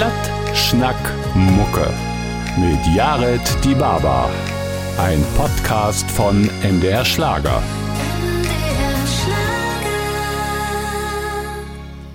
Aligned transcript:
Platt, 0.00 0.56
Schnack, 0.56 0.96
Mucke. 1.34 1.92
Mit 2.56 2.78
Jared 2.96 3.42
Die 3.62 3.74
Baba. 3.74 4.30
Ein 4.96 5.22
Podcast 5.36 6.10
von 6.10 6.48
MDR 6.62 7.04
Schlager. 7.04 7.62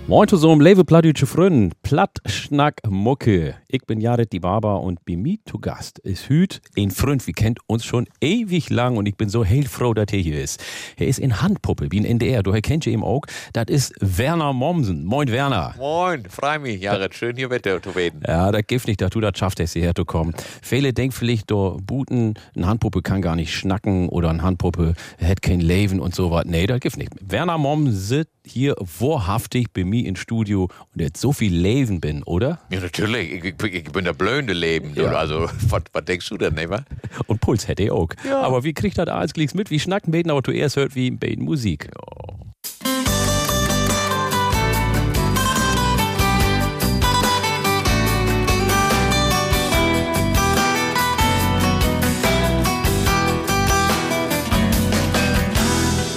Moin 0.07 0.27
zusammen, 0.27 0.61
liebe 0.61 0.85
plattdeutsche 0.85 1.25
Freunde, 1.25 1.75
Platt, 1.81 2.19
Schnack, 2.27 2.79
Mucke. 2.87 3.55
Ich 3.67 3.81
bin 3.87 3.99
Jared 3.99 4.31
die 4.31 4.39
Barber 4.39 4.81
und 4.81 5.03
bei 5.03 5.15
mir 5.15 5.37
zu 5.45 5.57
Gast 5.57 5.97
ist 5.97 6.29
Hüt 6.29 6.61
ein 6.77 6.91
Freund, 6.91 7.25
wir 7.25 7.33
kennt 7.33 7.57
uns 7.65 7.85
schon 7.85 8.05
ewig 8.21 8.69
lang 8.69 8.97
und 8.97 9.07
ich 9.07 9.17
bin 9.17 9.29
so 9.29 9.43
heilfroh, 9.43 9.95
dass 9.95 10.05
er 10.11 10.19
hier 10.19 10.43
ist. 10.43 10.63
Er 10.95 11.07
ist 11.07 11.17
in 11.17 11.41
Handpuppe, 11.41 11.87
wie 11.89 11.99
ein 12.01 12.05
NDR, 12.05 12.43
du 12.43 12.53
ihr 12.53 12.85
ihn 12.85 13.01
auch. 13.01 13.21
Das 13.53 13.65
ist 13.67 13.95
Werner 13.99 14.53
Mommsen. 14.53 15.05
Moin 15.05 15.31
Werner. 15.31 15.73
Moin, 15.79 16.23
freu 16.29 16.59
mich, 16.59 16.83
Jared, 16.83 17.15
schön 17.15 17.35
hier 17.35 17.49
mit 17.49 17.65
dir 17.65 17.81
zu 17.81 17.89
reden. 17.89 18.21
Ja, 18.27 18.51
das 18.51 18.61
gibt 18.67 18.85
nicht, 18.85 19.01
dass 19.01 19.09
du 19.09 19.21
das 19.21 19.35
schaffst, 19.35 19.59
hierher 19.59 19.95
zu 19.95 20.05
kommen. 20.05 20.35
Viele 20.61 20.93
denken 20.93 21.13
vielleicht, 21.13 21.49
du 21.49 21.79
Buten, 21.83 22.35
eine 22.55 22.67
Handpuppe 22.67 23.01
kann 23.01 23.23
gar 23.23 23.35
nicht 23.35 23.55
schnacken 23.55 24.09
oder 24.09 24.29
eine 24.29 24.43
Handpuppe 24.43 24.93
hat 25.19 25.41
kein 25.41 25.61
Leben 25.61 25.99
und 25.99 26.13
so 26.13 26.29
was. 26.29 26.45
Nee, 26.45 26.67
das 26.67 26.79
gibt 26.79 26.97
nicht. 26.97 27.09
Werner 27.19 27.57
Mommsen 27.57 28.25
hier 28.45 28.75
wahrhaftig 28.99 29.73
bei 29.73 29.83
mir 29.83 29.94
im 30.01 30.15
Studio 30.15 30.63
und 30.63 31.01
jetzt 31.01 31.21
so 31.21 31.31
viel 31.31 31.55
Leben 31.55 32.01
bin, 32.01 32.23
oder? 32.23 32.59
Ja, 32.69 32.79
natürlich. 32.79 33.31
Ich, 33.31 33.43
ich, 33.45 33.73
ich 33.73 33.91
bin 33.91 34.05
der 34.05 34.13
blöde 34.13 34.53
Leben. 34.53 34.93
Ja. 34.95 35.11
Also, 35.11 35.49
was, 35.69 35.83
was 35.91 36.05
denkst 36.05 36.29
du 36.29 36.37
denn, 36.37 36.55
ne? 36.55 36.85
Und 37.27 37.41
Puls 37.41 37.67
hätte 37.67 37.83
ich 37.83 37.91
auch. 37.91 38.09
Ja. 38.27 38.41
Aber 38.41 38.63
wie 38.63 38.73
kriegt 38.73 38.97
das 38.97 39.07
alles 39.07 39.33
gleich 39.33 39.53
mit? 39.53 39.71
Wie 39.71 39.79
schnacken 39.79 40.11
beten, 40.11 40.29
aber 40.31 40.41
du 40.41 40.51
erst 40.51 40.75
hört 40.75 40.95
wie 40.95 41.11
beten 41.11 41.43
Musik. 41.43 41.89
Ja. 41.95 42.15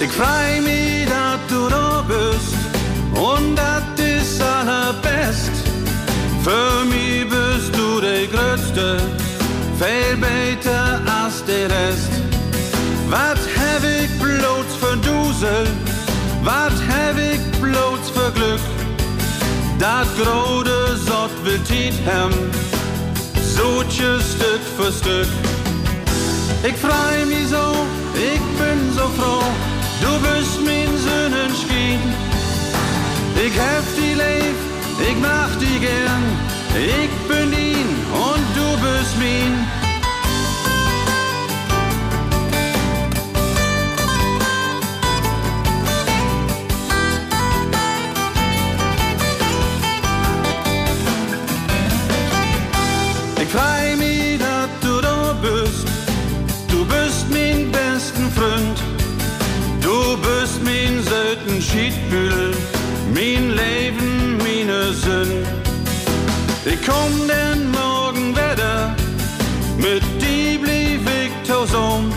Ich 0.01 0.09
freu 0.11 0.61
mich 0.61 0.88
Für 6.43 6.85
mich 6.85 7.27
bist 7.29 7.75
du 7.75 7.99
der 7.99 8.27
Größte, 8.27 8.97
viel 9.79 10.17
besser 10.17 11.01
als 11.05 11.43
der 11.45 11.69
Rest. 11.69 12.11
Was 13.09 13.39
hab 13.57 13.83
ich 13.83 14.09
bloß 14.19 14.69
für 14.79 14.97
Dusel, 14.97 15.67
was 16.43 16.73
hab 16.91 17.17
ich 17.17 17.41
bloß 17.59 18.09
für 18.13 18.31
Glück? 18.31 18.61
Dat 19.79 20.07
grode 20.17 20.97
Sott 21.05 21.31
will 21.43 21.59
tiet 21.59 21.93
hem, 22.05 22.31
so 23.55 23.83
Stück 23.89 24.63
für 24.77 24.91
Stück. 24.91 25.27
Ich 26.63 26.75
freu 26.75 27.25
mich 27.25 27.47
so, 27.47 27.85
ich 28.13 28.43
bin 28.59 28.93
so 28.93 29.07
froh, 29.17 29.43
du 30.01 30.11
bist 30.25 30.59
mein 30.65 30.91
Sonnenschein. 30.97 31.99
Ich 33.35 33.53
hef 33.53 33.85
die 33.97 34.13
leef, 34.13 34.59
ich 35.01 35.17
mach 35.21 35.55
die 35.59 35.79
gern. 35.79 36.23
Ich 36.75 37.11
bin 37.27 37.51
ihn 37.53 37.89
und 38.11 38.45
du 38.55 38.67
bist 38.85 39.17
mein. 39.17 39.67
Ich 53.41 53.49
freu 53.49 53.95
mich, 53.97 54.37
dass 54.39 54.69
du 54.81 55.01
da 55.01 55.33
bist. 55.41 55.87
Du 56.67 56.85
bist 56.85 57.25
mein 57.31 57.71
besten 57.71 58.29
Freund. 58.31 58.79
Du 59.81 60.17
bist 60.17 60.63
mein 60.63 61.01
selten 61.03 61.61
Schiedbühl 61.61 62.28
Sinn. 64.99 65.45
Ich 66.65 66.79
komm 66.85 67.27
den 67.27 67.71
Morgen 67.71 68.35
wieder, 68.35 68.95
mit 69.77 70.03
die 70.21 70.57
blieb 70.57 71.01
ich 71.07 71.31
zusammen. 71.49 72.11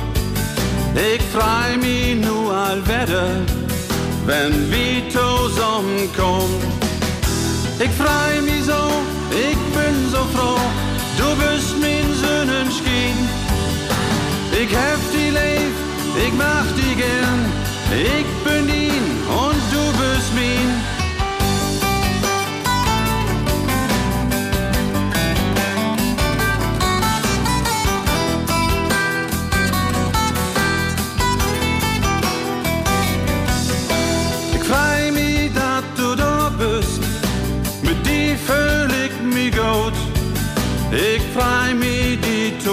Ich 0.94 1.22
freu 1.32 1.76
mich 1.78 2.16
nur 2.16 2.53
all 2.53 2.82
wieder, 2.84 3.28
wenn 4.26 4.71
wir 4.71 5.09
zusammenkommen. 5.10 6.60
Ich 7.78 7.91
freu 7.91 8.42
mich 8.42 8.65
so, 8.65 8.82
ich 9.31 9.59
bin 9.76 9.97
so 10.10 10.22
froh, 10.34 10.60
du 11.19 11.28
bist 11.42 11.75
mein 11.81 12.09
Sonnenschein. 12.22 13.16
Ich 14.53 14.71
hef 14.71 15.03
die 15.15 15.31
Leib, 15.31 15.75
ich 16.26 16.32
mach 16.34 16.69
die 16.76 16.94
gern, 16.97 17.41
ich 17.92 18.28
bin 18.44 18.69
ihn 18.69 19.06
und 19.28 19.60
du 19.72 19.84
bist 20.00 20.34
mein. 20.34 20.81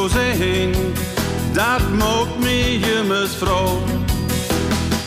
Sehen, 0.08 0.72
dat 1.54 1.82
macht 1.98 2.40
mich 2.40 2.82
immer 3.00 3.28
froh. 3.28 3.80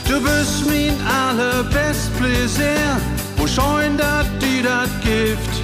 Du 0.09 0.21
bist 0.21 0.67
mein 0.67 0.97
allerbest 1.07 2.15
Plaisir, 2.19 3.01
wo 3.37 3.47
schein 3.47 3.97
dat 3.97 4.27
die 4.41 4.63
dat 4.63 4.91
Gift. 5.03 5.55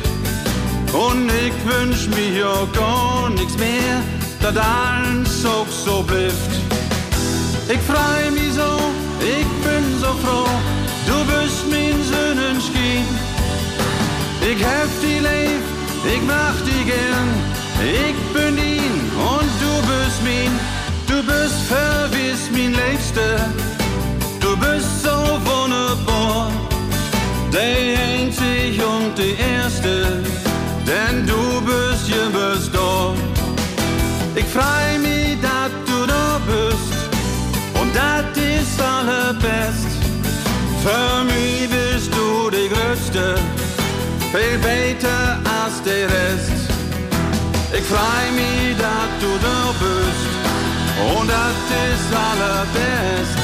Und 0.92 1.30
ich 1.44 1.54
wünsch 1.70 2.08
mir 2.08 2.32
ja 2.40 2.56
gar 2.72 3.30
nichts 3.30 3.56
mehr, 3.58 4.00
dat 4.40 4.56
alles 4.56 5.42
so 5.42 5.66
so 5.84 6.02
blifft. 6.02 6.54
Ich 7.68 7.80
freu 7.90 8.30
mich 8.30 8.54
so, 8.54 8.72
ich 9.20 9.48
bin 9.64 9.84
so 10.00 10.12
froh, 10.22 10.48
du 11.08 11.16
bist 11.30 11.62
mein 11.70 11.98
Sonnenschein. 12.10 13.04
Ich 14.40 14.60
hef 14.64 14.90
die 15.02 15.18
Leib 15.18 15.68
ich 16.04 16.22
mach 16.22 16.54
die 16.64 16.84
gern, 16.84 17.28
Liebste, 23.08 23.38
du 24.40 24.56
bist 24.56 25.02
so 25.02 25.10
wunderbar, 25.44 26.50
der 27.52 27.98
einzig 27.98 28.80
und 28.82 29.16
die 29.16 29.36
Erste, 29.40 30.22
denn 30.86 31.26
du 31.26 31.60
bist 31.62 32.08
bist 32.32 32.74
da. 32.74 33.14
Ich 34.34 34.44
freu 34.46 34.98
mich, 35.00 35.38
dass 35.40 35.70
du 35.86 36.06
da 36.06 36.40
bist 36.46 36.92
und 37.80 37.94
das 37.94 38.36
ist 38.36 38.80
allerbest. 38.80 39.88
Für 40.82 41.24
mich 41.24 41.68
bist 41.68 42.12
du 42.12 42.50
die 42.50 42.68
Größte 42.68 43.36
veel 44.32 44.58
beter 44.58 45.40
als 45.62 45.82
de 45.82 46.06
rest. 46.06 46.68
Ik 47.72 47.84
freu 47.84 48.32
mich, 48.34 48.76
dat 48.76 49.10
du 49.20 49.30
da 49.40 49.72
bist 49.80 50.28
und 51.16 51.28
dat 51.68 51.78
ist 51.94 52.14
allerbest. 52.14 53.38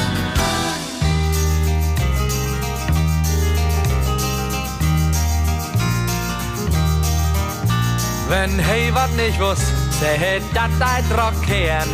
Wenn 8.27 8.59
hey 8.59 8.91
wat 8.93 9.15
nicht 9.15 9.39
wusst, 9.39 9.71
sähe 9.99 10.41
dat 10.53 10.71
ein 10.79 11.05
Rockern. 11.11 11.89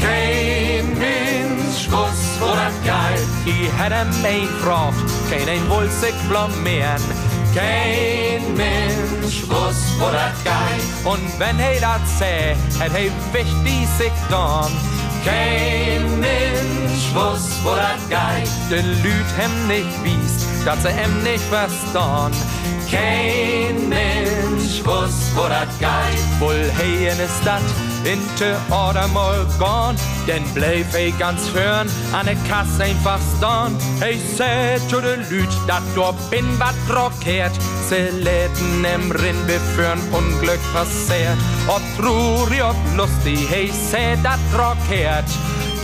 Kein 0.00 0.98
Mensch 0.98 1.90
wuss, 1.90 2.40
wo 2.40 2.46
dat 2.46 2.76
geil. 2.84 3.22
Ich 3.44 3.70
hätte 3.78 4.04
mich 4.22 4.48
gefragt, 4.48 4.94
kein 5.28 5.48
ein 5.48 5.70
wohl 5.70 5.88
sich. 5.90 6.14
Kein 7.54 8.56
Mensch 8.56 9.42
wuss, 9.48 9.82
wo 9.98 10.06
dat 10.10 10.32
geht. 10.44 11.04
Und 11.04 11.38
wenn 11.38 11.58
he 11.58 11.80
dat 11.80 12.00
seh, 12.18 12.54
hätt 12.78 12.96
he 12.96 13.10
wichtig 13.32 13.88
sich 13.98 14.12
dann. 14.30 14.91
Keinen 15.24 16.88
Schwuss, 17.00 17.60
wo 17.62 17.74
dat 17.74 18.00
geit. 18.08 18.48
De 18.70 18.80
Lüd 18.80 19.28
hem 19.36 19.66
nicht 19.68 20.02
wies, 20.02 20.64
dat 20.64 20.80
se 20.82 20.88
hem 20.88 21.22
nicht 21.22 21.44
verstorn. 21.44 22.32
Kein 22.90 23.88
Mensch 23.88 24.84
wuss, 24.84 25.30
wo 25.34 25.48
dat 25.48 25.68
geit. 25.80 26.40
Wohl 26.40 26.70
heien 26.78 27.18
ist 27.20 27.44
dat, 27.44 27.62
inte 28.04 28.56
oder 28.70 29.08
mal 29.08 29.44
morgon. 29.58 29.96
denn 30.26 30.44
bleib 30.54 30.94
ej 30.94 31.12
ganz 31.18 31.40
hören, 31.54 31.88
an 32.12 32.26
der 32.26 32.36
Kasse 32.48 32.84
einfach 32.84 33.20
stand. 33.36 33.80
Ej 34.00 34.18
sät 34.36 34.82
jo 34.90 35.00
de 35.00 35.16
lyd, 35.30 35.50
dat 35.66 35.82
då 35.94 36.14
bin 36.30 36.58
wat 36.58 36.74
rockert. 36.88 37.52
Se 37.88 38.10
läten 38.10 38.84
em 38.84 39.12
rinn 39.12 39.46
beförn 39.46 40.00
unglück 40.12 40.60
passer. 40.72 41.36
Och 41.68 41.82
tror 41.96 42.54
jag 42.54 42.74
lustig, 42.96 43.48
hej 43.50 43.72
sät 43.90 44.18
dat 44.22 44.40
rockert. 44.52 45.30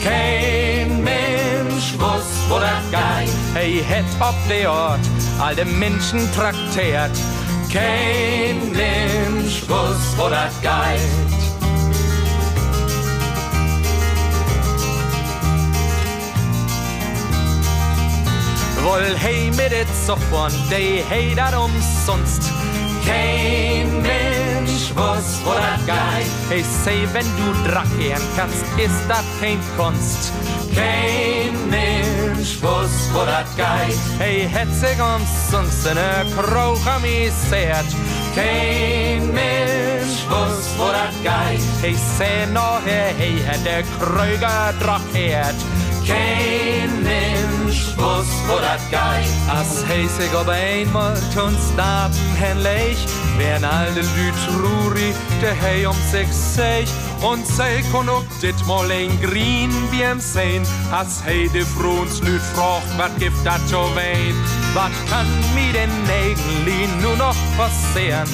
Kein 0.02 1.02
Mensch 1.02 1.94
wuss, 1.98 2.48
wo 2.48 2.58
das 2.58 2.90
geht. 2.90 3.34
Hey, 3.54 3.82
hätt 3.82 4.20
auf 4.20 4.36
der 4.48 4.70
Ort, 4.70 5.00
alle 5.40 5.64
Menschen 5.64 6.20
traktiert. 6.32 7.10
Kein 7.72 8.72
Mensch 8.72 9.62
wuss, 9.68 10.16
wo 10.16 10.28
das 10.28 10.60
geht. 10.60 11.47
Wohl 18.88 19.18
hey 19.18 19.50
mit 19.50 19.72
it 19.72 19.86
sofort, 20.06 20.52
de 20.68 21.02
hey 21.08 21.34
dat 21.34 21.54
umsonst. 21.54 22.42
Kein 23.04 24.00
Mensch 24.00 24.94
wusst, 24.94 25.44
wo 25.44 25.52
dat 25.52 25.84
geht. 25.84 26.30
Hey, 26.48 26.64
say, 26.84 27.06
wenn 27.12 27.26
du 27.36 27.68
drachieren 27.68 28.22
kannst, 28.36 28.64
ist 28.76 29.02
dat 29.06 29.24
kein 29.40 29.60
Kunst. 29.76 30.32
Kein 30.74 31.52
Mensch 31.68 32.56
wusst, 32.62 33.12
wo 33.12 33.26
dat 33.26 33.48
geht. 33.56 33.98
Hey, 34.18 34.48
het 34.50 34.72
sich 34.72 34.98
umsonst 34.98 35.86
in 35.86 35.98
a 35.98 36.24
Kroch 36.34 36.86
amüsiert. 36.86 37.90
Kein 38.34 39.20
Mensch 39.34 40.24
wusst, 40.30 40.78
wo 40.78 40.88
dat 40.98 41.16
geht. 41.22 41.60
Hey, 41.82 41.96
say, 42.16 42.46
no, 42.54 42.78
hey, 42.86 43.36
hat 43.46 43.62
der 43.66 43.82
Krüger 44.00 44.72
drachiert. 44.80 45.58
Kein 46.06 47.02
Mensch 47.02 47.47
wo 47.96 48.58
dat 48.60 48.80
geht. 48.90 49.30
As 49.48 49.84
heisig 49.86 50.34
ob 50.34 50.48
einmal 50.48 51.14
tun 51.34 51.56
staben 51.72 52.14
hänlich, 52.36 52.98
wären 53.36 53.64
alle 53.64 54.00
Lüt 54.00 54.34
truri, 54.46 55.14
der 55.42 55.54
hey 55.54 55.86
um 55.86 55.96
sich 56.10 56.28
sech. 56.32 56.88
Und 57.22 57.46
sei 57.46 57.82
kon 57.90 58.08
ook 58.08 58.24
dit 58.40 58.66
mal 58.66 58.90
ein 58.90 59.20
green 59.20 59.72
wie 59.90 60.02
im 60.02 60.20
Sehen. 60.20 60.64
As 60.92 61.22
hey 61.24 61.48
de 61.48 61.64
Fruns 61.64 62.20
Lüt 62.22 62.42
frocht, 62.54 62.86
wat 62.96 63.16
gibt 63.18 63.44
dat 63.44 63.60
so 63.68 63.90
wein? 63.94 64.34
Wat 64.74 64.92
kann 65.10 65.26
mi 65.54 65.72
den 65.72 65.90
Nägenli 66.06 66.88
nur 67.02 67.16
noch 67.16 67.36
passieren? 67.56 68.28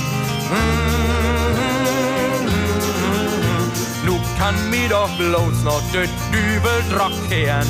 Nu 4.04 4.20
kann 4.38 4.54
mi 4.70 4.86
doch 4.88 5.10
bloß 5.16 5.62
noch 5.64 5.82
de 5.92 6.08
Dübel 6.30 6.82
drockieren. 6.90 7.66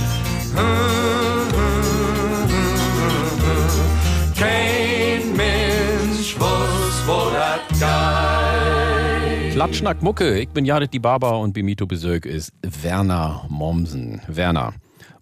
Kein 4.44 5.36
Mensch 5.36 6.38
wusst, 6.38 7.06
wo 7.06 7.30
dat 7.30 7.66
geht. 7.70 9.52
Klatschnack 9.54 10.02
Mucke, 10.02 10.38
ich 10.38 10.48
bin 10.50 10.66
Jared 10.66 10.92
die 10.92 10.98
Baba 10.98 11.30
und 11.30 11.54
Bimito 11.54 11.86
Besög 11.86 12.26
ist 12.26 12.52
Werner 12.82 13.46
Mommsen. 13.48 14.20
Werner. 14.26 14.74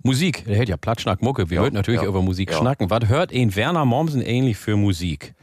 Musik, 0.02 0.44
der 0.46 0.56
hält 0.56 0.68
ja 0.68 0.76
Platschnack 0.76 1.22
Mucke. 1.22 1.50
Wir 1.50 1.60
hört 1.60 1.72
natürlich 1.72 2.02
ja, 2.02 2.08
über 2.08 2.20
Musik 2.22 2.50
ja. 2.50 2.58
schnacken. 2.58 2.90
Was 2.90 3.08
hört 3.08 3.32
ein 3.32 3.54
Werner 3.54 3.84
Mommsen 3.84 4.22
ähnlich 4.22 4.56
für 4.56 4.76
Musik? 4.76 5.34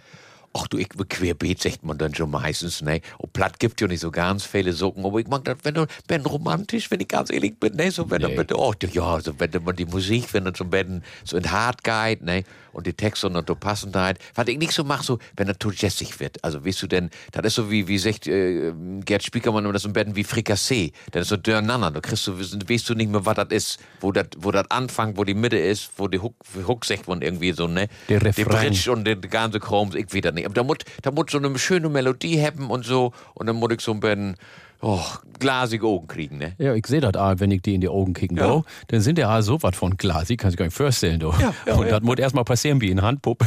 Ach 0.53 0.67
du, 0.67 0.77
ich 0.77 0.89
querbeet, 0.89 1.61
sagt 1.61 1.83
man 1.83 1.97
dann 1.97 2.15
schon 2.15 2.31
meistens, 2.31 2.81
ne? 2.81 3.01
Und 3.19 3.33
platt 3.33 3.59
gibt 3.59 3.79
ja 3.81 3.87
nicht 3.87 3.99
so 3.99 4.09
ganz 4.11 4.43
viele 4.45 4.73
Socken, 4.73 5.05
aber 5.05 5.19
ich 5.19 5.27
mag 5.27 5.43
das, 5.45 5.57
wenn 5.63 5.75
du, 5.75 5.85
wenn 6.07 6.25
romantisch, 6.25 6.89
wenn 6.89 6.99
ich 6.99 7.07
ganz 7.07 7.31
ehrlich 7.31 7.59
bin, 7.59 7.75
ne? 7.75 7.91
So, 7.91 8.09
wenn 8.09 8.21
Nee. 8.21 8.35
du, 8.43 8.55
oh, 8.57 8.73
ja, 8.91 9.19
so, 9.21 9.33
wenn 9.39 9.51
man 9.63 9.75
die 9.75 9.85
Musik, 9.85 10.33
wenn 10.33 10.45
du 10.45 10.51
so, 10.55 10.71
wenn, 10.71 11.03
so 11.23 11.37
in 11.37 11.51
hart 11.51 11.83
geht, 11.83 12.23
ne? 12.23 12.43
Und 12.71 12.85
die 12.85 12.93
Texte 12.93 13.27
und 13.27 13.49
die 13.49 13.55
Passendheit. 13.55 14.19
Was 14.35 14.47
ich 14.47 14.57
nicht 14.57 14.71
so 14.73 14.83
mache, 14.83 15.03
so, 15.03 15.17
wenn 15.35 15.47
das 15.47 15.57
zu 15.59 15.71
jazzig 15.71 16.19
wird. 16.19 16.43
Also, 16.43 16.63
weißt 16.65 16.83
du 16.83 16.87
denn, 16.87 17.09
das 17.31 17.45
ist 17.45 17.55
so 17.55 17.71
wie, 17.71 17.87
wie 17.87 17.97
sagt, 17.97 18.27
äh, 18.27 18.71
Gerd 19.05 19.23
Spiekermann 19.23 19.63
immer 19.65 19.73
das 19.73 19.85
im 19.85 19.93
Betten 19.93 20.15
wie 20.15 20.23
Frikassee. 20.23 20.91
Das 21.11 21.23
ist 21.23 21.29
so 21.29 21.37
durcheinander. 21.37 21.89
Du 21.91 21.99
kriegst 22.01 22.23
so, 22.23 22.39
weißt 22.39 22.89
du 22.89 22.93
nicht 22.95 23.09
mehr, 23.11 23.25
was 23.25 23.35
das 23.35 23.47
ist, 23.49 23.79
wo 24.01 24.11
das, 24.11 24.27
wo 24.37 24.51
das 24.51 24.69
anfängt, 24.69 25.17
wo 25.17 25.23
die 25.23 25.33
Mitte 25.33 25.57
ist, 25.57 25.91
wo 25.97 26.07
die 26.07 26.19
Hook, 26.19 26.35
Hook 26.67 26.85
sagt 26.85 27.07
man 27.07 27.21
irgendwie 27.23 27.51
so, 27.53 27.67
ne? 27.67 27.87
Der 28.07 28.19
Die 28.19 28.25
Refrain. 28.27 28.69
Bridge 28.69 28.91
und 28.91 29.03
den 29.03 29.19
ganzen 29.21 29.59
Chroms, 29.59 29.95
ich 29.95 30.13
wieder 30.13 30.31
nicht. 30.31 30.38
Aber 30.45 30.53
da 30.53 30.63
muss, 30.63 30.77
da 31.01 31.11
muss 31.11 31.25
so 31.29 31.37
eine 31.37 31.57
schöne 31.57 31.89
Melodie 31.89 32.41
haben 32.41 32.69
und 32.69 32.85
so. 32.85 33.13
Und 33.33 33.47
dann 33.47 33.55
muss 33.55 33.71
ich 33.71 33.81
so 33.81 33.91
ein 33.91 33.99
bisschen, 33.99 34.35
oh, 34.81 35.01
glasige 35.39 35.85
Augen 35.85 36.07
kriegen, 36.07 36.37
ne? 36.37 36.53
Ja, 36.57 36.73
ich 36.73 36.85
sehe 36.87 37.01
das 37.01 37.15
auch, 37.15 37.35
wenn 37.39 37.51
ich 37.51 37.61
die 37.61 37.75
in 37.75 37.81
die 37.81 37.89
Augen 37.89 38.13
kicken 38.13 38.37
Ja. 38.37 38.63
dann 38.87 39.01
sind 39.01 39.17
ja 39.17 39.41
so 39.41 39.61
was 39.61 39.75
von 39.75 39.97
Glas, 39.97 40.29
ich 40.29 40.37
kann 40.37 40.51
sich 40.51 40.57
gar 40.57 40.65
nicht 40.65 40.75
vorstellen, 40.75 41.19
du. 41.19 41.31
Ja, 41.39 41.53
ja, 41.65 41.75
und 41.75 41.85
ja. 41.85 41.91
das 41.91 42.01
muss 42.01 42.17
erstmal 42.17 42.43
passieren 42.43 42.81
wie 42.81 42.89
in 42.89 43.01
Handpuppe. 43.01 43.45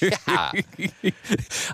Ja. 0.00 0.52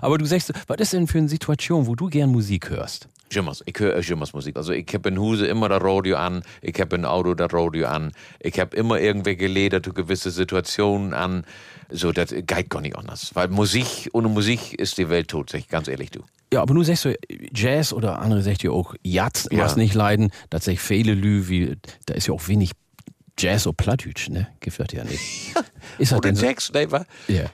Aber 0.01 0.17
du 0.17 0.25
sagst, 0.25 0.53
was 0.67 0.77
ist 0.77 0.93
denn 0.93 1.07
für 1.07 1.17
eine 1.17 1.29
Situation, 1.29 1.87
wo 1.87 1.95
du 1.95 2.07
gern 2.07 2.29
Musik 2.29 2.69
hörst? 2.69 3.07
Jimmers, 3.31 3.61
ich 3.65 3.79
höre 3.79 3.99
Jimmers 3.99 4.33
Musik. 4.33 4.57
Also 4.57 4.73
ich 4.73 4.87
habe 4.93 5.09
in 5.09 5.19
Huse 5.19 5.45
immer 5.45 5.69
das 5.69 5.83
Radio 5.83 6.17
an, 6.17 6.41
ich 6.61 6.79
habe 6.81 6.95
in 6.95 7.05
Auto 7.05 7.35
das 7.35 7.53
Radio 7.53 7.87
an, 7.87 8.11
ich 8.39 8.59
habe 8.59 8.75
immer 8.75 8.99
irgendwelche 8.99 9.45
Lieder 9.47 9.83
zu 9.83 9.93
gewisse 9.93 10.31
Situationen 10.31 11.13
an. 11.13 11.43
So, 11.91 12.11
das 12.11 12.29
geht 12.29 12.69
gar 12.69 12.81
nicht 12.81 12.95
anders. 12.95 13.31
Weil 13.33 13.47
Musik, 13.49 14.09
ohne 14.13 14.27
Musik 14.29 14.73
ist 14.73 14.97
die 14.97 15.09
Welt 15.09 15.27
tot, 15.29 15.49
sag 15.49 15.59
ich 15.59 15.67
ganz 15.67 15.87
ehrlich, 15.87 16.11
du. 16.11 16.21
Ja, 16.53 16.61
aber 16.61 16.73
du 16.73 16.83
sagst 16.83 17.03
so, 17.03 17.13
Jazz 17.53 17.93
oder 17.93 18.19
andere 18.19 18.41
sagt 18.41 18.63
ja 18.63 18.71
auch 18.71 18.95
Jazz, 19.03 19.47
Ja. 19.51 19.59
was 19.59 19.75
nicht 19.75 19.93
leiden, 19.93 20.31
sagt 20.63 20.79
viele 20.79 21.13
Lü, 21.13 21.47
wie, 21.47 21.77
da 22.05 22.13
ist 22.15 22.27
ja 22.27 22.33
auch 22.33 22.47
wenig 22.47 22.71
Jazz 23.37 23.65
oder 23.67 23.75
Plattdeutsch, 23.77 24.29
ne? 24.29 24.47
Gibt 24.59 24.79
das 24.79 24.87
ja 24.91 25.03
nicht. 25.05 25.53
Ist 25.97 26.11
Oder 26.13 26.35
so, 26.35 26.45
ne? 26.45 26.91
wa? 26.91 27.05
ja. 27.29 27.45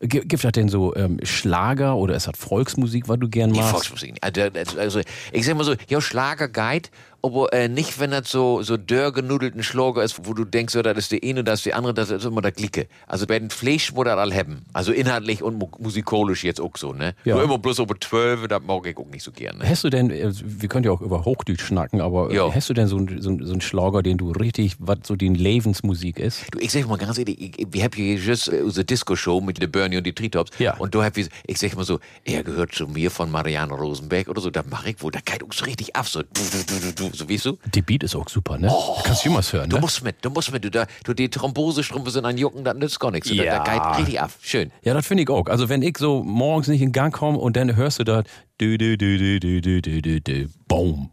Gi- 0.00 0.20
Gibt 0.20 0.42
das 0.44 0.52
denn 0.52 0.68
so 0.68 0.94
ähm, 0.96 1.18
Schlager 1.22 1.96
oder 1.96 2.16
ist 2.16 2.26
das 2.26 2.36
Volksmusik, 2.38 3.06
was 3.08 3.18
du 3.18 3.28
gern 3.28 3.50
machst? 3.52 3.70
Volksmusik. 3.70 4.16
Also, 4.22 4.40
also 4.78 5.00
ich 5.32 5.44
sag 5.46 5.56
mal 5.56 5.64
so, 5.64 5.74
ja, 5.88 6.00
Schlager 6.00 6.48
geht, 6.48 6.90
aber 7.22 7.52
äh, 7.52 7.68
nicht, 7.68 7.98
wenn 7.98 8.10
das 8.12 8.30
so, 8.30 8.62
so 8.62 8.76
dörrgenudelten 8.76 9.62
Schlager 9.62 10.02
ist, 10.02 10.26
wo 10.26 10.34
du 10.34 10.44
denkst, 10.44 10.74
ja, 10.74 10.82
das 10.82 10.96
ist 10.98 11.12
die 11.12 11.22
eine, 11.22 11.42
das 11.44 11.60
ist 11.60 11.66
die 11.66 11.74
andere, 11.74 11.94
das 11.94 12.10
ist 12.10 12.24
immer 12.24 12.42
der 12.42 12.52
Glicke. 12.52 12.86
Also 13.06 13.26
bei 13.26 13.38
den 13.38 13.50
Fleisch 13.50 13.92
muss 13.92 14.04
das 14.04 14.16
all 14.18 14.34
haben. 14.34 14.64
Also 14.72 14.92
inhaltlich 14.92 15.42
und 15.42 15.58
mu 15.58 15.68
musikalisch 15.78 16.44
jetzt 16.44 16.60
auch 16.60 16.76
so, 16.76 16.92
ne? 16.92 17.14
Ja. 17.24 17.34
Nur 17.34 17.44
immer 17.44 17.58
bloß 17.58 17.80
über 17.80 17.94
12, 17.98 18.46
das 18.48 18.62
mag 18.62 18.86
ich 18.86 18.96
auch 18.96 19.06
nicht 19.06 19.22
so 19.24 19.32
gerne. 19.32 19.58
Ne? 19.58 19.68
Hast 19.68 19.84
du 19.84 19.90
denn, 19.90 20.10
äh, 20.10 20.32
wir 20.44 20.68
können 20.68 20.84
ja 20.84 20.92
auch 20.92 21.00
über 21.00 21.24
Hochdeutsch 21.24 21.62
schnacken, 21.64 22.00
aber 22.00 22.30
äh, 22.30 22.36
Ja. 22.36 22.54
hast 22.54 22.68
du 22.70 22.74
denn 22.74 22.86
so 22.86 22.96
einen 22.98 23.20
so, 23.20 23.36
so 23.42 23.52
einen 23.52 23.60
Schlager, 23.60 24.02
den 24.02 24.18
du 24.18 24.30
richtig, 24.32 24.76
was 24.78 24.98
so 25.04 25.16
die 25.16 25.28
Lebensmusik 25.28 26.18
ist? 26.18 26.44
Du, 26.52 26.58
ich 26.58 26.70
sag 26.72 26.86
mal 26.88 26.96
ganz 26.98 27.18
ehrlich, 27.18 27.40
ich, 27.40 27.58
ich, 27.58 27.66
wir 27.70 27.82
haben 27.84 27.92
hier 27.94 28.14
just 28.16 28.48
äh, 28.52 28.62
unsere 28.62 28.84
Disco-Show 28.84 29.40
mit 29.40 29.60
der 29.60 29.66
Bernie 29.66 29.96
und 29.96 30.04
die 30.04 30.12
Treetops. 30.14 30.50
Ja. 30.58 30.76
Und 30.76 30.94
da 30.94 31.04
hab 31.04 31.16
ich, 31.16 31.28
ich 31.46 31.58
sag 31.58 31.74
mal 31.76 31.84
so, 31.84 31.98
er 32.24 32.42
gehört 32.44 32.72
zu 32.74 32.86
mir 32.86 33.10
von 33.10 33.30
Marianne 33.30 33.72
Rosenberg 33.74 34.28
oder 34.28 34.40
so, 34.40 34.50
da 34.50 34.62
mach 34.68 34.86
ich 34.86 35.02
wohl, 35.02 35.10
da 35.10 35.20
geht 35.24 35.42
uns 35.42 35.64
richtig 35.66 35.96
ab, 35.96 36.06
so, 36.06 36.22
du, 36.22 36.26
du, 36.32 36.92
du, 36.94 37.05
du, 37.06 37.12
du, 37.12 37.16
so, 37.24 37.28
weißt 37.30 37.44
du? 37.46 37.58
Die 37.74 37.82
Beat 37.82 38.02
ist 38.02 38.14
auch 38.16 38.28
super, 38.28 38.58
ne? 38.58 38.72
Kannst 39.04 39.24
du 39.24 39.28
immer 39.28 39.40
hören, 39.42 39.68
Du 39.70 39.76
ne? 39.76 39.82
musst 39.82 40.02
mit, 40.04 40.16
du 40.24 40.30
musst 40.30 40.52
mit, 40.52 40.64
du, 40.64 40.70
da, 40.70 40.86
du 41.04 41.14
die 41.14 41.28
Thrombosestrümpfe 41.28 42.10
sind 42.10 42.24
an 42.24 42.36
Jucken, 42.38 42.64
das 42.64 42.76
nützt 42.76 43.00
gar 43.00 43.10
nichts. 43.10 43.30
Ja. 43.30 43.62
da 43.64 43.72
geht 43.88 43.98
richtig 43.98 44.20
ab. 44.20 44.30
Schön. 44.42 44.70
Ja, 44.82 44.94
das 44.94 45.06
finde 45.06 45.22
ich 45.24 45.28
auch. 45.30 45.46
Also 45.46 45.68
wenn 45.68 45.82
ich 45.82 45.98
so 45.98 46.22
morgens 46.22 46.68
nicht 46.68 46.82
in 46.82 46.92
Gang 46.92 47.12
komme 47.14 47.38
und 47.38 47.56
dann 47.56 47.74
hörst 47.76 47.98
du 47.98 48.04
das, 48.04 48.24
du, 48.58 48.76
du, 48.78 48.96
du, 48.98 49.18
du, 49.18 49.40
du, 49.40 49.60
du, 49.60 49.82
du, 49.82 50.02
du, 50.02 50.20
du, 50.20 50.48
boom. 50.68 51.10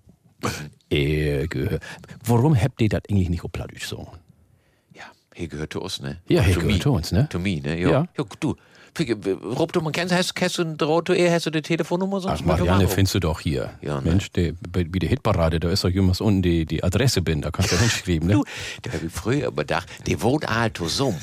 Gehör- 0.92 1.80
Warum 2.26 2.56
habt 2.60 2.82
ihr 2.82 2.90
das 2.90 3.02
eigentlich 3.10 3.30
nicht 3.30 3.44
auf 3.44 3.52
Plattdeutsch 3.52 3.86
so? 3.88 4.08
Ja, 4.94 5.04
hier 5.34 5.48
gehört 5.48 5.74
zu 5.74 5.82
uns, 5.82 6.00
ne? 6.02 6.20
Ja, 6.28 6.42
hier 6.44 6.56
gehört 6.56 6.82
zu 6.84 6.92
uns, 6.92 7.12
ne? 7.12 7.28
To 7.30 7.40
me, 7.40 7.60
ne? 7.62 7.80
Ja. 7.80 7.90
Ja. 7.90 8.08
ja 8.18 8.24
du, 8.40 8.56
Rob, 9.00 9.74
du, 9.74 9.82
man 9.82 9.92
kennst, 9.92 10.14
hast, 10.14 10.34
hast 10.40 10.58
du 10.58 10.64
ein 10.64 10.78
zu 10.78 11.14
ihr, 11.14 11.32
hast 11.32 11.46
du 11.46 11.50
die 11.50 11.62
Telefonnummer 11.62 12.22
sonst? 12.22 12.42
Ach, 12.42 12.46
Marianne 12.46 12.88
findest 12.88 13.16
du 13.16 13.20
doch 13.20 13.40
hier. 13.40 13.72
Ja, 13.82 14.02
ne? 14.02 14.12
Mensch, 14.12 14.32
die, 14.32 14.54
bei, 14.70 14.84
der 14.84 15.10
Hitparade, 15.10 15.60
da 15.60 15.70
ist 15.70 15.84
doch 15.84 15.90
jemand 15.90 16.22
unten 16.22 16.42
die, 16.42 16.66
die 16.66 16.84
Adresse 16.84 17.22
bin, 17.22 17.42
da 17.42 17.50
kannst 17.52 17.72
du 17.72 17.78
hinschreiben, 17.78 18.28
ne? 18.28 18.34
Du, 18.44 18.44
da 18.82 18.92
hab 18.92 19.04
ich 19.04 19.12
früher 19.12 19.48
überdacht, 19.48 19.88
die 20.08 20.22
wohnt 20.22 20.48
halt 20.48 20.78
so. 20.78 21.14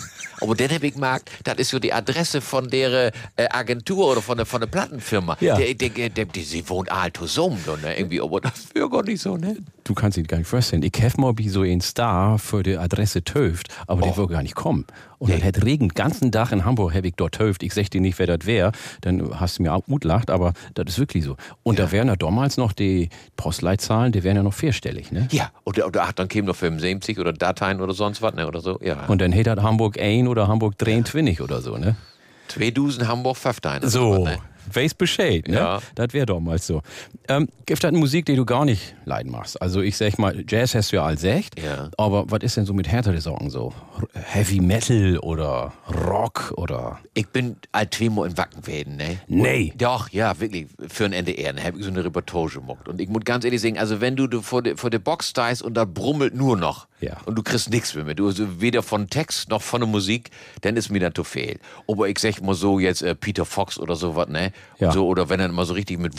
Aber 0.41 0.55
dann 0.55 0.71
hab 0.71 0.83
ich 0.83 0.95
gemerkt, 0.95 1.31
das 1.45 1.59
ist 1.59 1.71
so 1.71 1.79
die 1.79 1.93
Adresse 1.93 2.41
von 2.41 2.69
der 2.69 3.13
äh, 3.37 3.49
Agentur 3.51 4.11
oder 4.11 4.23
von 4.23 4.37
der, 4.37 4.47
von 4.47 4.61
der 4.61 4.69
Plattenfirma. 4.69 5.37
Ja. 5.41 5.57
Der, 5.57 5.75
der, 5.75 5.91
der, 5.91 6.09
der, 6.09 6.25
die, 6.25 6.43
sie 6.43 6.69
wohnt 6.69 6.91
halt 6.91 7.19
so, 7.23 7.51
ne? 7.51 7.97
Irgendwie, 7.97 8.21
aber 8.21 8.41
das 8.41 8.75
wäre 8.75 8.89
gar 8.89 9.03
nicht 9.03 9.21
so, 9.21 9.37
ne? 9.37 9.57
Du 9.91 9.95
kannst 9.95 10.17
ihn 10.17 10.29
gar 10.29 10.39
nicht 10.39 10.47
vorstellen. 10.47 10.85
Ich 10.85 10.93
hef 11.01 11.17
mal 11.17 11.37
wie 11.37 11.49
so 11.49 11.63
ein 11.63 11.81
Star 11.81 12.39
für 12.39 12.63
die 12.63 12.77
Adresse 12.77 13.25
Töft, 13.25 13.75
aber 13.89 14.03
der 14.03 14.17
will 14.17 14.29
gar 14.29 14.41
nicht 14.41 14.55
kommen. 14.55 14.87
Und 15.19 15.33
dann 15.33 15.41
hätte 15.41 15.65
Regen 15.65 15.89
den 15.89 15.95
ganzen 15.95 16.31
Tag 16.31 16.53
in 16.53 16.65
Hamburg, 16.65 16.95
hab 16.95 17.05
ich 17.05 17.15
dort 17.17 17.35
Töft. 17.35 17.65
Ich 17.65 17.75
sag 17.75 17.91
dir 17.91 18.01
nicht, 18.01 18.17
wer 18.21 18.29
das 18.29 18.47
wär. 18.47 18.71
Dann 19.01 19.41
hast 19.41 19.59
du 19.59 19.65
mir 19.65 19.75
auch 19.75 19.85
gut 19.85 20.05
lacht, 20.05 20.31
aber 20.31 20.53
das 20.75 20.91
ist 20.91 21.01
wirklich 21.01 21.25
so. 21.25 21.37
Und 21.65 21.81
da 21.81 21.91
wären 21.91 22.07
ja 22.07 22.15
damals 22.15 22.57
noch 22.57 22.73
die 22.73 23.09
Postleitzahlen, 23.35 24.13
die 24.13 24.23
wären 24.23 24.37
ja 24.37 24.45
noch 24.45 24.55
vierstellig, 24.55 25.11
ne? 25.11 25.27
Ja, 25.33 25.51
oder, 25.65 25.89
oder 25.89 26.05
ach, 26.05 26.13
dann 26.13 26.29
kämen 26.29 26.47
noch 26.47 26.55
75 26.55 27.19
oder 27.19 27.33
Dateien 27.33 27.81
oder 27.81 27.93
sonst 27.93 28.23
was, 28.23 28.35
ne? 28.35 28.47
Oder 28.47 28.61
so, 28.61 28.79
ja. 28.81 29.07
Und 29.07 29.21
dann 29.21 29.33
hätte 29.33 29.57
das 29.57 29.65
Hamburg 29.65 29.99
ein 29.99 30.29
oder 30.29 30.47
Hamburg 30.47 30.79
23 30.79 31.41
oder 31.41 31.63
so, 31.63 31.79
ne? 31.79 31.97
2000 32.47 33.09
Hamburg 33.09 33.37
15. 33.37 33.89
So, 33.89 34.25
Ne? 34.25 34.39
Weiß 34.73 34.95
Bescheid, 34.95 35.49
ne? 35.49 35.57
Ja. 35.57 35.83
Das 35.95 36.13
wäre 36.13 36.27
doch 36.27 36.41
mal 36.41 36.59
so. 36.59 36.83
Ähm, 37.29 37.49
gibt 37.67 37.83
es 37.83 37.89
eine 37.89 37.99
Musik, 37.99 38.27
die 38.27 38.37
du 38.37 38.45
gar 38.45 38.65
nicht 38.65 38.95
leiden 39.05 39.31
machst? 39.33 39.61
Also 39.61 39.81
ich 39.81 39.97
sag 39.97 40.19
mal, 40.19 40.45
Jazz 40.49 40.75
hast 40.75 40.93
du 40.93 40.97
ja 40.97 41.05
als 41.05 41.25
echt, 41.25 41.61
Ja. 41.61 41.91
aber 41.97 42.31
was 42.31 42.41
ist 42.43 42.57
denn 42.57 42.67
so 42.67 42.73
mit 42.75 42.89
härteren 42.89 43.21
Sorgen 43.21 43.51
so? 43.51 43.73
Heavy 44.15 44.61
Metal 44.61 45.19
oder 45.19 45.73
Rock 46.07 46.53
oder... 46.57 46.99
Ich 47.15 47.29
bin 47.29 47.57
alt 47.73 47.91
Twemo 47.93 48.25
in 48.25 48.37
Wackenwäden, 48.37 48.97
ne? 48.97 49.19
Nee. 49.29 49.71
Und, 49.73 49.83
doch, 49.83 50.09
ja, 50.11 50.39
wirklich. 50.41 50.67
Für 50.89 51.05
ein 51.05 51.13
NDR, 51.13 51.53
ne? 51.53 51.63
Hab 51.65 51.77
ich 51.77 51.85
so 51.85 51.91
eine 51.91 52.05
Reportage 52.05 52.61
gemacht. 52.61 52.89
Und 52.89 53.01
ich 53.01 53.09
muss 53.09 53.25
ganz 53.25 53.45
ehrlich 53.45 53.61
sagen, 53.61 53.79
also 53.79 54.01
wenn 54.01 54.17
du, 54.17 54.27
du 54.27 54.41
vor 54.43 54.63
der 54.63 54.77
vor 54.77 54.91
der 54.91 54.99
Box 54.99 55.29
stehst 55.31 55.63
und 55.63 55.75
da 55.75 55.85
brummelt 55.85 56.35
nur 56.35 56.57
noch. 56.57 56.87
Ja. 57.01 57.17
Und 57.25 57.37
du 57.37 57.43
kriegst 57.43 57.71
nichts 57.71 57.95
mehr 57.95 58.05
mit. 58.05 58.19
Du 58.19 58.27
also 58.27 58.61
weder 58.61 58.83
von 58.83 59.09
Text 59.09 59.49
noch 59.49 59.63
von 59.63 59.81
der 59.81 59.89
Musik, 59.89 60.31
dann 60.61 60.77
ist 60.77 60.91
mir 60.91 61.01
das 61.01 61.15
zu 61.15 61.25
viel. 61.25 61.59
Aber 61.89 62.09
ich 62.09 62.19
sag 62.19 62.41
mal 62.43 62.55
so 62.55 62.79
jetzt 62.79 63.03
äh, 63.03 63.15
Peter 63.15 63.45
Fox 63.45 63.79
oder 63.79 63.97
sowas, 63.97 64.29
ne? 64.29 64.53
Ja. 64.79 64.93
So, 64.93 65.07
oder 65.07 65.29
wenn 65.29 65.41
er 65.41 65.49
mal 65.49 65.67
so 65.67 65.75
richtig 65.75 65.99
mit, 65.99 66.15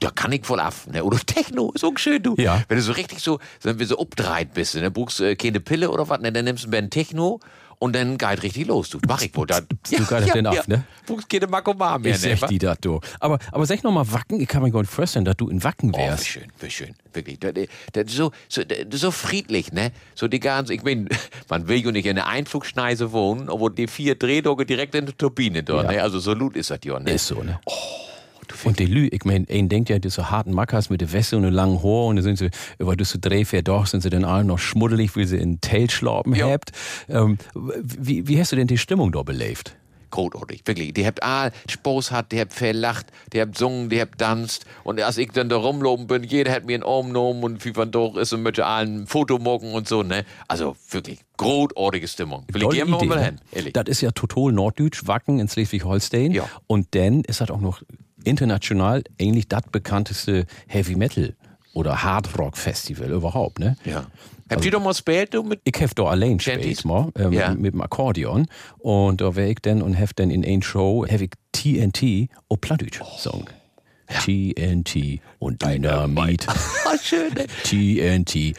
da 0.00 0.10
kann 0.10 0.32
ich 0.32 0.46
voll 0.46 0.60
ab, 0.60 0.74
ne? 0.90 1.04
Oder 1.04 1.18
Techno, 1.18 1.70
ist 1.72 1.84
auch 1.84 1.96
schön, 1.96 2.22
du. 2.22 2.34
Ja. 2.38 2.62
Wenn 2.68 2.78
du 2.78 2.82
so 2.82 2.92
richtig 2.92 3.20
so, 3.20 3.38
wenn 3.62 3.78
wir 3.78 3.86
so 3.86 3.98
updreit 3.98 4.54
bist, 4.54 4.74
ne? 4.76 4.90
Brauchst 4.90 5.20
äh, 5.20 5.36
keine 5.36 5.60
Pille 5.60 5.90
oder 5.90 6.08
was, 6.08 6.20
ne? 6.20 6.32
Dann 6.32 6.44
nimmst 6.44 6.64
du 6.64 6.76
einen 6.76 6.90
Techno 6.90 7.40
und 7.82 7.96
dann 7.96 8.16
geht 8.16 8.42
richtig 8.44 8.68
los, 8.68 8.90
du. 8.90 8.98
Mach 9.08 9.20
ich 9.22 9.34
wohl. 9.36 9.44
Da, 9.46 9.60
Du 9.60 9.76
gehst 9.82 10.34
denn 10.34 10.46
ab, 10.46 10.68
ne? 10.68 10.84
Brauchst 11.04 11.28
keine 11.28 11.48
Makoman 11.48 12.00
mehr, 12.00 12.14
Ich 12.14 12.22
ne? 12.22 12.36
sag 12.36 12.48
die 12.48 12.58
das, 12.58 12.78
du. 12.80 13.00
Aber, 13.18 13.40
aber 13.50 13.66
sag 13.66 13.82
noch 13.82 13.90
mal 13.90 14.06
Wacken, 14.12 14.40
ich 14.40 14.46
kann 14.46 14.62
mir 14.62 14.70
gar 14.70 14.82
nicht 14.82 14.92
vorstellen, 14.92 15.24
dass 15.24 15.36
du 15.36 15.48
in 15.48 15.64
Wacken 15.64 15.90
Oh, 15.92 15.98
wie 15.98 16.02
wärst. 16.02 16.26
schön, 16.28 16.44
wie 16.60 16.70
schön, 16.70 16.94
wirklich. 17.12 17.40
Das, 17.40 17.52
das 17.92 18.12
so, 18.12 18.30
so, 18.48 18.62
das 18.62 19.00
so 19.00 19.10
friedlich, 19.10 19.72
ne? 19.72 19.90
So 20.14 20.28
die 20.28 20.38
ganze, 20.38 20.74
ich 20.74 20.84
mein, 20.84 21.08
man 21.48 21.66
will 21.66 21.84
ja 21.84 21.90
nicht 21.90 22.06
in 22.06 22.14
der 22.14 22.28
Einflugschneise 22.28 23.10
wohnen, 23.10 23.50
aber 23.50 23.68
die 23.68 23.88
vier 23.88 24.14
Drehdocke 24.14 24.64
direkt 24.64 24.94
in 24.94 25.06
der 25.06 25.16
Turbine 25.16 25.64
dort, 25.64 25.86
Ja. 25.86 25.92
ne? 25.92 26.02
Also 26.02 26.20
so 26.20 26.36
gut 26.36 26.54
ist 26.56 26.70
das 26.70 26.78
ja, 26.84 27.00
ne? 27.00 27.10
Ist 27.10 27.26
so, 27.26 27.42
ne? 27.42 27.58
Und 28.64 28.78
die 28.78 28.86
Lü, 28.86 29.08
ich 29.10 29.24
mein, 29.24 29.46
ein 29.50 29.68
denkt 29.68 29.88
ja, 29.88 29.98
die 29.98 30.10
so 30.10 30.30
harten 30.30 30.52
Mackers 30.52 30.90
mit 30.90 31.00
der 31.00 31.12
Weste 31.12 31.36
und 31.36 31.44
einem 31.44 31.54
langen 31.54 31.82
Haar 31.82 32.06
und 32.06 32.16
dann 32.16 32.22
sind 32.22 32.38
sie, 32.38 32.50
über 32.78 32.96
das 32.96 33.10
so 33.10 33.18
doch, 33.18 33.86
sind 33.86 34.02
sie 34.02 34.10
dann 34.10 34.24
alle 34.24 34.44
noch 34.44 34.58
schmuddelig, 34.58 35.16
wie 35.16 35.24
sie 35.24 35.36
in 35.38 35.60
Tail 35.60 35.90
schlappen 35.90 36.34
Ja. 36.34 36.50
habt. 36.50 36.72
Ähm, 37.08 37.38
wie, 37.54 38.28
wie 38.28 38.40
hast 38.40 38.52
du 38.52 38.56
denn 38.56 38.66
die 38.66 38.78
Stimmung 38.78 39.12
da 39.12 39.22
belebt? 39.22 39.76
großartig, 40.12 40.62
wirklich. 40.64 40.94
Die 40.94 41.04
habt 41.04 41.22
all 41.24 41.50
Spaß 41.68 42.12
hat, 42.12 42.30
die 42.30 42.38
habt 42.38 42.52
verlacht, 42.52 43.06
die 43.32 43.40
habt 43.40 43.54
gesungen, 43.54 43.88
die 43.88 44.00
habt 44.00 44.18
tanzt. 44.18 44.64
Und 44.84 45.00
als 45.00 45.18
ich 45.18 45.32
dann 45.32 45.48
da 45.48 45.56
rumloben 45.56 46.06
bin, 46.06 46.22
jeder 46.22 46.52
hat 46.52 46.64
mir 46.64 46.74
einen 46.74 46.84
Arm 46.84 47.08
genommen 47.08 47.42
und 47.42 47.64
wie 47.64 47.72
man 47.72 47.90
doch 47.90 48.16
ist 48.16 48.32
und 48.32 48.42
möchte 48.42 48.64
allen 48.64 49.02
ein 49.02 49.06
Foto 49.08 49.38
machen 49.38 49.72
und 49.72 49.88
so, 49.88 50.04
ne? 50.04 50.24
Also 50.46 50.76
wirklich, 50.90 51.18
großartige 51.38 52.06
Stimmung. 52.06 52.44
Will 52.52 52.62
ich 52.72 52.84
mal 52.84 53.06
ne? 53.06 53.24
hin, 53.24 53.40
ehrlich. 53.50 53.72
Das 53.72 53.84
ist 53.88 54.00
ja 54.02 54.12
total 54.12 54.52
norddeutsch, 54.52 55.06
Wacken 55.06 55.40
in 55.40 55.48
Schleswig-Holstein. 55.48 56.30
Ja. 56.30 56.48
Und 56.68 56.94
dann 56.94 57.22
ist 57.24 57.40
das 57.40 57.50
auch 57.50 57.60
noch 57.60 57.82
international 58.24 59.02
eigentlich 59.20 59.48
das 59.48 59.62
bekannteste 59.70 60.46
Heavy 60.68 60.96
Metal 60.96 61.34
oder 61.74 62.02
Hard 62.02 62.38
Rock 62.38 62.56
Festival 62.56 63.10
überhaupt, 63.10 63.58
ne? 63.58 63.76
Ja. 63.84 64.06
Habt 64.50 64.64
ihr 64.66 64.70
doch 64.70 64.82
mal 64.82 64.90
gespielt, 64.90 65.32
mit 65.46 65.60
Ich 65.64 65.80
hef 65.80 65.94
da 65.94 66.04
allein 66.04 66.36
gespielt 66.36 66.84
mal, 66.84 67.10
ähm, 67.16 67.32
Ja. 67.32 67.54
mit 67.54 67.72
dem 67.72 67.80
Akkordeon. 67.80 68.46
Und 68.78 69.22
da 69.22 69.34
wär 69.34 69.48
ich 69.48 69.58
dann 69.62 69.80
und 69.80 69.94
hef 69.94 70.12
dann 70.12 70.30
in 70.30 70.44
ein 70.44 70.60
Show, 70.62 71.06
hef 71.06 71.22
ich 71.22 71.30
TNT 71.52 72.28
auf 72.50 72.60
Plattdeutsch 72.60 73.00
Oh. 73.00 73.44
TNT 74.20 75.20
und 75.38 75.62
Dynamit. 75.62 76.46
Ah, 76.84 76.98
schön? 77.02 77.32
TNT, 77.64 78.54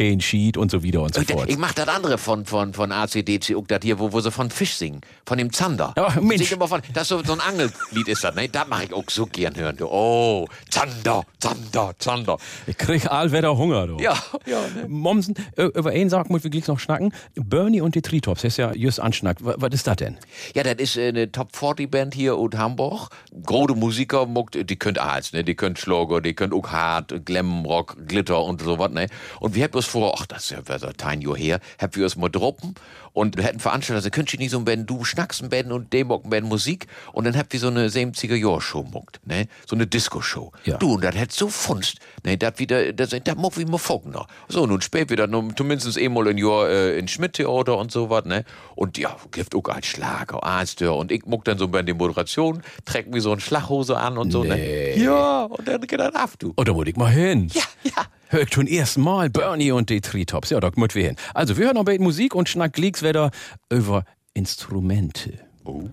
ein 0.00 0.20
Sheet 0.20 0.56
und 0.56 0.70
so 0.70 0.82
wieder 0.82 1.02
und 1.02 1.14
so 1.14 1.22
fort. 1.22 1.48
Ich 1.48 1.58
mach 1.58 1.72
das 1.74 1.86
andere 1.86 2.18
von, 2.18 2.44
von, 2.44 2.72
von 2.72 2.90
ACDC, 2.90 3.54
das 3.68 3.80
hier, 3.82 3.98
wo, 3.98 4.12
wo 4.12 4.20
sie 4.20 4.32
von 4.32 4.50
Fisch 4.50 4.74
singen. 4.74 5.00
Von 5.26 5.38
dem 5.38 5.52
Zander. 5.52 5.92
Ach, 5.96 6.16
Mensch. 6.20 6.48
Sing 6.48 6.56
immer 6.56 6.66
von, 6.66 6.80
das 6.92 7.02
ist 7.02 7.08
so, 7.08 7.22
so 7.22 7.34
ein 7.34 7.40
Angellied 7.40 8.08
ist 8.08 8.24
das, 8.24 8.34
ne? 8.34 8.48
Das 8.48 8.66
mach 8.68 8.82
ich 8.82 8.92
auch 8.92 9.04
so 9.08 9.26
gern 9.26 9.54
hören, 9.54 9.76
du. 9.76 9.86
Oh, 9.86 10.46
Zander, 10.70 11.22
Zander, 11.38 11.92
Zander. 11.98 12.38
Ich 12.66 12.76
krieg 12.76 13.06
allwetter 13.10 13.56
Hunger, 13.56 13.86
du. 13.86 13.98
Ja, 13.98 14.16
ja, 14.46 14.60
ne? 14.74 14.88
Mommsen, 14.88 15.34
äh, 15.56 15.64
über 15.64 15.90
einen 15.90 16.10
Sachen 16.10 16.32
muss 16.32 16.44
ich 16.44 16.50
gleich 16.50 16.66
noch 16.66 16.80
schnacken. 16.80 17.12
Bernie 17.34 17.80
und 17.80 17.94
die 17.94 18.02
Treetops, 18.02 18.42
das 18.42 18.54
ist 18.54 18.56
ja 18.56 18.72
just 18.74 19.00
anschnackt. 19.00 19.40
Was, 19.42 19.72
ist 19.72 19.86
das 19.86 19.96
denn? 19.96 20.18
Ja, 20.54 20.62
das 20.62 20.74
ist 20.76 20.96
äh, 20.96 21.08
eine 21.08 21.30
Top 21.30 21.54
40 21.54 21.90
Band 21.90 22.14
hier 22.14 22.34
aus 22.34 22.50
Hamburg. 22.56 23.10
Große 23.44 23.74
Musiker, 23.74 24.26
die 24.52 24.76
könnt 24.88 24.98
alles, 24.98 25.34
ne? 25.34 25.44
Die 25.44 25.54
könnt 25.54 25.78
Schlager, 25.78 26.22
die 26.22 26.32
könnt 26.32 26.54
auch 26.54 26.72
Hard, 26.72 27.26
Glam, 27.26 27.66
Rock, 27.66 27.98
Glitter 28.06 28.42
und 28.42 28.62
so 28.62 28.78
was, 28.78 28.90
ne? 28.90 29.06
Und 29.38 29.54
wir 29.54 29.64
haben 29.64 29.74
uns 29.74 29.84
vor, 29.84 30.16
ach, 30.18 30.24
das 30.24 30.44
ist 30.44 30.50
ja 30.50 30.60
was, 30.64 30.82
ein 30.82 31.20
Jahr 31.20 31.36
her, 31.36 31.60
haben 31.78 31.94
wir 31.94 32.04
uns 32.04 32.16
mal 32.16 32.30
droppen 32.30 32.74
und 33.18 33.36
wir 33.36 33.44
hätten 33.44 33.58
veranstaltet, 33.58 34.04
also 34.04 34.10
könnt 34.10 34.32
ihr 34.32 34.38
nicht 34.38 34.50
so 34.50 34.58
ein 34.58 34.64
Band, 34.64 34.88
du 34.88 35.04
schnackst 35.04 35.42
ein 35.42 35.48
Band 35.48 35.72
und 35.72 35.92
dem 35.92 36.10
ein 36.12 36.30
Band 36.30 36.48
Musik 36.48 36.86
und 37.12 37.24
dann 37.24 37.36
habt 37.36 37.52
ihr 37.52 37.58
so 37.60 37.66
eine 37.66 37.88
70er 37.88 38.36
Jahr 38.36 38.60
Show 38.60 38.84
muckt, 38.84 39.20
ne? 39.26 39.46
So 39.66 39.74
eine 39.74 39.86
Disco-Show. 39.88 40.52
Ja. 40.64 40.76
Du, 40.76 40.94
und 40.94 41.02
das 41.02 41.16
hätt 41.16 41.32
so 41.32 41.48
funst, 41.48 41.98
ne? 42.24 42.38
Das 42.38 42.58
wieder, 42.58 42.92
das, 42.92 43.10
das 43.10 43.36
muck 43.36 43.58
wie 43.58 43.64
mal 43.64 43.78
folgen 43.78 44.12
noch. 44.12 44.28
So, 44.48 44.66
nun 44.66 44.80
spät 44.80 45.10
wieder, 45.10 45.26
noch, 45.26 45.42
zumindest 45.56 45.98
einmal 45.98 46.28
ein 46.28 46.38
Jahr 46.38 46.68
äh, 46.68 46.98
in 46.98 47.08
Schmidt-Theater 47.08 47.76
und 47.76 47.90
so 47.90 48.08
was, 48.08 48.24
ne? 48.24 48.44
Und 48.76 48.96
ja, 48.98 49.16
gibt 49.32 49.54
auch 49.54 49.64
ein 49.68 49.82
Schlager, 49.82 50.42
Arzt, 50.44 50.80
und 50.82 51.10
ich 51.10 51.26
muck 51.26 51.44
dann 51.44 51.58
so 51.58 51.66
bei 51.66 51.82
der 51.82 51.96
Moderation, 51.96 52.62
trägt 52.84 53.10
mir 53.12 53.20
so 53.20 53.32
eine 53.32 53.40
Schlaghose 53.40 53.96
an 53.96 54.16
und 54.16 54.30
so, 54.30 54.44
Nee. 54.44 54.94
ne? 54.96 55.02
Ja, 55.02 55.42
und 55.44 55.66
dann 55.66 55.80
geht 55.80 55.98
das 55.98 56.14
ab, 56.14 56.30
du. 56.38 56.52
Oh, 56.56 56.62
da 56.62 56.72
muss 56.72 56.86
ich 56.86 56.96
mal 56.96 57.10
hin. 57.10 57.50
Ja, 57.52 57.62
ja. 57.82 58.04
Hör 58.30 58.42
ich 58.42 58.52
schon 58.52 58.66
erst 58.66 58.98
mal 58.98 59.30
Bernie 59.30 59.72
und 59.72 59.88
die 59.88 60.02
Treetops. 60.02 60.50
Ja, 60.50 60.60
da 60.60 60.70
müssen 60.76 60.94
wir 60.94 61.06
hin. 61.06 61.16
Also, 61.32 61.56
wir 61.56 61.64
hören 61.64 61.76
noch 61.76 61.82
ein 61.82 61.86
bisschen 61.86 62.04
Musik 62.04 62.34
und 62.34 62.46
schnack 62.48 62.74
gleich 62.74 63.02
wieder 63.02 63.30
über 63.70 64.04
Instrumente. 64.34 65.38
Du 65.64 65.90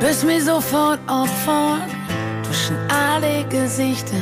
bist 0.00 0.24
mir 0.24 0.42
sofort 0.42 1.00
auffahren 1.06 1.90
zwischen 2.44 2.76
alle 2.88 3.44
Gesichter. 3.48 4.16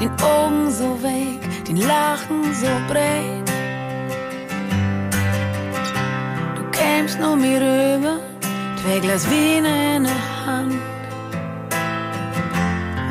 Den 0.00 0.10
Augen 0.22 0.70
so 0.70 1.02
weg, 1.02 1.66
den 1.66 1.76
Lachen 1.76 2.54
so 2.54 2.68
breit. 2.88 3.47
Kämst 6.78 7.18
nur 7.20 7.36
mir 7.36 7.60
rüber, 7.60 8.18
zwei 8.80 8.98
Glas 9.00 9.26
Wein 9.30 9.64
in 9.64 10.04
der 10.04 10.46
Hand. 10.46 10.74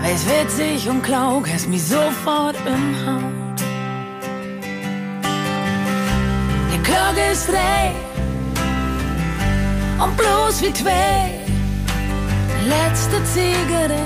Weiß 0.04 0.26
witzig 0.26 0.90
und 0.90 1.02
klau, 1.04 1.44
hast 1.52 1.68
mich 1.68 1.84
sofort 1.84 2.56
im 2.66 2.96
Haut. 3.06 3.60
Die 6.72 6.82
Glocke 6.84 7.32
ist 7.32 7.50
drei 7.50 7.92
und 10.04 10.16
bloß 10.16 10.62
wie 10.62 10.74
zwei. 10.74 11.38
Letzte 12.68 13.24
Zigarette, 13.24 14.02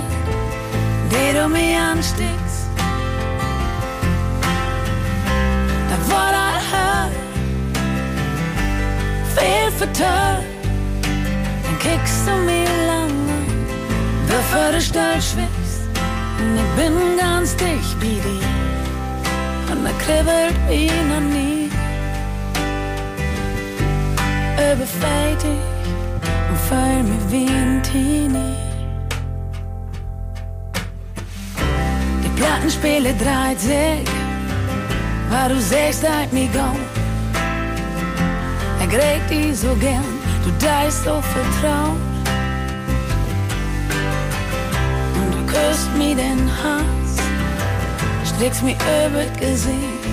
die 1.11 1.37
du 1.37 1.47
mir 1.47 1.79
ansteckst. 1.91 2.67
Da 5.89 5.95
war 6.11 6.31
das 6.31 6.63
hart, 6.73 7.11
du 12.31 12.35
mir 12.45 12.69
lange, 12.87 13.37
bevor 14.27 14.71
du 14.71 14.81
still 14.81 15.21
schwimmst. 15.21 15.81
Und 16.39 16.55
ich 16.55 16.71
bin 16.77 17.17
ganz 17.17 17.55
dicht 17.55 17.99
bei 17.99 18.15
dir. 18.25 19.71
Und 19.71 19.83
da 19.85 19.91
kribbelt 20.03 20.55
wie 20.69 20.91
noch 21.09 21.25
nie. 21.35 21.69
Überfällt 24.57 25.41
dich 25.43 25.67
und 26.49 26.59
fühl 26.67 27.03
mich 27.03 27.25
wie 27.31 27.53
ein 27.53 27.81
Teenie. 27.83 28.55
Die 32.23 32.41
Plattenspiele 32.41 33.13
dreht 33.13 33.59
sich, 33.59 34.07
weil 35.29 35.49
du 35.49 35.59
sagst, 35.59 36.07
halt 36.07 36.31
mich 36.33 36.51
go. 36.53 37.00
Er 38.91 38.99
kriegt 38.99 39.29
die 39.29 39.53
so 39.53 39.73
gern, 39.75 40.03
du 40.43 40.51
deist 40.65 41.05
so 41.05 41.21
vertraut. 41.21 41.95
Und 45.15 45.31
du 45.33 45.45
küsst 45.45 45.95
mir 45.97 46.13
den 46.13 46.49
Hals, 46.61 47.15
strickst 48.25 48.63
mir 48.63 48.75
über 48.75 49.23
das 49.23 49.39
Gesicht. 49.39 50.05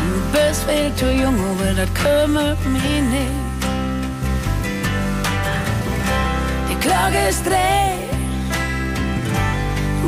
Und 0.00 0.10
du 0.14 0.20
bist 0.32 0.64
viel 0.64 0.92
zu 0.96 1.12
jung, 1.12 1.36
aber 1.50 1.72
das 1.74 1.94
kümmert 1.94 2.58
mich 2.66 2.82
nicht. 2.82 3.52
Die 6.70 6.80
Glocke 6.80 7.28
ist 7.28 7.46
drei, 7.46 7.98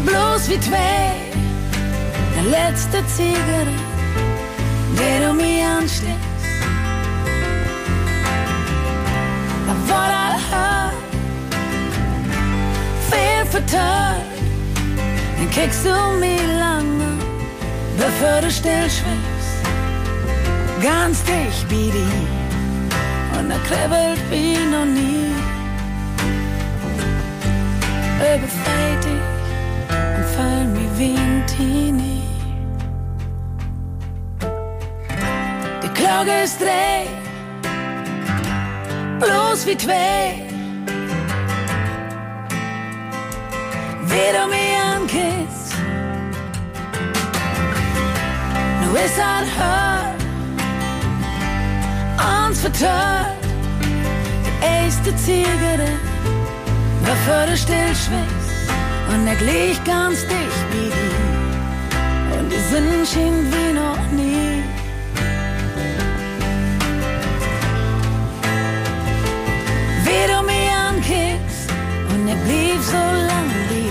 bloß 0.04 0.50
wie 0.50 0.61
zwei. 0.61 1.12
Der 2.35 2.50
letzte 2.50 3.06
Zigarette, 3.06 3.71
der 4.99 5.28
du 5.28 5.35
mir 5.35 5.64
ansteckst. 5.78 6.34
War 9.88 10.09
das 10.09 10.43
hart, 10.52 10.95
viel 13.11 13.47
vertört. 13.50 14.25
Dann 15.37 15.50
kickst 15.50 15.85
du 15.85 16.19
mir 16.21 16.43
lange, 16.59 17.19
bevor 17.99 18.40
du 18.40 18.50
still 18.50 18.88
schwimmst. 18.90 19.35
ganz 20.85 21.23
dicht 21.25 21.71
wie 21.71 21.90
die 21.90 23.38
und 23.38 23.50
er 23.50 23.59
kribbelt 23.61 24.21
wie 24.31 24.57
noch 24.71 24.85
nie. 24.85 25.33
Überfällt 28.19 29.04
dich 29.04 29.25
und 30.16 30.25
fall 30.37 30.64
mir 30.66 30.90
wie 30.99 31.16
ein 31.16 31.43
Teenie. 31.47 32.23
Die 35.83 35.88
Glocke 35.95 36.43
ist 36.45 36.61
dreh, 36.61 37.07
bloß 39.25 39.66
wie 39.66 39.76
zwei. 39.76 40.43
Wie 44.11 44.31
du 44.37 44.43
mich 44.54 44.75
ankisst, 44.95 45.75
nu 48.81 48.88
ist 49.04 49.19
halt 49.28 49.50
hört, 49.61 50.21
uns 52.47 52.61
vertört. 52.61 53.43
Die 54.45 54.54
erste 54.64 55.11
Zigarette, 55.16 55.93
bevor 57.09 57.47
du 57.47 57.57
still 57.57 57.93
schwitzt 58.02 58.54
und 59.11 59.26
er 59.26 59.37
glich 59.37 59.83
ganz 59.85 60.21
dicht 60.23 60.64
wie 60.73 60.90
die 60.97 61.35
und 62.38 62.50
die 62.52 62.62
Sinn 62.71 63.07
schien 63.07 63.52
wie 63.52 63.73
noch 63.73 64.04
und 72.25 72.31
er 72.31 72.37
blieb 72.37 72.81
so 72.83 73.04
lang 73.28 73.49
wie 73.69 73.90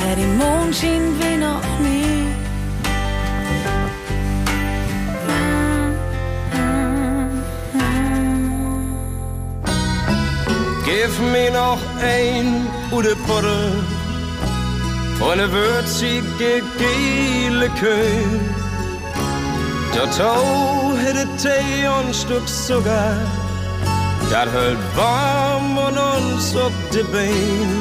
der 0.00 0.16
die 0.16 0.30
Mond 0.40 0.74
schien 0.74 1.04
wie 1.18 1.36
noch 1.38 1.64
nie. 1.80 2.26
Gib 10.84 11.12
mir 11.32 11.50
noch 11.52 11.80
ein 12.02 12.66
oder 12.90 13.14
Butter 13.26 13.72
von 15.18 15.38
der 15.38 15.50
würzige 15.50 16.62
gele 16.78 17.70
Köhl. 17.80 18.40
Dazu 19.94 20.96
hätte 21.02 21.26
Tee 21.42 21.88
und 21.88 22.14
Stück 22.14 22.46
Zucker, 22.46 23.16
das 24.32 24.50
hält 24.50 24.78
warm 24.96 25.76
und 25.76 25.98
uns 25.98 26.56
auf 26.56 26.72
die 26.92 27.02
Beine. 27.02 27.76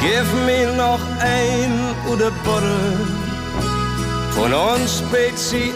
Gib 0.00 0.26
mir 0.46 0.72
noch 0.72 1.00
ein 1.18 1.72
oder 2.08 2.30
Butter 2.44 2.96
von 4.30 4.54
uns 4.54 4.98
Spezialgetränk. 4.98 5.72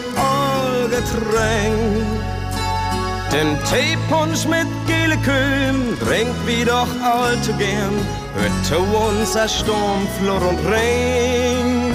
Den 3.33 3.57
Teepunsch 3.69 4.45
mit 4.47 4.67
gele 4.87 5.17
Kühen 5.17 5.97
trinkt 5.99 6.47
wie 6.47 6.63
doch 6.63 6.87
allzu 7.03 7.51
gern. 7.57 7.95
Hört 8.35 8.65
zu 8.65 8.77
uns 8.77 9.35
ein 9.35 9.49
Sturm, 9.49 10.07
Flor 10.17 10.41
und 10.41 10.59
Regen. 10.65 11.93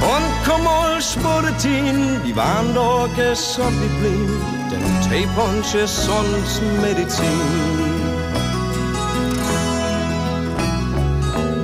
Und 0.00 0.32
komm 0.46 0.64
mal, 0.64 1.00
Spuritin, 1.02 2.20
die 2.26 2.34
waren 2.34 2.74
doch 2.74 3.08
gesund 3.14 3.78
geblieben. 3.82 4.61
Denn 4.72 5.00
Teepunsch 5.08 5.74
ist 5.74 6.08
uns 6.08 6.60
Medizin. 6.80 7.26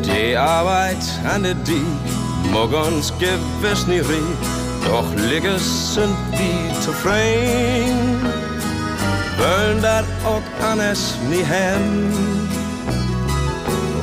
Die 0.05 0.37
Arbeit 0.37 1.05
an 1.35 1.43
der 1.43 1.55
Diek 1.55 2.07
mag 2.53 2.71
uns 2.87 3.13
gewiss 3.19 3.87
nie 3.87 4.01
riech, 4.01 4.47
doch 4.85 5.09
Ligges 5.17 5.95
sind 5.95 6.17
wie 6.33 6.81
zufrieden 6.81 8.19
wollen 9.39 9.81
dat 9.83 10.05
auch 10.25 10.43
anders 10.71 11.15
nie 11.29 11.45
hem. 11.45 12.13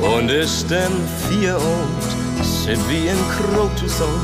Und 0.02 0.30
ist 0.30 0.70
denn 0.70 0.96
vier 1.28 1.56
und 1.56 2.44
sind 2.44 2.82
wie 2.88 3.08
in 3.08 3.18
Krotuson 3.36 4.20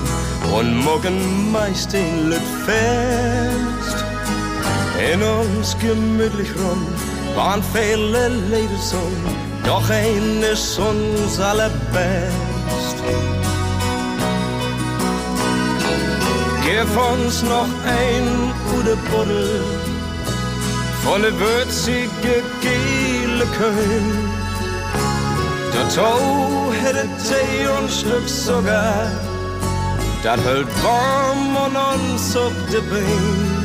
und 0.57 0.85
morgen 0.85 1.53
meist 1.53 1.93
in 1.95 2.31
Lüt 2.31 2.49
fest. 2.67 4.12
In 5.11 5.21
uns 5.21 5.77
gemütlich 5.79 6.51
rum 6.57 6.87
waren 7.35 7.63
viele 7.73 8.29
Leder 8.29 8.77
so, 8.81 9.01
doch 9.65 9.89
ein 9.91 10.43
ist 10.43 10.79
uns 10.79 11.41
allerbest. 11.41 12.97
Gib 16.65 16.97
uns 16.97 17.43
noch 17.43 17.69
ein 17.85 18.53
gute 18.71 18.97
Buddel 19.11 19.65
von 21.05 21.23
der 21.23 21.39
würzige 21.39 22.43
gele 22.61 23.47
Köln. 23.59 24.31
Dazu 25.73 26.73
hätte 26.81 27.09
Tee 27.27 27.67
und 27.67 27.91
Stück 27.91 28.29
Zucker, 28.29 29.11
das 30.23 30.41
hält 30.43 30.69
warm 30.85 31.57
und 31.57 31.77
uns 31.77 32.37
auf 32.37 32.53
die 32.71 32.81
Beine. 32.89 33.62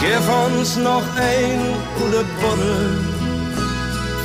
Gib 0.00 0.24
uns 0.46 0.76
noch 0.76 1.02
ein 1.16 1.74
gute 1.98 2.24
Buddel 2.40 3.00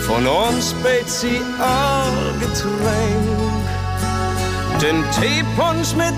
von 0.07 0.27
uns 0.27 0.71
Spezialgetränk. 0.71 1.43
Den 4.81 5.03
Teepunsch 5.11 5.95
mit 5.95 6.13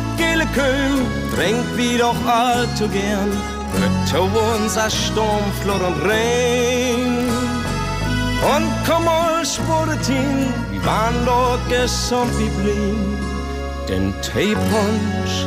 Köln 0.54 1.06
trinkt 1.36 1.78
wie 1.78 1.98
doch 1.98 2.15
allzu 2.26 2.88
gern. 2.88 3.32
Hört 3.78 4.08
zu 4.08 4.22
uns 4.22 4.78
ein 4.78 4.91
Sturm, 4.91 5.44
Flor 5.62 5.82
und 5.88 6.02
Regen. 6.10 7.30
Und 8.56 8.72
komm 8.88 9.06
mal, 9.06 9.46
Spuritin, 9.46 10.54
wir 10.72 10.86
waren 10.86 11.26
doch 11.26 11.60
gesund 11.70 12.32
wie 12.38 12.50
blieb. 12.62 13.20
Denn 13.88 14.13
Teepunsch 14.22 15.46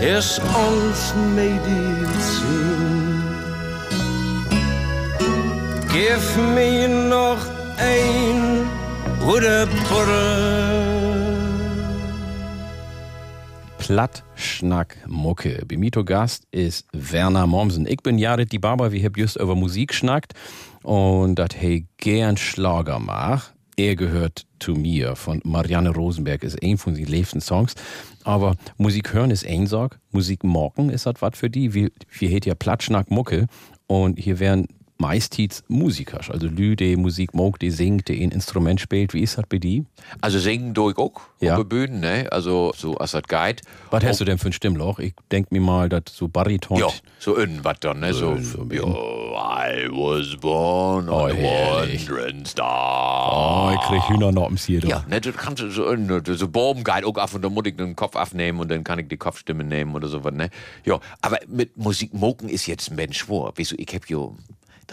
ist 0.00 0.40
uns 0.40 1.14
Medizin. 1.34 2.79
Gib 5.92 6.54
mir 6.54 6.88
noch 6.88 7.38
ein 7.76 8.68
oder 9.28 9.66
Butter. 9.66 10.60
Plattschnack 13.78 14.98
Mucke. 15.08 15.64
Bemito 15.66 16.04
Gast 16.04 16.44
ist 16.52 16.86
Werner 16.92 17.48
Mommsen. 17.48 17.88
Ich 17.88 18.04
bin 18.04 18.18
Jared 18.18 18.52
die 18.52 18.60
Barber, 18.60 18.92
wir 18.92 19.02
haben 19.02 19.14
just 19.16 19.34
über 19.36 19.56
Musik 19.56 19.92
schnackt 19.92 20.34
und 20.84 21.34
dat 21.34 21.60
hey 21.60 21.86
gern 21.96 22.36
Schlager 22.36 23.00
mach. 23.00 23.50
Er 23.76 23.96
gehört 23.96 24.46
zu 24.60 24.74
mir 24.74 25.16
von 25.16 25.40
Marianne 25.42 25.90
Rosenberg, 25.90 26.44
ist 26.44 26.62
ein 26.62 26.78
von 26.78 26.94
den 26.94 27.06
liebsten 27.06 27.40
Songs. 27.40 27.74
Aber 28.22 28.54
Musik 28.76 29.12
hören 29.12 29.32
ist 29.32 29.44
ein 29.44 29.66
Sorg, 29.66 29.98
Musik 30.12 30.44
morgen 30.44 30.90
ist 30.90 31.06
das 31.06 31.16
was 31.18 31.36
für 31.36 31.50
die. 31.50 31.74
Wir, 31.74 31.90
wir 32.16 32.28
hätt 32.28 32.46
ja 32.46 32.54
Plattschnack 32.54 33.10
Mucke 33.10 33.48
und 33.88 34.20
hier 34.20 34.38
wären 34.38 34.68
meistens 35.00 35.64
Musiker, 35.68 36.20
also 36.30 36.46
Lü, 36.46 36.76
die 36.76 36.94
Musik 36.96 37.34
mag, 37.34 37.58
die 37.58 37.70
singt, 37.70 38.08
die 38.08 38.22
ein 38.22 38.30
Instrument 38.30 38.80
spielt. 38.80 39.14
Wie 39.14 39.22
ist 39.22 39.38
das 39.38 39.44
bei 39.48 39.58
die? 39.58 39.84
Also 40.20 40.38
singen 40.38 40.74
durch 40.74 40.96
auch 40.98 41.20
Ja. 41.40 41.52
auf 41.54 41.60
der 41.60 41.64
Bühne, 41.64 41.98
ne? 41.98 42.28
Also 42.30 42.72
so 42.76 42.94
als 42.98 43.12
das 43.12 43.22
Guide. 43.24 43.62
Was 43.90 44.04
hast 44.04 44.20
du 44.20 44.24
denn 44.24 44.38
für 44.38 44.48
ein 44.50 44.52
Stimmloch? 44.52 44.98
Ich 44.98 45.14
denk 45.32 45.50
mir 45.50 45.60
mal, 45.60 45.88
dass 45.88 46.02
so 46.12 46.28
Bariton. 46.28 46.76
Ja, 46.78 46.88
so 47.18 47.36
irgendwas 47.36 47.78
dann, 47.80 48.00
ne? 48.00 48.12
So, 48.12 48.36
so 48.36 48.62
ein 48.62 48.70
yo, 48.70 49.34
I 49.34 49.88
was 49.90 50.36
born 50.38 51.08
Oh, 51.08 51.24
on 51.24 51.30
a 51.30 51.34
wandering 51.34 52.44
star. 52.44 53.70
Oh, 53.70 53.74
ich 53.74 53.80
krieg 53.88 54.02
Hühnernoppens 54.08 54.64
hier. 54.66 54.80
Ja, 54.80 55.04
ne, 55.08 55.20
das 55.20 55.34
kannst 55.36 55.62
du 55.62 55.70
so, 55.70 55.84
irgendeine- 55.84 56.36
so 56.36 56.46
Bobenguide 56.48 57.06
auch 57.06 57.16
ab 57.16 57.32
und 57.34 57.42
dann 57.42 57.54
muss 57.54 57.64
ich 57.66 57.76
den 57.76 57.96
Kopf 57.96 58.16
aufnehmen 58.16 58.60
und 58.60 58.70
dann 58.70 58.84
kann 58.84 58.98
ich 58.98 59.08
die 59.08 59.16
Kopfstimme 59.16 59.64
nehmen 59.64 59.94
oder 59.94 60.08
sowas, 60.08 60.34
ne? 60.34 60.50
Ja, 60.84 61.00
aber 61.22 61.38
mit 61.48 61.76
Musik 61.76 62.12
moken 62.12 62.48
ist 62.48 62.66
jetzt 62.66 62.90
ein 62.90 62.96
Mensch. 62.96 63.28
Weißt 63.28 63.72
du, 63.72 63.76
ich 63.78 63.88
hab 63.94 64.06
jo, 64.08 64.36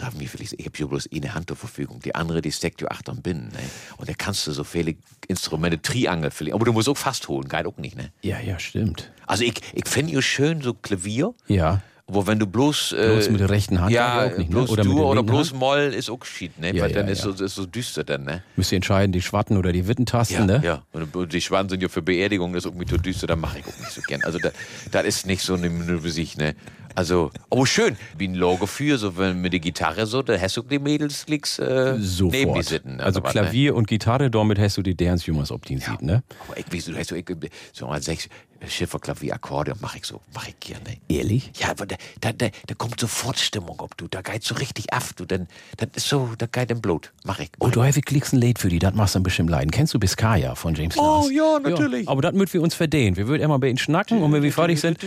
darf 0.00 0.14
mich 0.14 0.30
vielleicht, 0.30 0.54
ich 0.58 0.66
hab 0.66 0.78
jo 0.78 0.88
bloß 0.88 1.08
eine 1.14 1.34
Hand 1.34 1.48
zur 1.48 1.56
Verfügung. 1.56 2.00
Die 2.00 2.14
andere, 2.14 2.40
die 2.40 2.52
steckt 2.52 2.80
jo 2.80 2.86
achter 2.88 3.14
Binnen, 3.14 3.48
ne? 3.48 3.58
Und 3.96 4.08
da 4.08 4.12
kannst 4.16 4.46
du 4.46 4.52
so 4.52 4.64
viele 4.64 4.94
Instrumente, 5.26 5.80
Triangel 5.82 6.30
vielleicht, 6.30 6.54
aber 6.54 6.64
du 6.64 6.72
musst 6.72 6.88
auch 6.88 6.96
fast 6.96 7.28
holen, 7.28 7.48
geht 7.48 7.66
auch 7.66 7.76
nicht, 7.78 7.96
ne? 7.96 8.10
Ja, 8.22 8.38
ja, 8.40 8.58
stimmt. 8.58 9.10
Also 9.26 9.44
ich, 9.44 9.54
ich 9.74 9.86
finde 9.88 10.12
jo 10.12 10.20
schön 10.20 10.60
so 10.62 10.72
Klavier, 10.74 11.34
Ja. 11.48 11.82
wo 12.06 12.26
wenn 12.26 12.38
du 12.38 12.46
bloß, 12.46 12.92
äh, 12.92 13.08
Bloß 13.12 13.30
mit 13.30 13.40
der 13.40 13.50
rechten 13.50 13.80
Hand 13.80 13.92
ja, 13.92 14.06
aber 14.06 14.32
auch 14.32 14.38
nicht, 14.38 14.48
ne? 14.50 14.54
bloß 14.56 14.70
Oder 14.70 14.84
mit 14.84 14.92
Dur 14.92 15.00
der 15.00 15.06
oder 15.08 15.22
bloß 15.24 15.50
Hand? 15.50 15.60
Moll 15.60 15.80
ist 15.94 16.08
auch 16.10 16.24
schied, 16.24 16.58
ne? 16.58 16.74
Ja, 16.74 16.84
Weil 16.84 16.90
ja, 16.92 16.98
dann 17.00 17.08
ist, 17.08 17.24
ja. 17.24 17.32
so, 17.32 17.44
ist 17.44 17.54
so 17.56 17.66
düster 17.66 18.04
dann, 18.04 18.24
ne? 18.24 18.42
Müsst 18.56 18.72
ihr 18.72 18.76
entscheiden, 18.76 19.12
die 19.12 19.20
Schwatten 19.20 19.56
oder 19.56 19.72
die 19.72 19.86
Wittentasten, 19.88 20.36
Ja, 20.48 20.58
ne? 20.58 20.60
ja. 20.64 20.82
Und 20.92 21.32
die 21.32 21.40
Schwanen 21.40 21.68
sind 21.68 21.82
ja 21.82 21.88
für 21.88 22.02
Beerdigung, 22.02 22.52
das 22.54 22.64
ist 22.64 22.70
irgendwie 22.70 22.86
zu 22.86 22.96
düster, 22.98 23.26
da 23.26 23.36
mache 23.36 23.58
ich 23.58 23.66
auch 23.66 23.78
nicht 23.78 23.90
so 23.90 24.00
gern. 24.02 24.22
Also 24.24 24.38
da, 24.38 24.50
das 24.92 25.04
ist 25.04 25.26
nicht 25.26 25.42
so 25.42 25.54
eine 25.54 25.68
Minute 25.68 26.00
für 26.02 26.10
sich, 26.10 26.36
ne? 26.38 26.54
Also, 26.98 27.30
aber 27.48 27.64
schön, 27.64 27.96
wie 28.16 28.26
ein 28.26 28.34
Logo 28.34 28.66
für, 28.66 28.98
so 28.98 29.16
wenn 29.16 29.40
mit 29.40 29.52
der 29.52 29.60
Gitarre 29.60 30.04
so, 30.04 30.20
da 30.20 30.36
hast 30.36 30.56
du 30.56 30.62
die 30.62 30.80
Mädels 30.80 31.28
links 31.28 31.60
äh, 31.60 31.96
neben 31.96 32.54
die 32.54 32.62
sitzen. 32.64 33.00
also 33.00 33.22
was, 33.22 33.32
ne? 33.36 33.40
Klavier 33.40 33.76
und 33.76 33.86
Gitarre, 33.86 34.32
damit 34.32 34.58
hast 34.58 34.78
du 34.78 34.82
die 34.82 34.96
Dance 34.96 35.24
Jüngers 35.24 35.52
ob 35.52 35.64
die 35.64 35.78
sieht, 35.78 36.02
ne? 36.02 36.24
Aber 36.48 36.58
ich, 36.58 36.64
wie, 36.72 36.80
du 36.80 36.98
hast 36.98 37.10
so, 37.10 37.14
ich, 37.14 37.24
so 37.72 37.86
mal 37.86 38.02
sechs, 38.02 38.28
Schifferklavier, 38.66 39.34
Akkordeon, 39.34 39.78
mach 39.80 39.94
ich 39.94 40.04
so, 40.04 40.20
mach 40.34 40.48
ich 40.48 40.58
gerne. 40.60 40.96
Ehrlich? 41.08 41.50
Ja, 41.58 41.70
aber 41.70 41.86
da, 41.86 41.96
da, 42.20 42.32
da, 42.32 42.48
da 42.66 42.74
kommt 42.74 42.98
sofort 43.00 43.38
Stimmung 43.38 43.76
ob 43.80 43.96
du, 43.96 44.08
da 44.08 44.20
geht 44.22 44.42
so 44.42 44.54
richtig 44.56 44.92
af, 44.92 45.12
du, 45.12 45.24
dann, 45.24 45.46
das 45.76 45.88
ist 45.94 46.08
so, 46.08 46.30
da 46.36 46.46
geht 46.46 46.70
im 46.70 46.80
Blut, 46.80 47.12
mach 47.24 47.38
ich. 47.38 47.50
Und 47.58 47.76
du 47.76 47.82
hast 47.82 48.04
klickst 48.04 48.32
ein 48.32 48.40
Lied 48.40 48.58
für 48.58 48.68
die, 48.68 48.78
das 48.78 48.94
machst 48.94 49.14
du 49.14 49.18
dann 49.18 49.22
bestimmt 49.22 49.50
leiden. 49.50 49.70
Kennst 49.70 49.94
du 49.94 49.98
Biskaya 49.98 50.54
von 50.54 50.74
James 50.74 50.96
Oh, 50.98 51.20
Last? 51.22 51.30
ja, 51.32 51.58
natürlich. 51.60 52.08
aber 52.08 52.22
das 52.22 52.32
müssen 52.34 52.54
wir 52.54 52.62
uns 52.62 52.74
verdienen. 52.74 53.16
Wir 53.16 53.28
würden 53.28 53.42
immer 53.42 53.58
bei 53.58 53.68
ihnen 53.68 53.78
schnacken 53.78 54.20
und 54.22 54.32
wenn 54.32 54.42
wir 54.42 54.52
fertig 54.52 54.80
sind. 54.80 54.98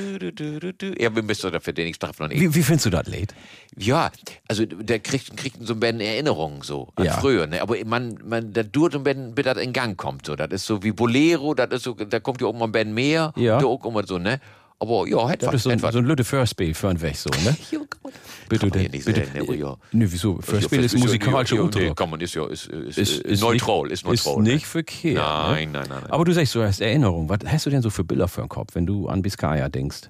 Ja, 1.00 1.16
wir 1.16 1.24
müssen 1.24 1.52
dafür 1.52 1.74
den 1.74 1.88
ich 1.88 2.00
darf 2.00 2.20
noch 2.20 2.28
nicht. 2.30 2.40
Wie, 2.40 2.54
wie 2.56 2.64
findest 2.64 2.86
du 2.86 2.90
das 2.90 3.08
Lied? 3.08 3.34
Ja, 3.78 4.12
also 4.48 4.66
der 4.66 5.00
kriegt, 5.00 5.36
kriegt 5.38 5.58
so 5.66 5.74
ein 5.74 5.80
bisschen 5.80 6.02
Erinnerungen 6.02 6.62
so 6.62 6.90
an 6.96 7.06
Ja. 7.06 7.14
früher, 7.20 7.48
ne? 7.48 7.62
Aber 7.62 7.76
man, 7.86 8.18
man, 8.24 8.54
das 8.54 8.72
dauert 8.72 8.96
ein 8.96 9.04
bisschen, 9.04 9.34
bis 9.36 9.46
das 9.46 9.58
in 9.58 9.74
Gang 9.74 9.98
kommt. 9.98 10.26
So. 10.26 10.36
Das 10.36 10.50
ist 10.52 10.66
so 10.66 10.84
wie 10.84 10.92
Bolero, 10.92 11.54
das 11.54 11.70
ist 11.72 11.84
so, 11.84 11.94
da 11.94 12.20
kommt 12.20 12.42
ja 12.42 12.52
mal 12.52 12.66
ein 12.66 12.72
bisschen 12.72 12.94
mehr, 12.94 13.34
Ja. 13.36 13.41
Da 13.42 13.66
auch 13.66 13.86
immer 13.86 14.06
so, 14.06 14.18
ne? 14.18 14.40
Aber 14.80 15.08
ja, 15.08 15.18
Das 15.22 15.32
etwas, 15.34 15.54
ist 15.56 15.64
so 15.64 15.70
ein, 15.70 15.78
so 15.80 16.00
ein 16.00 16.06
Lütte 16.06 16.24
Firstspiel 16.24 16.74
für 16.74 16.90
einen 16.90 17.00
Weg, 17.02 17.16
so, 17.16 17.30
ne? 17.30 17.56
Bitte, 18.50 18.66
man 18.66 18.72
denn- 18.80 18.92
nicht 18.92 19.06
bitte. 19.06 19.26
sagen, 19.26 19.46
ne? 19.48 19.56
Ja. 19.56 19.78
Nö, 19.92 20.08
wieso? 20.10 20.40
Firstspiel 20.42 20.84
ist 20.84 20.94
ja- 20.94 21.00
musikalischer 21.00 21.56
ja, 21.56 21.62
nee, 21.62 21.68
Ausdruck. 21.68 21.98
kann 21.98 22.10
man, 22.10 22.20
ist 22.20 22.34
ja, 22.34 22.48
ist, 22.48 22.66
ist, 22.68 22.98
Ist, 22.98 23.20
ist, 23.22 23.42
neutral, 23.42 23.92
ist 23.92 24.04
neutral. 24.06 24.34
Ist 24.34 24.38
ne? 24.48 24.54
nicht 24.54 24.66
verkehrt. 24.66 25.18
Nein, 25.24 25.72
ne? 25.72 25.80
nein, 25.80 25.88
nein, 25.90 26.00
nein. 26.02 26.12
Aber 26.12 26.26
du 26.26 26.34
sagst, 26.34 26.56
du 26.56 26.64
hast 26.64 26.82
Erinnerung. 26.82 27.30
Was 27.30 27.40
hast 27.46 27.66
du 27.66 27.70
denn 27.70 27.82
so 27.82 27.90
für 27.92 28.04
Bilder 28.04 28.28
für 28.28 28.42
den 28.42 28.50
Kopf, 28.50 28.74
wenn 28.74 28.86
du 28.86 29.08
an 29.08 29.22
Biskaya 29.22 29.70
denkst? 29.70 30.10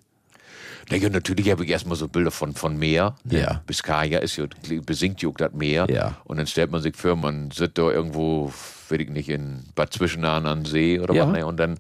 Na 0.90 0.98
ja, 0.98 1.10
natürlich 1.10 1.52
habe 1.52 1.64
ich 1.64 1.70
erstmal 1.70 1.96
so 1.98 2.08
Bilder 2.08 2.32
von, 2.32 2.54
von 2.56 2.78
Meer. 2.78 3.16
Ne? 3.26 3.42
Ja. 3.42 3.62
Biskaya 3.68 4.20
ist 4.20 4.38
ja, 4.38 4.46
besingt 4.86 5.22
ja 5.22 5.30
das 5.38 5.52
Meer. 5.54 5.86
Ja. 5.90 6.16
Und 6.24 6.38
dann 6.38 6.48
stellt 6.48 6.72
man 6.72 6.82
sich 6.82 6.96
vor, 6.96 7.16
man 7.18 7.52
sitzt 7.52 7.78
da 7.78 7.92
irgendwo, 7.92 8.48
weiß 8.90 9.00
ich 9.00 9.10
nicht, 9.10 9.30
in 9.30 9.66
Bad 9.76 9.94
Zwischenahn 9.94 10.46
an 10.48 10.66
See 10.66 11.00
oder 11.00 11.14
Ja. 11.14 11.28
was, 11.28 11.34
ne? 11.34 11.46
Und 11.46 11.58
dann, 11.58 11.78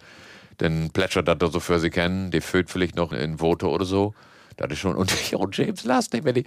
dann 0.62 0.90
plätschert 0.92 1.28
das 1.28 1.38
da 1.40 1.48
so 1.48 1.60
für 1.60 1.80
sie 1.80 1.90
kennen, 1.90 2.32
die 2.32 2.42
füllt 2.42 2.70
vielleicht 2.70 2.96
noch 2.96 3.12
in 3.12 3.40
Voto 3.40 3.74
oder 3.74 3.86
so. 3.86 4.14
Das 4.58 4.70
ist 4.70 4.80
schon, 4.80 4.96
und, 4.98 5.12
und 5.34 5.58
James 5.58 5.86
Last, 5.86 6.14
wenn 6.24 6.36
die, 6.36 6.44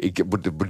ich, 0.00 0.14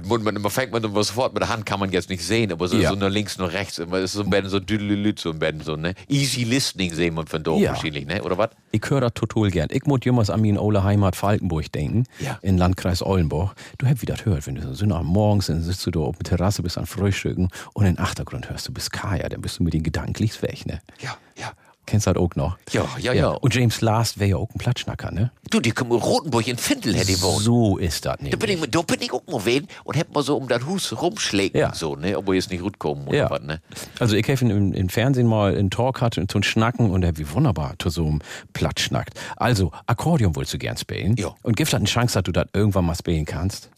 man, 0.07 0.23
man, 0.23 0.41
man 0.41 0.49
fängt 0.49 0.71
man 0.71 0.83
immer 0.83 1.03
sofort 1.03 1.33
mit 1.33 1.43
der 1.43 1.49
Hand, 1.49 1.65
kann 1.65 1.79
man 1.79 1.91
jetzt 1.91 2.09
nicht 2.09 2.23
sehen, 2.23 2.51
aber 2.51 2.67
so, 2.67 2.77
Ja. 2.77 2.89
so 2.89 2.95
nach 2.95 3.09
links, 3.09 3.37
nach 3.37 3.51
rechts, 3.51 3.77
immer 3.79 3.99
ist 3.99 4.13
so 4.13 4.23
ein 4.23 4.29
bisschen 4.29 4.49
so 4.49 4.59
düdelülüt, 4.59 5.19
so 5.19 5.29
ein 5.31 5.37
bisschen 5.39 5.61
so, 5.61 5.75
ne? 5.75 5.93
Easy 6.07 6.45
Listening 6.45 6.91
sehen 6.93 7.13
wir 7.15 7.27
von 7.27 7.43
da 7.43 7.51
Ja. 7.57 7.71
wahrscheinlich, 7.71 8.07
ne? 8.07 8.23
Oder 8.23 8.37
was? 8.39 8.49
Ich 8.71 8.81
höre 8.89 9.01
das 9.01 9.13
total 9.13 9.51
gern. 9.51 9.67
Ich 9.71 9.85
muss 9.85 9.99
jemals 10.03 10.29
an 10.31 10.41
meine 10.41 10.59
Ole 10.61 10.83
Heimat 10.83 11.15
Falkenburg 11.15 11.71
denken, 11.73 12.05
Ja. 12.19 12.39
in 12.41 12.57
Landkreis 12.57 13.03
Oldenburg. 13.03 13.53
Du 13.77 13.85
hättest 13.85 14.01
wieder 14.01 14.15
hört, 14.23 14.47
wenn 14.47 14.55
du 14.55 14.73
so 14.73 14.85
am 14.85 15.05
morgens, 15.05 15.47
dann 15.47 15.61
sitzt 15.61 15.85
du 15.85 15.91
da 15.91 15.99
auf 15.99 16.15
der 16.17 16.37
Terrasse, 16.37 16.63
bist 16.63 16.77
an 16.77 16.87
Frühstücken 16.87 17.49
und 17.73 17.85
im 17.85 17.99
Achtergrund 17.99 18.49
hörst 18.49 18.67
du 18.67 18.71
Biskaya, 18.73 19.27
dann 19.29 19.41
bist 19.41 19.59
du 19.59 19.63
mit 19.63 19.73
den 19.73 19.83
gedanklich 19.83 20.41
weg, 20.41 20.65
ne? 20.65 20.79
Ja, 21.01 21.15
ja. 21.37 21.51
Kennst 21.89 22.05
du 22.07 22.13
das 22.13 22.21
auch 22.21 22.35
noch? 22.35 22.57
Ja, 22.71 22.87
ja, 22.99 23.13
ja. 23.13 23.29
Und 23.29 23.55
James 23.55 23.81
Last 23.81 24.19
wäre 24.19 24.29
ja 24.31 24.35
auch 24.37 24.49
ein 24.53 24.57
Platschnacker, 24.59 25.11
ne? 25.11 25.31
Du, 25.49 25.59
die 25.59 25.71
kommen 25.71 25.91
in 25.91 25.97
Rotenburg 25.97 26.47
in 26.47 26.57
Findel, 26.57 26.93
hätte 26.95 27.11
ich 27.11 27.21
wohnt. 27.23 27.41
So 27.43 27.77
ist 27.77 28.05
das 28.05 28.17
Da 28.19 28.37
bin, 28.37 28.49
ich, 28.51 28.69
da 28.69 28.81
bin 28.83 29.01
ich 29.01 29.11
auch 29.11 29.23
mal 29.25 29.43
wen 29.45 29.67
und 29.83 29.97
hätte 29.97 30.11
mal 30.13 30.21
so 30.21 30.37
um 30.37 30.47
das 30.47 30.63
Hus 30.67 31.01
rumschlägen, 31.01 31.59
Ja. 31.59 31.73
so, 31.73 31.95
ne? 31.95 32.15
Obwohl 32.17 32.35
jetzt 32.35 32.51
nicht 32.51 32.61
gut 32.61 32.77
kommen 32.77 33.07
oder 33.07 33.17
Ja. 33.17 33.29
was, 33.31 33.41
ne? 33.41 33.59
Also 33.99 34.15
ich 34.15 34.29
habe 34.29 34.45
im, 34.45 34.73
im 34.73 34.89
Fernsehen 34.89 35.25
mal 35.25 35.55
einen 35.57 35.71
Talk 35.71 36.01
hatte 36.01 36.21
und 36.21 36.31
so 36.31 36.37
ein 36.37 36.43
Schnacken 36.43 36.91
und 36.91 37.03
er 37.03 37.17
wie 37.17 37.27
wunderbar 37.31 37.73
zu 37.79 37.89
so 37.89 38.05
einem 38.05 38.21
Platsch 38.53 38.83
schnackt. 38.83 39.19
Also 39.37 39.71
Akkordeon 39.87 40.35
wolltest 40.35 40.53
du 40.53 40.57
gern 40.59 40.77
spielen. 40.77 41.15
Ja. 41.17 41.33
Und 41.41 41.57
gibt 41.57 41.69
das 41.73 41.77
eine 41.79 41.85
Chance, 41.85 42.13
dass 42.13 42.23
du 42.23 42.31
das 42.31 42.45
irgendwann 42.53 42.85
mal 42.85 42.95
spielen 42.95 43.25
kannst? 43.25 43.71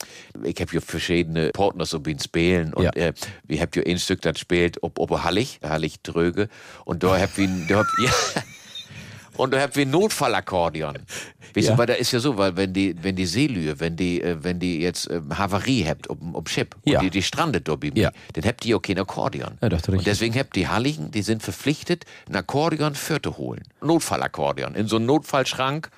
Ich 0.43 0.59
habe 0.59 0.73
ja 0.73 0.81
verschiedene 0.81 1.51
Partner 1.51 1.85
so 1.85 2.01
bin 2.01 2.19
spielen 2.19 2.73
und 2.73 2.83
Ja. 2.83 2.91
äh, 2.95 3.13
wir 3.47 3.61
habt 3.61 3.75
ja 3.77 3.83
ein 3.83 3.97
Stück 3.99 4.21
das 4.21 4.37
spielt 4.39 4.83
ob 4.83 4.99
ob 4.99 5.23
Hallig, 5.23 5.59
Hallig 5.63 6.01
Dröge 6.03 6.49
und 6.85 7.03
da 7.03 7.17
habt 7.17 7.37
wir 7.37 7.47
da 7.69 7.77
habt 7.79 7.89
ja 8.03 8.11
und 9.37 9.53
da 9.53 9.61
habt 9.61 9.75
wir 9.75 9.85
Notfallakkordeon. 9.85 10.97
Weißt 11.53 11.67
Ja. 11.67 11.73
du, 11.73 11.77
weil 11.79 11.87
da 11.87 11.93
ist 11.93 12.11
ja 12.11 12.19
so, 12.19 12.37
weil 12.37 12.55
wenn 12.55 12.73
die 12.73 12.95
wenn 13.01 13.15
die 13.15 13.25
Seelühe, 13.25 13.79
wenn 13.79 13.95
die 13.95 14.21
äh, 14.21 14.37
wenn 14.41 14.59
die 14.59 14.79
jetzt 14.81 15.09
äh, 15.09 15.19
Havarie 15.33 15.85
habt 15.85 16.07
um 16.07 16.35
um 16.35 16.45
Schiff 16.47 16.67
und 16.85 16.91
Ja. 16.91 17.01
die, 17.01 17.09
die 17.09 17.21
strandet 17.23 17.67
da 17.67 17.75
Ja. 17.95 18.11
dann 18.33 18.45
habt 18.45 18.63
ihr 18.65 18.77
auch 18.77 18.81
kein 18.81 18.99
Akkordeon. 18.99 19.57
Ja, 19.61 19.69
das 19.69 19.87
und 19.89 20.05
deswegen 20.05 20.37
habt 20.37 20.55
die 20.55 20.67
Halligen, 20.67 21.11
die 21.11 21.21
sind 21.23 21.43
verpflichtet, 21.43 22.05
ein 22.29 22.35
Akkordeon 22.35 22.95
für 22.95 23.21
zu 23.21 23.37
holen. 23.37 23.63
Notfallakkordeon 23.81 24.75
in 24.75 24.87
so 24.87 24.97
einen 24.97 25.05
Notfallschrank. 25.07 25.89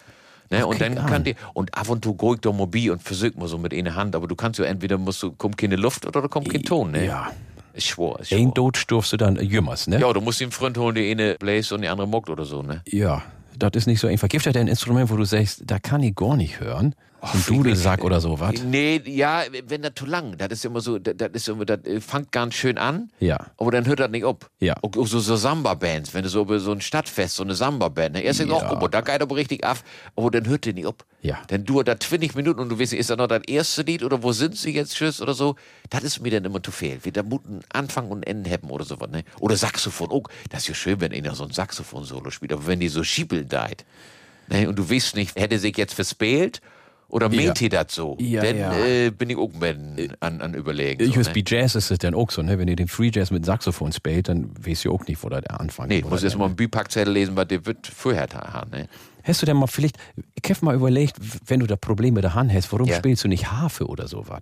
Ne, 0.49 0.67
und 0.67 0.79
dann 0.81 0.93
kann 0.95 1.13
an. 1.13 1.23
die, 1.23 1.35
und 1.53 1.75
ab 1.75 1.89
und 1.89 2.03
zu 2.03 2.13
go 2.13 2.35
ich 2.35 2.41
doch 2.41 2.53
mobil 2.53 2.91
und 2.91 3.01
versuch 3.01 3.33
mal 3.35 3.47
so 3.47 3.57
mit 3.57 3.73
einer 3.73 3.95
Hand, 3.95 4.15
aber 4.15 4.27
du 4.27 4.35
kannst 4.35 4.59
ja 4.59 4.65
entweder 4.65 4.97
musst 4.99 5.23
du, 5.23 5.31
kommt 5.31 5.57
keine 5.57 5.77
Luft 5.77 6.05
oder 6.05 6.21
da 6.21 6.27
kommt 6.27 6.49
kein 6.51 6.63
Ton, 6.63 6.91
ne? 6.91 7.05
Ja. 7.07 7.31
Ist 7.73 7.87
schwor, 7.87 8.19
Ein 8.19 8.25
schwor. 8.25 8.53
Tod 8.53 8.77
stufst 8.77 9.13
du 9.13 9.17
dann 9.17 9.35
jümmers, 9.37 9.87
ne? 9.87 9.99
Ja, 9.99 10.13
du 10.13 10.21
musst 10.21 10.39
den 10.39 10.51
Freund 10.51 10.77
holen, 10.77 10.95
die 10.95 11.09
eine 11.09 11.35
bläst 11.35 11.71
und 11.71 11.81
die 11.81 11.87
andere 11.87 12.07
mockt 12.07 12.29
oder 12.29 12.45
so, 12.45 12.61
ne? 12.61 12.81
Ja, 12.87 13.23
das 13.57 13.71
ist 13.73 13.87
nicht 13.87 13.99
so 13.99 14.07
einfach. 14.07 14.27
Gibt 14.27 14.45
es 14.45 14.55
ein 14.55 14.67
Instrument, 14.67 15.09
wo 15.09 15.15
du 15.15 15.25
sagst, 15.25 15.63
da 15.65 15.79
kann 15.79 16.03
ich 16.03 16.15
gar 16.15 16.35
nicht 16.37 16.59
hören? 16.59 16.93
Ein 17.23 17.43
Dudelsack 17.47 18.03
oder 18.03 18.19
so, 18.19 18.37
was? 18.39 18.61
Nee, 18.63 19.01
ja, 19.05 19.43
wenn 19.67 19.81
das 19.81 19.93
zu 19.95 20.05
lang, 20.05 20.37
das 20.37 20.49
ist 20.51 20.65
immer 20.65 20.81
so, 20.81 20.99
das, 20.99 21.15
das 21.15 21.29
ist 21.31 21.47
immer, 21.47 21.63
das 21.63 21.85
äh, 21.85 22.01
fängt 22.01 22.33
ganz 22.33 22.53
schön 22.53 22.77
an, 22.77 23.11
Ja. 23.21 23.47
aber 23.57 23.71
dann 23.71 23.85
hört 23.85 24.01
das 24.01 24.09
nicht 24.11 24.25
ab. 24.25 24.49
Ja. 24.59 24.75
Auch, 24.81 24.89
auch 24.97 25.07
so, 25.07 25.19
so 25.19 25.37
Samba-Bands, 25.37 26.13
wenn 26.13 26.23
du 26.23 26.29
so 26.29 26.45
so 26.57 26.71
ein 26.73 26.81
Stadtfest, 26.81 27.35
so 27.37 27.43
eine 27.43 27.55
Samba-Band, 27.55 28.15
ne? 28.15 28.21
Erst 28.23 28.41
ja. 28.41 28.51
auch, 28.51 28.63
aber 28.63 28.89
da 28.89 28.99
geht 28.99 29.21
aber 29.21 29.35
richtig 29.37 29.63
ab, 29.63 29.77
aber 30.17 30.31
dann 30.31 30.47
hört 30.47 30.65
der 30.65 30.73
nicht 30.73 30.85
ab. 30.85 31.05
Ja. 31.21 31.41
Dann 31.47 31.63
du 31.63 31.81
da 31.81 31.97
20 31.97 32.35
Minuten 32.35 32.59
und 32.59 32.67
du 32.67 32.77
weißt, 32.77 32.91
ist 32.91 33.09
das 33.09 33.17
noch 33.17 33.27
das 33.27 33.43
erste 33.47 33.83
Lied 33.83 34.03
oder 34.03 34.21
wo 34.21 34.33
sind 34.33 34.57
sie 34.57 34.71
jetzt, 34.71 34.95
tschüss 34.95 35.21
oder 35.21 35.33
so, 35.33 35.55
das 35.89 36.03
ist 36.03 36.19
mir 36.21 36.31
dann 36.31 36.43
immer 36.43 36.61
zu 36.61 36.71
viel. 36.71 36.99
Wir 37.03 37.13
da 37.13 37.23
muten 37.23 37.61
Anfang 37.71 38.09
und 38.11 38.23
Ende 38.23 38.51
haben 38.51 38.69
oder 38.69 38.83
sowas, 38.83 39.09
ne? 39.09 39.23
Oder 39.39 39.55
Saxophon, 39.55 40.09
oh, 40.11 40.23
das 40.49 40.63
ist 40.63 40.67
ja 40.67 40.73
schön, 40.75 40.99
wenn 40.99 41.13
einer 41.13 41.35
so 41.35 41.45
ein 41.45 41.51
Saxophon-Solo 41.51 42.31
spielt, 42.31 42.51
aber 42.51 42.67
wenn 42.67 42.81
die 42.81 42.89
so 42.89 43.01
schiebeln 43.05 43.47
deit, 43.47 43.85
ne? 44.49 44.67
Und 44.67 44.77
du 44.77 44.89
weißt 44.89 45.15
nicht, 45.15 45.39
hätte 45.39 45.57
sich 45.57 45.77
jetzt 45.77 45.93
verspielt 45.93 46.59
oder 47.13 47.29
meint 47.29 47.61
ihr 47.61 47.69
das 47.69 47.85
so? 47.89 48.17
Ja, 48.19 48.41
dann 48.41 48.57
ja. 48.57 48.73
Äh, 48.77 49.09
bin 49.11 49.29
ich 49.29 49.37
auch 49.37 49.49
ein 49.61 50.13
an, 50.19 50.41
an 50.41 50.53
überlegen. 50.55 51.05
So, 51.05 51.15
weiß, 51.15 51.33
ne? 51.33 51.43
Jazz 51.45 51.75
ist 51.75 51.91
es 51.91 51.99
dann 51.99 52.15
auch 52.15 52.31
so, 52.31 52.41
ne? 52.41 52.57
Wenn 52.57 52.67
ihr 52.67 52.75
den 52.75 52.87
Free 52.87 53.11
Jazz 53.13 53.29
mit 53.31 53.45
Saxophon 53.45 53.91
spielt, 53.91 54.29
dann 54.29 54.51
weißt 54.65 54.85
du 54.85 54.93
auch 54.93 55.05
nicht, 55.07 55.23
wo 55.23 55.29
da 55.29 55.39
der 55.39 55.59
Anfang 55.59 55.87
Nee, 55.87 55.99
ist. 55.99 56.05
wo 56.05 56.09
muss 56.09 56.21
da 56.21 56.25
jetzt 56.25 56.33
der- 56.33 56.39
mal 56.39 56.45
einen 56.47 56.55
Bipackzettel 56.55 57.13
lesen, 57.13 57.35
was 57.35 57.47
der 57.47 57.65
wird 57.65 57.85
vorher 57.87 58.27
haben. 58.33 58.71
Ne? 58.71 58.87
Hast 59.23 59.41
du 59.41 59.45
denn 59.45 59.55
mal 59.57 59.67
vielleicht, 59.67 59.97
ich 60.43 60.49
habe 60.49 60.65
mal 60.65 60.75
überlegt, 60.75 61.15
wenn 61.45 61.59
du 61.59 61.67
da 61.67 61.75
Probleme 61.75 62.15
mit 62.15 62.23
der 62.23 62.33
Hand 62.35 62.51
hast, 62.51 62.71
warum 62.73 62.87
Ja. 62.87 62.97
spielst 62.97 63.23
du 63.23 63.27
nicht 63.27 63.51
Harfe 63.51 63.85
oder 63.87 64.07
sowas? 64.07 64.41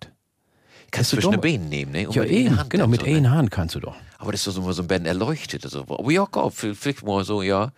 Kannst 0.91 1.13
du 1.13 1.17
zwischen 1.17 1.31
den 1.31 1.41
Beinen 1.41 1.69
nehmen, 1.69 1.91
ne? 1.91 2.07
Und 2.07 2.15
Ja, 2.15 2.23
eben, 2.25 2.57
Hand 2.57 2.69
genau, 2.69 2.87
mit 2.87 3.01
so, 3.01 3.05
einer 3.05 3.19
ne? 3.21 3.31
Hand 3.31 3.51
kannst 3.51 3.75
du 3.75 3.79
doch. 3.79 3.95
Aber 4.17 4.31
das 4.31 4.45
ist 4.47 4.57
doch 4.57 4.63
immer 4.63 4.73
so 4.73 4.81
ein 4.81 4.87
bisschen 4.87 5.05
erleuchtet. 5.05 5.61
So. 5.63 5.81
Aber 5.87 6.11
ja, 6.11 6.25
Gott, 6.29 6.53
vielleicht 6.53 7.05
mal 7.05 7.23
so, 7.23 7.41
ja. 7.41 7.71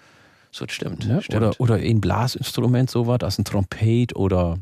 So, 0.52 0.66
das 0.66 0.76
stimmt. 0.76 1.08
Ne? 1.08 1.22
stimmt. 1.22 1.38
Oder, 1.44 1.60
oder 1.60 1.76
ein 1.76 2.00
Blasinstrument, 2.02 2.90
sowas, 2.90 3.20
als 3.24 3.38
ein 3.40 3.44
Trompet 3.46 4.16
oder. 4.16 4.58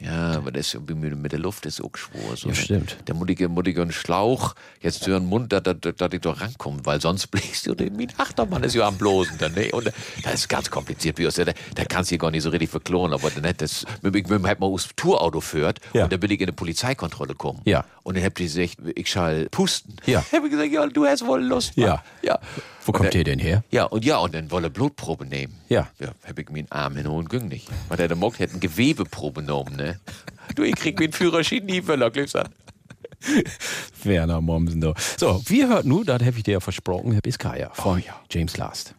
Ja, 0.00 0.32
aber 0.36 0.50
das 0.50 0.68
ist 0.68 0.74
irgendwie 0.74 0.94
mit, 0.94 1.16
mit 1.16 1.32
der 1.32 1.38
Luft 1.38 1.66
ist 1.66 1.80
auch 1.82 1.90
schwor. 1.94 2.36
So, 2.36 2.48
Ja, 2.48 2.54
stimmt. 2.54 2.96
Der 3.06 3.14
mutige, 3.14 3.48
mutige 3.48 3.82
einen 3.82 3.92
Schlauch 3.92 4.54
jetzt 4.80 5.02
zu 5.04 5.10
ihren 5.10 5.26
Mund, 5.26 5.52
dass, 5.52 5.62
dass, 5.62 5.76
dass 5.96 6.12
ich 6.12 6.20
doch 6.20 6.40
rankomme, 6.40 6.80
weil 6.84 7.00
sonst 7.00 7.26
bläst 7.30 7.66
du 7.66 7.74
den 7.74 7.96
mit 7.96 8.18
Achtermann 8.18 8.62
ist 8.64 8.74
ja 8.74 8.86
am 8.88 8.96
Blosen 8.96 9.36
dann, 9.38 9.52
ne? 9.52 9.70
Und 9.72 9.92
das 10.22 10.34
ist 10.34 10.48
ganz 10.48 10.70
kompliziert, 10.70 11.18
wie 11.18 11.26
aus 11.26 11.34
der, 11.34 11.46
da 11.74 11.84
kannst 11.86 12.10
du 12.10 12.12
hier 12.12 12.18
gar 12.18 12.30
nicht 12.30 12.42
so 12.42 12.48
richtig 12.50 12.70
verkloren, 12.70 13.12
aber 13.12 13.30
ne, 13.40 13.52
das, 13.54 13.84
mit, 14.02 14.14
mit, 14.14 14.28
mit, 14.30 14.42
halt 14.44 14.58
mal 14.60 14.66
aufs 14.66 14.88
Tourauto 14.96 15.40
führt 15.40 15.80
Ja. 15.92 16.04
und 16.04 16.12
dann 16.12 16.20
bin 16.20 16.30
ich 16.30 16.40
in 16.40 16.46
eine 16.48 16.52
Polizeikontrolle 16.54 17.32
gekommen. 17.32 17.60
Ja. 17.66 17.84
Und 18.02 18.16
dann 18.16 18.24
habt 18.24 18.40
ihr 18.40 18.46
gesagt, 18.46 18.76
ich 18.94 19.10
schall 19.10 19.48
pusten. 19.50 19.96
Ja. 20.06 20.24
Hab 20.32 20.44
ich 20.44 20.50
gesagt, 20.50 20.72
ja, 20.72 20.86
du 20.86 21.04
hast 21.06 21.26
wohl 21.26 21.42
Lust. 21.42 21.76
Mann. 21.76 21.86
Ja. 21.86 22.04
Ja. 22.22 22.38
Wo 22.84 22.92
kommt 22.92 23.14
ihr 23.14 23.24
denn 23.24 23.38
her? 23.38 23.62
ja, 23.70 23.84
und 23.84 24.04
ja, 24.04 24.18
und 24.18 24.34
dann 24.34 24.50
wolle 24.50 24.70
Blutprobe 24.70 25.26
nehmen. 25.26 25.54
Ja. 25.68 25.88
Ja, 25.98 26.08
hab 26.26 26.38
ich 26.38 26.48
mir 26.48 26.60
einen 26.60 26.72
Arm 26.72 26.96
hin 26.96 27.06
und 27.06 27.28
ging 27.28 27.48
nicht. 27.48 27.68
Weil 27.88 27.96
der 28.08 28.16
Mock 28.16 28.38
hätte 28.38 28.52
eine 28.52 28.60
Gewebeprobe 28.60 29.42
genommen, 29.42 29.76
ne? 29.76 30.00
Du, 30.54 30.62
ich 30.62 30.74
krieg 30.74 30.98
meinen 30.98 31.12
Führerschein 31.12 31.64
nie, 31.64 31.86
Wöller, 31.86 32.10
Glücksan. 32.10 32.48
Werner 34.02 34.40
Mommsen. 34.40 34.82
So, 35.16 35.42
wir 35.46 35.68
hört 35.68 35.84
nu, 35.84 36.04
das 36.04 36.22
habe 36.22 36.36
ich 36.38 36.42
dir 36.42 36.52
ja 36.52 36.60
versprochen, 36.60 37.12
Herr 37.12 37.20
Biskaya 37.20 37.70
von 37.74 38.02
James 38.30 38.56
Last. 38.56 38.94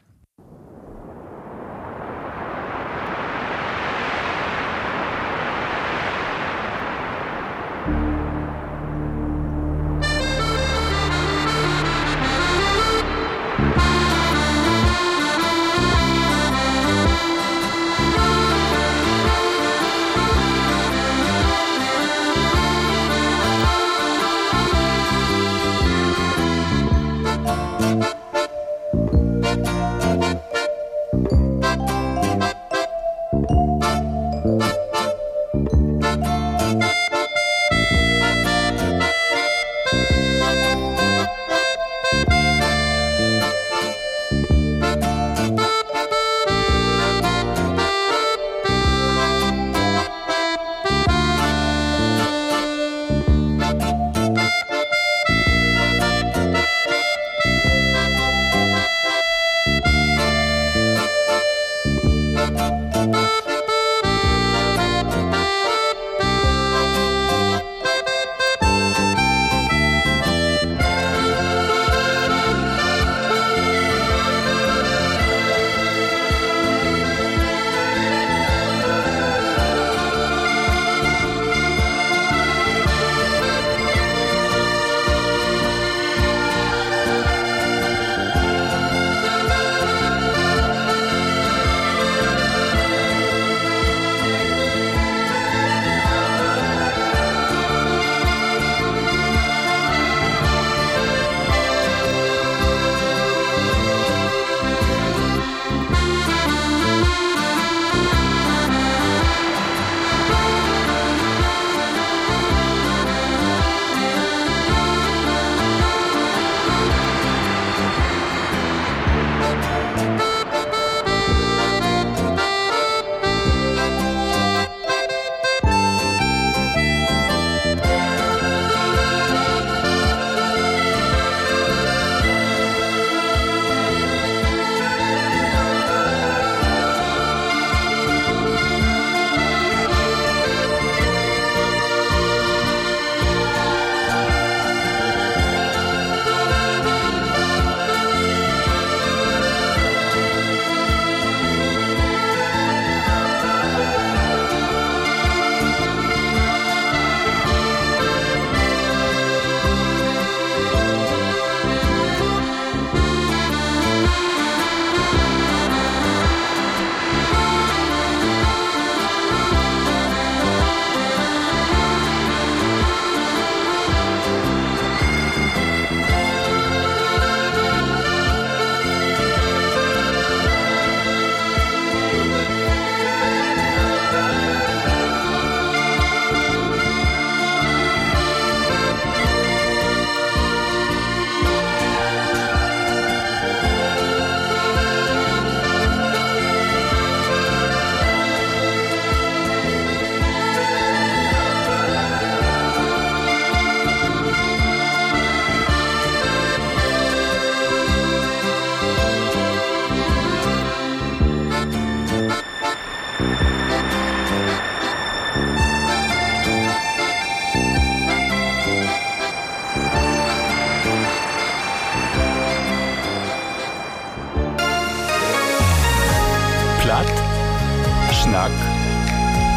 Schnack, 228.32 228.52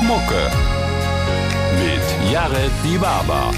Mucke. 0.02 0.50
Mit 1.78 2.32
Jared 2.32 2.72
Die 2.82 2.98
Barber. 2.98 3.54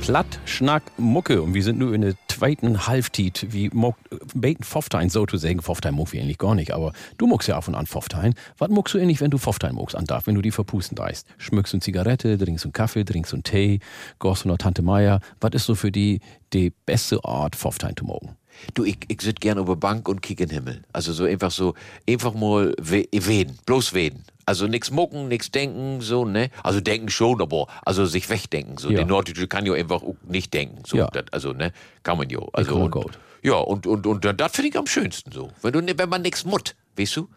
Platt, 0.00 0.40
Schnack, 0.46 0.84
Mucke. 0.96 1.42
Und 1.42 1.52
wir 1.52 1.62
sind 1.62 1.78
nur 1.78 1.92
in 1.92 2.00
der 2.00 2.14
zweiten 2.28 2.86
Halbtit, 2.86 3.48
wie 3.50 3.68
Muck, 3.74 3.96
beten 4.34 4.64
Pfofftein, 4.64 5.10
so 5.10 5.26
zu 5.26 5.36
sagen. 5.36 5.60
Pfofftein 5.60 5.92
muck 5.92 6.14
wir 6.14 6.22
eigentlich 6.22 6.38
gar 6.38 6.54
nicht, 6.54 6.72
aber 6.72 6.94
du 7.18 7.26
muckst 7.26 7.50
ja 7.50 7.58
auf 7.58 7.68
und 7.68 7.74
an 7.74 7.86
Pfofftein. 7.86 8.34
Was 8.56 8.70
muckst 8.70 8.94
du 8.94 8.98
eigentlich, 8.98 9.20
wenn 9.20 9.30
du 9.30 9.36
Pfofftein 9.36 9.74
muckst 9.74 9.96
an 9.96 10.06
darf, 10.06 10.26
wenn 10.26 10.36
du 10.36 10.40
die 10.40 10.50
verpusten 10.50 10.96
deist? 10.96 11.26
Schmückst 11.36 11.74
du 11.74 11.76
eine 11.76 11.82
Zigarette, 11.82 12.38
trinkst 12.38 12.64
du 12.64 12.68
einen 12.68 12.72
Kaffee, 12.72 13.04
trinkst 13.04 13.32
du 13.32 13.36
einen 13.36 13.44
Tee, 13.44 13.80
gehst 14.18 14.44
du 14.44 14.48
noch 14.48 14.56
Tante 14.56 14.80
Meier? 14.80 15.20
Was 15.42 15.50
ist 15.52 15.66
so 15.66 15.74
für 15.74 15.92
die 15.92 16.20
die 16.54 16.70
beste 16.86 17.22
Art, 17.22 17.54
Pfofftein 17.54 17.94
zu 17.94 18.06
mogen? 18.06 18.38
Du, 18.72 18.84
ich, 18.84 18.98
ich 19.08 19.20
sit 19.20 19.40
gern 19.40 19.58
über 19.58 19.76
Bank 19.76 20.08
und 20.08 20.22
kick 20.22 20.40
in 20.40 20.48
den 20.48 20.54
Himmel. 20.54 20.82
Also 20.92 21.12
so 21.12 21.24
einfach 21.24 21.50
so, 21.50 21.74
einfach 22.08 22.34
mal 22.34 22.74
we 22.80 23.06
weden, 23.12 23.58
bloß 23.66 23.92
weden. 23.94 24.24
Also 24.46 24.66
nix 24.66 24.90
mucken, 24.90 25.28
nix 25.28 25.50
denken, 25.50 26.00
so, 26.00 26.24
ne? 26.24 26.50
Also 26.62 26.80
denken 26.80 27.08
schon, 27.08 27.40
aber 27.40 27.66
also 27.84 28.04
sich 28.04 28.28
wegdenken. 28.28 28.76
So, 28.78 28.90
Ja. 28.90 28.96
der 28.96 29.06
Norddeutsche 29.06 29.46
kann 29.48 29.64
ja 29.66 29.72
einfach 29.74 30.02
nicht 30.26 30.52
denken. 30.52 30.82
So, 30.86 30.98
Ja. 30.98 31.06
dat, 31.08 31.32
also, 31.32 31.52
ne? 31.52 31.72
Kann 32.02 32.18
man 32.18 32.28
ja. 32.28 32.40
Also, 32.52 32.76
und, 32.76 33.18
ja, 33.42 33.54
und, 33.54 33.86
und, 33.86 34.06
und, 34.06 34.24
das 34.40 34.52
finde 34.52 34.68
ich 34.70 34.78
am 34.78 34.86
schönsten 34.86 35.32
so. 35.32 35.50
Wenn, 35.62 35.72
du, 35.72 35.98
wenn 35.98 36.08
man 36.08 36.22
nix 36.22 36.44
mutt, 36.44 36.74
weißt 36.96 37.16
du? 37.16 37.28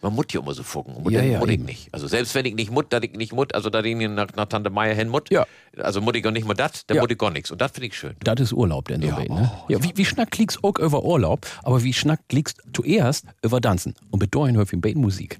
Man 0.00 0.14
muss 0.14 0.26
ja 0.32 0.40
immer 0.40 0.54
so 0.54 0.62
gucken. 0.62 0.94
Und 0.94 1.10
Ja, 1.12 1.22
ja, 1.22 1.42
ich 1.44 1.58
nicht. 1.58 1.88
Also 1.92 2.06
selbst 2.06 2.34
wenn 2.34 2.46
ich 2.46 2.54
nicht 2.54 2.70
mutt, 2.70 2.92
dass 2.92 3.02
ich 3.02 3.12
nicht 3.14 3.32
mutt, 3.32 3.54
also 3.54 3.68
da 3.68 3.80
ich 3.80 3.96
nach, 3.96 4.28
nach 4.36 4.46
Tante 4.46 4.70
Meier 4.70 4.94
hin 4.94 5.08
mutt, 5.08 5.28
Ja. 5.30 5.44
also 5.76 6.00
mutt 6.00 6.14
ich 6.16 6.24
auch 6.26 6.30
nicht 6.30 6.46
mal 6.46 6.54
das, 6.54 6.86
dann 6.86 6.96
Ja. 6.96 7.02
mutt 7.02 7.10
ich 7.10 7.18
gar 7.18 7.30
nichts. 7.30 7.50
Und 7.50 7.60
das 7.60 7.72
finde 7.72 7.88
ich 7.88 7.96
schön. 7.98 8.14
Das 8.20 8.38
ist 8.40 8.52
Urlaub, 8.52 8.86
denn 8.88 9.00
so 9.02 9.08
Ja, 9.08 9.16
weit, 9.16 9.28
ne? 9.28 9.50
Ja, 9.68 9.82
wie, 9.82 9.92
wie 9.96 10.04
schnack 10.04 10.30
klickst 10.30 10.62
auch 10.62 10.78
über 10.78 11.04
Urlaub, 11.04 11.46
aber 11.64 11.82
wie 11.82 11.92
schnack 11.92 12.20
klickst 12.28 12.62
zuerst 12.72 13.24
über 13.42 13.60
Tanzen 13.60 13.94
und 14.10 14.20
mit 14.20 14.34
dahin 14.34 14.56
hör 14.56 14.64
ich 14.72 14.94
Musik. 14.96 15.38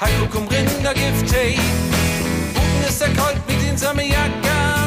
Heiko 0.00 0.28
komm 0.30 0.46
rin, 0.48 0.66
da 0.84 0.92
gibt 0.92 1.28
Tee. 1.28 1.58
Oben 2.54 2.88
ist 2.88 3.00
der 3.00 3.08
Colt 3.08 3.40
mit 3.48 3.60
den 3.66 3.76
Sommerjackern 3.76 4.77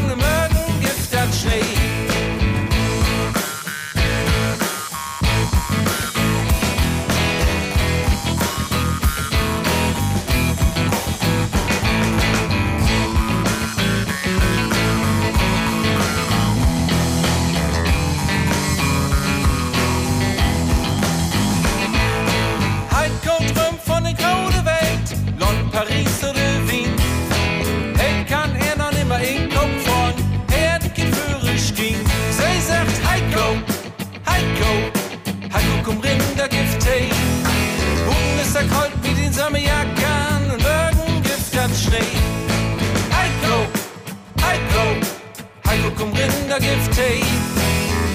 komm 46.52 46.60
rin, 46.60 46.60
da 46.60 46.60
gibt 46.60 46.96
Tee. 46.96 47.24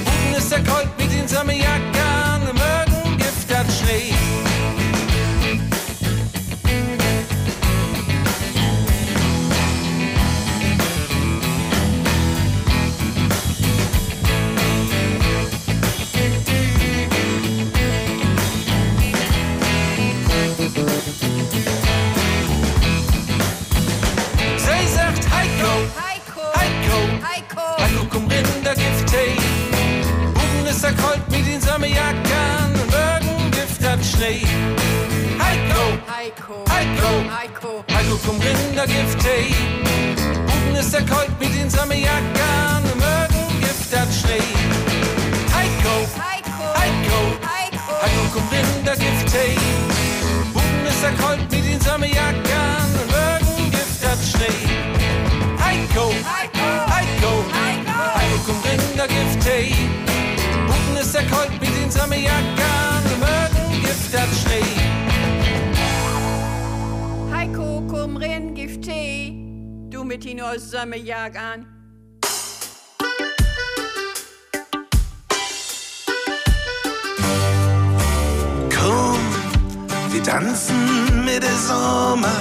Unten 0.04 0.38
ist 0.38 0.52
der 0.52 2.05
Schnee. 34.26 34.42
Heiko, 35.38 35.84
Heiko, 36.08 36.64
Heiko, 36.68 37.10
Heiko, 37.30 37.84
Heiko, 37.94 38.16
komm 38.26 38.40
rin, 38.40 38.56
da 38.74 38.84
gibt 38.84 39.20
Tee. 39.22 39.54
Oben 40.50 40.74
ist 40.74 40.92
der 40.92 41.06
Colt 41.06 41.30
mit 41.38 41.54
den 41.54 41.70
Sommerjackern 41.70 42.82
und 42.92 42.98
morgen 42.98 43.60
gibt 43.60 43.92
das 43.92 44.20
Schnee. 44.20 44.42
Heiko, 45.54 45.94
Heiko, 46.18 46.66
Heiko, 46.74 47.18
Heiko, 47.46 47.88
Heiko, 48.02 48.22
komm 48.34 48.48
rin, 48.50 48.66
da 48.84 48.94
gibt 48.94 49.30
Tee. 49.30 49.56
Oben 50.54 50.86
ist 50.88 51.02
der 51.02 51.12
Colt 51.22 51.42
mit 51.52 51.64
den 51.64 51.80
Sommerjackern 51.80 52.90
und 53.00 53.10
morgen 53.14 53.70
gibt 53.70 54.02
das 54.02 54.30
Schnee. 54.32 54.66
Heiko, 55.64 56.10
Heiko, 56.34 56.66
Heiko, 56.94 57.32
Heiko. 57.54 57.96
Heiko, 58.18 58.38
komm 58.44 58.60
rin, 58.64 58.80
da 58.96 59.06
gibt 59.06 59.44
Tee. 59.44 59.72
Unten 60.66 60.96
ist 61.00 61.14
der 61.14 61.26
Colt 61.26 61.52
mit 61.60 61.70
den 61.76 61.90
Sommerjackern 61.92 62.55
Du 70.16 70.28
mit 70.28 70.40
den 70.40 70.58
Sommerjag 70.58 71.36
an. 71.36 71.66
Komm, 78.74 79.18
wir 80.12 80.22
tanzen 80.22 81.22
mit 81.22 81.42
der 81.42 81.56
Sommer 81.58 82.40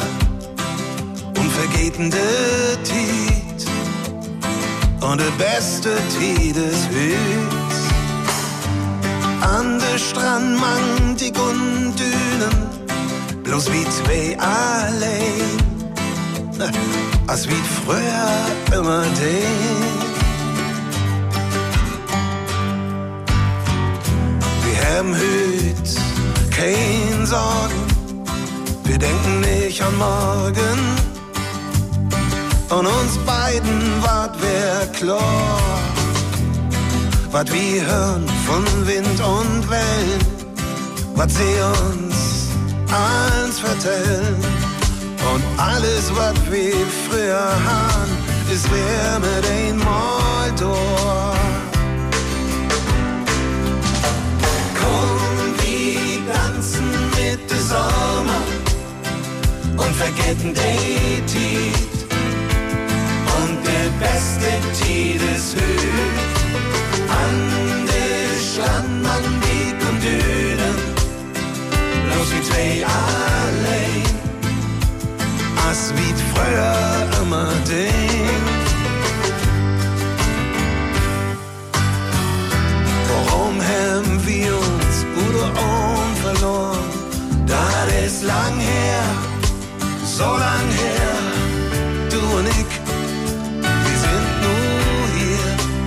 und 1.37 1.51
vergeten 1.51 2.11
de 2.11 2.77
Tiet. 2.85 3.67
Und 5.01 5.19
der 5.19 5.31
beste 5.37 5.97
Tiet 6.17 6.55
ist 6.55 6.89
Hüts. 6.91 7.89
An 9.41 9.79
der 9.79 9.97
Strand 9.97 10.61
mang 10.61 11.17
die 11.19 11.33
Gundünen, 11.33 12.69
bloß 13.43 13.69
wie 13.73 13.85
zwei 13.89 14.37
allein. 14.39 15.65
Als 17.27 17.47
wie 17.47 17.63
früher 17.85 18.77
immer 18.77 19.03
den. 19.03 19.85
Wir 24.63 24.97
haben 24.97 25.15
Hüt, 25.15 25.89
kein 26.51 27.25
Sorgen, 27.25 28.23
wir 28.83 28.97
denken 28.97 29.41
nicht 29.41 29.81
an 29.81 29.97
morgen. 29.97 30.79
Und 32.69 32.87
uns 32.87 33.17
beiden 33.25 34.03
ward 34.03 34.35
wer 34.41 34.87
klar. 34.87 35.75
was 37.35 37.51
wir 37.51 37.85
hören 37.85 38.25
von 38.47 38.63
Wind 38.87 39.19
und 39.19 39.69
Wellen, 39.69 40.21
was 41.15 41.35
sie 41.35 41.57
uns 41.81 42.15
eins 42.87 43.59
vertellen. 43.59 44.37
Und 45.33 45.43
alles, 45.57 46.11
was 46.15 46.35
wir 46.49 46.84
früher 47.15 47.49
haben, 47.65 48.11
ist 48.53 48.67
wer 48.71 49.19
mit 49.19 49.45
einmal 49.49 50.51
durch. 50.59 51.39
Komm, 54.79 55.53
wir 55.61 56.33
tanzen 56.33 56.89
mit 57.17 57.49
der 57.49 57.63
Sommer 57.71 58.41
und 59.77 59.95
vergessen 59.95 60.53
die 60.53 61.21
Tiet. 61.31 61.97
Und 63.37 63.57
der 63.69 63.89
beste 64.05 64.49
Tiet 64.77 65.21
ist 65.35 65.55
höher. 65.55 66.17
An 67.23 67.87
der 67.91 68.27
Strand, 68.47 69.05
an 69.15 69.25
Weg 69.45 69.77
und 69.89 70.03
Dünen, 70.03 70.77
los 72.09 72.27
wie 72.31 72.43
zwei 72.43 72.85
allein. 72.85 74.04
As 75.69 75.91
wie 75.95 76.13
früher 76.31 77.21
immer 77.21 77.49
den. 77.67 78.43
Warum 83.09 83.55
haben 83.73 84.25
wir 84.27 84.55
uns 84.55 84.95
oder 85.25 85.47
um 85.69 86.15
verloren? 86.23 86.89
Das 87.47 87.87
ist 88.05 88.23
lang 88.23 88.59
her, 88.59 89.03
so 90.05 90.23
lang 90.23 90.67
her, 90.81 91.13
du 92.11 92.19
und 92.37 92.47
ich. 92.47 92.73
Wir 93.85 93.97
sind 94.05 94.27
nur 94.45 95.01
hier 95.17 95.45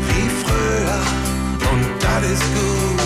wie 0.09 0.29
früher 0.43 1.01
und 1.71 1.85
das 2.03 2.31
ist 2.33 2.43
gut. 2.55 2.98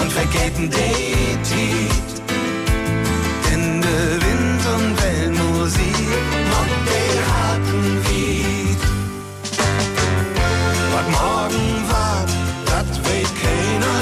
Und 0.00 0.12
vergessen 0.12 0.70
die 0.70 1.36
Tiet. 1.48 2.16
In 3.52 3.80
der 3.80 4.08
Wind- 4.24 4.66
und 4.74 5.02
Wellenmusik 5.02 6.22
macht 6.52 6.80
die 6.90 7.14
harten 7.32 7.84
Lied. 8.06 8.82
Was 10.92 11.06
morgen 11.20 11.66
wart, 11.90 12.30
das 12.70 12.88
weiß 13.04 13.30
keiner. 13.42 13.96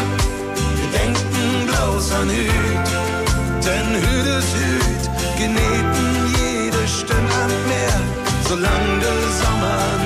Wir 0.76 0.90
denken 0.98 1.66
bloß 1.66 2.12
an 2.20 2.28
Hüt, 2.28 2.88
denn 3.66 3.88
Hüt 4.02 4.26
ist 4.38 4.52
Hüt, 4.60 5.02
geneten 5.38 6.08
jede 6.38 6.82
Stunde 6.88 7.34
am 7.44 7.54
Meer, 7.68 8.00
solange 8.48 8.98
der 9.00 9.20
Sommer 9.40 10.03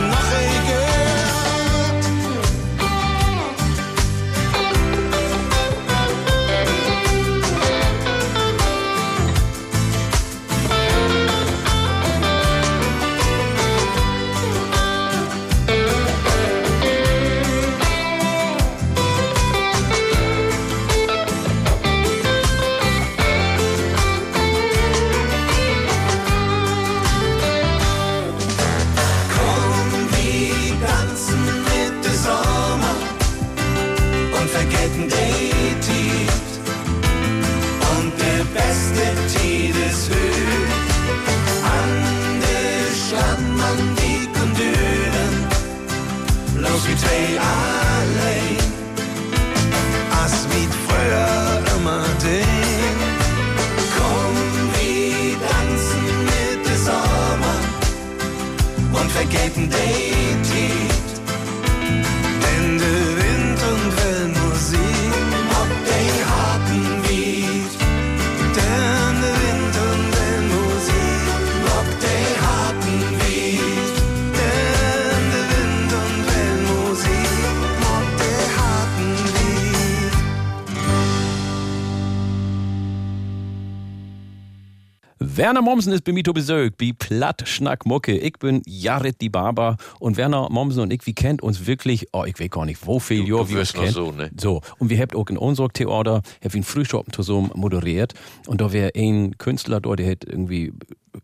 Werner 85.49 85.63
Mommsen 85.63 85.95
ist 85.95 86.05
bei 86.05 86.13
mir 86.13 86.23
Besuch, 86.23 86.69
bei 86.77 86.93
Platt 86.99 87.49
Schnack 87.49 87.87
Mucke. 87.87 88.19
Ich 88.19 88.35
bin 88.39 88.61
Jared 88.67 89.19
die 89.23 89.31
Barber 89.31 89.79
und 89.99 90.19
Werner 90.19 90.51
Mommsen 90.51 90.83
und 90.83 90.93
ich, 90.93 91.07
wir 91.07 91.15
kennt 91.15 91.43
uns 91.43 91.67
wirklich, 91.67 92.07
oh, 92.13 92.25
ich 92.27 92.39
weiß 92.39 92.51
gar 92.51 92.67
nicht, 92.67 92.87
wo 92.87 92.99
viel 93.01 93.25
du 93.25 93.49
wir 93.49 93.61
uns 93.61 93.73
kennen. 93.73 93.91
so, 93.91 94.13
ne? 94.13 94.31
So, 94.39 94.61
und 94.79 94.91
wir 94.91 94.99
habt 95.01 95.17
auch 95.17 95.27
in 95.31 95.39
unserem 95.39 95.73
Theater, 95.73 96.21
hab 96.45 96.55
ihn 96.55 96.65
Frühschoppen 96.65 97.15
zusammen 97.15 97.51
moderiert 97.55 98.13
und 98.47 98.61
da 98.61 98.75
wäre 98.75 98.91
ein 98.95 99.39
Künstler 99.39 99.81
dort, 99.81 100.01
der 100.01 100.11
hat 100.11 100.25
irgendwie 100.27 100.75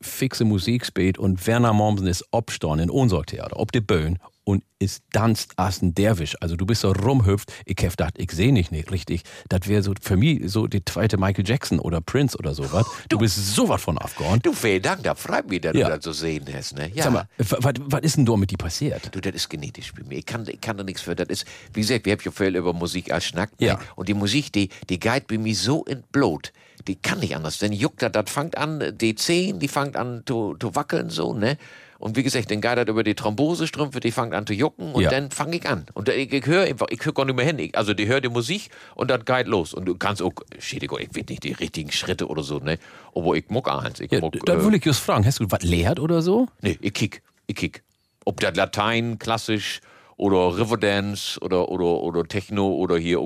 fixe 0.01 0.47
Musik 0.47 0.87
spielt 0.87 1.19
und 1.19 1.47
Werner 1.47 1.75
Mommsen 1.75 2.07
ist 2.07 2.25
obstorn 2.31 2.79
in 2.79 2.89
unserem 2.89 3.27
Theater, 3.27 3.61
ob 3.61 3.73
die 3.73 3.83
Böen 3.83 4.19
und 4.45 4.63
ist 4.79 5.03
tanzt 5.13 5.53
as 5.57 5.81
ein 5.81 5.95
Derwisch. 5.95 6.37
Also 6.41 6.57
du 6.57 6.67
bist 6.67 6.83
so 6.83 6.93
rumhüpft, 6.93 7.51
ich 7.65 7.77
hab 7.83 7.91
gedacht, 7.91 8.15
ich 8.19 8.31
sehe 8.33 8.53
nicht, 8.53 8.71
nicht 8.73 8.91
richtig. 8.91 9.23
Das 9.49 9.67
wäre 9.69 9.83
so 9.83 9.95
für 10.01 10.17
mich 10.19 10.43
so 10.51 10.67
die 10.67 10.85
zweite 10.85 11.17
Michael 11.17 11.49
Jackson 11.49 11.79
oder 11.79 12.01
Prince 12.03 12.37
oder 12.37 12.55
sowas. 12.55 12.87
Du 13.09 13.17
bist 13.19 13.55
sowas 13.55 13.83
von 13.83 13.97
aufgehauen. 13.97 14.41
Du, 14.43 14.53
vielen 14.53 14.83
Dank, 14.83 15.03
da 15.03 15.15
freut 15.15 15.49
mich, 15.49 15.63
dass 15.63 15.75
Ja. 15.75 15.89
du 15.89 15.97
das 15.97 16.05
so 16.05 16.13
sehen 16.13 16.45
hast. 16.53 16.77
Ne? 16.77 16.91
Ja. 16.95 17.05
Sag 17.05 17.13
mal, 17.13 17.29
was 17.39 18.03
ist 18.03 18.17
denn 18.19 18.27
da 18.27 18.37
mit 18.37 18.51
dir 18.51 18.59
passiert? 18.59 19.15
Du, 19.15 19.21
das 19.21 19.35
ist 19.35 19.49
genetisch 19.49 19.93
bei 19.95 20.03
mir. 20.05 20.19
Ich 20.19 20.27
kann, 20.27 20.47
ich 20.47 20.61
kann 20.61 20.77
da 20.77 20.85
nichts 20.85 21.01
für. 21.03 21.17
Das 21.17 21.29
ist, 21.29 21.47
wie 21.73 21.81
gesagt, 21.81 22.05
wir 22.05 22.13
haben 22.13 22.21
ja 22.23 22.31
viel 22.31 22.55
über 22.57 22.75
Musik 22.75 23.11
als 23.13 23.25
Schnack. 23.25 23.51
Ja. 23.59 23.75
Ne? 23.75 23.81
Und 23.97 24.09
die 24.09 24.15
Musik, 24.15 24.53
die, 24.53 24.69
die 24.91 25.01
geht 25.01 25.27
bei 25.27 25.39
mir 25.39 25.55
so 25.55 25.85
in 25.85 26.03
Blut. 26.13 26.53
Die 26.87 26.97
kann 26.97 27.21
nicht 27.21 27.35
anders. 27.35 27.59
Denn 27.59 27.73
juckt 27.73 28.03
das, 28.03 28.13
das 28.13 28.31
fängt 28.31 28.59
an, 28.59 28.93
die 28.99 29.15
Zehen, 29.15 29.59
die 29.59 29.69
fängt 29.69 29.97
an 29.97 30.23
zu, 30.27 30.55
zu 30.61 30.75
wackeln, 30.75 31.09
so, 31.09 31.33
ne? 31.33 31.57
Und 31.99 32.17
wie 32.17 32.23
gesagt, 32.23 32.51
dann 32.51 32.61
geht 32.61 32.77
das 32.77 32.87
über 32.89 33.03
die 33.05 33.15
Thrombosestrümpfe, 33.15 34.01
die 34.01 34.11
fängt 34.11 34.35
an 34.35 34.47
zu 34.47 34.53
jucken 34.53 34.93
und 34.93 35.03
Ja. 35.03 35.11
dann 35.11 35.31
fange 35.31 35.57
ich 35.57 35.67
an. 35.69 35.87
Und 35.95 36.09
ich, 36.09 36.33
ich 36.33 36.47
höre 36.47 36.65
einfach, 36.65 36.87
ich 36.91 37.05
höre 37.05 37.13
gar 37.15 37.25
nicht 37.25 37.37
mehr 37.37 37.45
hin. 37.47 37.59
Ich, 37.59 37.77
also, 37.77 37.95
die 37.95 38.07
hört 38.07 38.25
die 38.25 38.29
Musik 38.29 38.69
und 38.95 39.11
das 39.11 39.25
geht 39.25 39.47
los. 39.47 39.75
Und 39.75 39.87
du 39.87 39.97
kannst 39.97 40.21
auch, 40.23 40.33
Schädigung, 40.59 40.99
ich 41.01 41.09
weiß 41.17 41.25
nicht 41.29 41.45
die 41.45 41.53
richtigen 41.53 41.91
Schritte 41.93 42.27
oder 42.29 42.43
so, 42.43 42.59
ne? 42.59 42.79
Aber 43.15 43.35
ich 43.35 43.49
muck 43.49 43.69
eins. 43.71 44.01
Ich 44.01 44.11
Ja, 44.13 44.21
muck, 44.21 44.35
da 44.45 44.55
äh, 44.55 44.65
will 44.65 44.75
ich 44.75 44.85
just 44.85 45.01
fragen, 45.01 45.25
hast 45.25 45.41
du 45.41 45.51
was 45.51 45.63
lehrt 45.63 46.01
oder 46.01 46.21
so? 46.23 46.47
Nee, 46.61 46.77
ich 46.81 46.93
kick. 46.95 47.23
Ich 47.47 47.57
kick. 47.57 47.83
Ob 48.25 48.41
das 48.41 48.57
Latein, 48.57 49.19
klassisch 49.19 49.81
oder 50.17 50.57
Riverdance 50.59 51.39
oder, 51.41 51.69
oder, 51.69 52.01
oder 52.01 52.25
Techno 52.25 52.69
oder 52.73 52.97
hier, 52.97 53.19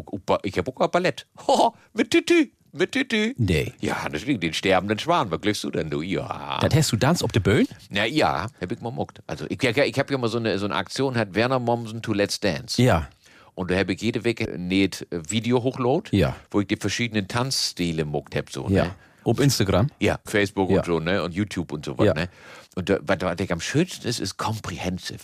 ich 0.42 0.58
hab 0.58 0.68
auch 0.80 0.88
Ballett. 0.88 1.26
Ho, 1.46 1.74
mit 1.94 2.10
Tütü. 2.10 2.48
Mit 2.72 2.92
Tütü. 2.92 3.34
Nee. 3.38 3.72
Ja, 3.80 3.96
natürlich, 4.10 4.40
den 4.40 4.52
sterbenden 4.52 4.98
Schwan. 4.98 5.30
Was 5.30 5.40
glückst 5.40 5.64
du 5.64 5.70
denn, 5.70 5.90
du? 5.90 6.02
Ja. 6.02 6.58
Das 6.60 6.74
hast 6.74 6.92
du 6.92 6.96
tanzt 6.96 7.24
auf 7.24 7.32
der 7.32 7.40
Böen? 7.40 7.66
Na 7.90 8.04
ja, 8.04 8.46
hab 8.60 8.72
ich 8.72 8.80
mal 8.80 8.90
muckt. 8.90 9.20
Also, 9.26 9.46
ich, 9.48 9.62
ich, 9.62 9.76
ich 9.76 9.98
hab 9.98 10.10
ja 10.10 10.18
mal 10.18 10.28
so 10.28 10.38
eine, 10.38 10.58
so 10.58 10.66
eine 10.66 10.74
Aktion, 10.74 11.16
hat 11.16 11.34
Werner 11.34 11.58
Mommsen 11.58 12.02
to 12.02 12.12
Let's 12.12 12.40
Dance. 12.40 12.80
Ja. 12.82 13.08
Und 13.54 13.70
da 13.70 13.76
habe 13.76 13.92
ich 13.94 14.00
jede 14.02 14.24
Woche 14.24 14.54
näht 14.56 15.06
Video 15.10 15.62
hochload, 15.62 16.16
Ja. 16.16 16.36
wo 16.50 16.60
ich 16.60 16.66
die 16.68 16.76
verschiedenen 16.76 17.26
Tanzstile 17.26 18.04
muckt 18.04 18.36
hab, 18.36 18.50
so, 18.50 18.68
Ja. 18.68 18.84
ne? 18.84 18.94
Auf 19.24 19.40
Instagram? 19.40 19.88
Ja, 19.98 20.18
Facebook 20.24 20.70
Ja. 20.70 20.78
und 20.78 20.86
so, 20.86 21.00
ne? 21.00 21.22
Und 21.22 21.34
YouTube 21.34 21.72
und 21.72 21.84
so 21.84 21.98
was, 21.98 22.06
Ja. 22.06 22.14
ne? 22.14 22.28
Und 22.76 22.88
da, 22.88 22.98
was, 23.02 23.18
was 23.20 23.36
ich 23.40 23.50
am 23.52 23.60
schönsten 23.60 24.06
ist, 24.06 24.20
ist 24.20 24.36
comprehensive. 24.36 25.18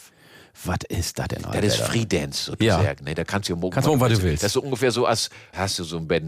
Was 0.64 0.78
ist 0.88 1.18
das 1.18 1.28
denn, 1.28 1.42
Das 1.42 1.52
Alter? 1.52 1.66
ist 1.66 1.76
Free 1.78 2.04
Dance 2.06 2.44
sozusagen. 2.44 3.04
Ne? 3.04 3.14
Da 3.14 3.24
kannst 3.24 3.48
du 3.48 3.54
ja 3.54 3.70
Kannst 3.70 3.86
du 3.86 3.96
machen, 3.96 4.00
was 4.00 4.18
du 4.18 4.22
willst. 4.24 4.42
Das 4.42 4.48
ist 4.50 4.54
so 4.54 4.62
ungefähr 4.62 4.90
so, 4.90 5.06
als 5.06 5.28
hast 5.52 5.78
du 5.78 5.84
so 5.84 5.98
ein 5.98 6.06
Bett, 6.06 6.24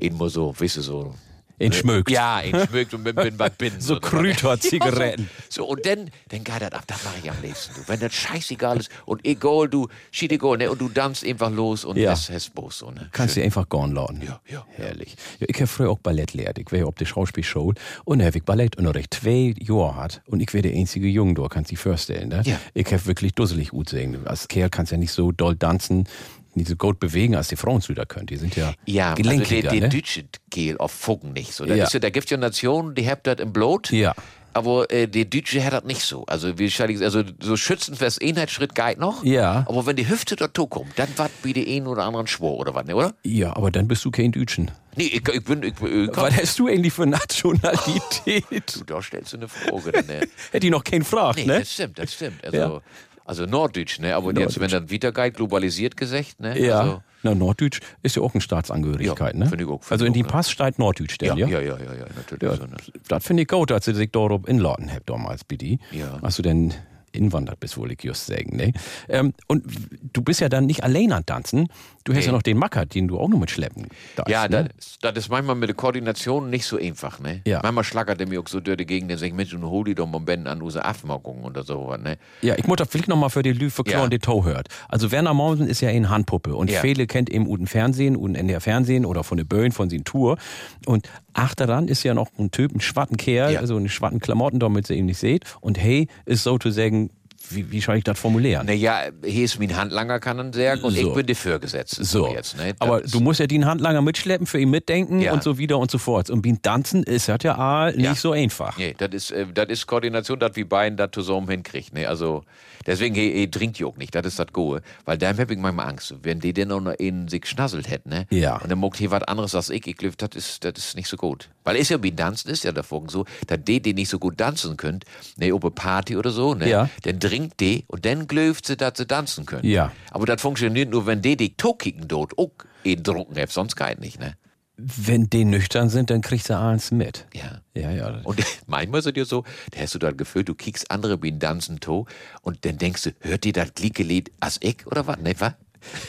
eben 0.00 0.16
mal 0.16 0.28
so, 0.28 0.54
weißt 0.58 0.76
du, 0.78 0.82
so 0.82 1.14
In 1.58 1.72
schmögt. 1.72 2.10
Ja, 2.10 2.40
in 2.40 2.56
schmögt 2.68 2.92
und 2.94 3.04
bin, 3.04 3.14
bin 3.14 3.36
bei 3.36 3.48
Binnen. 3.50 3.80
So 3.80 4.00
Krüter-Zigaretten. 4.00 5.28
So, 5.48 5.66
und 5.66 5.84
dann, 5.84 6.10
dann 6.30 6.44
geht 6.44 6.60
das 6.62 6.72
ab, 6.72 6.84
das 6.86 7.04
mache 7.04 7.16
ich 7.22 7.30
am 7.30 7.36
liebsten. 7.42 7.74
Du. 7.74 7.80
Wenn 7.86 8.00
das 8.00 8.14
scheißegal 8.14 8.78
ist 8.80 8.90
und 9.04 9.24
egal, 9.26 9.68
du, 9.68 9.88
schied 10.10 10.32
egal, 10.32 10.56
ne, 10.56 10.70
und 10.70 10.80
du 10.80 10.88
tanzt 10.88 11.24
einfach 11.26 11.50
los 11.50 11.84
und 11.84 11.98
Ja. 11.98 12.10
das 12.10 12.30
hast 12.30 12.54
Bus, 12.54 12.78
so, 12.78 12.90
ne. 12.90 13.08
Kannst 13.12 13.36
du 13.36 13.42
einfach 13.42 13.68
gehen 13.68 13.92
laden. 13.94 14.22
Ja, 14.22 14.40
ja. 14.48 14.64
Herrlich. 14.70 15.14
Ja, 15.40 15.46
ich 15.50 15.56
habe 15.56 15.66
früher 15.66 15.90
auch 15.90 15.98
Ballett 15.98 16.32
lehrt. 16.32 16.58
Ich 16.58 16.72
war 16.72 16.78
ja 16.78 16.84
auf 16.86 16.94
der 16.94 17.04
Schauspielschule 17.04 17.74
und 18.04 18.22
habe 18.22 18.38
ich 18.38 18.44
Ballettunterricht 18.44 19.12
zwei 19.12 19.54
Jahre 19.58 19.96
hat 19.96 20.22
und 20.26 20.40
ich 20.40 20.52
wäre 20.54 20.62
der 20.62 20.72
einzige 20.72 21.06
Junge 21.08 21.34
da, 21.34 21.48
kannst 21.48 21.70
du 21.70 21.74
dir 21.74 21.80
vorstellen. 21.80 22.30
Ne? 22.30 22.40
Ja. 22.46 22.58
Ich 22.72 22.86
habe 22.86 23.04
wirklich 23.04 23.34
dusselig 23.34 23.68
gut 23.70 23.90
singen. 23.90 24.26
Als 24.26 24.48
Kerl 24.48 24.70
kannst 24.70 24.92
du 24.92 24.94
ja 24.94 24.98
nicht 25.00 25.12
so 25.12 25.32
doll 25.32 25.56
tanzen, 25.56 26.08
nicht 26.56 26.68
so 26.68 26.76
gut 26.76 27.00
bewegen, 27.00 27.34
als 27.36 27.48
die 27.48 27.56
Frauen 27.56 27.78
es 27.78 27.88
wieder 27.88 28.06
können. 28.06 28.26
Die 28.26 28.36
sind 28.36 28.56
ja, 28.56 28.72
Ja, 28.86 29.10
also 29.10 29.22
gelenkiger, 29.22 29.62
der, 29.62 29.70
der 29.72 29.80
ne? 29.82 29.88
deutsche 29.88 30.24
Kehl 30.50 30.76
auf 30.78 30.92
Fuggen 30.92 31.32
nicht 31.32 31.52
so. 31.52 31.64
Da, 31.64 31.74
Ja. 31.74 31.84
ist 31.84 31.94
ja, 31.94 32.00
da 32.00 32.10
gibt 32.10 32.30
ja 32.30 32.36
Nationen, 32.36 32.94
die 32.94 33.08
habt 33.08 33.26
das 33.26 33.36
im 33.40 33.52
Blut. 33.52 33.90
Ja. 33.90 34.14
Aber 34.54 34.90
äh, 34.90 35.06
der 35.08 35.24
Deutsche 35.24 35.64
hat 35.64 35.72
das 35.72 35.84
nicht 35.84 36.02
so. 36.02 36.26
Also, 36.26 36.58
wie 36.58 36.66
ich, 36.66 36.78
also 36.78 37.22
so 37.40 37.56
schützenfest 37.56 38.22
Einheitsschritt 38.22 38.74
geht 38.74 38.98
noch. 38.98 39.24
Ja. 39.24 39.64
Aber 39.66 39.86
wenn 39.86 39.96
die 39.96 40.06
Hüfte 40.06 40.36
dort 40.36 40.54
kommt, 40.68 40.98
dann 40.98 41.08
wat 41.16 41.30
wie 41.42 41.54
die 41.54 41.74
einen 41.74 41.86
oder 41.86 42.04
anderen 42.04 42.26
Schwor 42.26 42.58
oder 42.58 42.74
was, 42.74 42.84
ne, 42.84 42.94
oder? 42.94 43.14
Ja, 43.24 43.56
aber 43.56 43.70
dann 43.70 43.88
bist 43.88 44.04
du 44.04 44.10
kein 44.10 44.30
Deutschen. 44.30 44.70
Nee, 44.94 45.04
ich, 45.04 45.26
ich 45.26 45.42
bin, 45.44 45.62
ich, 45.62 45.72
ich, 45.80 46.08
Was 46.14 46.36
hast 46.36 46.58
du 46.58 46.66
eigentlich 46.68 46.92
für 46.92 47.06
Nationalität? 47.06 48.44
Du, 48.78 48.84
da 48.84 49.02
stellst 49.02 49.32
du 49.32 49.38
eine 49.38 49.48
Frage. 49.48 50.04
Ne? 50.06 50.28
Hätte 50.50 50.66
ich 50.66 50.70
noch 50.70 50.84
keinen 50.84 51.00
gefragt, 51.00 51.38
Nee, 51.38 51.46
ne? 51.46 51.60
das 51.60 51.72
stimmt, 51.72 51.98
das 51.98 52.12
stimmt. 52.12 52.44
Also, 52.44 52.56
Ja. 52.58 52.80
Also 53.24 53.46
Norddeutsch, 53.46 53.98
ne? 54.00 54.14
Aber 54.16 54.32
jetzt, 54.38 54.60
wenn 54.60 54.70
dann 54.70 54.90
wieder 54.90 55.12
geht, 55.12 55.34
globalisiert 55.34 55.96
gesagt, 55.96 56.40
ne? 56.40 56.58
Ja. 56.58 56.80
Also, 56.80 57.02
Na, 57.22 57.34
Norddeutsch 57.34 57.80
ist 58.02 58.16
ja 58.16 58.22
auch 58.22 58.34
eine 58.34 58.40
Staatsangehörigkeit, 58.40 59.34
Ja, 59.34 59.38
ne? 59.38 59.46
finde 59.46 59.64
ich 59.64 59.70
auch, 59.70 59.82
finde 59.82 59.92
also 59.92 60.04
in 60.06 60.12
die 60.12 60.24
auch, 60.24 60.28
Pass 60.28 60.50
steht 60.50 60.78
Norddeutsch, 60.78 61.18
denn, 61.18 61.36
ja, 61.36 61.46
ja? 61.46 61.60
ja, 61.60 61.76
ja, 61.78 61.94
ja, 61.94 62.06
natürlich. 62.16 62.42
Ja, 62.42 62.56
so, 62.56 62.64
ne? 62.64 62.76
das 63.08 63.24
finde 63.24 63.42
ich 63.42 63.48
gut, 63.48 63.70
dass 63.70 63.84
sie 63.84 63.94
sich 63.94 64.10
dort 64.10 64.48
inladen 64.48 64.92
habt 64.92 65.08
damals, 65.08 65.44
bitte. 65.44 65.78
Ja. 65.92 66.18
Hast 66.22 66.38
du 66.38 66.42
denn 66.42 66.72
inwandert 67.12 67.60
bist, 67.60 67.76
wohl 67.76 67.92
ich 67.92 68.02
just 68.02 68.26
sagen, 68.26 68.56
ne? 68.56 68.72
Ähm, 69.08 69.32
und 69.48 69.64
du 70.12 70.22
bist 70.22 70.40
ja 70.40 70.48
dann 70.48 70.66
nicht 70.66 70.82
allein 70.84 71.12
an 71.12 71.24
Tanzen. 71.26 71.68
Du 72.04 72.12
hast 72.12 72.20
Nee. 72.20 72.26
ja 72.26 72.32
noch 72.32 72.42
den 72.42 72.56
Macker, 72.58 72.84
den 72.84 73.06
du 73.06 73.18
auch 73.18 73.28
noch 73.28 73.38
mitschleppen 73.38 73.86
darfst, 74.16 74.30
Ja, 74.30 74.48
ne? 74.48 74.68
das, 74.76 74.98
das 75.00 75.16
ist 75.16 75.28
manchmal 75.30 75.54
mit 75.54 75.68
der 75.68 75.76
Koordination 75.76 76.50
nicht 76.50 76.64
so 76.64 76.76
einfach, 76.76 77.20
ne? 77.20 77.42
Ja. 77.46 77.60
Manchmal 77.62 77.84
schlagert 77.84 78.20
er 78.20 78.26
mir 78.28 78.40
auch 78.40 78.48
so 78.48 78.58
durch 78.60 78.76
die 78.78 78.86
Gegend, 78.86 79.10
dann 79.10 79.18
sag 79.18 79.28
ich, 79.28 79.32
Mensch, 79.34 79.54
und 79.54 79.62
hol 79.64 79.84
die 79.84 79.94
doch 79.94 80.06
mal 80.08 80.18
Ben 80.20 80.46
an 80.48 80.62
unsere 80.62 80.84
Afmarkung 80.84 81.44
oder 81.44 81.62
so, 81.62 81.94
ne? 81.96 82.16
Ja, 82.40 82.56
ich 82.56 82.66
muss 82.66 82.76
da 82.76 82.84
vielleicht 82.86 83.06
noch 83.08 83.16
mal 83.16 83.28
für 83.28 83.42
die 83.44 83.52
Lü 83.52 83.70
verklauen, 83.70 84.04
Ja. 84.04 84.08
die 84.08 84.18
Tau 84.18 84.44
hört. 84.44 84.66
Also 84.88 85.12
Werner 85.12 85.32
Mommsen 85.34 85.68
ist 85.68 85.80
ja 85.80 85.90
eine 85.90 86.10
Handpuppe 86.10 86.56
und 86.56 86.70
Ja. 86.70 86.80
viele 86.80 87.06
kennt 87.06 87.30
eben 87.30 87.46
Uten 87.46 87.66
Fernsehen, 87.68 88.16
Uten 88.16 88.34
NDR 88.34 88.60
Fernsehen 88.60 89.04
oder 89.06 89.22
von 89.22 89.36
der 89.38 89.44
Böen, 89.44 89.70
von 89.70 89.88
sin 89.88 90.02
Tour. 90.04 90.38
Und 90.86 91.08
achteran 91.34 91.88
ist 91.88 92.02
ja 92.02 92.14
noch 92.14 92.28
ein 92.38 92.50
Typ, 92.50 92.74
ein 92.74 92.80
schwatten 92.80 93.16
Kerl, 93.16 93.52
Ja. 93.54 93.60
also 93.60 93.76
eine 93.76 93.88
schwatten 93.88 94.18
Klamotten, 94.20 94.58
damit 94.58 94.90
ihr 94.90 94.96
ihn 94.96 95.06
nicht 95.06 95.18
seht. 95.18 95.44
Und 95.60 95.78
hey, 95.78 96.08
ist 96.26 96.42
sozusagen, 96.42 97.01
wie, 97.50 97.70
wie 97.70 97.80
soll 97.80 97.96
ich 97.96 98.04
das 98.04 98.18
formulieren? 98.18 98.66
Naja, 98.66 99.00
hier 99.24 99.44
ist 99.44 99.58
mein 99.58 99.76
Handlanger, 99.76 100.20
kann 100.20 100.36
man 100.36 100.52
sagen, 100.52 100.82
und 100.82 100.94
So. 100.94 101.08
ich 101.08 101.14
bin 101.14 101.26
der 101.26 101.36
Vorgesetzte. 101.36 102.04
So, 102.04 102.32
Jetzt, 102.32 102.56
ne? 102.56 102.74
Das 102.74 102.80
aber 102.80 103.00
du 103.00 103.20
musst 103.20 103.40
ja 103.40 103.46
den 103.46 103.64
Handlanger 103.66 104.02
mitschleppen, 104.02 104.46
für 104.46 104.58
ihn 104.58 104.70
mitdenken 104.70 105.20
Ja. 105.20 105.32
und 105.32 105.42
so 105.42 105.58
wieder 105.58 105.78
und 105.78 105.90
so 105.90 105.98
fort. 105.98 106.30
Und 106.30 106.42
beim 106.42 106.60
Tanzen 106.62 107.02
ist 107.02 107.28
das 107.28 107.38
ja 107.42 107.56
all 107.56 107.92
nicht 107.94 108.04
Ja. 108.04 108.14
so 108.14 108.32
einfach. 108.32 108.76
Nee, 108.78 108.94
das 108.96 109.10
ist, 109.12 109.30
äh, 109.32 109.46
das 109.52 109.66
ist 109.68 109.86
Koordination, 109.86 110.38
dass 110.38 110.56
wir 110.56 110.68
beiden 110.68 110.96
das 110.96 111.10
zusammen 111.12 111.48
hinkriegt. 111.48 111.92
Ne? 111.94 112.06
Also, 112.08 112.44
deswegen, 112.86 113.14
hey, 113.14 113.32
hey, 113.34 113.50
trinkt 113.50 113.82
auch 113.84 113.96
nicht, 113.96 114.14
das 114.14 114.26
ist 114.26 114.38
das 114.38 114.46
Goe. 114.52 114.80
Weil 115.04 115.18
da 115.18 115.28
hab 115.36 115.50
ich 115.50 115.58
manchmal 115.58 115.88
Angst, 115.88 116.14
wenn 116.22 116.40
die 116.40 116.52
denn 116.52 116.68
noch 116.68 116.86
in 116.98 117.28
sich 117.28 117.46
schnasselt 117.46 117.88
hätten, 117.90 118.08
ne? 118.10 118.26
Ja. 118.30 118.56
Und 118.58 118.70
dann 118.70 118.78
mogt 118.78 118.96
hier 118.98 119.10
was 119.10 119.22
anderes 119.24 119.54
als 119.54 119.70
ich, 119.70 119.86
ich 119.86 119.96
glaube, 119.96 120.16
das 120.16 120.30
ist, 120.34 120.64
das 120.64 120.72
ist 120.78 120.96
nicht 120.96 121.08
so 121.08 121.16
gut. 121.16 121.48
Weil 121.64 121.76
ist 121.76 121.90
ja 121.90 122.02
wie 122.02 122.10
Tanzen 122.14 122.50
ist 122.50 122.64
ja 122.64 122.72
davon 122.72 123.08
so, 123.08 123.24
dass 123.46 123.58
die, 123.62 123.80
die 123.80 123.94
nicht 123.94 124.08
so 124.08 124.18
gut 124.18 124.38
tanzen 124.38 124.76
könnt, 124.76 125.04
ne, 125.36 125.52
ob 125.52 125.62
eine 125.64 125.70
Party 125.70 126.16
oder 126.16 126.30
so, 126.30 126.54
ne? 126.54 126.68
Ja. 126.68 126.88
Dann 127.02 127.18
trinkt 127.42 127.60
die 127.60 127.84
und 127.88 128.04
dann 128.04 128.26
glöft 128.26 128.66
sie, 128.66 128.76
dass 128.76 128.96
sie 128.96 129.06
tanzen 129.06 129.46
können. 129.46 129.66
Ja. 129.66 129.92
Aber 130.10 130.26
das 130.26 130.40
funktioniert 130.40 130.90
nur, 130.90 131.06
wenn 131.06 131.22
die 131.22 131.36
die 131.36 131.56
Tokicken 131.56 132.08
dort 132.08 132.38
auch 132.38 132.52
in 132.82 133.02
Drucken 133.02 133.36
haben, 133.36 133.50
sonst 133.50 133.76
geht 133.76 134.00
nicht, 134.00 134.20
ne? 134.20 134.36
Wenn 134.76 135.28
die 135.28 135.44
nüchtern 135.44 135.90
sind, 135.90 136.10
dann 136.10 136.22
kriegst 136.22 136.48
du 136.48 136.58
eins 136.58 136.90
mit. 136.90 137.26
Ja. 137.34 137.60
Ja, 137.74 137.90
ja. 137.90 138.20
Und 138.24 138.42
manchmal 138.66 139.00
ist 139.00 139.06
es 139.06 139.12
dir 139.12 139.24
so, 139.24 139.44
da 139.70 139.80
hast 139.80 139.94
du 139.94 139.98
das 139.98 140.16
Gefühl, 140.16 140.44
du 140.44 140.54
kickst 140.54 140.90
andere 140.90 141.22
wie 141.22 141.30
ein 141.30 141.38
Danzen 141.38 141.78
to 141.78 142.06
und 142.40 142.64
dann 142.64 142.78
denkst 142.78 143.02
du, 143.02 143.10
hört 143.20 143.44
dir 143.44 143.52
das 143.52 143.74
gleiche 143.74 144.02
Lied 144.02 144.32
als 144.40 144.58
ich 144.60 144.86
oder 144.86 145.06
was? 145.06 145.18
Ne, 145.18 145.34
was? 145.38 145.52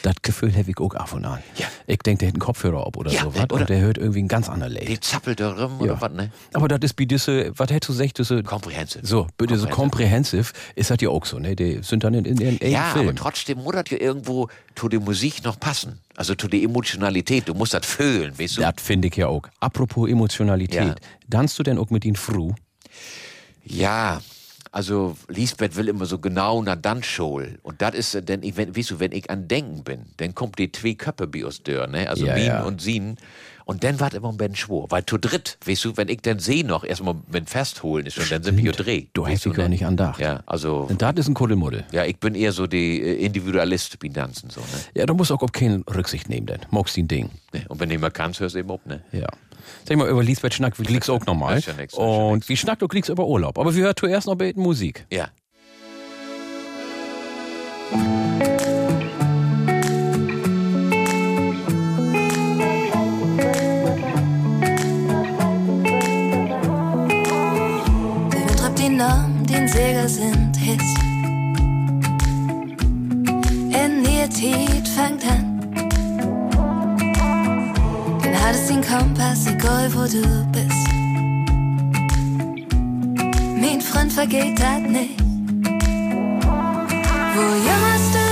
Das 0.02 0.14
Gefühl 0.22 0.54
habe 0.56 0.70
ich 0.70 0.78
auch 0.78 0.94
ab 0.94 1.12
und 1.12 1.24
an. 1.24 1.40
Ja. 1.56 1.66
Ich 1.86 1.98
denke, 1.98 2.20
der 2.20 2.28
hat 2.28 2.34
einen 2.34 2.40
Kopfhörer 2.40 2.86
ab 2.86 2.96
oder 2.96 3.10
Ja, 3.10 3.22
so 3.22 3.34
was 3.34 3.42
oder- 3.44 3.54
und 3.56 3.68
der 3.68 3.80
hört 3.80 3.98
irgendwie 3.98 4.22
ein 4.22 4.28
ganz 4.28 4.48
anderes 4.48 4.74
Die 4.74 4.84
Lied. 4.86 5.04
zappelt 5.04 5.40
da 5.40 5.52
rum 5.52 5.80
oder 5.80 6.00
was, 6.00 6.12
ne? 6.12 6.30
Aber 6.52 6.68
das 6.68 6.78
ist 6.82 6.98
wie 6.98 7.06
diese, 7.06 7.52
was 7.58 7.70
hättest 7.70 7.88
du 7.90 7.92
gesagt, 7.92 8.18
diese, 8.18 8.42
Comprehensive. 8.42 9.06
so, 9.06 9.26
bitte 9.36 9.56
so 9.58 9.66
comprehensive, 9.68 10.52
ist 10.74 10.90
das 10.90 10.98
ja 11.00 11.08
auch 11.08 11.24
so, 11.26 11.38
ne? 11.38 11.56
Die 11.56 11.80
sind 11.82 12.04
dann 12.04 12.14
in, 12.14 12.24
in, 12.24 12.38
in, 12.58 12.70
Ja, 12.70 12.92
Film. 12.92 13.08
aber 13.08 13.16
trotzdem 13.16 13.58
muss 13.58 13.74
das 13.74 13.84
ja 13.90 13.98
irgendwo 13.98 14.48
zu 14.74 14.88
der 14.88 15.00
Musik 15.00 15.44
noch 15.44 15.58
passen. 15.58 16.00
Also 16.16 16.34
zu 16.34 16.46
der 16.48 16.60
Emotionalität. 16.62 17.48
Du 17.48 17.54
musst 17.54 17.74
das 17.74 17.84
fühlen, 17.86 18.38
weißt 18.38 18.58
du? 18.58 18.60
Das 18.60 18.74
finde 18.78 19.08
ich 19.08 19.16
ja 19.16 19.26
auch. 19.26 19.42
Apropos 19.60 20.08
Emotionalität. 20.08 20.80
Ja. 20.80 20.94
Danst 21.28 21.58
du 21.58 21.62
denn 21.64 21.78
auch 21.78 21.90
mit 21.90 22.04
den 22.04 22.14
Fru? 22.16 22.54
Ja, 23.64 24.20
also 24.74 25.16
Lisbeth 25.28 25.76
will 25.76 25.86
immer 25.88 26.04
so 26.04 26.18
genau 26.18 26.60
nach 26.60 26.74
dann 26.76 27.02
schol. 27.04 27.58
Und 27.62 27.80
das 27.80 27.94
ist, 27.94 28.14
äh, 28.16 28.22
denn 28.22 28.42
ich, 28.42 28.56
wenn, 28.56 28.76
weißt 28.76 28.90
du, 28.90 29.00
wenn 29.00 29.12
ich 29.12 29.30
an 29.30 29.46
Denken 29.46 29.84
bin, 29.84 30.00
dann 30.16 30.34
kommt 30.34 30.58
die 30.58 30.70
zwei 30.72 30.94
Köpfe 30.94 31.28
bei 31.28 31.44
uns 31.46 31.62
durch, 31.62 31.86
ne? 31.88 32.08
Also 32.10 32.26
Ja, 32.26 32.34
Mien 32.34 32.46
ja. 32.46 32.62
und 32.64 32.80
Sien. 32.82 33.16
Und 33.66 33.82
dann 33.84 33.98
war 34.00 34.12
immer 34.12 34.28
ein 34.30 34.36
bisschen 34.36 34.56
schwor. 34.56 34.90
Weil 34.90 35.06
zu 35.06 35.16
dritt, 35.16 35.56
weißt 35.64 35.84
du, 35.86 35.96
wenn 35.96 36.08
ich 36.08 36.20
dann 36.22 36.38
sehe 36.38 36.66
noch, 36.66 36.84
erstmal 36.84 37.14
mit 37.32 37.48
festholen 37.48 38.04
ist 38.04 38.14
schon, 38.14 38.28
dann 38.28 38.42
sind 38.42 38.58
wir 38.58 38.72
dreh. 38.72 39.06
Du 39.14 39.26
hast 39.26 39.44
dich 39.46 39.54
gar 39.54 39.68
nicht 39.68 39.86
andacht. 39.86 40.20
Ja, 40.20 40.42
also, 40.44 40.86
Und 40.90 41.00
das 41.00 41.14
ist 41.18 41.28
ein 41.28 41.34
Kuddelmuddel. 41.34 41.84
ja, 41.92 42.04
ich 42.04 42.18
bin 42.18 42.34
eher 42.34 42.52
so 42.52 42.66
die 42.66 43.00
äh, 43.00 43.24
Individualist 43.24 43.98
beim 44.00 44.12
Tanzen, 44.12 44.50
so, 44.50 44.60
ne? 44.60 44.66
Ja, 44.94 45.06
du 45.06 45.14
musst 45.14 45.30
auch 45.32 45.40
auf 45.40 45.52
keine 45.52 45.82
Rücksicht 45.94 46.28
nehmen, 46.28 46.46
denn. 46.46 46.60
Magst 46.72 46.96
den 46.96 47.06
Ding. 47.08 47.30
ne? 47.54 47.64
Und 47.68 47.78
wenn 47.80 47.88
du 47.88 47.98
mal 47.98 48.10
kannst, 48.10 48.40
hörst 48.40 48.54
du 48.56 48.58
eben 48.58 48.70
ab, 48.72 48.80
ne? 48.86 49.02
Ja. 49.12 49.28
Sag 49.86 49.96
mal, 49.96 50.08
über 50.08 50.22
Lisbeth 50.22 50.54
Schnack, 50.54 50.78
wie 50.78 50.84
liegt's 50.84 51.10
auch 51.10 51.24
nochmal. 51.26 51.60
Ja 51.60 51.72
nix, 51.74 51.94
Und 51.94 52.48
wie 52.48 52.56
schnackt 52.56 52.82
du 52.82 52.88
liegst 52.92 53.10
über 53.10 53.26
Urlaub. 53.26 53.58
Aber 53.58 53.74
wir 53.74 53.84
hören 53.84 53.96
zuerst 53.96 54.26
noch 54.26 54.34
ein 54.34 54.38
bisschen 54.38 54.62
Musik. 54.62 55.06
Ja. 55.10 55.28
Der 68.32 68.40
Wind 68.40 68.58
treibt 68.58 68.78
die 68.78 68.88
Namen, 68.88 69.44
die 69.46 69.54
in 69.54 69.68
Säger 69.68 70.08
sind, 70.08 70.56
Hits. 70.56 70.94
In 73.84 74.04
ihr 74.04 74.28
Tiet 74.30 74.88
fängt 74.88 75.24
an. 75.26 75.43
Hattest 78.44 78.68
den 78.68 78.82
Kompass, 78.82 79.46
egal 79.46 79.92
wo 79.94 80.02
du 80.02 80.22
bist. 80.52 80.88
Mein 83.60 83.80
Freund 83.80 84.12
vergeht 84.12 84.58
das 84.58 84.80
nicht. 84.80 85.18
Wo 87.34 87.42
jammerst 87.66 88.14
du 88.14 88.23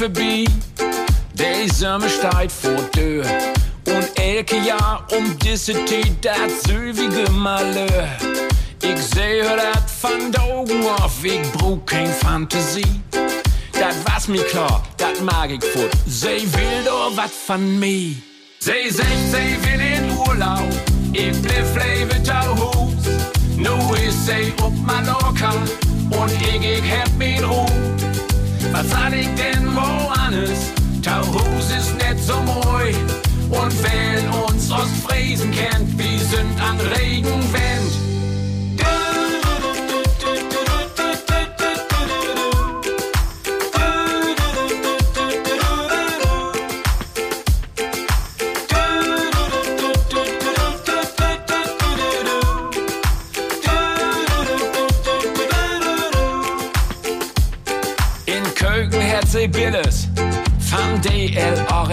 Vorbei, 0.00 0.46
der 1.34 1.68
Sommer 1.74 2.08
steht 2.08 2.50
vor 2.50 2.90
Tür. 2.90 3.22
Und 3.86 4.18
elke 4.18 4.56
Jahr 4.56 5.06
um 5.14 5.38
diese 5.40 5.74
Zeit, 5.84 6.16
das 6.22 6.62
sowige 6.62 7.30
Malheur. 7.32 8.08
Ich 8.80 8.98
sehe 8.98 9.44
das 9.44 9.92
von 10.00 10.32
den 10.32 10.40
Augen 10.40 10.86
auf, 10.86 11.22
ich 11.22 11.42
brauch 11.52 11.84
kein 11.84 12.06
Fantasie. 12.06 13.02
Das 13.78 13.94
was 14.06 14.26
mir 14.26 14.42
klar, 14.44 14.82
das 14.96 15.20
mag 15.20 15.50
ich 15.50 15.62
fort. 15.62 15.90
Sie 16.06 16.50
will 16.50 16.82
doch 16.86 17.12
was 17.14 17.32
von 17.32 17.78
mir. 17.78 18.14
Sie 18.58 18.88
sagt, 18.88 19.06
sie 19.30 19.58
will 19.66 19.80
in 19.82 20.16
Urlaub, 20.16 20.70
ich 21.12 21.42
blieb 21.42 21.66
lebe 21.76 22.22
Tauhus. 22.22 23.04
Nu 23.54 23.76
ist 23.96 24.24
sie 24.24 24.50
op 24.62 24.72
Mallorca 24.86 25.52
und 26.08 26.32
ich, 26.40 26.78
ich 26.78 26.90
hab 26.90 27.12
mich 27.18 27.42
Ruhe. 27.42 28.09
Was 28.72 28.88
soll 28.88 29.14
ich 29.14 29.28
denn 29.34 29.74
woanders? 29.74 30.72
Tauhus 31.02 31.70
ist 31.70 31.94
nicht 31.94 32.24
so 32.24 32.34
moi. 32.42 32.94
Und 33.50 33.72
wer 33.82 34.48
uns 34.48 34.70
Ostfriesen 34.70 35.50
kennt, 35.50 35.98
wir 35.98 36.18
sind 36.18 36.60
an 36.60 36.78
Regenwind. 36.96 38.09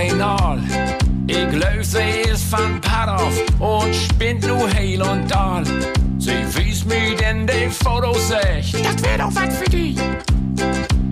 Arenal. 0.07 0.61
Ich 1.27 1.85
sie 1.85 2.29
ist 2.31 2.43
von 2.45 2.79
Padov 2.81 3.33
und 3.59 3.93
spinnt 3.93 4.45
nur 4.47 4.71
Heil 4.73 5.01
und 5.01 5.29
Dahl. 5.29 5.63
Sie 6.17 6.45
wies 6.55 6.85
mir 6.85 7.15
denn 7.15 7.45
die 7.45 7.69
Fotos 7.69 8.31
echt. 8.31 8.73
Das 8.73 9.03
wär 9.03 9.17
doch 9.17 9.35
was 9.35 9.57
für 9.57 9.69
die. 9.69 9.95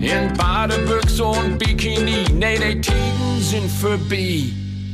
In 0.00 0.32
Badebüchse 0.36 1.24
und 1.24 1.58
Bikini, 1.58 2.24
nee, 2.32 2.58
die 2.58 2.80
Tiden 2.80 3.40
sind 3.40 3.70
vorbei. 3.70 4.44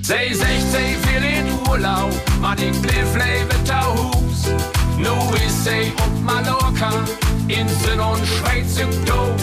Sie 0.03 0.35
sagt, 0.35 0.67
sie 0.73 0.97
will 1.07 1.25
in 1.25 1.71
Urlaub, 1.71 2.13
man 2.41 2.59
ich 2.59 2.73
blieb 2.81 3.07
lebe 3.15 3.65
Tauhus. 3.65 4.49
Nu 4.99 5.35
ist 5.47 5.65
sie 5.65 5.93
op 5.99 6.25
Mallorca, 6.25 6.93
Inseln 7.49 8.01
und 8.01 8.27
Schweiz 8.27 8.79
im 8.79 8.91
Do. 9.05 9.35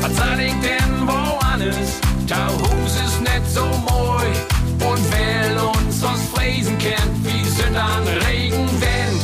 Was 0.00 0.16
soll 0.16 0.40
ich 0.40 0.54
denn 0.60 1.06
woanders? 1.06 2.00
Tauhus 2.28 2.94
ist 3.06 3.20
nicht 3.20 3.50
so 3.54 3.64
moi. 3.88 4.22
Und 4.86 5.00
wer 5.10 5.66
uns 5.70 6.04
aus 6.04 6.20
Friesen 6.34 6.76
kennt, 6.76 7.24
wir 7.24 7.44
sind 7.50 7.74
an 7.74 8.02
Regenwind. 8.28 9.22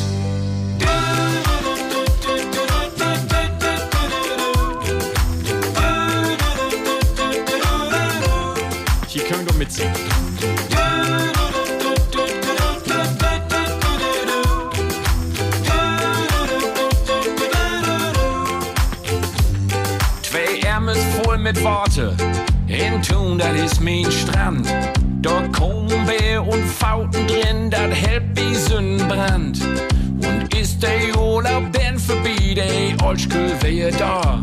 Hier 9.08 9.24
können 9.24 9.46
wir 9.46 9.54
mitsingen. 9.54 9.92
Zwei 20.22 20.60
Ärmel 20.66 20.96
voll 21.22 21.38
mit 21.38 21.62
Worte, 21.62 22.16
in 22.74 23.00
Tun, 23.02 23.38
das 23.38 23.60
ist 23.60 23.80
mein 23.80 24.10
Strand. 24.10 24.66
Dort 25.22 25.52
kommen 25.52 25.90
wir 26.06 26.42
und 26.46 26.64
Fauten 26.64 27.26
drin, 27.26 27.70
das 27.70 27.94
hält 27.94 28.24
wie 28.34 28.54
Sonnenbrand. 28.54 29.60
Und 29.62 30.54
ist 30.54 30.82
der 30.82 31.16
Urlaub 31.18 31.72
denn 31.72 31.98
vorbei, 31.98 32.54
der 32.54 33.06
Olschkühl 33.06 33.52
wäre 33.62 33.90
da. 33.92 34.42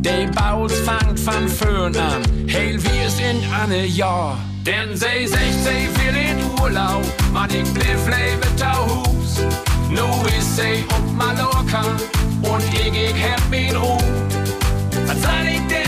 Der 0.00 0.28
Baus 0.28 0.72
fangt 0.80 1.18
von 1.18 1.48
Föhn 1.48 1.96
an, 1.96 2.22
heil 2.52 2.78
wie 2.82 3.04
es 3.04 3.18
in 3.18 3.42
eine 3.52 3.86
Jahr. 3.86 4.38
Denn 4.64 4.96
sie 4.96 5.26
sagt, 5.26 5.64
sie 5.64 5.88
will 5.98 6.16
in 6.16 6.60
Urlaub, 6.60 7.04
man 7.32 7.50
ich 7.50 7.72
blieb 7.72 7.98
lebe 8.06 8.56
Tauhus. 8.56 9.40
Nu 9.90 10.06
ist 10.38 10.56
sie 10.56 10.84
op 10.90 11.16
Mallorca 11.16 11.82
und 12.42 12.64
ich, 12.72 12.92
ich 12.92 13.24
hab 13.24 13.48
mich 13.50 13.74
Ruhe. 13.74 13.98
Was 15.06 15.22
soll 15.22 15.46
ich 15.48 15.66
denn 15.68 15.85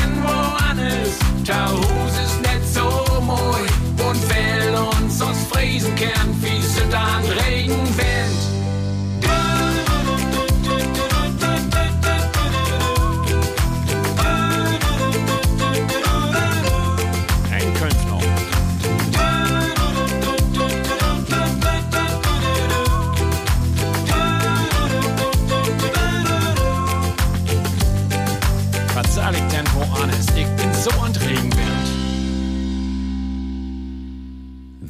Tauhus 1.49 2.13
ist 2.27 2.43
nicht 2.43 2.75
so 2.75 2.83
moi. 3.23 3.59
Und 4.07 4.21
wer 4.29 4.83
uns 5.01 5.23
aus 5.23 5.39
Friesen 5.51 5.95
kennt, 5.95 6.38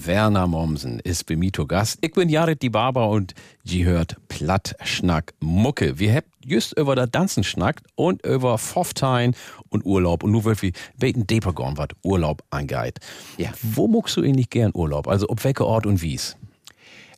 Werner 0.09 0.47
Mommsen 0.47 1.01
ist 1.01 1.27
bei 1.27 1.37
mir 1.37 1.53
zu 1.53 1.67
Gast. 1.67 1.99
Ich 2.01 2.13
bin 2.13 2.31
Jared 2.31 2.63
die 2.63 2.71
Barber 2.71 3.11
und 3.11 3.35
die 3.65 3.85
hört 3.85 4.17
Plattschnack 4.29 5.35
Mucke. 5.39 5.99
Wir 5.99 6.15
habt 6.15 6.29
just 6.43 6.73
über 6.79 6.97
das 6.97 7.11
Tanzen 7.11 7.45
schnackt 7.45 7.85
und 7.95 8.25
über 8.25 8.57
Pfofftein 8.57 9.37
und 9.69 9.85
Urlaub. 9.85 10.23
Und 10.23 10.31
nur 10.31 10.47
wird 10.47 10.63
wie 10.63 10.73
beten 10.97 11.27
deeper 11.27 11.53
gorn, 11.53 11.77
was 11.77 11.89
Urlaub 12.03 12.43
angeht. 12.49 13.01
Ja. 13.37 13.51
Wo 13.61 13.87
muckst 13.87 14.17
du 14.17 14.23
eigentlich 14.23 14.49
gern 14.49 14.71
Urlaub? 14.73 15.09
Also 15.09 15.29
ob 15.29 15.45
welcher 15.45 15.67
Ort 15.67 15.85
und 15.85 16.01
wie's? 16.01 16.39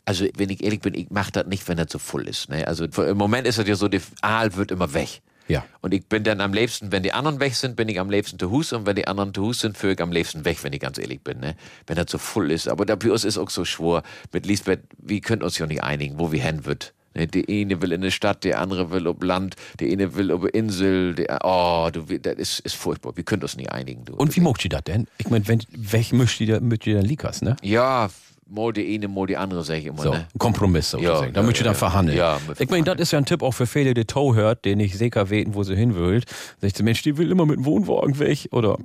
Also, 0.04 0.26
wenn 0.36 0.50
ich 0.50 0.64
ehrlich 0.64 0.80
bin, 0.80 0.94
ich 0.94 1.06
mach 1.10 1.30
das 1.30 1.46
nicht, 1.46 1.68
wenn 1.68 1.76
das 1.76 1.92
so 1.92 2.00
voll 2.00 2.26
ist. 2.26 2.48
Ne? 2.48 2.66
Also, 2.66 2.86
im 2.86 3.16
Moment 3.16 3.46
ist 3.46 3.58
es 3.58 3.68
ja 3.68 3.76
so, 3.76 3.86
der 3.86 4.00
Aal 4.22 4.56
wird 4.56 4.72
immer 4.72 4.92
weg. 4.94 5.20
Ja. 5.50 5.64
Und 5.80 5.92
ich 5.92 6.06
bin 6.06 6.22
dann 6.22 6.40
am 6.40 6.52
liebsten, 6.52 6.92
wenn 6.92 7.02
die 7.02 7.12
anderen 7.12 7.40
weg 7.40 7.54
sind, 7.54 7.76
bin 7.76 7.88
ich 7.88 7.98
am 7.98 8.08
liebsten 8.10 8.38
zu 8.38 8.50
Hus 8.50 8.72
und 8.72 8.86
wenn 8.86 8.96
die 8.96 9.06
anderen 9.06 9.34
zu 9.34 9.42
Hus 9.42 9.60
sind, 9.60 9.76
führe 9.76 9.94
ich 9.94 10.00
am 10.00 10.12
liebsten 10.12 10.44
weg, 10.44 10.62
wenn 10.62 10.72
ich 10.72 10.80
ganz 10.80 10.98
ehrlich 10.98 11.22
bin, 11.22 11.40
ne? 11.40 11.56
Wenn 11.86 11.96
das 11.96 12.06
so 12.10 12.18
voll 12.18 12.50
ist. 12.50 12.68
Aber 12.68 12.86
da 12.86 12.94
bei 12.94 13.10
uns 13.10 13.24
ist 13.24 13.38
auch 13.38 13.50
so 13.50 13.64
schwor 13.64 14.02
mit 14.32 14.46
Lisbeth, 14.46 14.80
wir 14.98 15.20
können 15.20 15.42
uns 15.42 15.58
ja 15.58 15.66
nicht 15.66 15.82
einigen, 15.82 16.18
wo 16.18 16.30
wir 16.32 16.42
hin 16.42 16.64
wird. 16.64 16.94
Ne? 17.14 17.26
Die 17.26 17.62
eine 17.62 17.82
will 17.82 17.92
in 17.92 18.02
eine 18.02 18.10
Stadt, 18.10 18.44
der 18.44 18.60
andere 18.60 18.90
will 18.90 19.06
ob 19.06 19.22
Land, 19.24 19.56
der 19.80 19.90
eine 19.90 20.14
will 20.14 20.30
ob 20.30 20.46
Insel, 20.46 21.14
der, 21.14 21.40
oh, 21.42 21.88
du, 21.92 22.02
das 22.18 22.36
ist, 22.36 22.60
ist 22.60 22.76
furchtbar. 22.76 23.16
Wir 23.16 23.24
können 23.24 23.42
uns 23.42 23.56
nicht 23.56 23.72
einigen, 23.72 24.04
du. 24.04 24.14
Und 24.14 24.36
wie 24.36 24.40
muckt 24.40 24.64
ihr 24.64 24.70
das 24.70 24.84
denn? 24.84 25.06
Ich 25.18 25.28
mein, 25.28 25.46
wenn, 25.48 25.62
welch 25.70 26.12
mischt 26.12 26.40
ihr 26.40 26.54
da, 26.54 26.60
mit 26.60 26.86
ihr 26.86 26.96
dann 26.96 27.04
likas, 27.04 27.42
ne? 27.42 27.56
Ja, 27.62 28.08
mal 28.50 28.72
die 28.72 28.94
eine, 28.94 29.08
mal 29.08 29.26
die 29.26 29.36
andere, 29.36 29.64
sag 29.64 29.78
ich 29.78 29.86
immer, 29.86 30.02
So, 30.02 30.10
ne? 30.10 30.26
Kompromiss 30.38 30.90
sozusagen. 30.90 31.26
Ja, 31.26 31.32
da 31.32 31.40
ja, 31.40 31.46
müsst 31.46 31.60
ihr 31.60 31.64
dann 31.64 31.74
verhandeln. 31.74 32.18
Ja, 32.18 32.38
ich 32.58 32.68
meine, 32.68 32.84
das 32.84 32.98
ist 32.98 33.12
ja 33.12 33.18
ein 33.18 33.24
Tipp 33.24 33.42
auch 33.42 33.52
für 33.52 33.66
viele, 33.66 33.94
die 33.94 34.04
Tow 34.04 34.34
hört, 34.34 34.64
den 34.64 34.78
nicht 34.78 34.96
sicher 34.96 35.30
weten, 35.30 35.54
wo 35.54 35.62
sie 35.62 35.76
hin 35.76 35.94
will. 35.94 36.22
Sagt 36.60 36.76
sie, 36.76 36.82
Mensch, 36.82 37.02
die 37.02 37.16
will 37.16 37.30
immer 37.30 37.46
mit 37.46 37.56
dem 37.56 37.64
Wohnwagen 37.64 38.18
weg. 38.18 38.48
Oder 38.52 38.78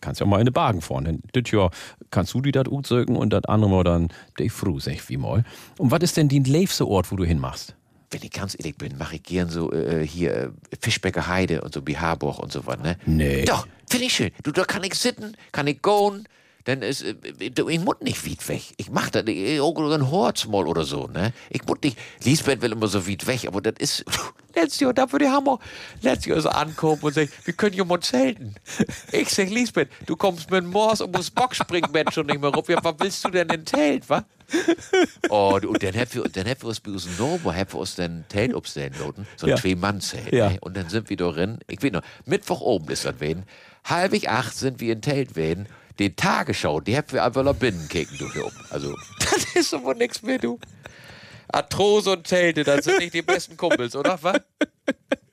kannst 0.00 0.20
ja 0.20 0.26
mal 0.26 0.40
in 0.40 0.46
den 0.46 0.54
Wagen 0.54 0.80
fahren. 0.80 1.04
Denn 1.04 1.22
das 1.32 1.50
Jahr 1.50 1.70
kannst 2.10 2.34
du 2.34 2.40
die 2.40 2.52
das 2.52 2.68
utzögen 2.68 3.16
und 3.16 3.32
das 3.32 3.44
andere 3.44 3.70
mal 3.70 3.84
dann 3.84 4.08
dich 4.38 4.52
früh, 4.52 4.80
sag 4.80 4.94
ich 4.94 5.08
wie 5.08 5.16
mal. 5.16 5.44
Und 5.78 5.90
was 5.90 6.00
ist 6.00 6.16
denn 6.16 6.28
die 6.28 6.40
liebste 6.40 6.86
Ort, 6.86 7.10
wo 7.10 7.16
du 7.16 7.24
hinmachst? 7.24 7.74
wenn 8.10 8.22
ich 8.22 8.30
ganz 8.30 8.56
ehrlich 8.58 8.76
bin, 8.76 8.96
mache 8.96 9.16
ich 9.16 9.22
gern 9.22 9.50
so 9.50 9.72
äh, 9.72 10.06
hier 10.06 10.34
äh, 10.34 10.50
Fischbecker 10.80 11.26
Heide 11.26 11.60
und 11.60 11.74
so 11.74 11.86
wie 11.86 11.98
Harburg 11.98 12.38
und 12.38 12.52
so 12.52 12.66
was, 12.66 12.78
ne? 12.78 12.96
Nee. 13.04 13.44
Doch, 13.44 13.66
finde 13.88 14.06
ich 14.06 14.14
schön. 14.14 14.30
Du, 14.42 14.50
da 14.50 14.64
kann 14.64 14.82
ich 14.84 14.94
sitten, 14.94 15.36
kann 15.52 15.66
ich 15.66 15.82
gehen, 15.82 16.26
dann 16.68 16.82
ist, 16.82 17.02
äh, 17.02 17.14
du, 17.50 17.68
ich 17.68 17.80
muss 17.80 17.96
nicht 18.00 18.26
weit 18.26 18.46
weg. 18.48 18.62
Ich 18.76 18.90
mach 18.90 19.08
das, 19.08 19.24
ich, 19.26 19.58
auch 19.60 19.74
ein 19.78 20.10
Horz 20.10 20.46
mal 20.46 20.66
oder 20.66 20.84
so, 20.84 21.06
ne? 21.06 21.32
Ich 21.48 21.64
muss 21.64 21.78
nicht, 21.82 21.98
Lisbeth 22.22 22.60
will 22.60 22.72
immer 22.72 22.88
so 22.88 23.08
weit 23.08 23.26
weg, 23.26 23.46
aber 23.46 23.62
das 23.62 23.74
ist, 23.78 24.04
letztes 24.54 24.80
Jahr, 24.80 24.92
da 24.92 25.10
würde 25.10 25.24
ich 25.24 25.30
Hammer, 25.30 25.58
letztes 26.02 26.26
Jahr 26.26 26.40
so 26.42 26.50
ankommen 26.50 27.00
und 27.00 27.14
sagen, 27.14 27.30
wir 27.44 27.54
können 27.54 27.74
ja 27.74 27.84
mal 27.84 28.00
zelten. 28.00 28.54
Ich 29.12 29.30
sag, 29.30 29.48
Lisbeth, 29.48 29.88
du 30.04 30.14
kommst 30.14 30.50
mit 30.50 30.62
dem 30.62 30.70
Mors 30.70 31.00
und 31.00 31.16
musst 31.16 31.34
Boxspringbett 31.34 32.12
schon 32.12 32.26
nicht 32.26 32.40
mehr 32.40 32.50
rup. 32.50 32.68
Ja, 32.68 32.84
was 32.84 32.94
willst 32.98 33.24
du 33.24 33.30
denn 33.30 33.48
in 33.48 33.64
Telt, 33.64 34.08
wa? 34.10 34.24
Oh, 35.30 35.58
und 35.62 35.82
dann 35.82 35.94
hätten 35.94 36.22
wir, 36.22 36.28
dann 36.28 36.46
hätten 36.46 36.62
wir 36.62 36.68
uns 36.68 36.80
bei 36.80 36.90
uns 36.90 37.08
Nobo, 37.18 37.52
hätten 37.52 37.72
wir 37.74 37.80
uns 37.80 37.94
dann 37.94 38.24
Telt 38.28 38.54
aufstellen 38.54 38.94
lassen, 38.98 39.26
so 39.36 39.46
ein 39.46 39.50
Ja. 39.50 39.56
Zwei-Mann-Zelt. 39.56 40.32
Ja. 40.32 40.50
Ne? 40.50 40.58
Und 40.60 40.76
dann 40.76 40.88
sind 40.88 41.08
wir 41.08 41.16
da 41.16 41.30
drin, 41.30 41.58
ich 41.66 41.82
weiß 41.82 41.92
noch, 41.92 42.02
Mittwoch 42.26 42.60
oben 42.60 42.88
ist 42.88 43.04
das 43.04 43.20
werden, 43.20 43.44
halb 43.84 44.12
ich 44.12 44.28
acht 44.28 44.54
sind 44.54 44.80
wir 44.80 44.92
in 44.92 45.02
Telt 45.02 45.36
werden, 45.36 45.66
die 45.98 46.14
Tagesschau, 46.14 46.80
die 46.80 46.96
hätten 46.96 47.12
wir 47.12 47.24
einfach 47.24 47.42
noch 47.42 47.56
binnen 47.56 47.88
kicken, 47.88 48.18
du 48.18 48.32
hier 48.32 48.46
oben. 48.46 48.56
Also, 48.70 48.94
das 49.18 49.56
ist 49.56 49.74
aber 49.74 49.94
nichts 49.94 50.22
mehr, 50.22 50.38
du. 50.38 50.58
Arthrose 51.48 52.12
und 52.12 52.26
Zelte, 52.26 52.62
das 52.62 52.84
sind 52.84 52.98
nicht 52.98 53.14
die 53.14 53.22
besten 53.22 53.56
Kumpels, 53.56 53.96
oder 53.96 54.22
was? 54.22 54.40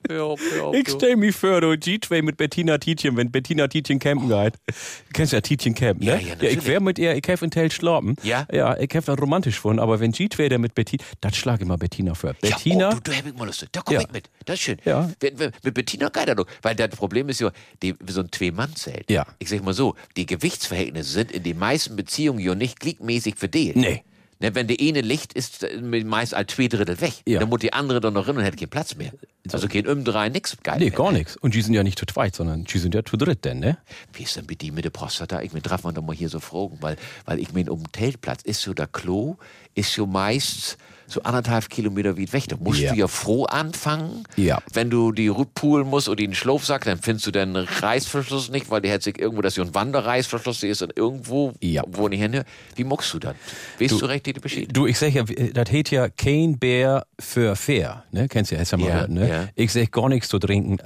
Hör 0.08 0.24
auf, 0.24 0.40
hör 0.52 0.64
auf. 0.64 0.74
Ich 0.74 0.84
du. 0.84 0.90
stell 0.92 1.16
mich 1.16 1.34
vor, 1.36 1.60
du 1.60 1.68
G2 1.72 2.22
mit 2.22 2.36
Bettina 2.36 2.78
Tietjen, 2.78 3.16
wenn 3.16 3.30
Bettina 3.30 3.68
Tietjen 3.68 3.98
campen 3.98 4.28
geht. 4.28 4.54
Du 4.66 4.72
kennst 5.12 5.32
ja 5.32 5.40
Tietjen 5.40 5.74
campen, 5.74 6.06
ne? 6.06 6.12
Ja, 6.14 6.18
ja, 6.20 6.28
natürlich. 6.34 6.58
ich 6.58 6.66
wär 6.66 6.80
mit 6.80 6.98
ihr, 6.98 7.14
ich 7.16 7.26
hef 7.26 7.42
in 7.42 7.50
Tel 7.50 7.70
schlafen. 7.70 8.16
Ja? 8.22 8.46
Ja, 8.52 8.76
ich 8.78 8.92
hef 8.92 9.04
das 9.04 9.18
romantisch 9.18 9.56
gefunden, 9.56 9.80
aber 9.80 10.00
wenn 10.00 10.12
G2 10.12 10.48
der 10.48 10.58
mit 10.58 10.74
Bettina, 10.74 11.02
das 11.20 11.36
schlag 11.36 11.60
ich 11.60 11.66
mal 11.66 11.76
Bettina 11.76 12.14
vor. 12.14 12.34
Bettina, 12.40 12.78
Ja, 12.80 12.88
oh, 12.90 12.94
du, 13.02 13.10
du 13.10 13.16
hab 13.16 13.26
ich 13.26 13.34
mal 13.36 13.44
Lust. 13.46 13.66
Da 13.72 13.80
komm 13.84 13.94
Ja. 13.94 14.00
ich 14.02 14.12
mit. 14.12 14.30
Das 14.44 14.54
ist 14.56 14.62
schön. 14.62 14.76
Ja. 14.84 15.10
Wenn, 15.20 15.38
wenn, 15.38 15.52
mit 15.62 15.74
Bettina 15.74 16.08
geht 16.08 16.28
das. 16.28 16.46
Weil 16.62 16.74
das 16.74 16.90
Problem 16.90 17.28
ist 17.28 17.40
ja, 17.40 17.50
die, 17.82 17.94
so 18.08 18.20
ein 18.20 18.28
Zwei-Mann-Zelt. 18.30 19.10
Ja. 19.10 19.26
Ich 19.38 19.48
sag 19.48 19.64
mal 19.64 19.74
so, 19.74 19.94
die 20.16 20.26
Gewichtsverhältnisse 20.26 21.10
sind 21.10 21.32
in 21.32 21.42
den 21.42 21.58
meisten 21.58 21.96
Beziehungen 21.96 22.40
ja 22.40 22.54
nicht 22.54 22.80
gliedmäßig 22.80 23.36
verdient. 23.36 23.76
Nee. 23.76 24.02
Ne, 24.38 24.54
wenn 24.54 24.66
der 24.66 24.76
eine 24.78 25.00
Licht 25.00 25.32
ist, 25.32 25.62
äh, 25.62 25.80
meist 25.80 26.34
als 26.34 26.52
zwei 26.52 26.68
Drittel 26.68 27.00
weg. 27.00 27.14
Ja. 27.26 27.40
Dann 27.40 27.48
muss 27.48 27.60
die 27.60 27.72
andere 27.72 28.00
doch 28.00 28.10
noch 28.10 28.28
rein 28.28 28.36
und 28.36 28.42
hätte 28.42 28.58
keinen 28.58 28.68
Platz 28.68 28.94
mehr. 28.94 29.12
Also 29.50 29.66
kein 29.66 29.86
um 29.86 30.04
drei, 30.04 30.28
nix 30.28 30.56
geil. 30.62 30.78
nee, 30.78 30.90
mehr, 30.90 30.96
gar 30.96 31.12
nichts. 31.12 31.36
Und 31.36 31.54
die 31.54 31.62
sind 31.62 31.72
ja 31.72 31.82
nicht 31.82 31.98
zu 31.98 32.04
zweit, 32.04 32.36
sondern 32.36 32.64
die 32.64 32.78
sind 32.78 32.94
ja 32.94 33.02
zu 33.02 33.16
dritt 33.16 33.46
denn, 33.46 33.60
ne? 33.60 33.78
Wie 34.12 34.24
ist 34.24 34.36
denn 34.36 34.44
mit 34.46 34.60
die 34.60 34.72
mit 34.72 34.84
der 34.84 34.90
Prostata? 34.90 35.40
Ich 35.40 35.54
mir 35.54 35.62
darf 35.62 35.84
man 35.84 35.94
doch 35.94 36.02
mal 36.02 36.14
hier 36.14 36.28
so 36.28 36.40
fragen, 36.40 36.78
weil, 36.80 36.96
weil 37.24 37.38
ich 37.38 37.52
mein, 37.54 37.70
um 37.70 37.82
den 37.82 37.92
Teltplatz 37.92 38.42
ist 38.42 38.60
so 38.60 38.74
der 38.74 38.88
Klo, 38.88 39.36
ist 39.74 39.94
so 39.94 40.06
meist 40.06 40.76
so 41.08 41.22
anderthalb 41.22 41.68
Kilometer 41.70 42.18
weit 42.18 42.32
weg. 42.32 42.44
Da 42.48 42.56
musst 42.58 42.80
Ja. 42.80 42.92
du 42.92 42.98
ja 42.98 43.06
froh 43.08 43.44
anfangen. 43.44 44.24
Ja. 44.36 44.58
Wenn 44.72 44.90
du 44.90 45.12
die 45.12 45.28
rübpulen 45.28 45.88
musst 45.88 46.08
oder 46.08 46.16
den 46.16 46.34
Schlafsack, 46.34 46.84
dann 46.84 46.98
findest 46.98 47.26
du 47.26 47.30
den 47.30 47.54
Reißverschluss 47.56 48.50
nicht, 48.50 48.70
weil 48.70 48.80
der 48.80 48.94
hat 48.94 49.02
sich 49.02 49.18
irgendwo, 49.18 49.42
dass 49.42 49.54
so 49.54 49.62
ein 49.62 49.74
Wanderreißverschluss 49.74 50.62
ist 50.64 50.82
und 50.82 50.96
irgendwo, 50.96 51.52
Ja. 51.60 51.82
wo 51.86 52.08
nicht 52.08 52.20
hin. 52.20 52.42
Wie 52.74 52.84
muckst 52.84 53.12
du 53.14 53.18
das? 53.18 53.34
Weißt 53.80 54.00
du, 54.00 54.04
recht, 54.06 54.26
die 54.26 54.32
Bescheid? 54.34 54.68
Du, 54.72 54.86
ich 54.86 54.98
sag 54.98 55.12
ja, 55.14 55.22
das 55.24 55.70
heißt 55.72 55.90
ja 55.90 56.08
kein 56.08 56.58
Bär 56.58 57.06
für 57.20 57.56
fair, 57.56 58.04
ne? 58.12 58.28
Kennst 58.28 58.50
du 58.50 58.56
ja, 58.56 58.60
hast 58.60 58.72
ja 58.72 58.78
mal 58.78 58.86
gehört, 58.86 59.10
ne? 59.10 59.28
ja. 59.28 59.48
Ich 59.54 59.72
sag 59.72 59.90
gar 59.92 60.08
nichts 60.08 60.28
zu 60.28 60.38
trinken 60.38 60.78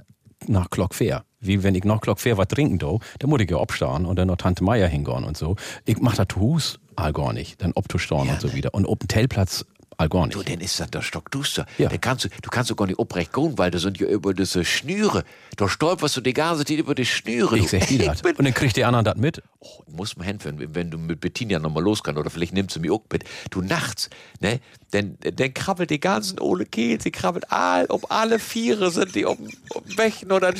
nach 0.46 0.70
Glock 0.70 0.94
fair. 0.94 1.24
Wie 1.40 1.62
wenn 1.62 1.74
ich 1.74 1.84
nach 1.84 2.00
Glock 2.00 2.20
fair 2.20 2.36
was 2.36 2.48
trinken 2.48 2.78
do, 2.78 3.00
dann 3.18 3.30
muss 3.30 3.40
ich 3.40 3.50
ja 3.50 3.58
abstehen 3.58 4.04
und 4.04 4.16
dann 4.18 4.28
noch 4.28 4.36
Tante 4.36 4.62
Meier 4.62 4.88
hingehen 4.88 5.24
und 5.24 5.36
so. 5.36 5.56
Ich 5.86 5.98
mach 6.00 6.14
das 6.14 6.26
Hus 6.36 6.78
all 6.96 7.12
gar 7.14 7.32
nicht, 7.32 7.62
dann 7.62 7.72
obzustehen 7.74 8.26
Ja, 8.26 8.32
und 8.34 8.40
so 8.42 8.48
ne? 8.48 8.54
wieder. 8.54 8.74
Und 8.74 8.84
ob 8.86 9.02
ein 9.04 9.08
Tellplatz 9.08 9.64
all 10.00 10.08
gar 10.08 10.26
nicht. 10.26 10.34
Du, 10.34 10.42
dann 10.42 10.60
ist 10.60 10.80
das 10.80 10.90
der 10.90 11.02
Stockduster. 11.02 11.66
Ja. 11.78 11.88
Da 11.88 11.98
kannst 11.98 12.24
du, 12.24 12.28
du 12.28 12.50
kannst 12.50 12.70
doch 12.70 12.76
gar 12.76 12.86
nicht 12.86 12.98
obrecht 12.98 13.32
gehen, 13.32 13.58
weil 13.58 13.70
da 13.70 13.78
sind 13.78 14.00
ja 14.00 14.08
über 14.08 14.32
diese 14.32 14.64
Schnüre. 14.64 15.24
Da 15.56 15.68
stolperst 15.68 16.16
du 16.16 16.20
die 16.22 16.32
ganze 16.32 16.64
Zeit 16.64 16.78
über 16.78 16.94
die 16.94 17.04
Schnüre. 17.04 17.58
ich 17.58 17.68
sag 17.68 17.86
die 17.86 17.98
das. 17.98 18.22
Und 18.22 18.42
dann 18.42 18.54
kriegt 18.54 18.76
die 18.76 18.84
anderen 18.84 19.04
das 19.04 19.16
mit. 19.16 19.42
Oh, 19.60 19.82
muss 19.88 20.16
man 20.16 20.26
hinführen, 20.26 20.74
wenn 20.74 20.90
du 20.90 20.96
mit 20.96 21.20
Bettina 21.20 21.58
nochmal 21.58 21.82
los 21.82 22.02
kannst, 22.02 22.18
oder 22.18 22.30
vielleicht 22.30 22.54
nimmst 22.54 22.76
du 22.76 22.80
mich 22.80 22.90
auch 22.90 23.02
mit. 23.12 23.24
Du 23.50 23.60
nachts, 23.60 24.08
ne? 24.40 24.60
Dann, 24.92 25.18
dann 25.20 25.54
krabbelt 25.54 25.90
die 25.90 26.00
ganzen 26.00 26.40
Ole 26.40 26.66
Kehl, 26.66 27.00
sie 27.00 27.12
krabbelt 27.12 27.52
all, 27.52 27.86
um 27.86 28.00
alle 28.08 28.40
Viere 28.40 28.90
sind 28.90 29.14
die 29.14 29.24
um, 29.24 29.38
um 29.72 29.82
Wächen 29.96 30.32
oder 30.32 30.52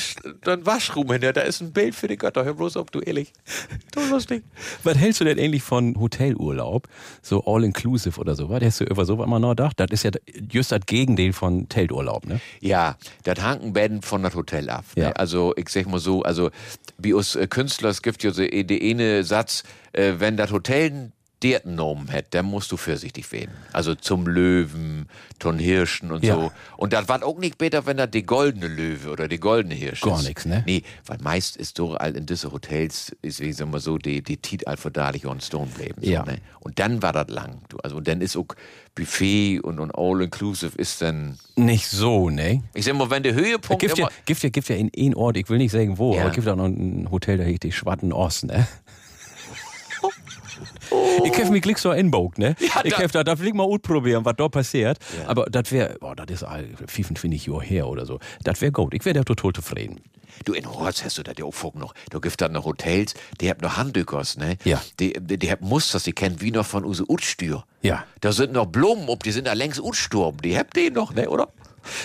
dann 0.43 0.67
Waschraum 0.67 1.11
hinter. 1.11 1.33
Da 1.33 1.41
ist 1.41 1.61
ein 1.61 1.73
Bild 1.73 1.97
für 1.97 2.07
die 2.07 2.17
Götter. 2.17 2.45
Hör 2.45 2.55
bloß 2.55 2.77
auf, 2.77 2.91
du 2.91 3.01
ehrlich. 3.01 3.33
Du 3.93 4.01
lustig. 4.09 4.45
Was 4.85 4.97
hältst 4.97 5.21
du 5.21 5.25
denn 5.25 5.39
ähnlich 5.39 5.63
von 5.63 5.99
Hotelurlaub? 5.99 6.87
So 7.23 7.43
all-inclusive 7.45 8.21
oder 8.21 8.37
so, 8.37 8.49
was? 8.51 8.63
Hast 8.63 8.81
du 8.81 8.85
über 8.85 9.05
sowas 9.05 9.27
mal 9.31 9.39
nachgedacht? 9.39 9.81
Das 9.81 9.89
ist 9.91 10.05
ja 10.05 10.11
just 10.51 10.73
das 10.73 10.81
Gegenteil 10.87 11.33
von 11.33 11.69
Telturlaub, 11.69 12.27
ne? 12.27 12.41
Ja, 12.61 12.97
das 13.25 13.41
hangen 13.41 13.73
Betten 13.73 14.03
von 14.03 14.23
das 14.23 14.35
Hotel 14.35 14.69
ab. 14.71 14.85
Ja. 14.97 15.09
Ne? 15.09 15.17
Also, 15.17 15.55
ich 15.57 15.69
sag 15.69 15.87
mal 15.87 15.99
so, 15.99 16.23
also, 16.23 16.51
wie 16.99 17.13
uns 17.13 17.37
äh, 17.37 17.47
Künstler, 17.47 17.91
es 17.91 18.03
gibt 18.03 18.23
ja 18.23 18.33
so 18.33 18.43
eh 18.43 18.65
die 18.65 18.91
eine 18.91 19.25
Satz, 19.25 19.63
äh, 19.93 20.15
wenn 20.19 20.37
das 20.37 20.53
Hotel 20.53 21.13
der 21.43 21.61
genommen 21.61 22.09
hätte, 22.09 22.29
dann 22.33 22.47
musst 22.47 22.71
du 22.73 22.77
vorsichtig 22.77 23.31
werden. 23.33 23.51
Also 23.73 23.95
zum 23.95 24.27
Löwen, 24.27 25.09
zum 25.39 25.59
Hirschen 25.59 26.13
und 26.13 26.23
Ja. 26.25 26.35
so. 26.35 26.53
Und 26.77 26.93
das 26.93 27.09
war 27.09 27.25
auch 27.25 27.39
nicht 27.39 27.57
besser, 27.59 27.87
wenn 27.87 27.97
das 27.97 28.11
die 28.11 28.25
goldene 28.25 28.69
Löwe 28.69 29.11
oder 29.11 29.27
die 29.29 29.39
goldene 29.41 29.75
Hirsch 29.75 30.03
Gar 30.03 30.19
ist. 30.21 30.29
nix, 30.29 30.45
ne? 30.45 30.63
Nee, 30.67 30.83
weil 31.07 31.19
meist 31.23 31.57
ist 31.57 31.77
so 31.79 31.95
all 31.95 32.17
in 32.17 32.27
diese 32.27 32.53
Hotels, 32.53 33.17
ist, 33.23 33.41
wie 33.41 33.53
sagen 33.53 33.73
wir 33.73 33.81
so, 33.81 33.97
die, 33.99 34.23
die 34.23 34.37
Tiet 34.37 34.67
all 34.69 34.77
verdadlich 34.77 35.27
on 35.27 35.41
Stone 35.41 35.71
bleiben. 35.75 36.03
So, 36.03 36.11
Ja. 36.11 36.25
ne? 36.25 36.39
Und 36.61 36.79
dann 36.79 37.03
war 37.03 37.13
das 37.13 37.29
lang. 37.29 37.63
Also, 37.83 37.97
und 37.97 38.07
dann 38.07 38.21
ist 38.21 38.37
auch 38.37 38.47
Buffet 38.95 39.61
und, 39.61 39.79
und 39.81 39.93
All-Inclusive 39.95 40.77
ist 40.77 41.01
dann, 41.01 41.39
Nicht 41.57 41.87
so, 41.87 42.29
ne? 42.29 42.63
ich 42.75 42.85
sag 42.85 42.95
mal, 42.97 43.09
wenn 43.11 43.23
der 43.23 43.35
Höhepunkt 43.35 43.81
Gibt 43.81 43.97
ja, 43.99 44.09
gibt 44.27 44.43
ja, 44.43 44.49
gibt 44.51 44.69
ja 44.69 44.77
in 44.77 44.91
einen 44.97 45.15
Ort, 45.15 45.37
ich 45.37 45.49
will 45.49 45.59
nicht 45.59 45.73
sagen 45.73 45.97
wo, 45.97 46.15
Ja. 46.15 46.23
aber 46.23 46.31
gibt 46.33 46.47
auch 46.49 46.57
noch 46.57 46.67
ein 46.67 47.09
Hotel, 47.11 47.39
da 47.39 47.45
heißt 47.45 47.63
die 47.63 47.73
Schwatten 47.73 48.13
Ost, 48.13 48.45
ne? 48.45 48.67
Ich 51.25 51.33
hab 51.39 51.51
mich 51.51 51.63
gleich 51.63 51.79
so 51.79 51.93
inbogt, 51.93 52.39
ne? 52.39 52.57
Ja, 52.61 52.81
ich 52.85 52.93
da- 52.95 53.03
hab 53.03 53.13
da, 53.13 53.25
da 53.25 53.39
will 53.39 53.49
ich 53.49 53.55
mal 53.55 53.65
ausprobieren, 53.65 54.25
was 54.25 54.35
da 54.37 54.49
passiert. 54.49 54.99
Aber 55.27 55.45
das 55.47 55.71
wäre, 55.73 55.97
boah, 56.01 56.15
das 56.17 56.27
ist 56.31 56.43
all 56.45 56.67
25 56.87 57.47
Jahre 57.47 57.63
her 57.63 57.89
oder 57.89 58.07
so. 58.07 58.19
Das 58.45 58.61
wäre 58.61 58.73
gut. 58.73 58.95
Ich 58.95 59.05
wäre 59.05 59.15
da 59.15 59.23
total 59.25 59.53
zufrieden. 59.53 60.01
Du, 60.45 60.53
in 60.55 60.65
Horst 60.71 61.05
hast 61.05 61.19
du 61.19 61.23
das 61.23 61.35
ja 61.39 61.45
auch 61.45 61.53
vor 61.53 61.73
noch. 61.77 61.93
Du 62.11 62.21
gibt 62.21 62.41
dann 62.41 62.53
noch 62.53 62.65
Hotels, 62.65 63.15
die 63.41 63.51
haben 63.51 63.61
noch 63.63 63.77
Handükers, 63.77 64.37
ne? 64.39 64.57
Ja. 64.65 64.81
Die, 64.99 65.13
die, 65.21 65.39
die 65.39 65.51
haben 65.51 65.67
Musters, 65.67 66.05
die 66.05 66.13
kennen 66.13 66.41
wie 66.41 66.51
noch 66.53 66.65
von 66.65 66.85
Use 66.85 67.05
Utstür. 67.09 67.65
Ja. 67.83 68.05
Da 68.21 68.33
sind 68.33 68.53
noch 68.53 68.67
Blumen, 68.67 69.09
ob 69.09 69.23
die 69.23 69.33
sind 69.33 69.47
da 69.49 69.53
längst 69.55 69.81
Utsturm. 69.81 70.37
Die 70.43 70.57
habt 70.57 70.77
die 70.77 70.91
noch, 70.91 71.13
ne, 71.15 71.29
oder? 71.29 71.49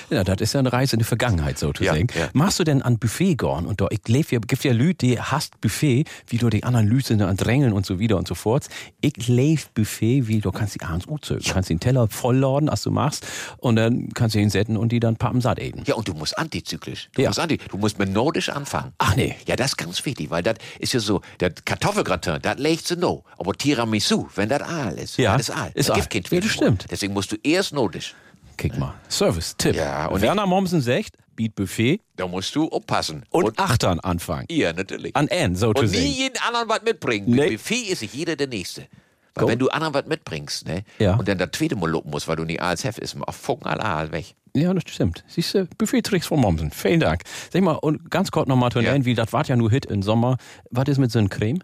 Ja, 0.09 0.23
das 0.23 0.41
ist 0.41 0.53
ja 0.53 0.59
eine 0.59 0.71
Reise 0.73 0.95
in 0.95 0.99
die 0.99 1.05
Vergangenheit, 1.05 1.57
so 1.59 1.71
zu 1.73 1.84
Ja, 1.84 1.95
ja. 1.95 2.05
Machst 2.34 2.59
du 2.59 2.63
denn 2.63 2.82
an 2.82 2.97
Buffet 2.99 3.36
gehen 3.36 3.65
und 3.65 3.82
da, 3.82 3.88
ich 3.89 4.07
lebe 4.07 4.28
ja, 4.32 4.39
gibt 4.39 4.63
ja 4.63 4.73
Leute, 4.73 4.95
die 5.05 5.19
hasst 5.19 5.59
Buffet, 5.61 6.05
wie 6.28 6.38
du 6.38 6.49
die 6.49 6.61
sind 7.03 7.21
an 7.21 7.38
Drängeln 7.38 7.73
und 7.73 7.86
so 7.86 7.99
wieder 7.99 8.17
und 8.17 8.28
so 8.28 8.36
fort. 8.36 8.67
Ich 9.01 9.28
lebe 9.28 9.61
Buffet, 9.73 10.28
wie 10.28 10.39
du 10.39 10.51
kannst 10.51 10.76
die 10.76 10.82
abends 10.82 11.07
uzögen. 11.07 11.43
Du 11.43 11.51
kannst 11.53 11.69
den 11.69 11.80
Teller 11.80 12.07
vollladen, 12.07 12.69
als 12.69 12.82
du 12.84 12.91
machst, 12.91 13.26
und 13.57 13.76
dann 13.76 14.09
kannst 14.13 14.36
du 14.36 14.39
ihn 14.39 14.49
setzen 14.49 14.78
und 14.78 14.91
die 14.91 14.99
dann 14.99 15.15
pappensatt 15.15 15.59
eten. 15.59 15.84
Ja, 15.86 15.95
und 15.95 16.07
du 16.07 16.13
musst 16.13 16.38
antizyklisch. 16.38 17.09
Du 17.13 17.21
Ja. 17.21 17.30
musst 17.30 17.39
anti, 17.39 17.57
du 17.57 17.78
musst 17.78 17.99
mit 17.99 18.11
Nordisch 18.11 18.49
anfangen. 18.49 18.93
Ach 18.97 19.15
nee. 19.15 19.36
Ja, 19.47 19.55
das 19.55 19.67
ist 19.71 19.78
ganz 19.78 20.03
wichtig, 20.05 20.30
weil 20.30 20.43
das 20.43 20.55
ist 20.80 20.93
ja 20.93 20.99
so, 20.99 21.21
der 21.39 21.51
Kartoffelgratin, 21.51 22.39
das 22.41 22.57
legt 22.57 22.88
sie 22.88 22.95
no. 22.95 23.23
Aber 23.38 23.53
Tiramisu, 23.53 24.28
wenn 24.36 24.49
das 24.49 24.61
Aal 24.61 24.93
ist, 24.97 25.17
Ja, 25.17 25.38
das 25.38 25.49
ist 25.49 25.55
Aal. 25.55 25.71
ist 25.73 25.91
Aal. 25.91 26.01
gibt 26.07 26.30
kein 26.30 26.38
Ja, 26.38 26.41
das 26.43 26.51
stimmt. 26.51 26.86
Deswegen 26.89 27.13
musst 27.13 27.32
du 27.32 27.36
erst 27.43 27.73
Nordisch. 27.73 28.15
Kick 28.58 28.78
mal. 28.78 28.93
Service-Tipp. 29.10 29.76
Ja, 29.76 30.08
und 30.08 30.16
und 30.16 30.22
Werner 30.22 30.45
Mommsen 30.45 30.82
sagt, 30.82 31.18
Beat 31.36 31.56
Buffet 31.56 31.99
Da 32.16 32.28
musst 32.28 32.56
du 32.56 32.70
aufpassen. 32.70 33.24
und, 33.30 33.60
Achtern 33.60 33.99
anfangen. 33.99 34.45
ihr 34.49 34.72
natürlich. 34.74 35.16
An 35.16 35.28
N, 35.28 35.56
so 35.56 35.74
zu 35.74 35.82
Und 35.84 35.91
nie 35.91 35.97
sagen. 35.97 36.08
jeden 36.12 36.38
anderen 36.47 36.70
was 36.70 36.82
mitbringen. 36.84 37.26
Nee. 37.30 37.49
Mit 37.49 37.51
Buffet 37.60 37.82
ist 37.91 37.99
sich 37.99 38.14
jeder 38.14 38.36
der 38.36 38.47
Nächste. 38.47 38.88
Weil 39.34 39.43
Go. 39.45 39.51
wenn 39.51 39.60
du 39.60 39.68
anderen 39.68 39.93
was 39.93 40.06
mitbringst, 40.06 40.66
ne? 40.66 40.84
Ja. 40.97 41.16
Und 41.16 41.28
dann 41.28 41.38
das 41.38 41.49
zweite 41.51 41.76
Mal 41.76 41.89
lopen 41.89 42.10
musst, 42.12 42.28
weil 42.30 42.38
du 42.38 42.45
nicht 42.45 42.62
alles 42.62 42.86
heft 42.86 42.99
ist, 42.99 43.18
auf 43.20 43.36
Funken 43.36 43.68
alle 43.68 43.84
Aal 43.84 44.12
weg. 44.14 44.34
Ja, 44.53 44.74
das 44.74 44.84
stimmt. 44.88 45.26
Siehst 45.28 45.53
du, 45.53 45.66
Buffet-Tricks 45.78 46.28
von 46.28 46.39
Mommsen. 46.39 46.72
Vielen 46.72 47.01
Dank. 47.01 47.24
Sag 47.51 47.62
mal, 47.62 47.74
und 47.74 48.10
ganz 48.10 48.32
kurz 48.32 48.47
nochmal 48.47 48.72
zu 48.72 48.80
Ja. 48.80 48.95
wie 49.03 49.14
das 49.14 49.34
war 49.34 49.45
ja 49.45 49.58
nur 49.58 49.70
Hit 49.70 49.88
im 49.88 50.01
Sommer. 50.01 50.38
Was 50.72 50.88
ist 50.88 50.99
mit 50.99 51.12
so 51.12 51.20
einem 51.20 51.28
Creme? 51.28 51.60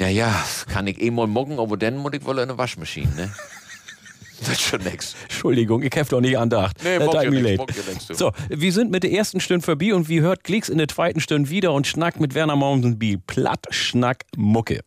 Naja, 0.00 0.34
kann 0.68 0.88
ich 0.88 1.00
eh 1.00 1.10
mal 1.12 1.28
morgen, 1.28 1.58
aber 1.60 1.76
dann 1.76 1.96
muss 1.96 2.12
ich 2.12 2.24
wohl 2.24 2.36
in 2.38 2.42
eine 2.50 2.58
Waschmaschine, 2.58 3.14
ne? 3.14 3.32
das 4.40 4.48
ist 4.50 4.60
schon 4.62 4.82
nix. 4.82 5.14
Entschuldigung, 5.24 5.82
ich 5.82 5.92
hab 5.96 6.08
doch 6.08 6.20
nicht 6.20 6.38
andacht. 6.38 6.76
Nee, 6.82 6.98
Das 6.98 7.06
mag 7.06 7.24
tut 7.24 7.76
ja 7.76 7.82
nix. 7.92 8.06
So, 8.12 8.32
wir 8.48 8.72
sind 8.72 8.90
mit 8.90 9.02
der 9.02 9.12
ersten 9.12 9.40
Stunde 9.40 9.64
vorbei 9.64 9.94
und 9.94 10.08
wie 10.08 10.20
hört 10.20 10.44
Klicks 10.44 10.68
in 10.68 10.78
der 10.78 10.88
zweiten 10.88 11.20
Stunde 11.20 11.50
wieder 11.50 11.72
und 11.72 11.86
schnackt 11.86 12.20
mit 12.20 12.34
Werner 12.34 12.56
wie 12.56 13.16
Platt 13.16 13.66
Schnack 13.70 14.24
Mucke. 14.36 14.80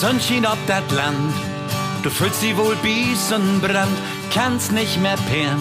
Sonnenschein 0.00 0.46
ob 0.46 0.56
dat 0.66 0.90
Land, 0.92 1.34
du 2.02 2.08
fühlst 2.08 2.42
die 2.42 2.56
wohl 2.56 2.74
biesen 2.76 3.60
Brand, 3.60 3.94
kannst 4.32 4.72
nicht 4.72 4.98
mehr 5.02 5.16
peeren, 5.28 5.60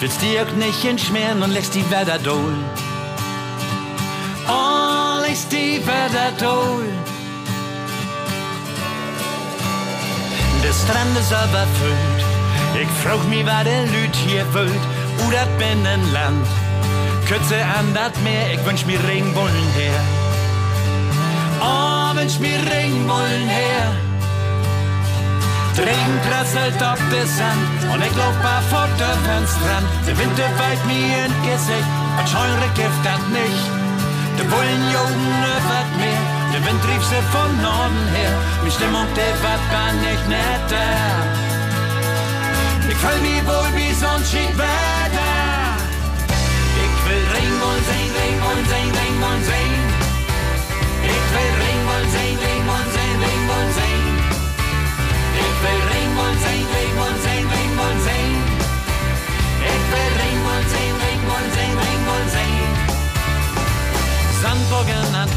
willst 0.00 0.20
dir 0.22 0.42
auch 0.42 0.56
nicht 0.56 0.84
entschmieren 0.84 1.40
und 1.40 1.52
lässt 1.52 1.76
die 1.76 1.88
Wetter 1.88 2.18
dohl. 2.18 2.52
Oh, 4.48 5.20
lässt 5.26 5.50
die 5.52 5.80
Wetter 5.86 6.32
dohl. 6.38 6.88
Der 10.62 10.72
Strand 10.72 11.18
ist 11.18 11.30
überfüllt, 11.30 12.22
ich 12.80 12.88
frag 13.02 13.22
mich, 13.28 13.46
was 13.46 13.64
der 13.64 13.86
Lüt 13.86 14.14
hier 14.14 14.44
füllt, 14.52 14.84
u 15.26 15.30
dat 15.30 15.50
Binnenland. 15.58 16.46
Kürze 17.26 17.56
an 17.78 17.94
dat 17.94 18.14
Meer, 18.22 18.54
ich 18.54 18.64
wünsch 18.66 18.84
mir 18.86 19.00
Regenbollen 19.08 19.70
her. 19.78 20.00
Oh, 21.60 22.16
wünsch 22.16 22.38
mir 22.38 22.58
Regenbollen 22.58 23.48
her. 23.48 23.86
Der 25.76 25.86
Regen 25.86 26.18
prasselt 26.28 26.82
auf 26.82 26.98
der 27.10 27.26
Sand 27.26 27.80
und 27.92 28.02
ich 28.04 28.12
barfuß 28.12 29.00
auf 29.10 29.20
den 29.28 29.46
Strand. 29.46 29.88
Der 30.06 30.18
Wind 30.18 30.36
der 30.36 30.52
weit 30.58 30.84
mir 30.86 31.24
in 31.24 31.32
Gesicht 31.46 31.92
und 32.18 32.28
scheure 32.28 32.68
Gift 32.74 33.02
dat 33.04 33.24
nicht. 33.30 33.89
Der 34.40 34.48
Bullen 34.48 34.84
joden 34.90 35.44
öffert 35.52 35.92
mir, 36.00 36.20
der 36.50 36.64
Wind 36.64 36.82
rief 36.88 37.04
sie 37.04 37.20
von 37.30 37.50
Norden 37.60 38.04
her. 38.16 38.32
Die 38.64 38.70
Stimmung 38.70 39.04
der 39.14 39.34
wat 39.44 39.62
war 39.68 39.92
nicht 40.00 40.24
netter. 40.32 40.92
Ich 42.88 42.96
fühl 42.96 43.20
mich 43.20 43.44
wohl 43.44 43.68
wie 43.76 43.92
Sonnenschein 43.92 44.56
Wetter. 44.56 45.76
Ich 46.84 46.96
will 47.04 47.24
Regenbollen 47.36 47.84
sehen, 47.84 48.12
Regenbollen 48.16 48.64
sehen, 48.64 48.92
Regenbollen 48.96 48.96
sehen. 48.96 49.09
Ich 49.09 49.09
Sandburgen 64.50 65.14
an 65.14 65.28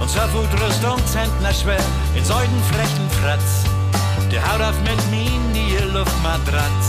Unser 0.00 0.26
Wutrüstung 0.32 0.98
Zentner 1.06 1.54
schwer, 1.54 1.84
in 2.16 2.24
Säudenflächen 2.24 3.08
Fratz. 3.20 3.62
Der 4.28 4.42
haut 4.42 4.60
auf 4.60 4.76
mit 4.80 5.00
min 5.08 5.52
die 5.54 5.76
Luftmatratz. 5.94 6.84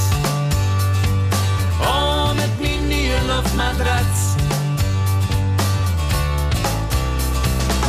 Oh, 1.80 2.34
mit 2.34 2.60
min 2.60 2.90
die 2.90 3.12
Luftmatratz. 3.28 4.38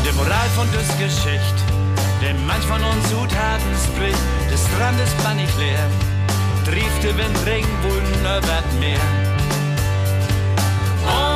Der 0.05 0.13
Moral 0.13 0.49
von 0.55 0.71
des 0.73 0.89
Geschicht, 0.99 1.59
der 2.21 2.35
manch 2.47 2.67
von 2.67 2.83
uns 2.85 3.09
Zutaten 3.09 3.75
spricht, 3.87 4.25
des 4.53 4.61
Strandes 4.69 5.11
war 5.25 5.33
nicht 5.33 5.57
leer. 5.59 5.89
Triefte 6.67 7.17
Wind, 7.17 7.39
Regenbogen, 7.47 8.21
über 8.21 8.63
Meer. 8.81 9.01
Oh, 11.07 11.34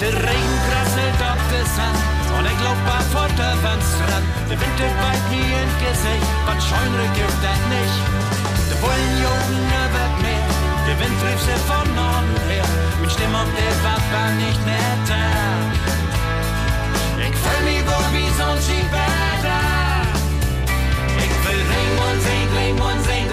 Der 0.00 0.14
Regen 0.14 0.58
prasselt 0.70 1.18
auf 1.26 1.42
der 1.50 1.66
Sand 1.74 1.98
und 2.38 2.46
ich 2.46 2.56
glaub, 2.62 2.78
war 2.86 3.02
vor 3.10 3.26
der 3.34 3.58
Strand. 3.58 4.26
Der 4.48 4.54
Wind 4.54 4.76
der 4.78 4.94
beit 5.02 5.24
mir 5.26 5.58
ins 5.58 5.76
Gesicht, 5.82 6.30
was 6.46 6.62
scheunere 6.62 7.08
gibt 7.18 7.38
das 7.42 7.60
nicht. 7.66 7.98
Der 8.70 8.78
Bullen 8.78 9.14
jogen 9.18 9.58
über 9.58 10.06
Meer, 10.22 10.46
der 10.86 10.96
Wind 11.02 11.16
trieb 11.18 11.40
sie 11.42 11.58
von 11.66 11.82
Norden 11.98 12.38
her. 12.46 12.62
Meine 13.02 13.10
Stimme 13.10 13.42
und 13.42 13.50
der 13.58 13.74
war 13.82 14.30
nicht 14.38 14.62
mehr 14.62 14.94
da. 15.10 15.26
Ich 17.18 17.34
fühl 17.34 17.62
mich 17.66 17.82
wohl 17.82 18.08
wie 18.14 18.30
so 18.38 18.46
ein 18.54 18.60
Skiwetter. 18.62 19.66
Ich 21.26 21.34
will 21.42 21.62
Ring 21.74 21.94
und 22.06 22.18
sehen, 22.22 22.48
Ring 22.54 22.78
und 22.78 23.00
sehen, 23.02 23.27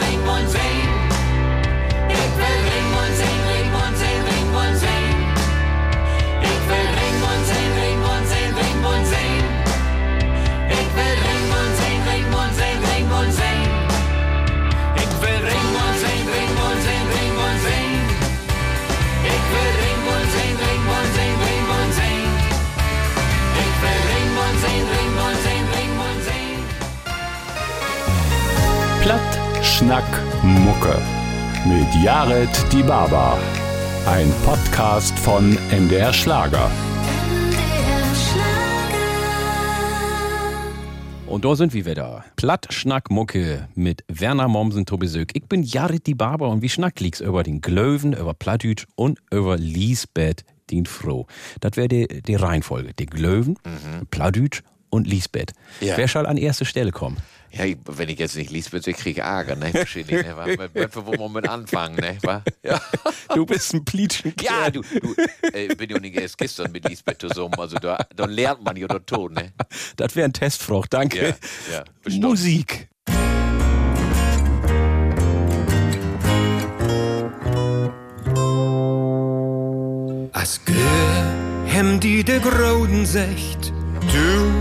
Platt, 29.05 29.39
Schnack, 29.61 30.03
Mucke. 30.41 30.99
Mit 31.67 32.03
Jared 32.03 32.49
Die 32.73 32.81
Baba. 32.81 33.37
Ein 34.07 34.33
Podcast 34.43 35.13
von 35.19 35.59
MDR 35.69 36.11
Schlager. 36.11 36.71
Und 41.27 41.45
da 41.45 41.55
sind 41.55 41.75
wir 41.75 41.85
wieder. 41.85 42.25
Platt 42.35 42.73
Schnack 42.73 43.11
Mucke 43.11 43.69
mit 43.75 44.03
Werner 44.07 44.47
Mommsen 44.47 44.87
zu 44.87 44.97
Besuch. 44.97 45.27
Ich 45.33 45.43
bin 45.43 45.61
Jared 45.61 46.07
die 46.07 46.15
Barber 46.15 46.49
und 46.49 46.63
wie 46.63 46.69
schnack 46.69 46.99
liegt's 46.99 47.19
über 47.21 47.43
den 47.43 47.61
Glöwen, 47.61 48.13
über 48.13 48.33
Plattdütsch 48.33 48.87
und 48.95 49.19
über 49.29 49.57
Lisbeth 49.57 50.43
den 50.71 50.87
Froh. 50.87 51.27
Das 51.59 51.77
wäre 51.77 51.89
die, 51.89 52.07
die 52.07 52.33
Reihenfolge. 52.33 52.95
Die 52.95 53.05
Glöwen, 53.05 53.59
Plattdütsch 54.09 54.63
und 54.89 55.05
Lisbeth. 55.05 55.51
Ja. 55.79 55.95
Wer 55.95 56.07
soll 56.07 56.25
an 56.25 56.37
erste 56.37 56.65
Stelle 56.65 56.91
kommen? 56.91 57.17
Ja, 57.57 57.63
ich- 57.65 57.77
wenn 57.85 58.09
ich 58.09 58.19
jetzt 58.19 58.35
nicht 58.35 58.51
Lisbeth, 58.51 58.85
ich 58.87 58.97
kriege 58.97 59.21
Ärger, 59.21 59.55
ne? 59.55 59.73
Wahrscheinlich, 59.73 60.23
ne? 60.25 60.35
wa? 60.35 60.45
Wo 60.93 61.17
wir 61.17 61.29
mit 61.29 61.47
anfangen, 61.47 61.95
ne? 61.95 62.17
wa? 62.21 62.41
Ja. 62.63 62.81
Du 63.33 63.45
bist 63.45 63.73
ein 63.73 63.85
Plitschen. 63.85 64.33
Ja, 64.41 64.69
du, 64.69 64.81
du 64.81 65.15
äh, 65.53 65.73
bin 65.75 65.89
ja 65.89 65.99
nicht 65.99 66.15
erst 66.15 66.37
gestern 66.37 66.71
mit 66.71 66.87
Lisbeth 66.89 67.21
zusammen, 67.21 67.55
also 67.57 67.77
da, 67.77 67.97
da 68.15 68.25
lernt 68.25 68.63
man 68.63 68.75
ja 68.75 68.87
der 68.87 69.05
Ton, 69.05 69.33
ne? 69.33 69.53
Das 69.95 70.15
wäre 70.15 70.25
ein 70.27 70.33
Testfrucht, 70.33 70.93
danke. 70.93 71.35
Ja, 71.71 71.83
ja. 72.07 72.17
Musik. 72.19 72.89
As 80.33 80.59
hem 81.65 81.99
die 81.99 82.23
de 82.23 82.39
Groden 82.39 83.05
secht, 83.05 83.71
du 84.13 84.51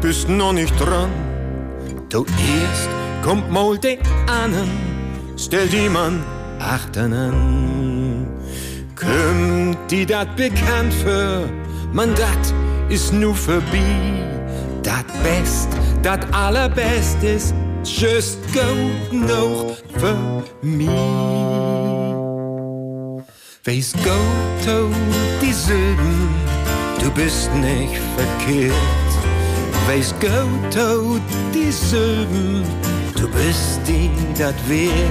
bist 0.00 0.28
noch 0.28 0.52
nicht 0.52 0.78
dran. 0.78 1.10
Du 2.12 2.26
erst 2.26 2.90
kommt 3.22 3.50
mal 3.50 3.78
de 3.78 3.96
annen, 4.26 4.68
stell 5.38 5.66
die 5.66 5.88
man 5.88 6.22
achten 6.58 7.10
an. 7.14 8.26
Kümmt 8.94 9.78
die 9.90 10.04
dat 10.04 10.36
bekannt 10.36 10.92
für, 10.92 11.48
man 11.90 12.14
dat 12.14 12.54
ist 12.90 13.14
nu 13.14 13.32
vorbei. 13.32 14.26
Dat 14.82 15.06
Best, 15.22 15.68
dat 16.02 16.20
allerbest 16.34 17.22
ist 17.22 17.54
just 17.82 18.38
gut 18.52 19.10
noch 19.10 19.74
für 19.96 20.44
mich. 20.60 20.90
Wees 23.64 23.92
gut 23.94 24.68
oh, 24.68 24.92
die 25.40 25.54
Silben, 25.54 26.28
du 27.00 27.10
bist 27.12 27.50
nicht 27.54 28.02
verkehrt. 28.16 29.01
Wees 29.88 30.14
gut 30.20 30.76
oh, 30.76 31.18
die 31.52 31.72
Silben, 31.72 32.64
du 33.14 33.28
bist 33.28 33.80
die 33.86 34.10
dat 34.38 34.54
wert. 34.68 35.10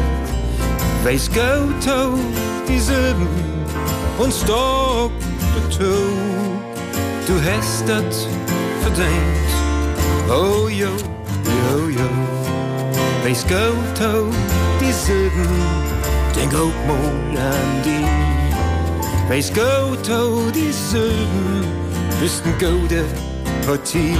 Wees 1.03 1.29
oh, 1.29 2.17
die 2.67 2.79
Silben 2.79 3.27
und 4.17 4.33
stopp 4.33 5.11
de 5.53 5.77
toe. 5.77 6.51
Du 7.27 7.33
hast 7.43 7.87
dat 7.87 8.27
verdient. 8.81 9.51
Oh 10.29 10.69
jo, 10.69 10.89
jo, 11.43 11.89
jo. 11.89 12.09
Wees 13.23 13.43
goed 13.43 14.05
oh, 14.05 14.31
die 14.79 14.93
Silben, 14.93 15.49
denk 16.33 16.53
ook 16.53 16.73
mal 16.87 17.41
an 17.41 17.81
die. 17.83 18.05
Wees 19.29 19.49
goed 19.49 20.09
oh, 20.09 20.51
die 20.53 20.73
Silben, 20.73 21.65
bist 22.19 22.41
een 22.45 22.53
gute 22.59 23.03
Partie. 23.65 24.15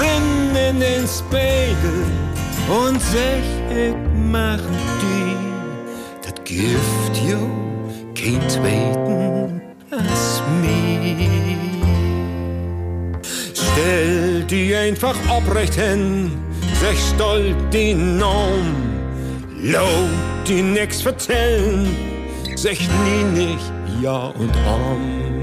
Rin 0.00 0.56
in 0.56 0.80
den 0.80 1.06
Spiegel 1.06 2.04
und 2.68 3.00
sag, 3.00 3.42
ich 3.70 3.94
mach 4.14 4.60
die. 5.00 5.36
Dat 6.24 6.44
Gift, 6.44 7.16
jo, 7.26 7.38
kein 8.14 8.48
zweiten 8.48 9.60
als 9.90 10.42
mir. 10.60 11.16
Stell 13.54 14.44
die 14.44 14.74
einfach 14.74 15.16
aufrecht 15.28 15.74
hin, 15.74 16.32
sag 16.80 16.96
stolz 17.14 17.56
den 17.72 18.18
Namen. 18.18 18.98
Laut 19.62 20.46
die 20.46 20.62
nix 20.62 21.02
vertellen, 21.02 21.88
sag 22.56 22.78
nie 23.04 23.44
nicht 23.44 23.72
Ja 24.02 24.32
und 24.38 24.56
Arm. 24.66 25.37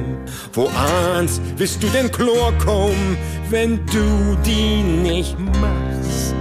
Wo 0.53 0.67
ans 0.67 1.41
wirst 1.57 1.81
du 1.81 1.87
denn 1.87 2.11
Chlor 2.11 2.53
kommen, 2.57 3.17
wenn 3.49 3.85
du 3.87 4.35
die 4.45 4.81
nicht 4.81 5.37
machst? 5.39 6.35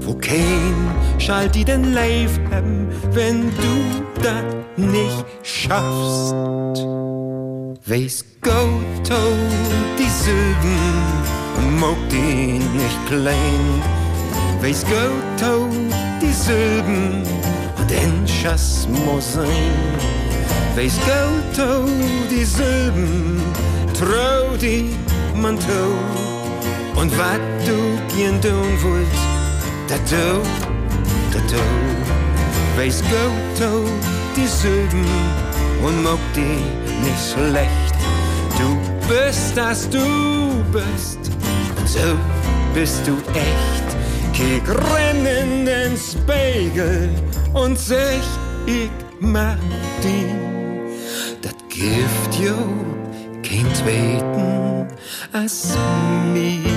Wo 0.00 0.14
kein 0.14 0.74
schall 1.18 1.48
die 1.48 1.64
denn 1.64 1.92
live 1.92 2.38
haben, 2.50 2.88
wenn 3.12 3.50
du 3.50 4.22
das 4.22 4.44
nicht 4.76 5.24
schaffst? 5.42 6.34
Wees 7.86 8.24
gut 8.40 9.10
oh, 9.10 9.96
die 9.98 10.08
Silben, 10.08 11.78
mag 11.80 11.96
die 12.10 12.58
nicht 12.76 13.06
klein. 13.08 13.82
Wees 14.60 14.84
gut 14.84 15.42
oh, 15.42 15.66
die 16.20 16.32
Silben, 16.32 17.22
und 17.78 17.92
ein 17.92 18.28
Schass 18.28 18.86
muss 19.04 19.34
sein. 19.34 20.19
Wees 20.76 20.94
gut 21.04 21.58
oh, 21.58 21.86
die 22.30 22.44
Silben, 22.44 23.42
trau 23.92 24.56
die 24.56 24.94
man 25.34 25.58
tu. 25.58 25.82
Und 26.98 27.16
wat 27.18 27.40
du 27.66 27.98
gern 28.14 28.40
tun 28.40 28.72
wollt, 28.82 29.06
dat 29.88 30.00
tu, 30.08 30.40
dat 31.32 31.48
tu. 31.48 31.62
Wees 32.76 33.02
gut 33.02 33.66
oh, 33.66 33.84
die 34.36 34.46
Silben, 34.46 35.04
und 35.84 36.02
mag 36.02 36.18
die 36.34 36.62
nicht 37.04 37.32
schlecht. 37.32 37.94
Du 38.58 38.76
bist, 39.08 39.56
das 39.56 39.88
du 39.90 40.62
bist, 40.72 41.18
und 41.78 41.88
so 41.88 42.16
bist 42.74 43.06
du 43.06 43.16
echt. 43.34 43.90
Kick 44.32 44.68
renn 44.68 45.26
in 45.26 45.66
den 45.66 45.96
Spiegel 45.96 47.10
und 47.52 47.78
sag, 47.78 48.22
ich 48.66 48.90
mag 49.20 49.58
die. 50.02 50.59
Dat 51.80 51.88
Gift 51.88 52.34
jo 52.34 52.56
kein 53.42 53.74
zweiten 53.74 54.86
als 55.32 55.74
mir. 56.32 56.69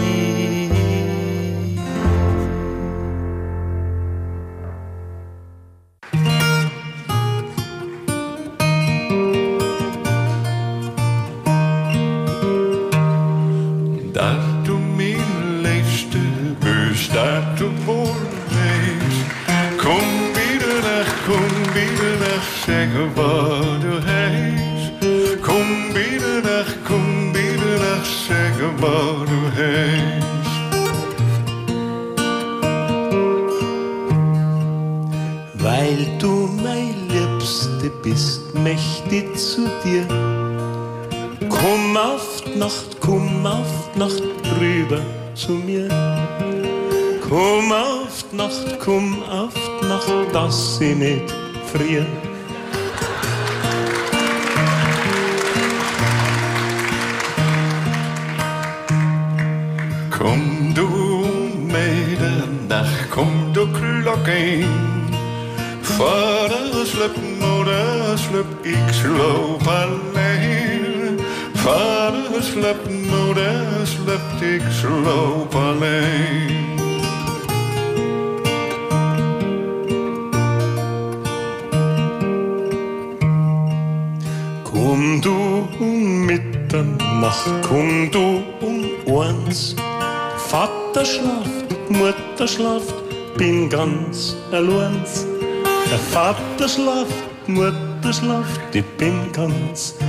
Ich 99.36 100.03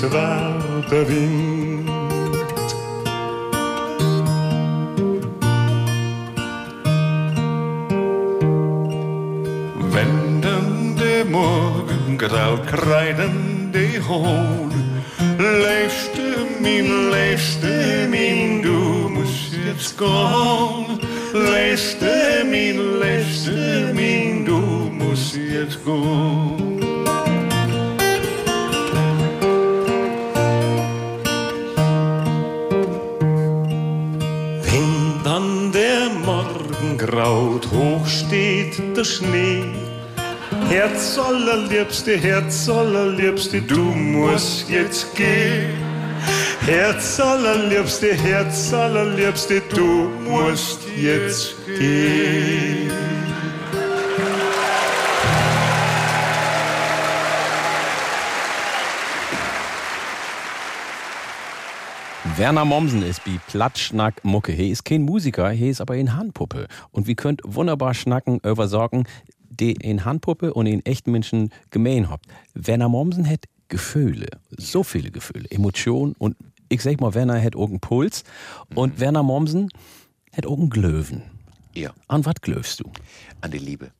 dies 0.00 0.12
war 0.12 0.54
der 0.90 1.08
allerliebste, 41.88 42.18
Herz 42.18 42.68
allerliebste, 42.68 43.62
du 43.62 43.82
musst 43.82 44.68
jetzt 44.68 45.16
gehen. 45.16 45.70
Herz 46.66 47.18
allerliebste, 47.18 48.12
Herz 48.14 48.74
allerliebste, 48.74 49.62
du 49.74 50.10
musst 50.28 50.80
jetzt 50.94 51.54
gehen. 51.66 52.92
Werner 62.36 62.66
Mommsen 62.66 63.02
ist 63.02 63.24
wie 63.24 63.40
Plattschnack 63.48 64.22
Mucke. 64.24 64.52
He 64.52 64.70
ist 64.70 64.84
kein 64.84 65.02
Musiker, 65.02 65.48
he 65.48 65.70
ist 65.70 65.80
aber 65.80 65.94
eine 65.94 66.14
Handpuppe. 66.14 66.68
Und 66.90 67.06
wir 67.06 67.14
könnt 67.14 67.40
wunderbar 67.44 67.94
schnacken 67.94 68.40
über 68.44 68.68
Sorgen, 68.68 69.04
die 69.60 69.72
in 69.72 70.04
Handpuppe 70.04 70.54
und 70.54 70.66
in 70.66 70.84
echten 70.84 71.12
Menschen 71.12 71.50
gemein 71.70 72.10
habt. 72.10 72.26
Werner 72.54 72.88
Mommsen 72.88 73.28
hat 73.28 73.44
Gefühle, 73.68 74.28
so 74.56 74.82
viele 74.82 75.10
Gefühle, 75.10 75.50
Emotionen 75.50 76.14
und 76.18 76.36
ich 76.68 76.82
sag 76.82 77.00
mal, 77.00 77.14
Werner 77.14 77.40
hat 77.42 77.54
irgendeinen 77.54 77.80
Puls 77.80 78.24
und 78.74 79.00
Werner 79.00 79.22
Mommsen 79.22 79.70
hat 80.34 80.44
irgendeinen 80.44 80.70
Glöwen. 80.70 81.22
Ja. 81.74 81.92
An 82.08 82.24
was 82.24 82.34
glöwst 82.40 82.80
du? 82.80 82.90
An 83.40 83.50
die 83.50 83.58
Liebe. 83.58 83.90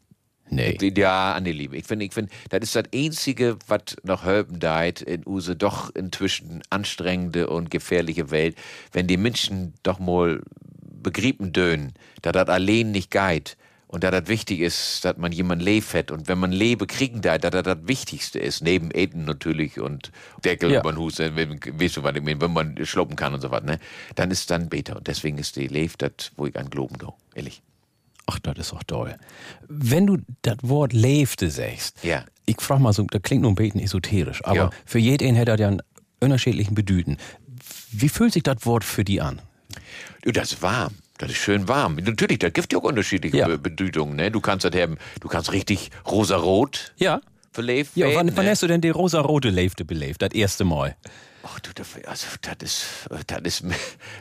Nee. 0.51 0.77
Ich, 0.81 0.97
ja, 0.97 1.35
an 1.35 1.45
die 1.45 1.53
Liebe. 1.53 1.77
Ich 1.77 1.85
finde, 1.85 2.07
ich 2.07 2.15
find, 2.15 2.31
das 2.49 2.61
ist 2.63 2.77
das 2.77 2.85
Einzige, 2.95 3.59
was 3.67 3.97
noch 4.03 4.25
helfen 4.25 4.61
deit 4.61 5.03
in 5.03 5.27
use 5.27 5.57
doch 5.57 5.95
inzwischen 5.95 6.63
anstrengende 6.71 7.49
und 7.49 7.71
gefährliche 7.71 8.31
Welt, 8.31 8.57
wenn 8.93 9.07
die 9.07 9.19
Menschen 9.19 9.75
doch 9.83 9.99
mal 9.99 10.43
begrieben 10.81 11.53
dönen, 11.53 11.93
dass 12.23 12.33
das 12.33 12.49
allein 12.49 12.91
nicht 12.91 13.11
geht 13.11 13.57
und 13.89 14.05
da 14.05 14.11
das 14.11 14.29
wichtig 14.29 14.61
ist, 14.61 15.05
dass 15.05 15.17
man 15.17 15.33
jemand 15.33 15.61
lebt 15.63 15.93
hat 15.95 16.11
und 16.11 16.29
wenn 16.29 16.39
man 16.39 16.53
lebe 16.53 16.87
kriegen 16.87 17.21
da, 17.23 17.39
dass 17.39 17.51
das 17.51 17.63
das 17.65 17.79
Wichtigste 17.83 18.39
ist, 18.39 18.63
neben 18.63 18.91
Eten 18.93 19.25
natürlich 19.25 19.81
und 19.81 20.13
Deckel 20.45 20.71
Ja. 20.71 20.81
über 20.81 20.93
den 20.93 20.99
Hus, 20.99 21.19
wenn- 21.19 21.59
weißt 21.59 21.97
du, 21.97 22.03
was 22.03 22.15
ich 22.15 22.23
meine, 22.23 22.41
wenn 22.41 22.53
man 22.53 22.85
schluppen 22.87 23.17
kann 23.17 23.35
und 23.35 23.41
so 23.41 23.51
was, 23.51 23.65
ne, 23.65 23.79
dann 24.15 24.31
ist 24.31 24.51
dann 24.51 24.69
beter 24.69 24.97
und 24.97 25.07
deswegen 25.09 25.39
ist 25.39 25.57
die 25.57 25.67
Lev 25.69 25.97
das, 25.97 26.13
wo 26.37 26.47
ich 26.47 26.57
an 26.57 26.71
Globen 26.71 26.99
do, 26.99 27.15
ehrlich. 27.35 27.63
Ach, 28.27 28.39
das 28.41 28.59
ist 28.59 28.73
doch 28.73 28.83
toll. 28.83 29.17
Wenn 29.69 30.07
du 30.07 30.19
das 30.43 30.59
Wort 30.63 30.93
Leefte 30.93 31.51
sagst, 31.51 32.05
Ja. 32.05 32.25
ich 32.45 32.61
frage 32.61 32.83
mal 32.83 32.93
so, 32.93 33.05
das 33.05 33.23
klingt 33.23 33.41
nur 33.41 33.51
ein 33.53 33.55
bisschen 33.55 33.81
esoterisch, 33.81 34.45
aber 34.45 34.55
Ja. 34.57 34.71
für 34.85 34.99
jeden 34.99 35.35
hätte 35.35 35.53
das 35.53 35.61
ja 35.61 35.69
einen 35.69 35.81
unterschiedlichen 36.21 36.75
Bedüten. 36.75 37.17
Wie 37.91 38.11
fühlt 38.11 38.35
sich 38.35 38.43
das 38.43 38.67
Wort 38.67 38.85
für 38.85 39.03
die 39.03 39.23
an? 39.23 39.41
Du, 40.23 40.31
das 40.33 40.61
warm. 40.61 40.93
Das 41.19 41.31
ist 41.31 41.37
schön 41.39 41.67
warm. 41.69 41.97
Natürlich, 41.97 42.39
da 42.39 42.49
gibt 42.49 42.73
ja 42.73 42.79
auch 42.79 42.85
unterschiedliche 42.85 43.37
Ja. 43.37 43.49
Be 43.49 43.59
Bedeutungen. 43.59 44.17
Ne? 44.17 44.31
Du 44.31 44.41
kannst 44.41 44.65
das 44.65 44.75
haben, 44.75 44.99
du 45.21 45.29
kannst 45.29 45.53
richtig 45.53 45.91
rosarot 46.11 46.93
Ja. 46.97 47.21
verlebt 47.53 47.91
Ja, 47.97 48.07
wann, 48.07 48.15
werden. 48.29 48.33
wann 48.37 48.45
ne? 48.45 48.51
hast 48.53 48.63
du 48.63 48.67
denn 48.69 48.81
die 48.81 48.91
rosa-rote 48.91 49.51
Leefte 49.51 49.85
belebt, 49.85 50.23
das 50.23 50.33
erste 50.33 50.65
Mal? 50.65 50.97
Ach 51.59 51.61
du, 51.61 51.71
das, 51.75 51.89
also, 52.07 52.27
das 52.41 52.57
ist, 52.63 52.87
das 53.27 53.41
ist 53.43 53.63
mit, 53.65 53.77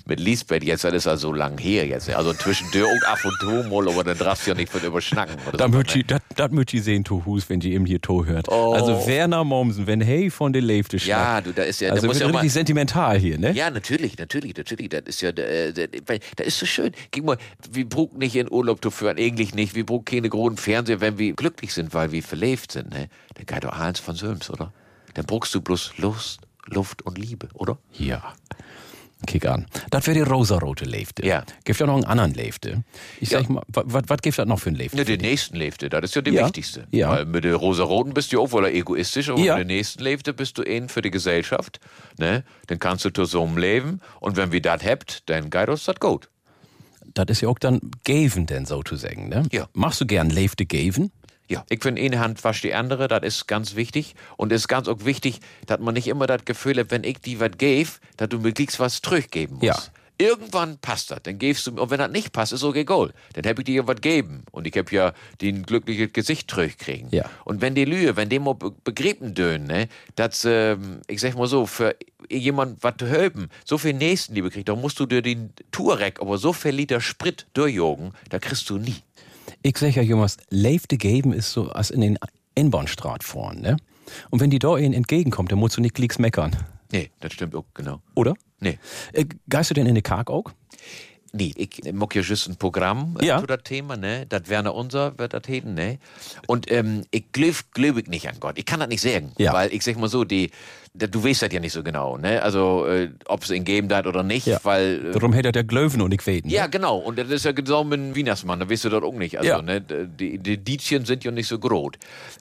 mit 0.06 0.20
Lisbeth 0.20 0.64
jetzt, 0.64 0.84
das 0.84 0.94
ist 0.94 1.06
ja 1.06 1.18
so 1.18 1.32
lang 1.32 1.60
her 1.60 1.86
jetzt. 1.86 2.10
Also 2.10 2.34
zwischen 2.34 2.70
dir 2.72 2.88
und 2.88 3.06
ab 3.06 3.20
und 3.24 3.38
zu 3.40 3.70
mal, 3.70 3.88
aber 3.88 4.04
dann 4.04 4.18
darfst 4.18 4.48
du 4.48 4.52
ja 4.52 4.56
nicht 4.56 4.72
von 4.72 4.82
überschnacken. 4.82 5.38
Da 5.56 5.68
ich, 5.68 6.08
das, 6.08 6.22
das 6.36 6.52
möcht 6.52 6.74
ich 6.74 6.84
sehen, 6.84 7.04
to 7.04 7.24
Hus, 7.26 7.48
wenn 7.50 7.60
die 7.60 7.74
eben 7.74 7.86
hier 7.86 8.02
to 8.02 8.26
hört. 8.26 8.50
Oh. 8.50 8.74
Also 8.74 9.06
Werner 9.06 9.44
Mommsen, 9.44 9.86
wenn 9.86 10.02
hey 10.02 10.32
von 10.32 10.52
der 10.52 10.64
Leefte 10.64 10.98
schnackt. 10.98 11.10
Ja, 11.10 11.42
du, 11.42 11.54
da 11.54 11.64
ist 11.64 11.80
ja, 11.80 11.90
da 11.90 11.96
also 11.96 12.08
muss 12.08 12.20
ja 12.20 12.26
richtig 12.26 12.52
sentimental 12.52 13.20
hier, 13.20 13.38
ne? 13.38 13.52
Ja, 13.52 13.70
natürlich, 13.70 14.18
natürlich, 14.18 14.58
natürlich. 14.58 14.90
Das 14.90 15.04
ist 15.06 15.22
ja, 15.22 15.30
äh, 15.30 15.74
das 15.74 16.48
ist 16.48 16.58
so 16.58 16.66
schön. 16.66 16.92
Guck 17.14 17.24
mal, 17.24 17.38
wir 17.72 17.88
brauchen 17.88 18.18
nicht 18.18 18.36
in 18.36 18.52
Urlaub 18.52 18.82
zu 18.82 18.90
führen, 18.90 19.20
eigentlich 19.20 19.54
nicht. 19.54 19.76
Wir 19.76 19.86
brauchen 19.86 20.06
keine 20.06 20.30
großen 20.30 20.58
Fernseher, 20.58 21.02
wenn 21.02 21.20
wir 21.20 21.34
glücklich 21.34 21.72
sind, 21.74 21.94
weil 21.94 22.12
wir 22.12 22.24
verlebt 22.24 22.72
sind. 22.72 22.90
Ne? 22.90 23.10
Dann 23.36 23.46
geht 23.46 23.64
doch 23.64 23.78
eins 23.78 24.00
von 24.00 24.16
Söms, 24.16 24.50
oder? 24.50 24.74
Dann 25.14 25.26
brauchst 25.26 25.54
du 25.54 25.62
bloß 25.62 25.98
Lust, 25.98 26.47
Luft 26.68 27.02
und 27.04 27.18
Liebe, 27.18 27.50
oder? 27.54 27.78
Ja. 27.94 28.34
Kick 29.26 29.48
an. 29.48 29.66
Das 29.90 30.06
wäre 30.06 30.14
die 30.24 30.30
rosarote 30.32 30.86
Leefte. 30.86 31.26
Ja. 31.26 31.44
Gibt 31.64 31.80
ja 31.80 31.88
noch 31.88 31.96
einen 31.96 32.04
anderen 32.04 32.36
Leefte. 32.36 32.84
Ich 33.20 33.30
sag 33.30 33.50
mal, 33.50 33.64
was 33.68 34.22
gibt 34.22 34.38
das 34.38 34.46
noch 34.46 34.60
für 34.60 34.70
einen 34.70 34.76
Leefte? 34.78 34.96
Ne, 34.96 35.06
den 35.06 35.22
nächsten 35.22 35.56
lebte, 35.58 35.90
das 35.90 36.04
ist 36.04 36.16
ja 36.16 36.22
der 36.22 36.34
Ja. 36.34 36.46
wichtigste. 36.46 36.88
Ja. 36.92 37.10
Weil 37.10 37.26
mit 37.26 37.44
der 37.44 37.56
rosaroten 37.56 38.14
bist 38.14 38.32
du 38.32 38.40
auch 38.40 38.52
wohl 38.52 38.66
egoistisch, 38.68 39.30
aber 39.30 39.40
Ja. 39.40 39.58
mit 39.58 39.68
der 39.68 39.76
nächsten 39.76 40.04
lebte 40.04 40.34
bist 40.36 40.60
du 40.60 40.62
ein 40.64 40.88
für 40.88 41.02
die 41.02 41.10
Gesellschaft. 41.10 41.80
Ne? 42.20 42.44
Dann 42.68 42.78
kannst 42.78 43.06
du 43.06 43.10
zusammen 43.10 43.58
leben 43.58 44.02
und 44.20 44.38
wenn 44.38 44.52
wir 44.52 44.62
das 44.62 44.84
habt, 44.84 45.28
dann 45.30 45.50
geht 45.50 45.68
uns 45.70 45.86
das 45.86 46.00
gut. 46.00 46.30
Das 47.16 47.26
ist 47.30 47.42
ja 47.42 47.50
auch 47.50 47.58
dann 47.58 47.82
Gaven, 48.04 48.46
denn 48.46 48.68
sozusagen, 48.68 49.30
ne? 49.30 49.44
Ja. 49.52 49.68
Machst 49.74 50.00
du 50.00 50.06
gern 50.06 50.30
Leefte 50.30 50.68
Gaven? 50.68 51.12
Ja, 51.50 51.66
ich 51.70 51.82
finde, 51.82 52.02
eine 52.02 52.20
Hand 52.20 52.44
wascht 52.44 52.64
die 52.64 52.74
andere, 52.74 53.08
das 53.08 53.22
ist 53.24 53.48
ganz 53.48 53.76
wichtig. 53.76 54.16
Und 54.36 54.52
es 54.52 54.62
ist 54.62 54.68
ganz 54.68 54.88
auch 54.88 55.06
wichtig, 55.06 55.40
dass 55.66 55.80
man 55.80 55.94
nicht 55.94 56.08
immer 56.08 56.28
das 56.28 56.44
Gefühl 56.46 56.78
hat, 56.78 56.92
wenn 56.92 57.04
ich 57.04 57.20
dir 57.22 57.40
was 57.40 57.52
gebe, 57.58 57.90
dass 58.18 58.30
du 58.30 58.40
mir 58.40 58.52
gleich 58.52 58.80
was 58.80 59.02
zurückgeben 59.02 59.56
musst. 59.56 59.64
Ja. 59.64 59.78
Irgendwann 60.20 60.80
passt 60.80 61.12
das, 61.12 61.20
dann 61.22 61.38
gibst 61.38 61.68
du 61.68 61.72
mir, 61.72 61.82
und 61.82 61.92
wenn 61.92 62.00
das 62.00 62.10
nicht 62.10 62.34
passt, 62.34 62.52
ist 62.52 62.64
okay, 62.64 62.84
goal. 62.84 63.14
Dann 63.34 63.46
hab 63.46 63.60
ich 63.60 63.66
dir 63.66 63.76
ja 63.76 63.88
was 63.88 64.02
geben. 64.02 64.44
Und 64.52 64.66
ich 64.66 64.76
hab 64.76 64.92
ja 64.92 65.14
den 65.42 65.62
glücklichen 65.62 66.12
Gesicht 66.12 66.50
zurückkriegen. 66.50 67.10
Ja. 67.12 67.30
Und 67.46 67.62
wenn 67.62 67.76
die 67.76 67.86
Lühe, 67.86 68.16
wenn 68.16 68.28
die 68.28 68.40
mal 68.40 68.56
dönen, 68.56 69.68
ne, 69.68 69.88
dass, 70.16 70.44
ähm, 70.44 71.02
ich 71.08 71.22
sag 71.22 71.36
mal 71.36 71.48
so, 71.48 71.68
für 71.68 71.96
jemand 72.30 72.84
was 72.84 72.96
zu 72.98 73.06
helfen, 73.06 73.50
so 73.64 73.78
viel 73.78 73.94
Nächstenliebe 73.94 74.50
kriegt, 74.50 74.70
dann 74.70 74.82
musst 74.82 75.00
du 75.00 75.06
dir 75.06 75.22
den 75.22 75.54
Touareg, 75.72 76.20
aber 76.20 76.40
so 76.40 76.52
viel 76.52 76.72
Liter 76.72 77.00
Sprit 77.00 77.46
durchjogen, 77.54 78.12
da 78.30 78.40
kriegst 78.40 78.70
du 78.72 78.80
nie. 78.80 79.04
Ich 79.64 79.78
sag 79.78 79.96
ja, 79.96 80.02
Jungs, 80.02 80.38
Leefte 80.50 80.98
Gaven 80.98 81.34
ist 81.34 81.52
so 81.52 81.70
als 81.70 81.90
in 81.90 82.02
den 82.02 82.18
N-Bahn-Straat 82.56 83.24
fahren, 83.24 83.62
ne? 83.62 83.78
Und 84.30 84.40
wenn 84.40 84.50
die 84.50 84.60
da 84.60 84.78
ihnen 84.78 84.94
entgegenkommt, 84.94 85.52
dann 85.52 85.60
musst 85.60 85.76
du 85.78 85.82
nicht 85.82 85.96
glicks 85.96 86.18
meckern. 86.20 86.56
Nee, 86.92 87.10
das 87.20 87.34
stimmt 87.34 87.54
auch, 87.56 87.66
genau. 87.74 88.02
Oder? 88.16 88.36
Nee. 88.62 88.80
Äh, 89.12 89.26
geist 89.50 89.70
du 89.70 89.74
denn 89.74 89.86
in 89.86 89.96
den 89.96 90.04
Karg 90.04 90.30
auch? 90.30 90.52
Nee, 91.34 91.54
ich 91.58 91.82
mag 91.94 92.16
ja 92.16 92.22
just 92.22 92.48
ein 92.48 92.56
Programm 92.56 93.18
äh, 93.20 93.26
Ja. 93.26 93.40
zu 93.42 93.46
das 93.46 93.62
Thema, 93.64 93.98
ne? 93.98 94.26
Das 94.28 94.48
wäre 94.48 94.72
unser, 94.72 95.20
wird 95.20 95.34
das 95.34 95.44
heten, 95.48 95.74
ne? 95.74 96.00
Und 96.48 96.72
ähm, 96.72 97.04
ich 97.12 97.26
glaub, 97.34 97.54
glaub 97.74 97.98
ich 97.98 98.08
nicht 98.08 98.30
an 98.30 98.38
Gott. 98.40 98.58
Ich 98.58 98.66
kann 98.66 98.80
das 98.80 98.88
nicht 98.88 99.02
sagen. 99.02 99.34
Ja. 99.38 99.52
Weil 99.54 99.74
ich 99.74 99.84
sag 99.84 99.98
mal 99.98 100.08
so, 100.08 100.24
die, 100.24 100.52
du 100.94 101.24
weißt 101.24 101.42
das 101.44 101.52
ja 101.54 101.60
nicht 101.60 101.74
so 101.74 101.84
genau, 101.84 102.18
ne? 102.18 102.42
Also, 102.42 102.86
äh, 102.88 103.10
ob 103.26 103.44
es 103.44 103.50
ihn 103.52 103.64
geben 103.64 103.94
hat 103.94 104.08
oder 104.08 104.24
nicht, 104.24 104.48
Ja. 104.48 104.60
weil. 104.64 105.08
Äh, 105.08 105.12
Darum 105.12 105.34
hätte 105.34 105.50
er 105.50 105.52
der 105.52 105.64
Glöwen 105.64 106.02
und 106.02 106.14
ich 106.14 106.26
weten. 106.26 106.50
ja, 106.50 106.68
genau. 106.68 106.98
Und 106.98 107.18
das 107.20 107.30
ist 107.30 107.46
ja 107.46 107.52
genau 107.52 107.84
mit 107.84 108.00
dem 108.00 108.16
Wienersmann, 108.16 108.60
da 108.60 108.70
weißt 108.70 108.86
du 108.86 108.90
das 108.90 109.04
auch 109.04 109.14
nicht. 109.14 109.38
Also, 109.38 109.50
Ja. 109.50 109.62
ne, 109.62 109.82
die, 109.82 110.38
die 110.38 110.58
Dietchen 110.58 111.06
sind 111.06 111.24
ja 111.24 111.32
nicht 111.32 111.48
so 111.48 111.60
groß. 111.60 111.94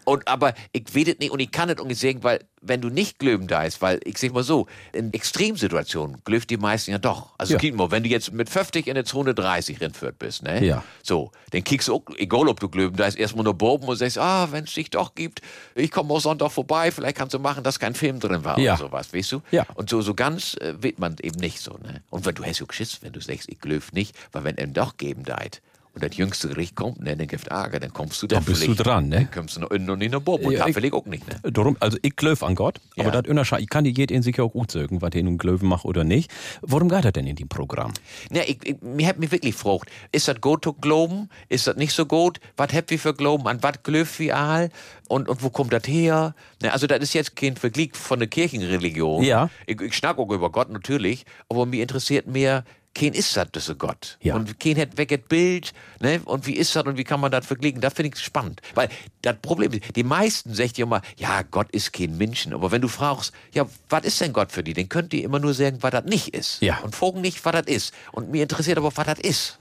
Und, 0.04 0.26
aber 0.28 0.54
ich 0.72 0.84
weiß 0.94 1.16
nicht 1.18 1.30
und 1.30 1.40
ich 1.40 1.50
kann 1.50 1.68
es 1.70 1.78
auch 1.78 1.84
nicht 1.86 2.00
sagen, 2.00 2.22
weil, 2.22 2.40
wenn 2.62 2.80
du 2.80 2.88
nicht 2.88 3.18
glöben 3.18 3.46
da 3.46 3.62
ist, 3.64 3.80
weil, 3.82 4.00
ich 4.04 4.18
sag 4.18 4.32
mal 4.32 4.42
so, 4.42 4.66
in 4.92 5.12
Extremsituationen 5.12 6.16
glöft 6.24 6.50
die 6.50 6.56
meisten 6.56 6.90
ja 6.90 6.98
doch. 6.98 7.30
Also, 7.38 7.56
Ja. 7.56 7.74
mal, 7.74 7.90
wenn 7.90 8.02
du 8.02 8.08
jetzt 8.08 8.32
mit 8.32 8.48
50 8.50 8.86
in 8.88 8.94
der 8.94 9.04
Zone 9.04 9.34
30 9.34 9.80
reinführt 9.80 10.18
bist, 10.18 10.42
ne? 10.42 10.64
Ja. 10.64 10.82
So, 11.02 11.30
dann 11.52 11.62
kickst 11.62 11.88
du 11.88 11.94
auch, 11.94 12.02
egal 12.16 12.48
ob 12.48 12.58
du 12.60 12.68
glöben, 12.68 12.96
da 12.96 13.06
ist 13.06 13.18
erstmal 13.18 13.44
nur 13.44 13.54
Boben 13.54 13.86
und 13.86 13.96
sagst, 13.96 14.18
ah, 14.18 14.48
wenn 14.50 14.64
es 14.64 14.72
dich 14.74 14.90
doch 14.90 15.14
gibt, 15.14 15.40
ich 15.74 15.90
komme 15.90 16.12
auch 16.12 16.20
Sonntag 16.20 16.50
vorbei, 16.50 16.90
vielleicht 16.90 17.16
kannst 17.16 17.34
du 17.34 17.38
machen, 17.38 17.62
dass 17.62 17.78
kein 17.78 17.94
Film 17.94 18.18
drin 18.20 18.42
war 18.46 18.58
Ja. 18.58 18.72
oder 18.74 18.84
sowas, 18.88 19.12
weißt 19.12 19.32
du? 19.32 19.42
Ja. 19.50 19.66
Und 19.74 19.90
so, 19.90 20.00
so 20.00 20.14
ganz 20.14 20.54
äh, 20.54 20.74
wird 20.82 20.98
man 20.98 21.16
eben 21.20 21.38
nicht 21.38 21.60
so, 21.60 21.72
ne? 21.82 22.02
Und 22.08 22.24
wenn 22.24 22.34
du 22.34 22.44
hast 22.44 22.60
ja 22.60 22.66
geschiss, 22.66 23.02
wenn 23.02 23.12
du 23.12 23.20
sagst, 23.20 23.48
ich 23.50 23.60
glöf 23.60 23.92
nicht, 23.92 24.16
weil 24.32 24.44
wenn 24.44 24.56
er 24.56 24.66
doch 24.68 24.96
geben 24.96 25.24
deit 25.24 25.60
und 25.96 26.02
das 26.04 26.14
jüngste 26.18 26.48
Gericht 26.48 26.74
kommt, 26.76 27.00
ne, 27.00 27.16
dann 27.16 27.26
gibt 27.26 27.48
Ärger, 27.48 27.80
dann 27.80 27.90
kommst 27.90 28.22
du 28.22 28.26
Dann 28.26 28.40
doch 28.40 28.46
bist 28.46 28.66
du 28.66 28.74
dran, 28.74 29.08
ne? 29.08 29.16
Dann 29.16 29.30
kommst 29.30 29.56
du 29.56 29.60
noch 29.62 29.70
in 29.70 29.88
und 29.88 30.02
in 30.02 30.12
der 30.12 30.20
Bob 30.20 30.44
und 30.44 30.52
Ja, 30.52 30.58
da 30.60 30.66
ich- 30.68 30.76
will 30.76 30.84
ich 30.84 30.92
auch 30.92 31.06
nicht, 31.06 31.26
ne? 31.26 31.40
Darum, 31.50 31.74
also 31.80 31.96
ich 32.02 32.14
glöf 32.16 32.42
an 32.42 32.54
Gott, 32.54 32.78
aber 32.98 33.06
Ja. 33.14 33.22
das 33.22 33.30
unterscheid, 33.30 33.62
ich 33.62 33.70
kann 33.70 33.84
die 33.84 33.94
jeden 33.96 34.22
sich 34.22 34.38
auch 34.38 34.50
gut 34.50 34.70
sagen, 34.70 35.00
was 35.00 35.08
der 35.10 35.22
nun 35.22 35.38
Glöwen 35.38 35.66
macht 35.66 35.86
oder 35.86 36.04
nicht. 36.04 36.30
Warum 36.60 36.90
geht 36.90 37.02
das 37.06 37.12
denn 37.14 37.26
in 37.26 37.36
dem 37.36 37.48
Programm? 37.48 37.94
Ja, 38.30 38.42
ich, 38.46 38.58
ich, 38.62 38.76
mir 38.82 39.08
hat 39.08 39.18
mich 39.18 39.32
wirklich 39.32 39.54
gefragt, 39.54 39.90
ist 40.12 40.28
das 40.28 40.38
gut 40.42 40.64
zu 40.64 40.74
glauben? 40.74 41.30
Ist 41.48 41.66
das 41.66 41.76
nicht 41.76 41.94
so 41.94 42.04
gut? 42.04 42.40
Was 42.58 42.74
habt 42.74 42.90
ihr 42.90 42.98
für 42.98 43.14
Glauben? 43.14 43.48
An 43.48 43.62
was 43.62 43.82
glöft 43.82 44.18
wir 44.18 44.36
all? 44.36 44.68
Und, 45.08 45.30
und 45.30 45.42
wo 45.42 45.48
kommt 45.48 45.72
das 45.72 45.84
her? 45.88 46.34
Ne, 46.60 46.72
also, 46.74 46.86
das 46.86 47.00
ist 47.00 47.14
jetzt 47.14 47.36
kein 47.36 47.56
Vergleich 47.56 47.90
von 47.94 48.18
der 48.18 48.28
Kirchenreligion. 48.28 49.22
Ja. 49.24 49.48
Ich, 49.66 49.80
ich 49.80 49.94
schnack 49.94 50.18
auch 50.18 50.30
über 50.30 50.50
Gott 50.50 50.68
natürlich, 50.68 51.24
aber 51.48 51.64
mich 51.64 51.80
interessiert 51.80 52.26
mehr, 52.26 52.64
kein 52.96 53.12
ist 53.12 53.36
das, 53.36 53.46
das 53.52 53.68
ist 53.68 53.78
Gott. 53.78 54.16
Ja. 54.20 54.34
Und 54.34 54.58
kein 54.58 54.76
hat 54.78 54.96
weg 54.96 55.10
das 55.10 55.20
Bild, 55.28 55.72
ne? 56.00 56.20
Und 56.24 56.46
wie 56.46 56.54
ist 56.54 56.74
das 56.74 56.84
und 56.84 56.96
wie 56.96 57.04
kann 57.04 57.20
man 57.20 57.30
das 57.30 57.46
vergleichen? 57.46 57.80
Das 57.80 57.92
finde 57.94 58.10
ich 58.16 58.20
spannend. 58.22 58.60
Weil 58.74 58.88
das 59.22 59.36
Problem 59.42 59.70
ist, 59.72 59.94
die 59.94 60.02
meisten 60.02 60.54
sagt 60.54 60.78
ja 60.78 60.86
immer, 60.86 61.02
ja, 61.16 61.42
Gott 61.42 61.70
ist 61.70 61.92
kein 61.92 62.16
Menschen. 62.16 62.52
Aber 62.54 62.72
wenn 62.72 62.80
du 62.80 62.88
fragst, 62.88 63.32
ja, 63.52 63.66
was 63.88 64.04
ist 64.04 64.20
denn 64.20 64.32
Gott 64.32 64.50
für 64.50 64.64
die? 64.64 64.72
Dann 64.72 64.88
könnt 64.88 65.12
ihr 65.14 65.22
immer 65.24 65.38
nur 65.38 65.54
sagen, 65.54 65.78
was 65.82 65.90
das 65.92 66.04
nicht 66.06 66.28
ist. 66.34 66.60
Ja. 66.62 66.78
Und 66.80 66.96
fragen 66.96 67.20
nicht, 67.20 67.44
was 67.44 67.52
das 67.52 67.66
ist. 67.66 67.94
Und 68.12 68.30
mir 68.30 68.42
interessiert 68.42 68.78
aber, 68.78 68.96
was 68.96 69.06
das 69.06 69.18
ist. 69.20 69.58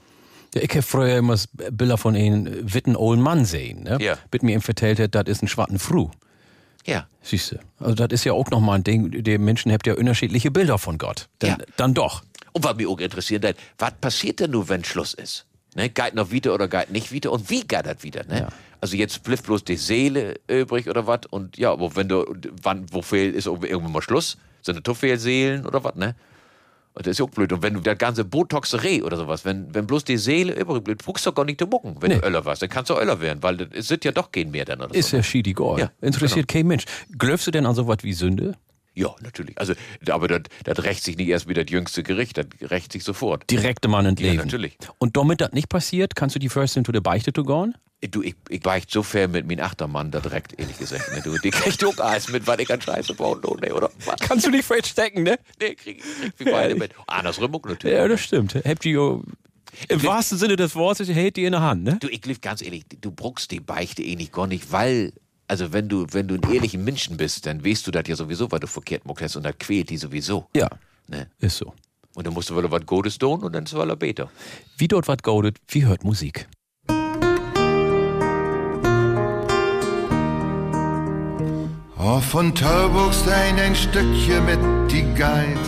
Ja, 0.54 0.62
ich 0.62 0.70
habe 0.70 0.82
früher 0.82 1.16
immer 1.18 1.34
s- 1.34 1.48
Bilder 1.52 1.98
von 1.98 2.16
einem 2.16 2.72
witten 2.72 2.96
olden 2.96 3.22
Mann 3.22 3.44
sehen, 3.44 3.82
ne? 3.82 3.98
Ja. 4.00 4.16
Mit 4.32 4.42
mir 4.42 4.54
ihm 4.54 4.62
vertellt 4.62 4.98
hat, 4.98 5.14
das 5.14 5.24
ist 5.26 5.42
ein 5.42 5.48
schwarzen 5.48 5.78
Fru. 5.78 6.10
Ja. 6.86 7.06
Siehst 7.20 7.50
du. 7.52 7.56
Also 7.80 7.94
das 7.96 8.08
ist 8.12 8.24
ja 8.24 8.32
auch 8.32 8.48
nochmal 8.50 8.76
ein 8.78 8.84
Ding, 8.84 9.10
die 9.24 9.38
Menschen 9.38 9.72
habt 9.72 9.86
ja 9.88 9.94
unterschiedliche 9.94 10.50
Bilder 10.52 10.78
von 10.78 10.98
Gott. 10.98 11.28
Dann, 11.40 11.50
Ja. 11.50 11.56
dann 11.76 11.94
doch. 11.94 12.22
Und 12.56 12.64
was 12.64 12.74
mich 12.76 12.86
auch 12.86 12.98
interessiert 12.98 13.44
hat, 13.44 13.56
was 13.78 13.92
passiert 14.00 14.40
denn 14.40 14.52
nur, 14.52 14.68
wenn 14.70 14.82
Schluss 14.82 15.12
ist? 15.12 15.44
Ne, 15.74 15.90
geht 15.90 16.14
noch 16.14 16.30
wieder 16.30 16.54
oder 16.54 16.68
geht 16.68 16.90
nicht 16.90 17.12
wieder? 17.12 17.30
Und 17.32 17.50
wie 17.50 17.60
geht 17.60 17.84
das 17.84 18.02
wieder? 18.02 18.24
Ne? 18.24 18.40
Ja. 18.40 18.48
Also 18.80 18.96
jetzt 18.96 19.22
bleibt 19.22 19.42
bloß 19.42 19.62
die 19.64 19.76
Seele 19.76 20.36
übrig 20.48 20.88
oder 20.88 21.06
was? 21.06 21.20
Und 21.28 21.58
ja, 21.58 21.70
aber 21.70 21.94
wenn 21.96 22.08
du, 22.08 22.24
wann, 22.62 22.86
wo 22.92 23.02
fehlt, 23.02 23.34
ist 23.34 23.46
irgendwann 23.46 23.92
mal 23.92 24.00
Schluss? 24.00 24.38
Sind 24.62 24.76
das 24.76 24.82
doch 24.84 24.96
viele 24.96 25.18
Seelen 25.18 25.66
oder 25.66 25.84
was, 25.84 25.94
ne? 25.96 26.14
Und 26.94 27.06
das 27.06 27.10
ist 27.12 27.18
ja 27.18 27.26
auch 27.26 27.30
blöd. 27.30 27.52
Und 27.52 27.62
wenn 27.62 27.74
du 27.74 27.80
der 27.80 27.94
ganze 27.94 28.24
Botoxerei 28.24 29.04
oder 29.04 29.18
sowas, 29.18 29.44
wenn, 29.44 29.74
wenn 29.74 29.86
bloß 29.86 30.04
die 30.04 30.16
Seele 30.16 30.54
übrig 30.58 30.82
bleibt, 30.82 31.04
guckst 31.04 31.26
du 31.26 31.30
doch 31.30 31.34
gar 31.36 31.44
nicht 31.44 31.60
zu 31.60 31.66
mucken, 31.66 31.96
wenn 32.00 32.10
Nee. 32.10 32.20
du 32.20 32.24
Öller 32.26 32.42
warst. 32.46 32.62
Dann 32.62 32.70
kannst 32.70 32.88
du 32.88 32.94
Öller 32.94 33.20
werden, 33.20 33.42
weil 33.42 33.58
das- 33.58 33.68
es 33.74 33.88
sind 33.88 34.02
ja 34.06 34.12
doch 34.12 34.32
kein 34.32 34.50
mehr 34.50 34.64
dann 34.64 34.80
oder 34.80 34.94
Ist 34.94 35.10
so. 35.10 35.18
ja 35.18 35.22
schiedegal. 35.22 35.78
Ja, 35.78 35.90
Interessiert 36.00 36.48
kein 36.48 36.66
Mensch. 36.66 36.86
Glöfst 37.18 37.46
du 37.46 37.50
denn 37.50 37.66
an 37.66 37.74
sowas 37.74 37.98
wie 38.00 38.14
Sünde? 38.14 38.54
Ja, 38.96 39.14
natürlich. 39.20 39.58
Also, 39.58 39.74
aber 40.08 40.26
das, 40.26 40.42
das 40.64 40.82
rächt 40.82 41.04
sich 41.04 41.16
nicht 41.18 41.28
erst 41.28 41.48
wie 41.48 41.54
das 41.54 41.66
jüngste 41.68 42.02
Gericht, 42.02 42.38
das 42.38 42.46
rächt 42.62 42.92
sich 42.92 43.04
sofort. 43.04 43.48
Direkte 43.50 43.88
Mann 43.88 44.06
und 44.06 44.18
Ja, 44.18 44.32
natürlich. 44.32 44.78
Und 44.98 45.16
damit 45.16 45.42
das 45.42 45.52
nicht 45.52 45.68
passiert, 45.68 46.16
kannst 46.16 46.34
du 46.34 46.38
die 46.38 46.48
First 46.48 46.76
into 46.78 46.92
the 46.92 47.00
Beichte 47.00 47.32
to 47.32 47.44
gehen? 47.44 47.74
Du, 48.10 48.22
ich, 48.22 48.34
ich 48.48 48.64
weicht 48.64 48.90
so 48.90 49.02
fair 49.02 49.28
mit 49.28 49.46
meinem 49.46 49.64
Achtermann 49.64 50.10
da 50.10 50.20
direkt, 50.20 50.58
ehrlich 50.58 50.78
gesagt. 50.78 51.12
Ne? 51.12 51.22
Du, 51.22 51.36
die 51.38 51.50
kriegt 51.50 51.84
auch 51.84 51.98
alles 51.98 52.28
mit, 52.28 52.46
was 52.46 52.58
ich 52.58 52.70
an 52.70 52.80
Scheiße 52.80 53.14
bauen, 53.14 53.40
oh, 53.44 53.56
ne, 53.56 53.74
oder? 53.74 53.90
Was? 54.04 54.16
Kannst 54.20 54.46
du 54.46 54.50
nicht 54.50 54.64
verstecken, 54.64 55.22
ne? 55.22 55.38
Nee, 55.60 55.74
krieg, 55.74 56.02
krieg 56.02 56.32
wie 56.38 56.44
beide 56.44 56.74
mit. 56.74 56.92
Andersrum 57.06 57.54
auch 57.54 57.64
natürlich. 57.64 57.96
Ja, 57.96 58.06
das 58.06 58.20
stimmt. 58.20 58.54
Habt 58.54 58.84
ihr 58.84 59.22
im 59.88 60.02
wahrsten 60.02 60.38
Sinne 60.38 60.56
des 60.56 60.74
Wortes, 60.74 61.08
hält 61.08 61.36
die 61.36 61.44
in 61.44 61.52
der 61.52 61.62
Hand, 61.62 61.84
ne? 61.84 61.98
Du, 62.00 62.08
ich 62.08 62.24
lief 62.24 62.40
ganz 62.40 62.62
ehrlich, 62.62 62.84
du 63.00 63.10
bruchst 63.10 63.50
die 63.50 63.60
Beichte 63.60 64.02
eh 64.02 64.16
nicht 64.16 64.32
gar 64.32 64.46
nicht, 64.46 64.72
weil, 64.72 65.12
also 65.48 65.72
wenn 65.72 65.88
du, 65.88 66.06
wenn 66.12 66.26
du 66.28 66.34
ein 66.36 66.52
ehrlicher 66.52 66.78
Menschen 66.78 67.16
bist, 67.16 67.46
dann 67.46 67.64
weißt 67.64 67.86
du 67.86 67.90
das 67.90 68.04
ja 68.08 68.16
sowieso, 68.16 68.50
weil 68.50 68.60
du 68.60 68.66
verkehrt 68.66 69.04
muckst 69.06 69.24
hast 69.24 69.36
und 69.36 69.44
das 69.44 69.54
quält 69.58 69.90
die 69.90 69.96
sowieso. 69.96 70.46
Ja, 70.54 70.68
Ne? 71.08 71.28
ist 71.38 71.58
so. 71.58 71.72
Und 72.16 72.26
dann 72.26 72.34
musst 72.34 72.50
du 72.50 72.54
wohl 72.56 72.68
was 72.70 72.84
Gutes 72.84 73.16
tun 73.16 73.42
und 73.44 73.52
dann 73.54 73.64
ist 73.64 73.72
es 73.72 73.96
besser. 73.98 74.28
Wie 74.76 74.88
dort 74.88 75.06
was 75.06 75.18
goldet, 75.22 75.58
wie 75.68 75.84
hört 75.84 76.02
Musik? 76.02 76.48
Oh, 81.98 82.20
von 82.20 82.54
Tauburgstein 82.54 83.58
ein 83.58 83.74
Stückchen 83.74 84.44
mit 84.46 84.58
die 84.90 85.02
Guide. 85.14 85.60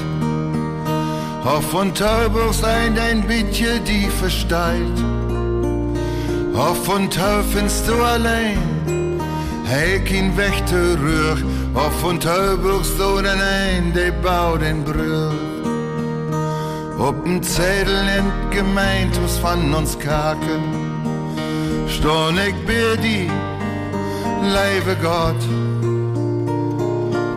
Oh, 1.45 1.61
von 1.61 1.95
Tauburgstein 1.95 2.99
ein 2.99 3.27
bisschen 3.27 3.85
die 3.85 4.09
versteilt. 4.09 4.99
Oh, 6.55 6.75
von 6.75 7.09
Tau 7.09 7.43
findest 7.53 7.89
du 7.89 7.95
allein, 8.03 8.59
hey, 9.69 10.01
kein 10.01 10.37
Wächter 10.37 10.99
rühr. 11.01 11.37
Oh, 11.75 11.91
von 12.01 12.19
Tauburgstein 12.19 13.27
ein, 13.27 13.93
der 13.93 14.13
baut 14.13 14.63
den 14.63 14.83
Brühr. 14.85 15.33
Ob 16.99 17.25
ein 17.27 17.43
Zettel 17.43 18.09
in 18.19 18.51
Gemeindhaus 18.51 19.39
von 19.39 19.73
uns 19.75 19.99
kaken, 19.99 20.65
storn 21.89 22.39
ich 22.39 22.55
bei 22.67 22.97
die, 22.97 23.31
leibe 24.43 24.97
Gott. 25.03 25.43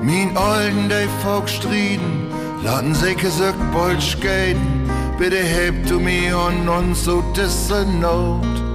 Min 0.02 0.36
olden 0.36 0.90
de 0.90 1.08
folk 1.22 1.48
striden, 1.48 2.28
laden 2.64 2.96
sig 2.96 3.18
gesøgt 3.18 3.72
bold 3.72 4.02
skaden, 4.02 4.90
bitte 5.20 5.38
heb 5.38 5.76
du 5.88 6.00
mir 6.00 6.38
und 6.38 6.68
uns 6.68 7.04
so 7.04 7.22
disse 7.36 7.86
Not. 7.86 8.71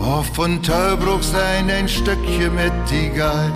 Og 0.00 0.24
von 0.32 0.62
Taubruk 0.62 1.22
sein 1.22 1.70
ein 1.70 1.88
Stückchen 1.88 2.54
mit 2.54 2.72
die 2.90 3.10
Geit. 3.10 3.52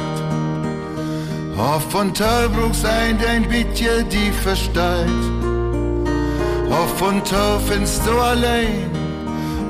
Og 1.57 1.83
von 1.91 2.13
Taubruk 2.13 2.75
sein 2.75 3.19
ein 3.29 3.49
bisschen 3.49 4.09
die 4.09 4.33
versteilt. 4.33 5.25
Og 6.69 6.89
von 6.99 7.23
Tau 7.25 7.59
findest 7.59 8.07
du 8.07 8.13
allein, 8.19 8.91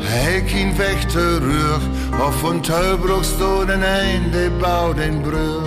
hey, 0.00 0.40
kein 0.42 0.76
Wächter 0.78 1.40
rühr. 1.40 1.80
Og 2.24 2.34
von 2.34 2.62
Taubruk 2.62 3.24
du 3.38 3.64
den 3.66 3.82
ein, 3.82 4.30
der 4.32 4.50
baut 4.50 4.98
den 4.98 5.22
Brühr. 5.22 5.66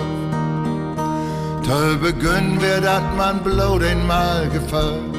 Te 1.66 1.96
beginn 2.00 2.60
wir 2.60 2.80
dat 2.80 3.16
man 3.16 3.42
bloß 3.42 3.82
einmal 3.82 4.48
gefallen. 4.48 5.12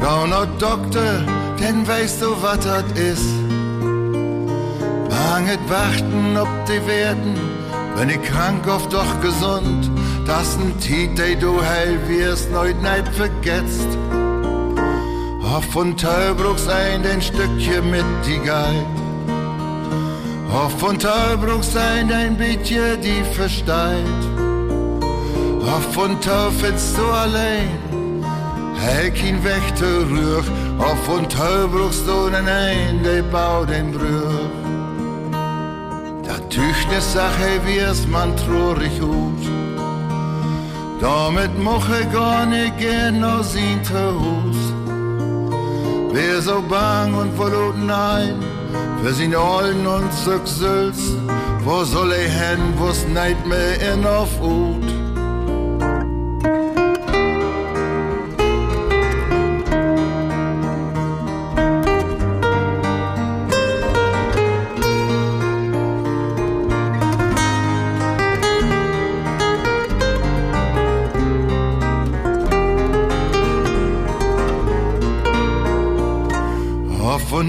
Gau 0.00 0.26
no 0.26 0.46
Doktor, 0.58 1.20
denn 1.60 1.86
weißt 1.86 2.22
du, 2.22 2.28
wat 2.42 2.64
dat 2.64 2.98
is. 2.98 3.45
Banget 5.36 5.60
warten, 5.68 6.34
ob 6.38 6.48
die 6.64 6.86
werden, 6.86 7.34
wenn 7.94 8.08
ich 8.08 8.22
krank 8.22 8.66
oft 8.66 8.90
doch 8.90 9.20
gesund. 9.20 9.90
Das 10.26 10.56
n 10.56 10.72
Tiet, 10.80 11.18
dey 11.18 11.36
du 11.36 11.62
heil 11.62 11.98
wirst, 12.08 12.50
neut 12.50 12.80
neid 12.80 13.06
vergetzt. 13.08 13.90
Auf 15.42 15.66
von 15.74 15.94
Teubruck 15.94 16.58
sein 16.58 17.04
ein 17.04 17.20
Stückchen 17.20 17.90
mit 17.90 18.06
die 18.26 18.40
Geil. 18.48 18.86
Auf 20.50 20.72
von 20.80 20.98
Teubruck 20.98 21.64
sein 21.64 22.10
ein 22.10 22.38
bisschen 22.38 22.98
die 23.02 23.22
versteilt. 23.34 24.22
Auf 25.70 25.84
von 25.92 26.16
findest 26.60 26.96
du 26.96 27.04
allein, 27.24 27.68
hey 28.86 29.10
kein 29.10 29.44
Wächter 29.44 29.96
rühr. 30.10 30.42
Auf 30.78 30.98
von 31.04 31.28
Teubruck 31.28 31.92
du 32.06 32.34
ein, 32.34 33.02
der 33.04 33.22
baut 33.24 33.68
den 33.68 33.92
Brüch. 33.92 34.45
Tüchne 36.56 37.02
Sache, 37.02 37.60
wie 37.66 37.76
es 37.76 38.06
man 38.06 38.34
traurig 38.34 38.98
hut. 38.98 39.44
Damit 40.98 41.52
moche 41.58 42.06
gar 42.10 42.46
nicht 42.46 42.78
gern 42.78 43.22
aus 43.22 43.54
ihn 43.54 43.82
Hus. 43.92 44.56
Wer 46.12 46.40
so 46.40 46.62
bang 46.62 47.12
und 47.12 47.36
verlot 47.36 47.76
nein, 47.76 48.42
für 49.02 49.12
sin 49.12 49.36
Ollen 49.36 49.86
und 49.86 50.10
Zücksels, 50.24 51.14
wo 51.62 51.84
soll 51.84 52.12
er 52.12 52.30
hin, 52.40 52.62
wo's 52.78 53.06
neid 53.06 53.46
mehr 53.46 53.92
in 53.92 54.06
auf 54.06 54.40
Ut? 54.40 55.05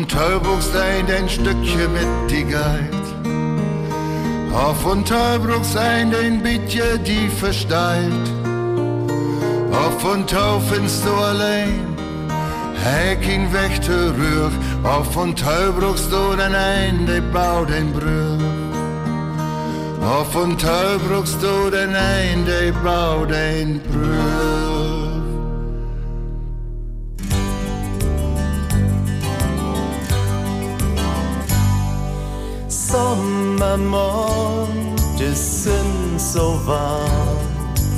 Und 0.08 0.12
Teubuchstein 0.12 1.06
ein 1.12 1.28
Stückchen 1.28 1.92
mit 1.92 2.32
die 2.32 2.46
Geit. 2.46 3.08
Auf 4.54 4.86
und 4.86 5.08
Teubuchstein 5.08 6.14
ein 6.16 6.42
bisschen 6.42 7.04
die 7.04 7.28
versteilt. 7.28 8.30
Auf 9.72 10.04
und 10.06 10.30
Tau 10.30 10.60
findest 10.60 11.06
du 11.06 11.14
allein, 11.14 11.98
hey 12.84 13.18
kein 13.18 13.52
Wächter 13.52 14.16
rühr. 14.18 14.52
Auf 14.84 15.16
und 15.18 15.40
Tau 15.40 15.72
bruchst 15.78 16.12
du 16.12 16.36
den 16.36 16.56
ein, 16.56 17.06
der 17.06 17.22
baut 17.22 17.70
den 17.70 17.92
Brüch. 17.92 18.44
Auf 20.08 20.36
und 20.36 20.62
Tau 20.62 20.98
bruchst 21.08 21.42
du 21.44 21.70
den 21.70 21.94
ein, 21.96 22.46
der 22.46 22.72
baut 22.72 23.30
den 23.32 23.82
Brüch. 23.82 24.27
Sommermorgen, 33.78 34.96
das 35.20 35.64
sind 35.66 36.20
so 36.20 36.60
warm, 36.66 37.38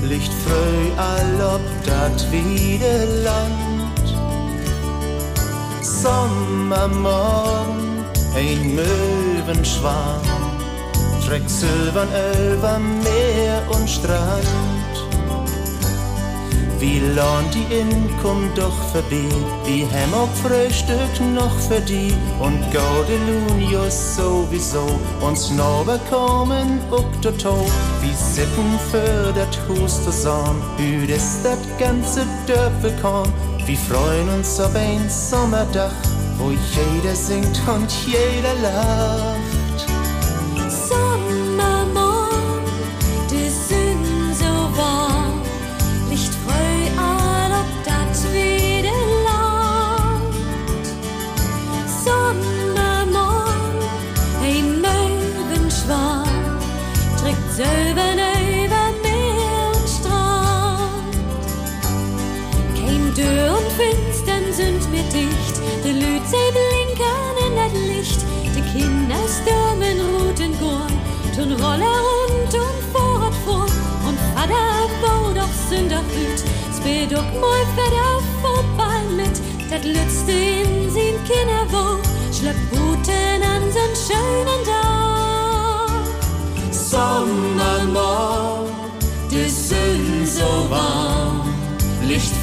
Licht 0.04 0.34
früh 0.34 0.92
all 0.98 1.56
ob 1.56 1.62
dat 1.86 2.30
wieder 2.32 3.06
Land. 3.24 4.04
Sommermorgen, 5.82 7.06
ein 8.36 8.76
Möwenschwarm, 8.76 10.22
trägt 11.26 11.50
silbern 11.50 12.10
über 12.52 12.78
Meer 12.80 13.64
und 13.70 13.90
Strand. 13.90 14.79
Wie 16.80 17.00
lohnt 17.00 17.54
die 17.54 17.74
Inkum 17.76 18.50
doch 18.56 18.78
vorbei, 18.94 19.28
wie 19.66 19.84
hem 19.84 20.14
auch 20.14 20.30
Frühstück 20.42 21.20
noch 21.36 21.54
für 21.60 21.82
die 21.82 22.14
und 22.40 22.60
Gaudelunius 22.72 24.16
sowieso 24.16 24.88
uns 25.20 25.52
noch 25.52 25.84
bekommen 25.86 26.80
up 26.90 27.22
to 27.22 27.32
toe. 27.32 27.66
Wie 28.02 28.14
sitten 28.14 28.80
für 28.92 29.34
dat 29.34 29.60
Hus 29.68 30.06
zusammen, 30.06 30.62
hüt 30.78 31.10
dat 31.44 31.60
ganze 31.78 32.26
Dörfer 32.48 32.96
kommen. 33.02 33.34
Wir 33.66 33.78
freuen 33.78 34.30
uns 34.30 34.58
auf 34.60 34.74
ein 34.74 35.10
Sommerdach, 35.10 35.94
wo 36.38 36.52
jeder 36.52 37.16
singt 37.16 37.62
und 37.68 37.92
jeder 38.08 38.54
lacht. 38.62 39.39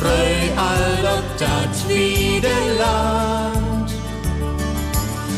Frei 0.00 0.50
all 0.56 1.04
ob 1.18 1.26
dat 1.38 1.76
Land. 2.78 3.90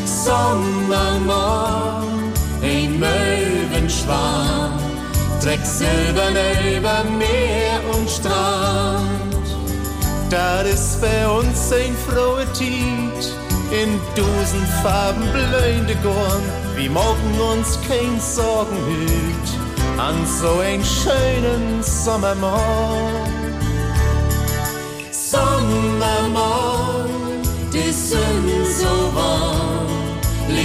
Sommermorgen, 0.05 2.33
ein 2.61 2.99
Möwenschwarm, 2.99 4.79
trägt 5.41 5.65
silbern 5.65 6.37
über 6.77 7.03
Meer 7.17 7.81
und 7.93 8.07
Strand. 8.09 9.09
Das 10.29 10.67
ist 10.67 11.01
bei 11.01 11.27
uns 11.27 11.71
ein 11.71 11.95
frohe 12.07 12.45
Tiet, 12.53 13.33
in 13.71 13.99
dusen 14.15 14.67
Farben 14.83 15.27
blühende 15.31 15.95
Gorn, 16.03 16.43
wir 16.75 16.91
morgen 16.91 17.39
uns 17.51 17.79
kein 17.87 18.19
Sorgen 18.19 18.77
hüt, 18.87 19.49
an 19.97 20.25
so 20.25 20.59
ein 20.59 20.83
schönen. 20.83 21.81
Sommermorgen, 21.81 23.38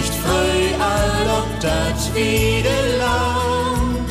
Licht 0.04 0.14
frei 0.14 0.74
all 0.78 1.28
ob 1.40 1.48
dat 1.60 2.14
wieder 2.14 2.82
Land. 2.98 4.10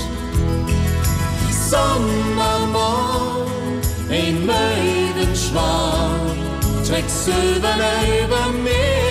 Sommermorgen, 1.70 3.82
ein 4.10 4.46
Möwenschwarm, 4.46 6.38
trägt 6.88 7.12
Silbern 7.12 7.82
über 8.24 8.44
Meer 8.64 9.03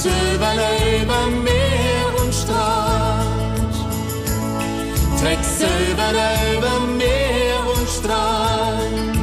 trägt 0.00 0.14
Silbern 0.14 0.58
über 1.02 1.26
Meer 1.42 2.24
und 2.24 2.34
Strand. 2.34 3.74
Trägt 5.20 5.44
Silbern 5.44 6.16
über 6.56 6.80
Meer 6.96 7.76
und 7.76 7.88
Strand. 7.88 9.20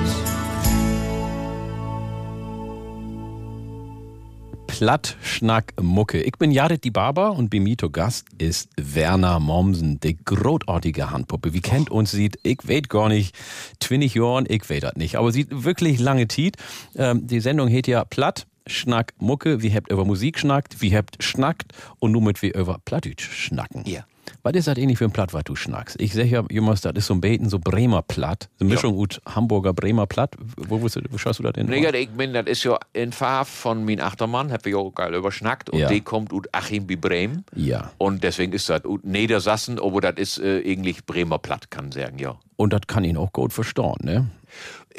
Platt, 4.68 5.18
Schnack, 5.24 5.74
Mucke. 5.82 6.22
Ich 6.22 6.34
bin 6.34 6.52
Jared 6.52 6.84
die 6.84 6.92
Barber 6.92 7.32
und 7.32 7.52
zu 7.80 7.90
Gast 7.90 8.28
ist 8.38 8.70
Werner 8.78 9.40
Mommsen, 9.40 10.00
die 10.00 10.16
großartige 10.24 11.10
Handpuppe. 11.10 11.54
Wie 11.54 11.62
kennt 11.62 11.90
uns 11.90 12.12
sieht, 12.12 12.38
ich 12.44 12.60
weet 12.68 12.88
gar 12.88 13.10
nicht, 13.10 13.36
20 13.80 14.14
Jahren, 14.14 14.46
ich 14.48 14.70
weet 14.70 14.84
das 14.84 14.96
nicht, 14.96 15.16
aber 15.16 15.32
sieht 15.32 15.48
wirklich 15.64 16.00
lange 16.00 16.28
Tiet. 16.28 16.58
Ähm, 16.96 17.26
die 17.26 17.40
Sendung 17.40 17.68
heißt 17.72 17.88
ja 17.88 18.06
Platt, 18.06 18.46
Schnack, 18.68 19.14
Mucke. 19.20 19.62
Wie 19.62 19.74
habt 19.74 19.92
über 19.92 20.06
Musik 20.06 20.40
schnackt, 20.40 20.82
wie 20.82 20.96
habt 20.96 21.24
schnackt 21.24 21.74
und 22.00 22.12
nur 22.12 22.22
mit 22.22 22.42
wie 22.42 22.50
über 22.50 22.80
Plattdeutsch 22.86 23.30
schnacken. 23.30 23.84
Ja. 23.86 24.06
Was 24.44 24.54
ist 24.54 24.68
das 24.68 24.78
ähnlich 24.78 24.98
für 24.98 25.06
ein 25.06 25.12
Platt, 25.12 25.34
was 25.34 25.44
du 25.46 25.56
schnackst? 25.56 26.00
Ich 26.02 26.14
sag 26.14 26.26
ja, 26.26 26.44
Jungs, 26.50 26.82
das 26.82 26.94
ist 26.96 27.08
so 27.08 27.14
ein 27.14 27.22
Beten, 27.22 27.50
so 27.50 27.60
Bremer 27.60 28.02
Platt. 28.02 28.50
Eine 28.60 28.70
Mischung 28.70 28.98
aus 28.98 29.22
Hamburger 29.26 29.74
Bremer 29.74 30.06
Platt. 30.06 30.36
Wo, 30.58 30.82
wo, 30.82 30.88
wo 31.10 31.18
schaust 31.18 31.40
du 31.40 31.44
das 31.44 31.54
denn? 31.54 31.68
Nee, 31.68 31.86
ich 31.98 32.10
bin, 32.10 32.34
das 32.34 32.46
ist 32.46 32.64
ja 32.64 32.78
in 32.94 33.12
Farbe 33.12 33.50
von 33.50 33.86
mein 33.86 34.00
Achtermann, 34.02 34.52
hab 34.52 34.66
ich 34.66 34.76
auch 34.76 34.92
geil 34.94 35.14
überschnackt. 35.16 35.70
Und 35.70 35.80
Ja. 35.80 35.88
die 35.88 36.02
kommt 36.02 36.34
aus 36.34 36.44
Achim 36.52 36.88
wie 36.90 36.96
Bremen. 36.98 37.46
Ja. 37.56 37.92
Und 37.98 38.24
deswegen 38.24 38.54
ist 38.54 38.70
das 38.70 38.84
aus 38.86 39.00
Niedersassen, 39.04 39.80
aber 39.80 40.02
das 40.02 40.16
ist 40.18 40.40
äh, 40.40 40.62
eigentlich 40.66 41.06
Bremer 41.06 41.40
Platt, 41.40 41.72
kann 41.72 41.92
sagen, 41.92 42.20
ja. 42.20 42.38
Und 42.58 42.74
das 42.74 42.82
kann 42.88 43.04
ihn 43.04 43.18
auch 43.18 43.32
gut 43.32 43.54
verstehen, 43.54 43.96
ne? 44.02 44.28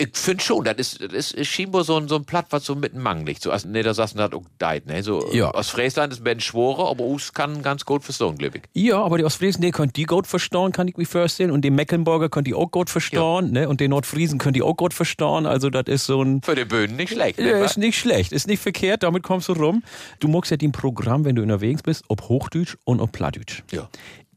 Ich 0.00 0.16
finde 0.16 0.42
schon, 0.44 0.64
das 0.64 0.76
ist, 0.76 1.02
das 1.12 1.32
ist, 1.32 1.46
scheinbar 1.48 1.82
so 1.82 1.96
ein, 1.96 2.06
so 2.06 2.14
ein 2.16 2.24
Platt, 2.24 2.46
was 2.50 2.64
so 2.64 2.76
mitten 2.76 3.00
mangelt. 3.02 3.42
So 3.42 3.50
aus 3.50 3.64
Niedersassen 3.64 4.20
hat 4.20 4.32
auch 4.32 4.44
deit, 4.58 4.86
ne? 4.86 5.02
So, 5.02 5.28
Ja. 5.32 5.50
Aus 5.50 5.70
Friesland 5.70 6.12
ist 6.12 6.22
Ben 6.22 6.38
Schworer, 6.38 6.88
aber 6.88 7.04
us 7.04 7.32
kann 7.32 7.62
ganz 7.62 7.84
gut 7.84 8.04
verstehen, 8.04 8.38
glaube 8.38 8.58
ich. 8.58 8.62
Ja, 8.74 9.02
aber 9.02 9.18
die 9.18 9.24
Ostfriesen, 9.24 9.60
die 9.60 9.72
können 9.72 9.92
die 9.92 10.04
gut 10.04 10.28
verstehen, 10.28 10.70
kann 10.70 10.86
ich 10.86 10.96
mir 10.96 11.04
vorstellen. 11.04 11.50
Und 11.50 11.62
die 11.62 11.70
Mecklenburger 11.70 12.28
können 12.28 12.44
die 12.44 12.54
auch 12.54 12.70
gut 12.70 12.90
verstehen, 12.90 13.50
ne? 13.50 13.68
Und 13.68 13.80
die 13.80 13.88
Nordfriesen 13.88 14.38
können 14.38 14.54
die 14.54 14.62
auch 14.62 14.76
gut 14.76 14.94
verstehen. 14.94 15.46
Also, 15.46 15.68
das 15.68 15.84
ist 15.86 16.06
so 16.06 16.22
ein. 16.22 16.42
Für 16.42 16.54
die 16.54 16.64
Böden 16.64 16.94
nicht 16.94 17.12
schlecht, 17.12 17.38
ne? 17.38 17.50
Ja, 17.50 17.64
ist 17.64 17.76
nicht 17.76 17.98
schlecht, 17.98 18.32
ist 18.32 18.46
nicht 18.46 18.62
verkehrt, 18.62 19.02
damit 19.02 19.24
kommst 19.24 19.48
du 19.48 19.52
rum. 19.54 19.82
Du 20.20 20.28
magst 20.28 20.52
ja 20.52 20.56
dein 20.56 20.70
Programm, 20.70 21.24
wenn 21.24 21.34
du 21.34 21.42
unterwegs 21.42 21.82
bist, 21.82 22.04
ob 22.06 22.28
Hochdeutsch 22.28 22.76
und 22.84 23.00
ob 23.00 23.10
Plattdeutsch. 23.10 23.64
Ja. 23.72 23.88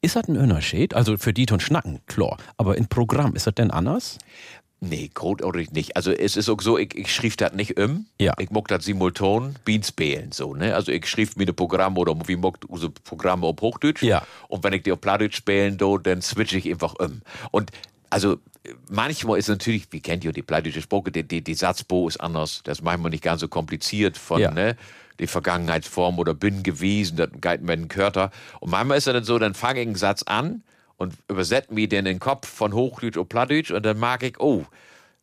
Ist 0.04 0.16
das 0.16 0.28
ein 0.28 0.36
Unterschied? 0.36 0.96
Also 0.96 1.16
für 1.18 1.32
die 1.32 1.46
und 1.52 1.62
Schnacken, 1.62 2.00
klar. 2.08 2.38
Aber 2.58 2.76
im 2.76 2.88
Programm, 2.88 3.36
ist 3.36 3.46
das 3.46 3.54
denn 3.54 3.70
anders? 3.70 4.18
Nee, 4.84 5.12
großartig 5.14 5.72
nicht. 5.72 5.96
Also 5.96 6.12
es 6.12 6.36
ist 6.36 6.50
auch 6.50 6.60
so, 6.60 6.78
ich, 6.80 6.96
ich 6.96 7.14
schrieb 7.14 7.38
das 7.38 7.54
nicht 7.54 7.80
um. 7.80 8.08
Ja. 8.20 8.34
Ich 8.40 8.50
mock 8.50 8.68
das 8.68 8.84
simultan 8.84 9.56
Beans 9.64 9.90
spielen 9.90 10.32
so, 10.32 10.56
ne? 10.56 10.74
Also 10.74 10.92
ich 10.92 11.06
schrieb 11.06 11.38
mir 11.38 11.48
ein 11.48 11.56
Programm 11.56 12.00
oder 12.00 12.16
wie 12.28 12.36
mockt 12.36 12.66
unsere 12.66 12.92
Programme 12.92 13.46
auf 13.46 13.58
Hochdeutsch. 13.62 14.02
Ja. 14.02 14.26
Und 14.48 14.64
wenn 14.64 14.74
ich 14.74 14.82
die 14.82 14.92
auf 14.92 15.00
Plattdeutsch 15.00 15.36
spielen 15.38 15.78
do, 15.78 16.00
dann 16.00 16.24
switche 16.24 16.58
ich 16.58 16.68
einfach 16.68 16.96
um. 16.96 17.22
Und 17.52 17.70
also 18.10 18.38
manchmal 18.90 19.38
ist 19.38 19.50
natürlich, 19.50 19.86
wie 19.92 20.02
kennt 20.02 20.24
ihr 20.24 20.32
die 20.32 20.42
plattdeutsche 20.42 20.82
Sprache, 20.82 21.12
die, 21.12 21.24
die, 21.24 21.44
die 21.44 21.54
Satzbau 21.54 22.08
ist 22.08 22.18
anders. 22.20 22.62
Das 22.64 22.80
ist 22.80 22.84
manchmal 22.84 23.12
nicht 23.12 23.24
ganz 23.24 23.42
so 23.42 23.48
kompliziert 23.48 24.18
von, 24.18 24.40
Ja. 24.42 24.50
ne? 24.52 24.76
Die 25.20 25.28
Vergangenheitsform 25.28 26.18
oder 26.18 26.34
bin 26.34 26.64
gewesen, 26.64 27.18
das 27.18 27.30
geht 27.40 27.62
mir 27.62 27.74
in 27.74 27.82
den 27.82 27.88
Körper. 27.88 28.32
Und 28.60 28.72
manchmal 28.72 28.98
ist 28.98 29.06
es 29.06 29.14
dann 29.14 29.24
so, 29.24 29.38
dann 29.38 29.54
fange 29.54 29.82
ich 29.82 29.86
einen 29.86 29.96
Satz 29.96 30.24
an 30.24 30.64
und 31.02 31.16
übersetze 31.28 31.74
mir 31.74 31.88
den 31.90 32.00
in 32.00 32.06
den 32.06 32.20
Kopf 32.20 32.48
von 32.48 32.74
Hochdeutsch 32.74 33.18
auf 33.18 33.28
Plattdeutsch 33.28 33.72
und 33.72 33.84
dann 33.84 33.98
mag 34.00 34.24
ich, 34.24 34.40
oh, 34.40 34.64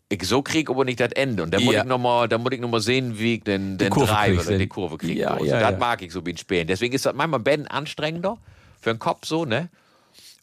ich 0.09 0.23
so 0.25 0.43
krieg 0.43 0.71
aber 0.71 0.85
nicht 0.85 1.01
das 1.01 1.13
Ende. 1.13 1.43
Und 1.43 1.53
dann 1.53 1.63
muss 1.63 1.75
Ja. 1.75 1.83
ich 1.83 1.87
noch 1.87 1.99
mal, 1.99 2.29
dann 2.29 2.43
muss 2.43 2.53
ich 2.53 2.61
noch 2.61 2.69
mal 2.71 2.81
sehen, 2.81 3.19
wie 3.19 3.35
ich 3.35 3.45
den, 3.45 3.79
den 3.79 3.91
Drive 3.91 4.47
oder 4.47 4.59
die 4.59 4.67
Kurve 4.67 4.99
kriege. 4.99 5.21
Ja, 5.21 5.29
also, 5.35 5.45
ja, 5.45 5.61
das 5.61 5.73
ja. 5.73 5.79
mag 5.79 6.03
ich 6.03 6.13
so 6.13 6.25
wie 6.27 6.31
ein 6.33 6.37
Spielen. 6.37 6.67
Deswegen 6.67 6.95
ist 6.95 7.07
das 7.07 7.15
manchmal 7.15 7.41
Ben 7.41 7.67
anstrengender 7.69 8.39
für 8.81 8.91
den 8.93 8.99
Kopf 8.99 9.27
so, 9.27 9.45
ne? 9.45 9.69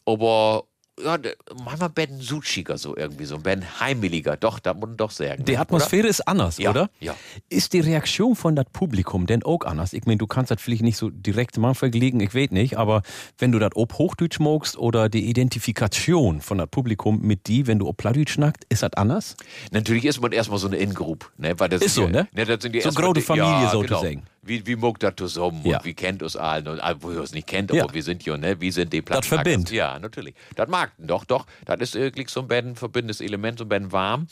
Aber 0.04 0.64
ja, 1.02 1.18
manchmal 1.64 1.90
Ben 1.90 2.20
suchiger 2.20 2.78
so 2.78 2.96
irgendwie 2.96 3.24
so, 3.26 3.38
Ben 3.38 3.64
heimeliger. 3.80 4.36
Doch, 4.36 4.58
da 4.58 4.72
muss 4.74 4.88
man 4.88 4.96
doch 4.96 5.10
sagen. 5.10 5.44
Die 5.44 5.52
ne? 5.52 5.60
Atmosphäre 5.60 6.06
ist 6.06 6.26
anders, 6.26 6.58
Ja, 6.58 6.70
oder? 6.70 6.90
ja. 7.00 7.14
Ist 7.48 7.72
die 7.72 7.80
Reaktion 7.80 8.34
von 8.34 8.56
das 8.56 8.66
Publikum 8.72 9.26
denn 9.26 9.42
auch 9.42 9.62
anders? 9.64 9.92
Ich 9.92 10.06
meine, 10.06 10.18
du 10.18 10.26
kannst 10.26 10.50
das 10.50 10.60
vielleicht 10.60 10.82
nicht 10.82 10.96
so 10.96 11.10
direkt 11.10 11.58
mal 11.58 11.74
vergleichen, 11.74 12.20
ich 12.20 12.34
weiß 12.34 12.50
nicht, 12.50 12.78
aber 12.78 13.02
wenn 13.38 13.52
du 13.52 13.58
das 13.58 13.70
ob 13.74 13.94
Hochdeutsch 13.98 14.40
magst 14.40 14.76
oder 14.78 15.08
die 15.08 15.28
Identifikation 15.28 16.40
von 16.40 16.58
das 16.58 16.68
Publikum 16.68 17.20
mit 17.20 17.46
die, 17.46 17.66
wenn 17.66 17.78
du 17.78 17.88
ob 17.88 17.96
Plattdeutsch 17.98 18.32
schnackt, 18.32 18.64
ist 18.68 18.82
das 18.82 18.92
anders? 18.94 19.36
Natürlich 19.72 20.04
ist 20.04 20.20
man 20.20 20.32
erstmal 20.32 20.58
so 20.58 20.66
eine 20.66 20.76
In-Group, 20.76 21.30
ne? 21.36 21.58
Weil 21.58 21.68
das 21.68 21.82
Ist 21.82 21.94
so, 21.94 22.02
ja, 22.04 22.08
ne? 22.08 22.28
das 22.34 22.62
sind 22.62 22.74
die 22.74 22.80
So 22.80 22.90
große 22.90 23.20
Familie, 23.20 23.48
ja, 23.50 23.70
so 23.70 23.80
genau. 23.80 24.02
Wie, 24.46 24.66
wie 24.66 24.76
muckt 24.76 25.02
das 25.02 25.14
zusammen 25.16 25.60
Ja. 25.64 25.78
und 25.78 25.84
wie 25.84 25.94
kennt 25.94 26.22
uns 26.22 26.36
allen 26.36 26.68
und 26.68 26.80
ah, 26.80 26.94
wo 27.00 27.10
ihr 27.12 27.20
uns 27.20 27.32
nicht 27.32 27.46
kennt, 27.46 27.72
Ja. 27.72 27.84
aber 27.84 27.94
wir 27.94 28.02
sind 28.02 28.24
ja, 28.24 28.36
ne? 28.36 28.60
Wie 28.60 28.70
sind 28.70 28.92
die 28.92 29.02
Platten? 29.02 29.24
verbindet. 29.24 29.70
Ja, 29.72 29.98
natürlich. 29.98 30.34
Das 30.54 30.68
mag, 30.68 30.92
doch, 30.98 31.24
doch. 31.24 31.46
Das 31.64 31.80
ist 31.80 31.94
wirklich 31.94 32.28
so 32.28 32.46
ein 32.48 32.76
verbindendes 32.76 33.20
Element, 33.20 33.58
so 33.58 33.66
ein 33.68 33.92
warm. 33.92 34.26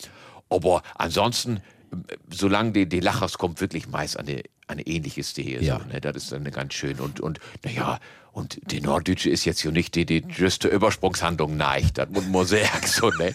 Aber 0.51 0.82
ansonsten, 0.95 1.57
äh, 1.57 2.16
solange 2.31 2.73
die, 2.73 2.86
die 2.89 3.01
Lachers 3.01 3.39
kommt, 3.39 3.61
wirklich 3.61 3.89
meist 3.89 4.19
eine, 4.19 4.43
eine 4.66 4.86
ähnliche 4.86 5.24
Stehe. 5.24 5.62
Ja. 5.62 5.81
So, 5.81 5.86
ne? 5.86 6.01
Das 6.01 6.16
ist 6.16 6.32
dann 6.32 6.45
ganz 6.45 6.74
schön. 6.74 7.01
Und, 7.01 7.20
und 7.20 7.41
naja, 7.65 7.99
und 8.35 8.61
die 8.73 8.81
Norddeutsche 8.81 9.31
ist 9.31 9.44
jetzt 9.44 9.61
hier 9.61 9.70
nicht 9.70 9.94
die, 9.94 10.05
die 10.05 10.20
größte 10.20 10.66
Übersprungshandlung 10.66 11.56
neigt. 11.56 11.98
Das 11.98 12.09
muss 12.11 12.27
man 12.27 12.44
sagen, 12.44 12.85
so, 12.85 13.09
ne? 13.11 13.32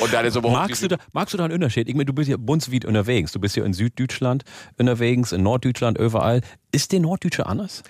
Und 0.00 0.14
dann 0.14 0.24
ist 0.24 0.40
Magst 0.40 0.82
du, 0.82 0.88
da, 0.88 0.96
magst 1.12 1.34
du 1.34 1.38
da 1.38 1.44
einen 1.44 1.52
Unterschied? 1.52 1.90
Ich 1.90 1.94
meine, 1.94 2.06
du 2.06 2.14
bist 2.14 2.30
ja 2.30 2.38
bundesweit 2.38 2.86
unterwegs. 2.86 3.32
Du 3.32 3.38
bist 3.38 3.56
ja 3.56 3.64
in 3.66 3.74
Süddeutschland 3.74 4.44
unterwegs, 4.78 5.32
in 5.32 5.42
Norddeutschland, 5.42 5.98
überall. 5.98 6.40
Ist 6.72 6.92
der 6.92 7.00
Norddeutsche 7.00 7.44
anders? 7.44 7.82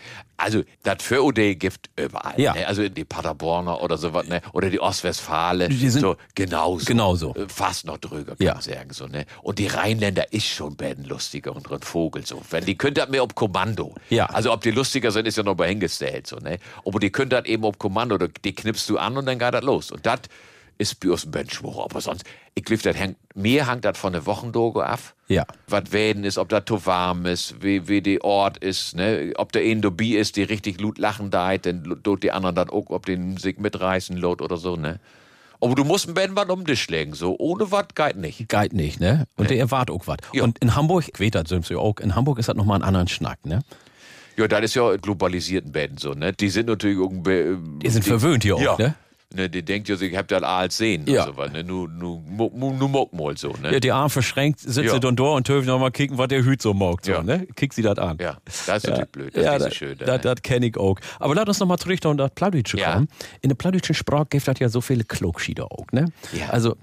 Also, 0.43 0.62
das 0.83 1.03
für 1.03 1.23
OD 1.23 1.55
gibt 1.59 1.91
überall. 1.97 2.41
Ja. 2.41 2.55
Ne? 2.55 2.67
Also 2.67 2.89
die 2.89 3.05
Paderborner 3.05 3.83
oder 3.83 3.99
sowas, 3.99 4.27
ne? 4.27 4.41
Oder 4.53 4.71
die 4.71 4.81
Ostwestfale. 4.81 5.69
Die 5.69 5.91
sind 5.91 6.01
so, 6.01 6.17
genauso. 6.35 6.85
genauso. 6.87 7.35
Äh, 7.35 7.47
Fast 7.49 7.85
noch 7.87 7.99
drüber, 7.99 8.37
kann 8.37 8.47
Ja. 8.47 8.55
man 8.55 8.62
sagen. 8.62 8.93
So, 8.93 9.07
ne? 9.07 9.27
Und 9.43 9.59
die 9.59 9.67
Rheinländer 9.67 10.33
ist 10.33 10.47
schon 10.47 10.77
Ben 10.77 11.05
lustiger 11.05 11.55
und 11.55 11.71
ein 11.71 11.83
Vogel. 11.83 12.25
So. 12.25 12.41
Wenn 12.51 12.65
die 12.65 12.77
können 12.77 12.95
das 12.95 13.09
mehr 13.11 13.23
ob 13.23 13.35
Kommando. 13.35 13.95
Ja. 14.09 14.27
Also, 14.27 14.53
ob 14.53 14.62
die 14.62 14.71
lustiger 14.71 15.11
sind, 15.11 15.27
ist 15.27 15.37
ja 15.37 15.43
noch 15.43 15.57
mal 15.59 15.69
hingestellt. 15.69 16.27
So, 16.27 16.37
ne? 16.37 16.59
Aber 16.85 16.99
die 17.01 17.11
können 17.11 17.31
das 17.31 17.45
eben 17.45 17.65
ob 17.65 17.79
Kommando. 17.79 18.17
Die 18.19 18.55
knipst 18.55 18.89
du 18.89 18.99
an 18.99 19.17
und 19.17 19.27
dann 19.27 19.39
geht 19.39 19.53
das 19.55 19.62
los. 19.62 19.91
Und 19.91 20.07
das 20.07 20.21
ist 20.81 21.05
ein 21.05 21.31
Benchwoche. 21.31 21.85
Aber 21.85 22.01
sonst, 22.01 22.24
ich 22.55 22.65
glaube, 22.65 22.82
das 22.82 22.97
hängt, 22.97 23.16
mir 23.35 23.70
hängt 23.70 23.85
das 23.85 23.98
von 23.98 24.12
der 24.12 24.27
Wochendogo 24.27 24.81
ab 24.81 25.01
Ja. 25.28 25.47
was 25.69 25.93
werden 25.93 26.24
ist, 26.24 26.39
ob 26.39 26.48
das 26.48 26.65
zu 26.66 26.85
warm 26.86 27.27
ist, 27.27 27.62
wie, 27.62 27.86
wie 27.86 28.01
die 28.01 28.23
Ort 28.23 28.59
ist, 28.59 28.97
ne? 28.97 29.32
ob 29.36 29.52
der 29.52 29.62
eine 29.62 29.82
dabei 29.82 30.07
ist, 30.07 30.36
die 30.36 30.43
richtig 30.43 30.78
gut 30.78 30.98
lachen 30.98 31.31
da, 31.31 31.57
dann 31.59 32.01
tut 32.02 32.23
die 32.23 32.32
anderen 32.32 32.55
dann 32.55 32.70
auch, 32.70 32.86
ob 32.89 33.07
den 33.07 33.36
sich 33.36 33.59
mitreißen 33.59 34.16
lot 34.16 34.43
oder 34.43 34.57
so, 34.57 34.77
ne? 34.77 34.98
Aber 35.62 35.74
du 35.74 35.85
musst 35.85 36.09
ein 36.09 36.15
Ben 36.15 36.35
was 36.35 36.48
um 36.48 36.65
dich 36.65 36.89
legen, 36.89 37.12
so 37.12 37.36
ohne 37.39 37.70
was 37.70 37.89
geht 37.94 38.16
nicht. 38.16 38.48
Geht 38.48 38.73
nicht, 38.73 38.98
ne? 38.98 39.27
Und 39.36 39.51
der 39.51 39.59
erwartet 39.59 39.94
auch 39.94 40.07
was. 40.07 40.16
Ja. 40.32 40.43
Und 40.43 40.59
in 40.61 40.74
Hamburg, 40.74 41.11
sie 41.19 41.77
auch, 41.77 42.01
in 42.01 42.15
Hamburg 42.15 42.39
ist 42.39 42.48
das 42.48 42.57
nochmal 42.57 42.78
ein 42.78 42.82
anderen 42.82 43.09
Schnack, 43.09 43.44
ne? 43.44 43.61
Ja, 44.39 44.48
das 44.48 44.62
ist 44.62 44.74
ja 44.74 44.97
globalisierten 44.97 45.70
Ben 45.70 45.98
so, 45.98 46.15
ne? 46.15 46.32
Die 46.32 46.48
sind 46.48 46.66
natürlich 46.66 46.97
irgendwie. 46.97 47.59
Die 47.82 47.90
sind 47.90 48.07
verwöhnt 48.07 48.43
hier 48.43 48.57
auch, 48.57 48.61
ja. 48.62 48.77
ne? 48.78 48.94
Ne, 49.32 49.48
die 49.48 49.62
denkt 49.62 49.89
ja, 49.89 49.94
ich 50.01 50.16
hab 50.16 50.27
das 50.27 50.43
alles 50.43 50.77
sehen. 50.77 51.05
Ja. 51.07 51.23
Und 51.24 51.31
so, 51.31 51.36
was, 51.36 51.52
ne? 51.52 51.62
Nu, 51.62 51.86
nu, 51.86 52.20
nu, 52.28 52.73
nu 52.73 52.89
mock 52.89 53.12
mal 53.12 53.36
so, 53.36 53.52
ne? 53.62 53.73
Ja, 53.73 53.78
die 53.78 53.93
Arme 53.93 54.11
verschränkt, 54.11 54.59
sitzt 54.59 54.78
Ja. 54.93 54.98
dann 54.98 55.15
da 55.15 55.23
und 55.23 55.47
dürfen 55.47 55.69
noch 55.69 55.78
mal 55.78 55.93
kicken, 55.93 56.19
was 56.19 56.27
der 56.27 56.44
Hüt 56.44 56.61
so 56.61 56.74
mag. 56.74 57.05
So, 57.05 57.12
Ja. 57.12 57.23
ne? 57.23 57.47
Kick 57.55 57.73
sie 57.73 57.82
das 57.82 57.97
an. 57.98 58.19
Ja, 58.20 58.39
das 58.44 58.57
ist 58.57 58.69
natürlich 58.89 59.09
blöd. 59.12 59.36
Das 59.36 59.44
ja, 59.44 59.52
ist 59.55 59.62
das, 59.66 59.69
so 59.73 59.74
schön. 59.77 59.98
Das, 59.98 60.09
ne? 60.09 60.19
das 60.19 60.43
kenne 60.43 60.66
ich 60.66 60.77
auch. 60.77 60.98
Aber 61.20 61.36
lass 61.36 61.47
uns 61.47 61.61
noch 61.61 61.69
mal 61.69 61.78
zurück 61.78 62.01
und 62.07 62.16
das 62.16 62.32
Plattdeutsche 62.35 62.78
Ja. 62.78 62.94
kommen. 62.94 63.09
In 63.40 63.51
der 63.51 63.55
plattdeutschen 63.57 63.94
Sprache 63.94 64.27
gibt 64.31 64.48
es 64.48 64.59
ja 64.59 64.69
so 64.69 64.81
viele 64.81 65.05
Klogschieder 65.05 65.70
auch, 65.70 65.86
ne? 65.93 66.07
Ja. 66.32 66.48
Also, 66.48 66.74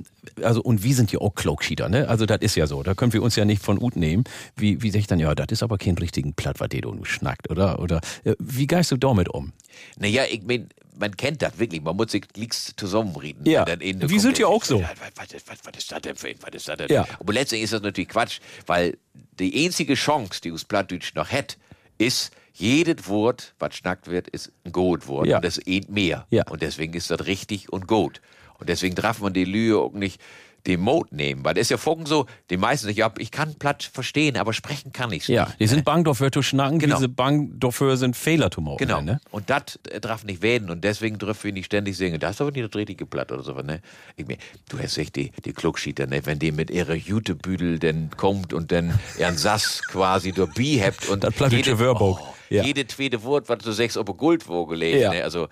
also, 0.42 0.62
und 0.62 0.84
wir 0.84 0.96
sind 0.96 1.12
ja 1.12 1.20
auch 1.20 1.36
Klogschieder, 1.36 1.90
ne? 1.90 2.08
Also, 2.08 2.26
das 2.26 2.38
ist 2.40 2.56
ja 2.56 2.66
so. 2.66 2.82
Da 2.82 2.94
können 2.94 3.12
wir 3.12 3.24
uns 3.24 3.36
ja 3.36 3.44
nicht 3.44 3.62
von 3.62 3.78
Ut 3.82 3.98
nehmen. 3.98 4.24
Wie, 4.56 4.82
wie 4.82 4.90
sag 4.92 5.00
ich 5.00 5.08
dann, 5.08 5.20
ja, 5.20 5.36
das 5.36 5.48
ist 5.52 5.64
aber 5.64 5.78
kein 5.78 5.98
richtigen 5.98 6.34
Platt, 6.34 6.62
was 6.62 6.70
der 6.70 6.80
da 6.82 6.92
nur 6.92 7.06
schnackt, 7.06 7.50
oder? 7.50 7.80
Oder, 7.80 8.00
äh, 8.24 8.36
wie 8.40 8.68
gehst 8.68 8.92
du 8.92 8.96
damit 8.98 9.28
um? 9.28 9.52
Naja, 10.00 10.24
ich 10.30 10.44
mein, 10.44 10.70
man 11.00 11.16
kennt 11.16 11.42
das 11.42 11.58
wirklich. 11.60 11.82
Man 11.82 11.96
muss 11.96 12.12
sich 12.12 12.26
nichts 12.36 12.74
zusammenreden. 12.76 13.46
Ja. 13.46 13.62
Und 13.62 13.68
kommt 14.10 14.22
sind 14.22 14.38
ja 14.40 14.48
auch 14.48 14.64
so. 14.64 14.80
Ja, 14.80 14.92
Was, 15.16 15.34
was, 15.34 15.58
was, 15.64 15.78
ist 15.78 15.92
das 15.92 16.02
denn 16.02 16.16
für 16.16 16.30
ein? 16.30 16.36
Was 16.42 16.56
ist 16.56 16.68
das 16.68 16.78
denn? 16.78 16.90
Ja. 16.90 17.08
Aber 17.20 17.34
letztendlich 17.34 17.64
ist 17.64 17.74
das 17.74 17.82
natürlich 17.82 18.10
Quatsch, 18.10 18.40
weil 18.66 18.98
die 19.40 19.66
einzige 19.66 19.96
Chance, 19.96 20.42
die 20.42 20.52
uns 20.52 20.66
Plattdeutsch 20.66 21.14
noch 21.16 21.30
hat, 21.30 21.58
ist, 21.98 22.32
jedes 22.54 23.08
Wort, 23.08 23.54
was 23.60 23.76
schnackt 23.76 24.08
wird, 24.08 24.28
ist 24.30 24.52
ein 24.66 24.72
gut 24.72 25.08
Wort. 25.08 25.28
Ja. 25.28 25.38
Und 25.38 25.46
das 25.46 25.58
ist 25.60 25.90
mehr. 25.90 26.26
Ja. 26.32 26.44
Und 26.50 26.62
deswegen 26.64 26.94
ist 26.94 27.12
das 27.12 27.28
richtig 27.28 27.72
und 27.72 27.88
gut. 27.88 28.20
Und 28.60 28.70
deswegen 28.70 28.96
darf 28.96 29.20
man 29.20 29.34
die 29.34 29.46
Lühe 29.46 29.78
auch 29.78 29.94
nicht 29.94 30.20
den 30.68 30.82
Mode 30.82 31.16
nehmen. 31.16 31.44
Weil 31.46 31.54
das 31.54 31.62
ist 31.64 31.70
ja 31.72 31.78
Funken 31.78 32.06
so, 32.06 32.26
die 32.50 32.58
meisten 32.58 32.88
nicht, 32.88 32.98
ja, 32.98 33.12
ich 33.18 33.32
kann 33.32 33.56
Platt 33.56 33.84
verstehen, 33.84 34.38
aber 34.38 34.54
sprechen 34.54 34.92
kann 34.92 35.12
ich 35.12 35.28
Ja, 35.28 35.46
nicht. 35.46 35.60
die 35.60 35.68
sind 35.68 35.86
bang 35.86 36.04
dafür 36.04 36.32
zu 36.32 36.42
schnacken, 36.42 36.80
Genau. 36.80 36.96
diese 36.98 37.10
bang 37.10 37.52
dafür 37.60 37.98
sind 37.98 38.16
Fehler 38.18 38.52
zu 38.52 38.62
machen. 38.62 38.78
Genau. 38.78 39.02
Ne? 39.02 39.20
Und 39.32 39.50
das 39.50 39.80
äh, 39.90 40.00
darf 40.00 40.24
nicht 40.26 40.42
werden. 40.42 40.70
Und 40.70 40.84
deswegen 40.84 41.18
dürfen 41.18 41.44
wir 41.46 41.54
nicht 41.54 41.66
ständig 41.66 41.96
singen. 41.98 42.20
Das 42.20 42.36
ist 42.36 42.42
aber 42.42 42.52
nicht 42.52 42.68
das 42.68 42.76
richtige 42.78 43.06
Blatt 43.06 43.32
oder 43.32 43.44
so. 43.44 43.54
Ne? 43.54 43.82
Ich 44.18 44.28
mein, 44.28 44.38
du 44.70 44.78
hast 44.80 44.98
echt 44.98 45.16
die, 45.16 45.32
die 45.46 45.54
Klugschieter, 45.54 46.06
ne? 46.08 46.26
wenn 46.26 46.40
die 46.40 46.52
mit 46.52 46.70
ihrer 46.70 46.96
Jutebüdel 46.96 47.80
dann 47.80 48.10
kommt 48.18 48.54
und 48.54 48.72
dann 48.72 49.00
ihren 49.18 49.38
Sass 49.38 49.82
quasi 49.88 50.32
durch 50.34 50.54
Bi 50.54 50.80
hebt 50.80 51.08
und 51.10 51.24
Das 51.24 51.34
plattdeutsche 51.34 51.72
jede-. 51.72 51.96
Oh, 52.02 52.18
Ja. 52.50 52.64
jede 52.64 52.86
zweite 52.88 53.24
Wort, 53.24 53.50
was 53.50 53.60
du 53.60 53.72
sagst, 53.72 53.98
auf 53.98 54.08
eine 54.08 54.16
Goldwoge 54.18 54.76
legen. 54.76 55.00
Ja. 55.00 55.12
Ne? 55.12 55.24
Also, 55.24 55.48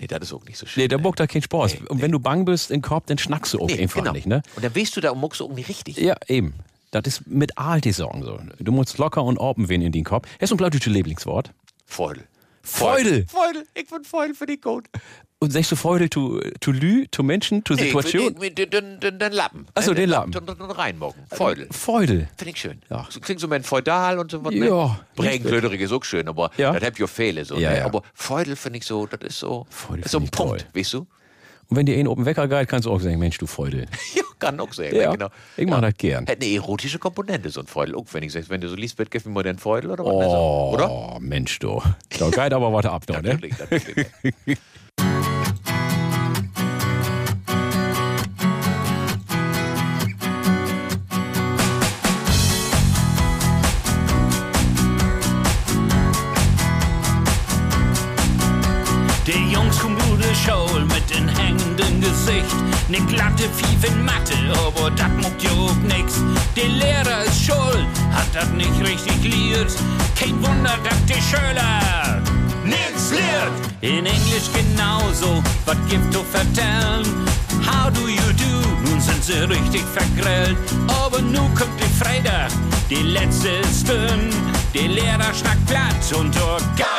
nee, 0.00 0.06
das 0.06 0.20
ist 0.22 0.32
auch 0.32 0.44
nicht 0.44 0.58
so 0.58 0.66
schön. 0.66 0.82
Nee, 0.82 0.88
der 0.88 0.98
ne? 0.98 1.02
bockt 1.02 1.20
da 1.20 1.26
keinen 1.26 1.42
Spaß. 1.42 1.74
Nee, 1.74 1.88
und 1.88 2.02
wenn 2.02 2.12
du 2.12 2.18
bang 2.18 2.44
bist 2.44 2.70
im 2.70 2.82
Korb, 2.82 3.06
dann 3.06 3.18
schnackst 3.18 3.54
du 3.54 3.60
auch 3.60 3.66
Nee, 3.68 3.80
einfach 3.80 4.00
genau. 4.00 4.12
nicht, 4.12 4.26
ne? 4.26 4.42
Und 4.54 4.64
dann 4.64 4.74
weißt 4.74 4.96
du, 4.96 5.00
da 5.00 5.14
muckst 5.14 5.40
du 5.40 5.46
auch 5.46 5.52
nicht 5.52 5.68
richtig. 5.68 5.96
Ja, 5.98 6.16
eben. 6.28 6.54
Das 6.90 7.02
ist 7.06 7.26
mit 7.26 7.58
alte 7.58 7.92
Sorgen 7.92 8.22
so. 8.22 8.38
Du 8.58 8.72
musst 8.72 8.96
locker 8.98 9.22
und 9.24 9.38
open 9.38 9.68
werden 9.68 9.82
in 9.82 9.92
den 9.92 10.04
Kopf. 10.04 10.28
Hast 10.40 10.50
du 10.50 10.54
ein 10.54 10.58
plattdeutsches 10.58 10.92
Lieblingswort? 10.92 11.52
Feudel. 11.84 12.24
Feudel. 12.66 13.26
Feudel. 13.28 13.64
Ich 13.74 13.88
bin 13.88 14.04
Feudel 14.04 14.34
für 14.34 14.46
die 14.46 14.60
gut. 14.60 14.86
Und 15.38 15.52
sagst 15.52 15.70
du 15.70 15.76
Feudel 15.76 16.08
zu, 16.08 16.40
zu 16.60 16.72
Lü, 16.72 17.04
zu 17.12 17.22
Menschen, 17.22 17.62
zu 17.64 17.74
Situation? 17.74 18.34
Nee, 18.40 18.50
den, 18.50 18.70
den, 18.70 19.00
den, 19.00 19.18
den 19.18 19.32
Lappen. 19.32 19.66
Ach 19.74 19.82
so, 19.82 19.90
Ne, 19.90 19.96
den 20.00 20.08
Lappen. 20.10 20.32
Den, 20.32 20.46
den, 20.46 20.56
den 20.58 20.70
reinmocken. 20.70 21.22
Feudel. 21.30 21.68
Feudel. 21.70 22.28
Finde 22.38 22.50
ich 22.52 22.58
schön. 22.60 22.80
Ja. 22.88 23.06
So 23.10 23.20
klingt 23.20 23.40
so 23.40 23.48
ein 23.50 23.62
feudal 23.62 24.18
und 24.18 24.30
so 24.30 24.42
was. 24.44 24.54
Ne? 24.54 24.66
Ja. 24.68 24.98
Prägenklöderig 25.14 25.80
ist 25.82 25.92
auch 25.92 26.04
schön, 26.04 26.26
aber 26.28 26.50
Ja. 26.56 26.72
das 26.72 26.82
habt 26.84 26.98
ihr 26.98 27.06
Fehler 27.06 27.44
so. 27.44 27.56
Ja, 27.56 27.70
ne? 27.70 27.78
ja. 27.78 27.84
Aber 27.84 28.02
Feudel 28.14 28.56
finde 28.56 28.78
ich 28.78 28.86
so, 28.86 29.06
das 29.06 29.20
ist 29.20 29.38
so, 29.40 29.66
ist 30.02 30.10
so 30.10 30.18
ein 30.18 30.28
Punkt, 30.30 30.62
toll. 30.62 30.68
weißt 30.74 30.94
du? 30.94 31.06
Und 31.68 31.76
wenn 31.76 31.86
dir 31.86 31.96
einen 31.96 32.08
oben 32.08 32.24
Wecker 32.24 32.48
geht, 32.48 32.68
kannst 32.68 32.86
du 32.86 32.92
auch 32.92 33.00
sagen, 33.00 33.18
Mensch, 33.18 33.38
du 33.38 33.46
Feudel. 33.46 33.86
Ja, 34.14 34.22
kann 34.38 34.60
auch 34.60 34.72
sein. 34.72 34.94
Ja, 34.94 35.12
genau. 35.12 35.28
ich 35.56 35.66
mach 35.66 35.80
das 35.80 35.94
gern. 35.96 36.26
Hätte 36.26 36.44
eine 36.44 36.54
erotische 36.54 36.98
Komponente, 36.98 37.48
so 37.48 37.60
ein 37.60 37.66
Feudel. 37.66 37.94
Auch 37.94 38.04
wenn 38.12 38.22
ich 38.22 38.32
sag, 38.32 38.48
wenn 38.50 38.60
du 38.60 38.68
so 38.68 38.76
liest, 38.76 38.98
wird 38.98 39.10
gib 39.10 39.24
mir 39.24 39.32
mal 39.32 39.42
den 39.42 39.58
Feudel 39.58 39.90
oder 39.90 40.04
was? 40.04 40.26
Oh, 40.28 40.72
Oder? 40.74 41.18
Mensch, 41.20 41.58
du. 41.58 41.82
Da 42.18 42.28
geht 42.28 42.52
aber 42.52 42.70
was 42.70 42.84
ab, 42.84 43.04
da, 43.06 43.22
ne? 43.22 43.30
Natürlich, 43.30 43.58
natürlich. 43.58 44.58
richtig 79.76 79.86
vergrellt. 79.92 80.56
Aber 80.88 81.20
nu 81.20 81.40
kommt 81.54 81.78
die 81.78 82.02
Freitag, 82.02 82.50
die 82.88 83.02
letzte 83.02 83.50
Stunde. 83.78 84.34
Der 84.74 84.88
Lehrer 84.88 85.34
schnackt 85.34 85.66
platt 85.66 86.18
und 86.18 86.34
der 86.34 86.95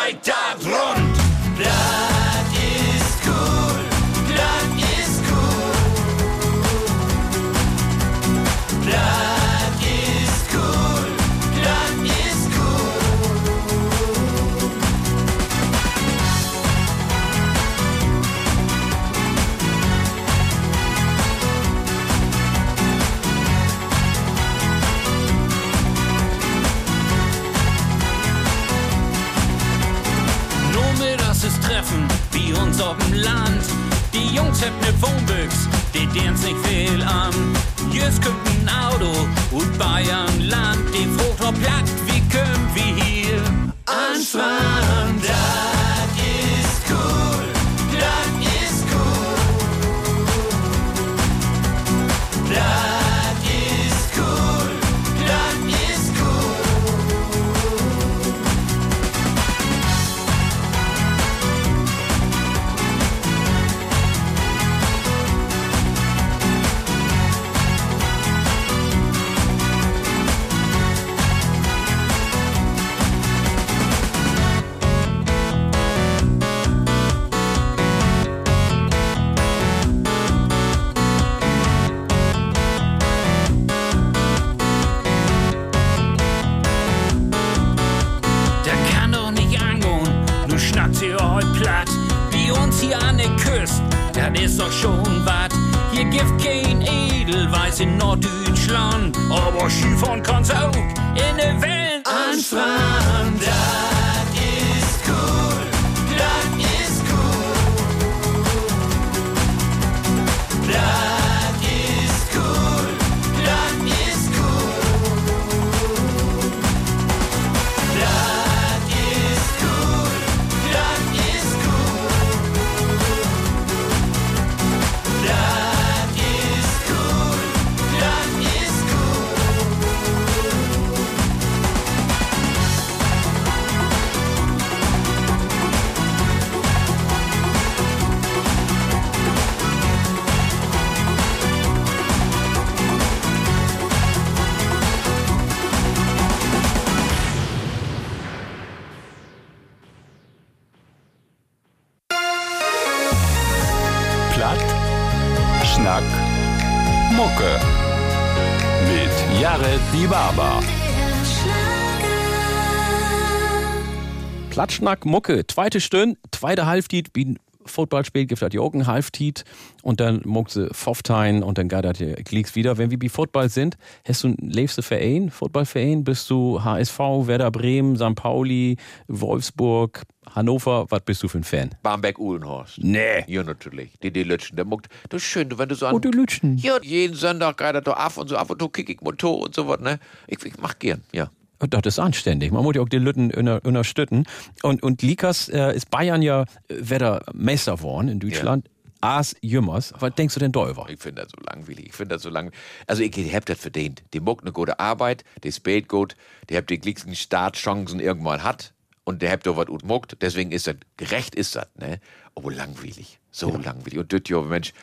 Platschnack 164.57 165.05
Mucke, 165.05 165.45
zweite 165.45 165.79
Stunde, 165.79 166.17
zweite 166.31 166.65
Halbtiet, 166.65 167.11
wie 167.13 167.25
ein 167.25 167.39
Footballspiel 167.67 168.25
gibt 168.25 168.41
ja 168.41 168.59
auch 168.59 168.73
ein 168.73 168.87
Halbtiet 168.87 169.43
und 169.83 169.99
dann 169.99 170.23
muckt 170.25 170.49
sie 170.49 170.67
Pfofftein 170.73 171.43
und 171.43 171.59
dann 171.59 171.69
geht 171.69 171.85
das 171.85 171.99
ja 171.99 172.15
Klicks 172.15 172.55
wieder. 172.55 172.79
Wenn 172.79 172.89
wir 172.89 172.97
bei 172.97 173.07
Football 173.07 173.49
sind, 173.49 173.77
hast 174.03 174.23
du 174.23 174.29
einen 174.29 174.37
lebst 174.49 174.75
du 174.79 174.81
Verein, 174.81 175.29
Footballverein? 175.29 176.03
Bist 176.03 176.31
du 176.31 176.63
HSV, 176.63 176.97
Werder 176.97 177.51
Bremen, 177.51 177.97
St. 177.97 178.15
Pauli, 178.15 178.77
Wolfsburg, 179.07 180.01
Hannover? 180.33 180.87
Was 180.89 181.01
bist 181.01 181.21
du 181.21 181.27
für 181.27 181.37
ein 181.37 181.43
Fan? 181.43 181.75
Barmbek-Uhlenhorst. 181.83 182.79
Nee. 182.81 183.25
Ja, 183.27 183.43
natürlich. 183.43 183.91
Die, 184.01 184.09
die 184.09 184.23
Lütschen, 184.23 184.55
der 184.55 184.65
muckt. 184.65 184.87
Das 185.09 185.21
ist 185.21 185.27
schön, 185.27 185.55
wenn 185.55 185.69
du 185.69 185.75
so 185.75 185.85
an. 185.85 185.93
Oh, 185.93 185.99
die 185.99 186.07
Lütschen. 186.07 186.57
Ja, 186.57 186.79
jeden 186.81 187.15
Sonntag 187.15 187.57
geht 187.57 187.75
er 187.75 187.81
da 187.81 187.91
ab 187.91 188.17
und 188.17 188.27
so 188.27 188.35
ab 188.35 188.49
und 188.49 188.59
zu 188.59 188.69
kick 188.69 188.89
ich 188.89 189.01
Motor 189.01 189.37
und 189.37 189.53
so 189.53 189.67
was, 189.67 189.81
ne? 189.81 189.99
Ich, 190.25 190.43
ich 190.43 190.57
mach 190.57 190.79
gern, 190.79 191.03
ja. 191.13 191.29
Das 191.59 191.81
ist 191.85 191.99
anständig. 191.99 192.51
Man 192.51 192.63
muss 192.63 192.75
ja 192.75 192.81
auch 192.81 192.89
die 192.89 192.99
Lütten 192.99 193.31
unter- 193.33 193.63
unterstützen. 193.65 194.25
Und, 194.63 194.83
und 194.83 195.01
Likas 195.01 195.49
äh, 195.49 195.75
ist 195.75 195.89
Bayern 195.89 196.21
ja 196.21 196.41
äh, 196.41 196.45
Werder 196.69 197.23
Meister 197.33 197.77
geworden 197.77 198.09
in 198.09 198.19
Deutschland. 198.19 198.69
Aas 199.01 199.35
Jümmers. 199.41 199.93
Was 199.99 200.13
denkst 200.15 200.33
du 200.33 200.39
denn 200.39 200.51
darüber? 200.51 200.87
Ich 200.89 200.99
finde 200.99 201.21
das 201.23 201.31
so 201.31 201.37
langweilig. 201.45 201.87
Ich 201.87 201.93
finde 201.93 202.15
das 202.15 202.23
so 202.23 202.29
langweilig. 202.29 202.59
Also, 202.87 203.03
ich, 203.03 203.35
hab 203.35 203.45
das 203.45 203.59
verdient. 203.59 204.03
Die 204.13 204.19
muckt 204.19 204.43
eine 204.43 204.51
gute 204.51 204.79
Arbeit, 204.79 205.23
die 205.43 205.51
spielt 205.51 205.87
gut, 205.87 206.15
die 206.49 206.57
habt 206.57 206.69
die 206.69 206.75
glücklichsten 206.79 207.15
Startchancen 207.15 207.99
irgendwann 207.99 208.43
hat 208.43 208.73
und 209.03 209.21
der 209.21 209.31
habt 209.31 209.45
doch 209.45 209.55
was 209.55 209.67
gut 209.67 209.83
muckt. 209.83 210.17
Deswegen 210.21 210.51
ist 210.51 210.65
das, 210.67 210.75
gerecht 210.97 211.35
ist 211.35 211.55
das, 211.55 211.67
ne? 211.75 211.99
Aber 212.33 212.51
langweilig. 212.51 213.19
So 213.31 213.51
langweilig. 213.51 213.97
Und 213.99 214.11
das, 214.13 214.21
ja, 214.27 214.41
Mensch, 214.41 214.73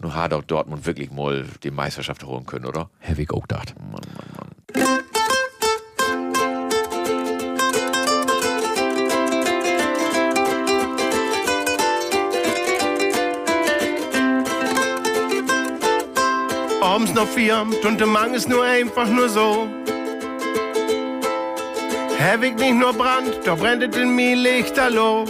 Nur 0.00 0.14
hat 0.14 0.32
auch 0.32 0.42
Dortmund 0.42 0.86
wirklich 0.86 1.10
mal 1.10 1.44
die 1.62 1.70
Meisterschaft 1.70 2.24
holen 2.24 2.46
können, 2.46 2.64
oder? 2.66 2.90
Ich 3.16 3.30
auch 3.30 3.42
gedacht. 3.42 3.74
Mann, 3.78 3.90
Mann, 3.90 4.26
Mann. 4.36 4.48
Abends 16.92 17.14
noch 17.14 17.26
vier 17.26 17.66
und 17.84 18.00
der 18.00 18.06
Mang 18.06 18.34
ist 18.34 18.50
nur 18.50 18.62
einfach 18.64 19.08
nur 19.08 19.26
so. 19.26 19.66
Ich 22.18 22.54
nicht 22.54 22.74
nur 22.74 22.92
Brand, 22.92 23.32
da 23.44 23.54
brennt 23.54 23.96
in 23.96 24.14
mir 24.14 24.36
Lichterloh. 24.36 25.24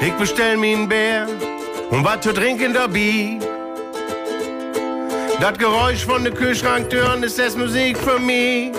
Ich 0.00 0.12
bestell 0.14 0.56
mir 0.56 0.74
einen 0.74 0.88
Bär 0.88 1.28
und 1.90 2.02
was 2.02 2.22
zu 2.22 2.32
trinken 2.32 2.72
dabei. 2.72 3.38
Das 5.38 5.58
Geräusch 5.58 6.06
von 6.06 6.24
der 6.24 6.32
Kühlschranktüren 6.32 7.22
ist 7.22 7.38
das 7.38 7.54
Musik 7.54 7.98
für 7.98 8.18
mich. 8.18 8.72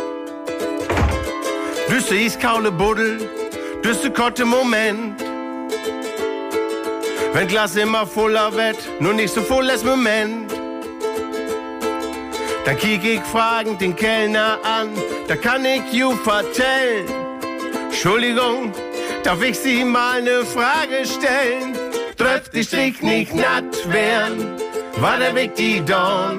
Düsse 1.87 2.15
iskaule 2.15 2.71
Buddel, 2.71 3.29
düsse 3.85 4.09
kotte 4.09 4.43
Moment. 4.43 5.23
Wenn 7.33 7.47
Glas 7.47 7.75
immer 7.75 8.07
voller 8.07 8.51
wird, 8.55 8.79
nur 8.99 9.13
nicht 9.13 9.31
so 9.31 9.43
voll 9.43 9.69
als 9.69 9.83
Moment. 9.83 10.58
Dann 12.69 12.77
kiek 12.77 13.03
ich 13.03 13.21
fragend 13.21 13.81
den 13.81 13.95
Kellner 13.95 14.59
an, 14.61 14.89
da 15.27 15.35
kann 15.35 15.65
ich 15.65 15.91
you 15.91 16.11
vertellen. 16.17 17.07
Entschuldigung, 17.85 18.71
darf 19.23 19.41
ich 19.41 19.57
Sie 19.57 19.83
mal 19.83 20.21
ne 20.21 20.45
Frage 20.45 21.03
stellen? 21.03 21.73
Trifft 22.15 22.53
die 22.53 22.63
Strich 22.63 23.01
nicht 23.01 23.33
natt 23.33 23.91
werden, 23.91 24.55
war 24.97 25.17
der 25.17 25.33
Weg 25.33 25.55
die 25.55 25.83
Dorn. 25.83 26.37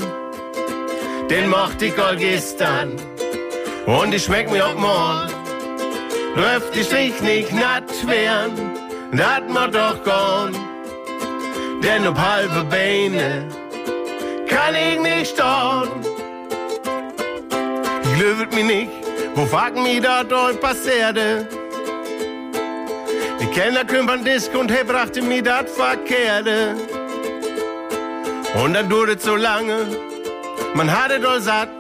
Den 1.29 1.49
mochte 1.49 1.87
ich 1.87 1.99
all 1.99 2.17
gestern 2.17 2.93
und 3.87 4.15
ich 4.15 4.23
schmeck 4.23 4.53
mir 4.53 4.65
auch 4.65 4.77
morgen. 4.77 5.33
Trifft 6.37 6.77
die 6.77 6.85
Strich 6.85 7.21
nicht 7.23 7.53
natt 7.53 7.91
werden, 8.07 8.79
dat 9.11 9.49
ma 9.49 9.67
doch 9.67 9.99
gone. 10.05 10.57
Denn 11.83 12.07
ob 12.07 12.17
halbe 12.17 12.63
Beine 12.71 13.49
kann 14.47 14.77
ich 14.77 15.01
nicht 15.01 15.31
stehen. 15.33 16.10
Glöwet 18.21 18.53
mi 18.55 18.63
nicht, 18.63 18.91
wo 19.35 19.47
fragt 19.47 19.79
mi 19.79 19.99
da 19.99 20.23
dort 20.23 20.61
passierte? 20.61 21.49
Die 23.41 23.47
Kellner 23.47 23.87
kümmern 23.87 24.23
Disk 24.23 24.55
und 24.55 24.71
he 24.71 24.85
brachte 24.85 25.23
mi 25.23 25.41
dat 25.41 25.71
Verkehrte. 25.71 26.77
Und 28.63 28.75
dann 28.75 28.91
duret 28.91 29.23
so 29.23 29.37
lange, 29.37 29.87
man 30.75 30.93
hatte 30.93 31.19
doll 31.19 31.41
satt. 31.41 31.71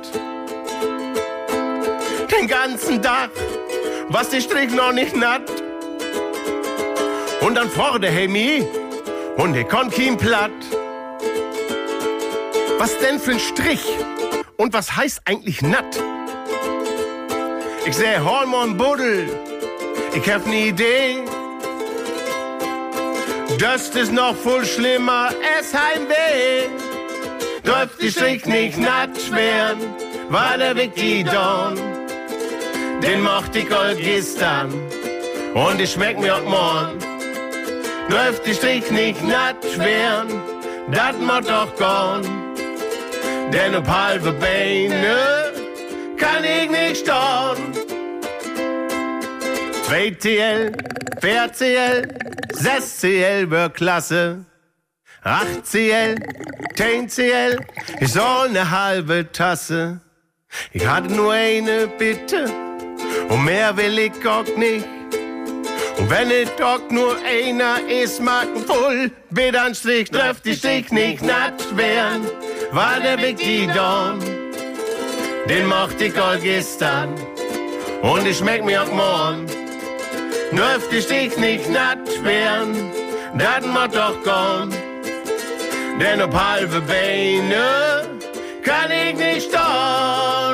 Den 2.33 2.49
ganzen 2.49 3.03
Tag, 3.03 3.29
was 4.09 4.31
die 4.31 4.41
Strich 4.41 4.71
noch 4.71 4.93
nicht 4.93 5.15
natt. 5.15 5.43
Und 7.43 7.55
dann 7.57 7.69
forde 7.69 8.09
he 8.09 8.27
mi, 8.29 8.67
und 9.37 9.53
he 9.53 9.65
konnt 9.65 9.93
kein 9.93 10.17
platt. 10.17 10.59
Was 12.79 12.97
denn 12.97 13.21
für 13.21 13.33
ein 13.33 13.41
Strich? 13.41 13.85
Und 14.57 14.73
was 14.73 14.97
heißt 14.97 15.21
eigentlich 15.27 15.61
natt? 15.61 16.01
Ich 17.87 17.97
seh 17.97 18.19
Hormon 18.19 18.77
Buddel, 18.77 19.27
ich 20.15 20.31
hab 20.31 20.47
ne 20.47 20.69
Idee. 20.69 21.25
Das 23.59 23.89
ist 23.91 24.13
noch 24.13 24.37
voll 24.37 24.65
schlimmer, 24.67 25.31
es 25.59 25.73
Heimweh. 25.73 26.69
Dürft 27.65 28.03
die 28.03 28.11
Strich 28.11 28.45
nicht 28.45 28.79
natt 28.79 29.19
werden, 29.33 29.95
war 30.29 30.59
der 30.59 30.77
Weg 30.77 30.95
die 30.95 31.25
Dorn. 31.25 31.79
Den 33.03 33.23
mocht 33.23 33.57
ich 33.57 33.75
all 33.75 33.97
gestern 33.97 34.73
und 35.55 35.81
ich 35.81 35.93
schmeck 35.93 36.19
mir 36.19 36.37
auch 36.37 36.45
morgen. 36.45 36.99
Dürft 38.11 38.47
die 38.47 38.55
Strich 38.55 38.91
nicht 38.91 39.23
natt 39.27 39.79
werden, 39.79 40.43
dat 40.93 41.19
mod 41.19 41.49
doch 41.49 41.75
gorn. 41.77 42.27
Denn 43.53 43.75
ob 43.75 43.89
halbe 43.89 44.33
Beine 44.33 45.51
kann 46.21 46.45
ich 46.45 46.71
nicht 46.71 46.99
stehen. 46.99 47.73
2TL, 49.89 50.73
4CL, 51.21 52.09
6CL 52.55 53.51
wird 53.51 53.75
klasse. 53.75 54.45
8CL, 55.25 56.17
10CL, 56.77 57.59
ist 58.01 58.19
all 58.19 58.51
ne 58.51 58.71
halbe 58.71 59.33
Tasse. 59.33 60.01
Ich 60.73 60.87
hatte 60.87 61.13
nur 61.13 61.33
eine 61.33 61.89
Bitte 61.89 62.45
und 63.29 63.45
mehr 63.45 63.77
will 63.77 63.99
ich 63.99 64.27
auch 64.27 64.45
nicht. 64.57 64.87
Und 65.99 66.09
wenn 66.09 66.31
es 66.31 66.49
doch 66.57 66.89
nur 66.91 67.17
einer 67.19 67.79
ist, 67.89 68.21
mag 68.23 68.49
voll, 68.67 69.11
bitte 69.31 69.61
ein 69.61 69.75
Strich, 69.75 70.11
trifft 70.11 70.47
die 70.47 70.55
Strich 70.55 70.91
nicht 70.91 71.23
natt 71.23 71.77
werden, 71.77 72.27
war 72.73 73.01
der 73.01 73.17
Big 73.17 73.37
die 73.37 73.67
Dorn. 73.67 74.19
Den 75.49 75.67
mochte 75.67 76.05
ich 76.05 76.17
all 76.21 76.39
gestern 76.39 77.15
und 78.03 78.27
ich 78.27 78.39
schmeck 78.39 78.65
mir 78.65 78.83
auch 78.83 78.93
morgen. 78.93 79.47
Dürft 80.53 80.91
die 80.93 81.01
Strich 81.01 81.37
nicht 81.37 81.71
natt 81.71 82.09
werden, 82.25 82.91
dat 83.35 83.65
macht 83.65 83.95
doch 83.95 84.17
gone. 84.23 84.75
Denn 86.01 86.23
ob 86.23 86.35
halbe 86.35 86.81
Beine 86.81 88.09
kann 88.63 88.91
ich 88.91 89.17
nicht 89.17 89.49
stehen. 89.49 90.50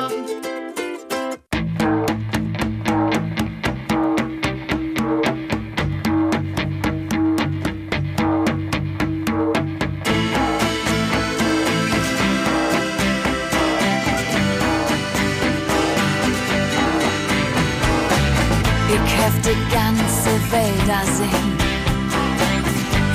Welt 20.87 20.99
da 20.99 21.03
sehen. 21.05 21.57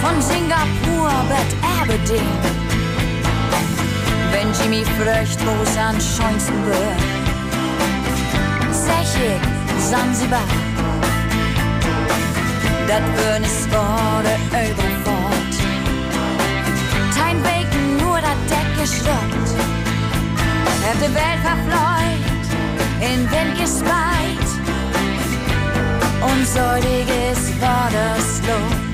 Von 0.03 0.21
Singapur 0.21 1.11
bis 1.29 1.57
Aberdeen. 1.81 2.39
Wenn 4.31 4.53
Jimmy 4.61 4.85
fröcht, 4.85 5.39
wo's 5.47 5.77
an 5.77 6.01
schönsten 6.01 6.67
wird. 6.67 7.01
Sech 8.73 9.15
ich, 9.15 9.83
Sansibar. 9.83 10.41
Dat 12.89 13.03
würden 13.17 13.45
es 13.45 13.67
wurde 13.71 14.35
überfort. 14.71 15.55
Kein 17.17 17.43
Bacon, 17.43 17.97
nur 17.99 18.21
dat 18.21 18.41
Deck 18.51 18.69
geschrott. 18.81 19.49
Hab 20.85 20.99
die 20.99 21.15
Welt 21.15 21.41
verfleut, 21.43 22.25
in 23.01 23.31
Wind 23.31 23.59
gespeit 23.59 24.42
und 26.25 26.47
säudiges 26.47 27.61
war 27.61 27.89
das 27.91 28.41
Lob. 28.47 28.93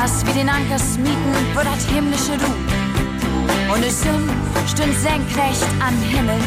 Als 0.00 0.26
wir 0.26 0.34
den 0.34 0.48
Anker 0.48 0.78
smieten, 0.78 1.34
wird 1.54 1.66
das 1.66 1.84
himmlische 1.86 2.36
Du. 2.38 3.72
Und 3.72 3.84
es 3.84 4.00
Sinn 4.00 4.28
stünd 4.66 4.94
senkrecht 4.98 5.66
am 5.86 5.96
Himmel. 6.02 6.40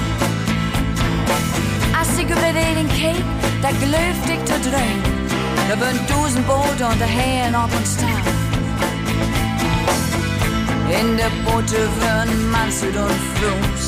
Als 1.97 2.17
ich 2.17 2.25
über 2.25 2.51
den 2.53 2.87
Cake, 2.89 3.23
da 3.61 3.69
zu 4.45 4.69
drehen. 4.69 5.01
Da 5.69 5.75
bünd 5.75 6.01
Dusen 6.09 6.43
Boote 6.43 6.85
und 6.85 6.99
der 6.99 7.07
Hähn 7.07 7.55
auf 7.55 7.73
uns 7.77 7.95
Tag. 7.97 8.42
In 10.99 11.17
der 11.17 11.31
Boote 11.43 11.89
würden 11.99 12.51
Mansud 12.51 12.95
und 12.95 13.19
Flus 13.35 13.83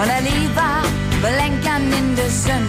und 0.00 0.08
er 0.08 0.22
lieber 0.22 0.82
belenkern 1.20 1.92
in 1.92 2.16
der 2.16 2.30
Sinn. 2.30 2.66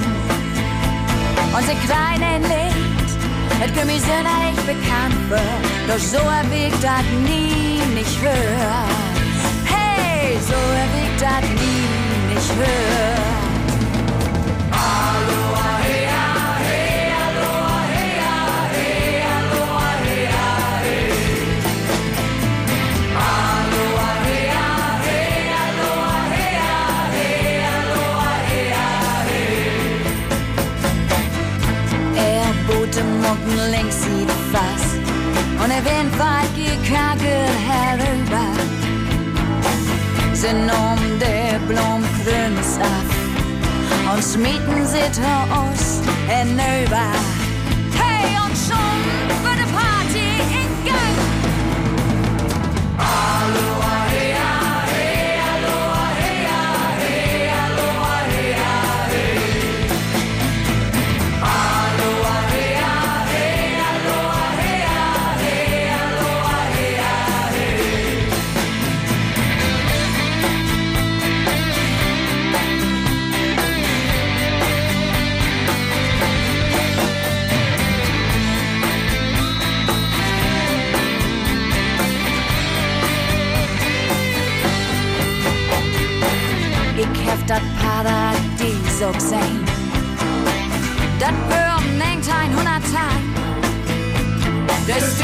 Unser 1.55 1.75
kleine 1.87 2.45
Licht, 2.47 3.09
mir 3.85 3.99
sehr 3.99 4.23
nicht 4.23 4.65
bekannt 4.65 5.29
wird, 5.29 5.41
doch 5.87 5.99
so 5.99 6.17
erwägt 6.17 6.83
das 6.83 7.05
nie 7.23 7.81
nicht 7.95 8.21
höher. 8.21 8.83
Hey, 9.65 10.37
so 10.41 10.53
erwägt 10.53 11.21
das 11.21 11.49
nie 11.49 12.33
nicht 12.33 12.51
höher. 12.55 13.36
Leben 33.47 33.71
längst 33.71 34.01
sieht 34.03 34.31
fast 34.51 34.97
und 35.63 35.69
der 35.69 35.85
weit 36.19 36.55
gekagelt 36.55 37.57
herüber. 37.67 38.47
Sind 40.33 40.69
um 40.69 41.19
der 41.19 41.59
Blomgrüns 41.67 42.77
ab 42.79 44.13
und 44.13 44.23
schmieden 44.23 44.85
sie 44.85 45.11
zu 45.11 45.21
uns 45.21 46.01
hinüber. 46.27 47.36
Paradies 88.97 89.03
ook 89.03 89.29
zijn. 89.29 89.65
Dat 91.17 91.33
würden 91.47 91.67
denkt 94.87 95.16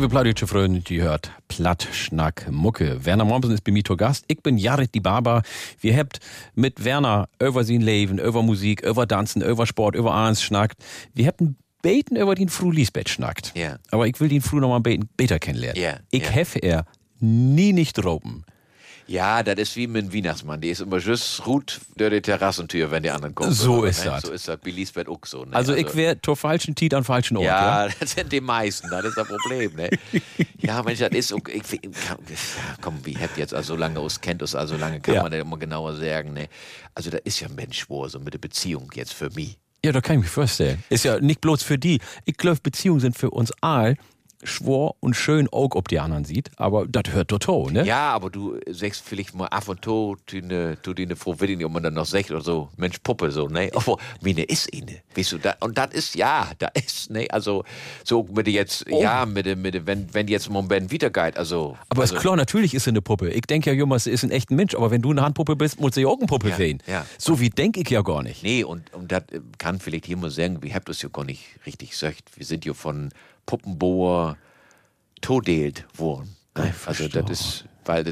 Liebe 0.00 0.12
plattdeutsche 0.12 0.46
Freunde, 0.46 0.80
die 0.80 1.02
hört 1.02 1.30
Platt, 1.48 1.86
Schnack, 1.92 2.50
Mucke. 2.50 3.04
Werner 3.04 3.26
Mommsen 3.26 3.52
ist 3.52 3.64
bei 3.64 3.70
mir 3.70 3.84
zu 3.84 3.98
Gast. 3.98 4.24
Ich 4.28 4.42
bin 4.42 4.56
Jared 4.56 4.94
die 4.94 5.00
Barber. 5.00 5.42
Wir 5.78 5.94
habt 5.94 6.20
mit 6.54 6.82
Werner 6.86 7.28
über 7.38 7.64
sein 7.64 7.82
Leben, 7.82 8.18
über 8.18 8.42
Musik, 8.42 8.80
über 8.80 9.06
Tanzen, 9.06 9.42
über 9.42 9.66
Sport, 9.66 9.96
über 9.96 10.14
alles 10.14 10.42
schnackt. 10.42 10.82
Wir 11.12 11.26
habt 11.26 11.42
ein 11.42 11.56
Beten 11.82 12.16
über 12.16 12.34
den 12.34 12.48
Fru 12.48 12.70
Lisbeth 12.70 13.10
schnackt. 13.10 13.52
Ja. 13.54 13.76
Aber 13.90 14.06
ich 14.06 14.18
will 14.20 14.30
den 14.30 14.40
Fru 14.40 14.58
noch 14.58 14.70
mal 14.70 14.80
beten, 14.80 15.06
besser 15.18 15.38
kennenlernen. 15.38 15.78
Ja, 15.82 15.98
Ich 16.10 16.22
ja. 16.22 16.30
hef 16.30 16.56
er 16.56 16.86
nie 17.18 17.74
nicht 17.74 17.92
droben. 18.02 18.46
Ja, 19.10 19.42
das 19.42 19.56
ist 19.58 19.74
wie 19.74 19.88
mit 19.88 20.04
dem 20.04 20.14
Weihnachtsmann. 20.14 20.60
Die 20.60 20.70
ist 20.70 20.80
immer 20.80 20.98
just 20.98 21.42
gut 21.42 21.80
durch 21.96 22.12
die 22.12 22.22
Terrassentür, 22.22 22.92
wenn 22.92 23.02
die 23.02 23.10
anderen 23.10 23.34
kommen. 23.34 23.50
So 23.50 23.82
ist 23.82 24.04
ne? 24.04 24.12
das. 24.12 24.22
So 24.22 24.30
ist 24.30 24.46
das. 24.46 24.60
Wie 24.62 24.70
Lisbeth 24.70 25.08
auch 25.08 25.18
so. 25.26 25.44
Ne? 25.44 25.52
Also, 25.52 25.74
ich 25.74 25.96
wär 25.96 26.22
zur 26.22 26.36
falschen 26.36 26.76
Tiet 26.76 26.94
an 26.94 27.02
falschen 27.02 27.36
Ort. 27.36 27.46
Ja, 27.46 27.86
Ja, 27.86 27.92
das 28.00 28.12
sind 28.12 28.30
die 28.30 28.40
meisten, 28.40 28.88
das 28.88 29.04
ist 29.06 29.16
das 29.16 29.26
Problem, 29.26 29.74
ne? 29.74 29.90
ja, 30.58 30.80
Mensch, 30.84 31.00
das 31.00 31.10
ist, 31.10 31.32
okay. 31.32 31.60
ich, 31.60 31.80
komm, 32.80 33.00
wie 33.02 33.18
habt 33.18 33.36
jetzt 33.36 33.52
also 33.52 33.74
so 33.74 33.80
lange 33.80 33.98
aus, 33.98 34.20
kennt 34.20 34.42
uns 34.42 34.54
also 34.54 34.76
lange, 34.76 35.00
kann 35.00 35.16
Ja. 35.16 35.22
man 35.24 35.32
das 35.32 35.40
immer 35.40 35.58
genauer 35.58 35.96
sagen, 35.96 36.32
ne? 36.32 36.46
Also, 36.94 37.10
das 37.10 37.22
ist 37.24 37.40
ja 37.40 37.48
ein 37.48 37.56
Mensch, 37.56 37.86
wo 37.90 38.06
so 38.06 38.20
mit 38.20 38.34
der 38.34 38.38
Beziehung 38.38 38.92
jetzt 38.94 39.12
für 39.12 39.30
mich. 39.30 39.58
Ja, 39.84 39.90
da 39.90 40.00
kann 40.00 40.18
ich 40.18 40.22
mich 40.22 40.30
vorstellen. 40.30 40.84
Ist 40.88 41.04
ja 41.04 41.18
nicht 41.18 41.40
bloß 41.40 41.64
für 41.64 41.78
die. 41.78 41.98
Ich 42.26 42.36
glaube, 42.36 42.60
Beziehungen 42.62 43.00
sind 43.00 43.18
für 43.18 43.30
uns 43.30 43.50
all 43.60 43.96
schwor 44.42 44.96
und 45.00 45.14
schön 45.14 45.48
auch, 45.48 45.74
ob 45.74 45.88
die 45.88 45.98
anderen 46.00 46.24
sieht. 46.24 46.50
Aber 46.56 46.86
das 46.86 47.12
hört 47.12 47.28
total, 47.28 47.72
ne? 47.72 47.84
Ja, 47.84 48.12
aber 48.12 48.30
du 48.30 48.58
sagst 48.70 49.02
vielleicht 49.06 49.34
mal 49.34 49.46
ab 49.46 49.68
und 49.68 49.84
zu, 49.84 50.16
du 50.26 50.40
ne, 50.40 50.76
die 50.96 51.06
ne 51.06 51.16
Frau 51.16 51.38
Wedding, 51.40 51.64
ob 51.64 51.72
man 51.72 51.82
dann 51.82 51.94
noch 51.94 52.06
sagt 52.06 52.30
oder 52.30 52.40
so, 52.40 52.68
Mensch, 52.76 52.98
Puppe, 53.02 53.30
so, 53.30 53.48
ne? 53.48 53.70
Aber 53.74 53.96
meine 54.22 54.42
ist 54.44 54.70
eine, 54.74 55.00
weißt 55.14 55.32
du, 55.32 55.38
da, 55.38 55.54
und 55.60 55.76
das 55.76 55.92
ist, 55.92 56.14
ja, 56.14 56.50
da 56.58 56.68
ist, 56.68 57.10
ne? 57.10 57.26
Also, 57.30 57.64
so 58.04 58.26
mit 58.34 58.48
jetzt, 58.48 58.86
ja, 58.88 59.26
mit 59.26 59.46
mit 59.56 59.86
wenn, 59.86 60.12
wenn 60.12 60.28
jetzt 60.28 60.50
mal 60.50 60.62
Ben 60.62 60.90
wieder 60.90 61.10
geht, 61.10 61.36
also. 61.36 61.76
Aber 61.88 62.02
also, 62.02 62.14
ist 62.14 62.20
klar, 62.20 62.36
natürlich 62.36 62.74
ist 62.74 62.84
sie 62.84 62.90
eine 62.90 63.02
Puppe. 63.02 63.30
Ich 63.30 63.42
denke 63.42 63.70
ja, 63.70 63.76
Junge, 63.76 63.98
sie 63.98 64.10
ist 64.10 64.24
ein 64.24 64.30
echter 64.30 64.54
Mensch. 64.54 64.74
Aber 64.74 64.90
wenn 64.90 65.02
du 65.02 65.10
eine 65.10 65.22
Handpuppe 65.22 65.56
bist, 65.56 65.80
muss 65.80 65.94
sie 65.94 66.06
auch 66.06 66.16
eine 66.18 66.26
Puppe 66.26 66.48
Ja, 66.50 66.56
sehen. 66.56 66.82
ja. 66.86 67.04
So 67.18 67.40
wie 67.40 67.50
denke 67.50 67.80
ich 67.80 67.90
ja 67.90 68.02
gar 68.02 68.22
nicht. 68.22 68.42
Nee, 68.42 68.64
und, 68.64 68.92
und 68.94 69.12
das 69.12 69.24
kann 69.58 69.80
vielleicht 69.80 70.06
hier 70.06 70.16
mal 70.16 70.30
sagen, 70.30 70.62
wir 70.62 70.74
habt 70.74 70.88
das 70.88 71.02
ja 71.02 71.08
gar 71.08 71.24
nicht 71.24 71.44
richtig 71.66 71.90
gesagt. 71.90 72.22
Wir 72.36 72.46
sind 72.46 72.64
ja 72.64 72.72
von 72.74 73.10
Puppenbohr 73.50 74.36
todeelt 75.20 75.84
worden. 75.96 76.36
Ne? 76.56 76.72
Also 76.86 77.08
das 77.08 77.28
ist, 77.30 77.64
weil, 77.84 78.04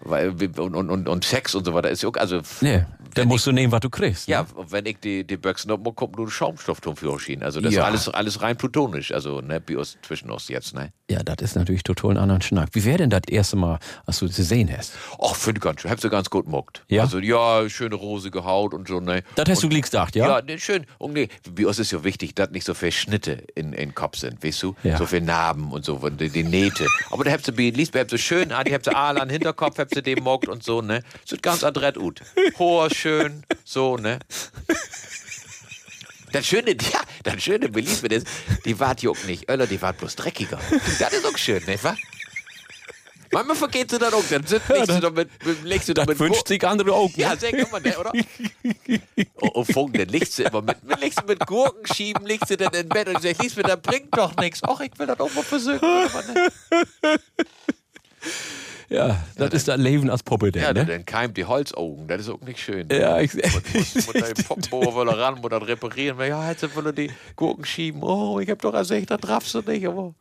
weil 0.00 0.30
und, 0.58 0.74
und, 0.74 1.08
und 1.08 1.24
Sex 1.24 1.54
und 1.54 1.64
so 1.64 1.72
weiter 1.72 1.88
ist 1.88 2.02
ja 2.02 2.10
auch, 2.10 2.16
also 2.16 2.42
Nee, 2.60 2.84
dann 3.18 3.28
musst 3.28 3.46
du 3.46 3.52
nehmen, 3.52 3.72
was 3.72 3.80
du 3.80 3.90
kriegst. 3.90 4.28
ja, 4.28 4.46
wenn 4.70 4.86
ich 4.86 4.98
die, 5.00 5.24
die 5.24 5.36
Böxen 5.36 5.70
hab, 5.70 5.84
kommt 5.96 6.16
nur 6.16 6.26
ein 6.26 6.30
Schaumstoffturm 6.30 6.96
für 6.96 7.12
euch 7.12 7.24
hin. 7.24 7.42
Also 7.42 7.60
das 7.60 7.74
Ja. 7.74 7.82
ist 7.82 7.86
alles, 7.86 8.08
alles 8.08 8.42
rein 8.42 8.56
plutonisch, 8.56 9.12
also 9.12 9.40
ne, 9.40 9.60
bei 9.60 9.76
uns, 9.76 9.98
zwischen 10.02 10.30
uns 10.30 10.48
jetzt, 10.48 10.74
ne? 10.74 10.92
Ja, 11.10 11.22
das 11.22 11.36
ist 11.40 11.56
natürlich 11.56 11.82
total 11.82 12.12
ein 12.12 12.16
anderer 12.18 12.42
Schnack. 12.42 12.68
Wie 12.72 12.84
wäre 12.84 12.98
denn 12.98 13.10
das 13.10 13.22
erste 13.28 13.56
Mal, 13.56 13.78
als 14.06 14.18
du 14.18 14.26
sie 14.28 14.42
sehen 14.42 14.70
hast? 14.76 14.92
Ach, 15.22 15.34
finde 15.34 15.58
ich 15.58 15.62
ganz 15.64 15.80
schön. 15.80 15.90
Hab 15.90 16.00
sie 16.00 16.10
ganz 16.10 16.28
gut 16.28 16.46
mockt. 16.46 16.84
Ja? 16.88 17.02
Also, 17.02 17.18
ja, 17.18 17.68
schöne 17.70 17.94
rosige 17.94 18.44
Haut 18.44 18.74
und 18.74 18.88
so, 18.88 19.00
ne? 19.00 19.22
Das 19.34 19.48
hast 19.48 19.62
du 19.62 19.66
Und- 19.66 19.70
gleich 19.70 19.82
gesagt, 19.82 20.16
ja? 20.16 20.28
Ja, 20.38 20.42
ne, 20.42 20.58
schön. 20.58 20.84
Und 20.98 21.14
nee, 21.14 21.28
bei 21.50 21.66
uns 21.66 21.78
ist 21.78 21.90
ja 21.92 22.04
wichtig, 22.04 22.34
dass 22.34 22.50
nicht 22.50 22.64
so 22.66 22.74
viele 22.74 22.92
Schnitte 22.92 23.32
in, 23.54 23.72
den 23.72 23.94
Kopf 23.94 24.18
sind, 24.18 24.44
weißt 24.44 24.62
du? 24.62 24.74
Ja. 24.82 24.98
So 24.98 25.06
viele 25.06 25.22
Narben 25.22 25.72
und 25.72 25.84
so, 25.84 25.94
und 25.96 26.20
die, 26.20 26.28
die 26.28 26.44
Nähte. 26.44 26.86
Aber 27.10 27.24
da 27.24 27.30
habt 27.32 27.44
sie 27.46 27.52
bei 27.52 27.70
Lisbeth 27.70 28.00
habt 28.02 28.10
sie 28.10 28.18
schön 28.18 28.52
an, 28.52 28.64
die 28.66 28.74
habt 28.74 28.84
sie 28.84 28.94
alle 28.94 29.20
an 29.22 29.28
den 29.28 29.32
Hinterkopf, 29.34 29.78
habt 29.78 29.94
sie 29.94 30.02
dem 30.02 30.22
mockt 30.22 30.46
und 30.48 30.62
so, 30.62 30.82
ne? 30.82 31.02
Sieht 31.24 31.42
ganz 31.42 31.64
adrett 31.64 31.96
ut. 31.96 32.20
Hoher, 32.58 32.90
schön, 32.94 33.07
so, 33.64 33.96
ne? 33.96 34.18
Das 36.32 36.46
Schöne, 36.46 36.70
ja, 36.92 37.00
das 37.22 37.42
Schöne 37.42 37.68
bei 37.68 37.80
Lisbeth 37.80 38.12
ist, 38.12 38.26
die 38.64 38.78
wart 38.78 39.02
juck 39.02 39.24
nicht 39.26 39.50
Öller, 39.50 39.66
die 39.66 39.80
wart 39.80 39.98
bloß 39.98 40.16
dreckiger. 40.16 40.58
Das 40.98 41.12
ist 41.12 41.26
auch 41.26 41.38
schön, 41.38 41.64
nicht 41.64 41.84
wahr? 41.84 41.96
Manchmal 43.30 43.56
vergeht 43.56 43.90
sie 43.90 43.98
dann 43.98 44.14
auch, 44.14 44.24
dann 44.30 44.46
sind, 44.46 44.62
legst 44.68 44.88
du 44.88 45.00
doch 45.00 45.12
mit, 45.12 45.28
mit, 45.44 45.62
legst 45.62 45.88
du 45.88 45.94
doch 45.94 46.06
Das 46.06 46.18
wünscht 46.18 46.48
sich 46.48 46.66
andere 46.66 46.94
auch. 46.94 47.10
ja, 47.14 47.34
ne? 47.34 47.36
sehr 47.38 47.52
kann 47.52 47.70
man, 47.70 47.82
ne, 47.82 47.98
oder? 47.98 48.12
Oh, 49.40 49.50
oh 49.54 49.64
Funk, 49.64 49.98
dann 49.98 50.08
legst 50.08 50.38
du 50.38 50.44
immer 50.44 50.62
mit, 50.62 50.78
legst 50.98 51.20
du 51.20 51.26
mit 51.26 51.46
Gurken 51.46 51.86
schieben, 51.94 52.24
legst 52.26 52.50
du 52.50 52.56
dann 52.56 52.72
in 52.72 52.88
Bett 52.88 53.08
und 53.08 53.22
sagst, 53.22 53.42
lies 53.42 53.56
mir, 53.56 53.64
das 53.64 53.80
bringt 53.80 54.16
doch 54.16 54.34
nichts. 54.36 54.60
Ach, 54.62 54.80
ich 54.80 54.98
will 54.98 55.06
das 55.06 55.20
auch 55.20 55.32
mal 55.34 55.44
versuchen. 55.44 55.80
Ne? 58.90 58.96
Ja, 58.96 59.24
das 59.36 59.52
ist 59.54 59.68
das 59.68 59.76
Leben 59.78 60.08
als 60.10 60.22
Puppe, 60.22 60.50
denn, 60.52 60.62
Ja, 60.62 60.72
ne? 60.72 60.84
dann 60.86 61.04
keimt 61.04 61.36
die 61.36 61.44
Holzaugen, 61.44 62.06
das 62.08 62.22
ist 62.22 62.28
auch 62.30 62.40
nicht 62.40 62.58
schön. 62.60 62.88
Ja, 62.90 63.20
ich- 63.20 63.34
Muss, 63.34 63.94
da 64.12 64.20
die 64.32 64.42
Poppenbohrer 64.42 64.94
wollen 64.94 65.08
ran, 65.08 65.40
muss 65.40 65.50
das 65.50 65.66
reparieren. 65.66 66.18
Ja, 66.20 66.48
jetzt 66.50 66.74
wollen 66.76 66.94
die 66.94 67.10
Gurken 67.36 67.64
schieben. 67.64 68.02
Oh, 68.02 68.38
ich 68.40 68.48
hab 68.50 68.60
doch 68.62 68.72
gesagt, 68.72 69.10
das 69.10 69.20
darfst 69.20 69.54
du 69.54 69.60
nicht. 69.62 69.86
Aber 69.86 70.14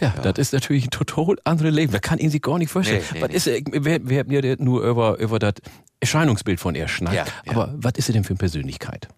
Ja, 0.00 0.10
das 0.22 0.38
ist 0.38 0.52
natürlich 0.52 0.84
ein 0.86 0.90
total 0.90 1.36
anderes 1.44 1.72
Leben. 1.74 1.92
Da 1.92 1.98
kann 2.00 2.18
ihn 2.18 2.30
sich 2.30 2.42
gar 2.42 2.58
nicht 2.58 2.70
vorstellen. 2.70 3.02
Nee, 3.12 3.18
nee, 3.20 3.24
was 3.24 3.34
ist, 3.34 3.46
er- 3.46 3.60
wir, 3.84 4.08
wir 4.08 4.18
haben 4.20 4.30
ja 4.30 4.56
nur 4.58 4.82
über, 4.84 5.18
über 5.18 5.38
das 5.38 5.54
Erscheinungsbild 6.00 6.60
von 6.60 6.74
ihr 6.74 6.88
schnackt. 6.88 7.16
Ja, 7.16 7.24
ja. 7.46 7.52
Aber 7.52 7.72
was 7.76 7.92
ist 7.96 8.06
sie 8.06 8.12
denn 8.12 8.22
für 8.24 8.30
eine 8.30 8.38
Persönlichkeit? 8.38 9.08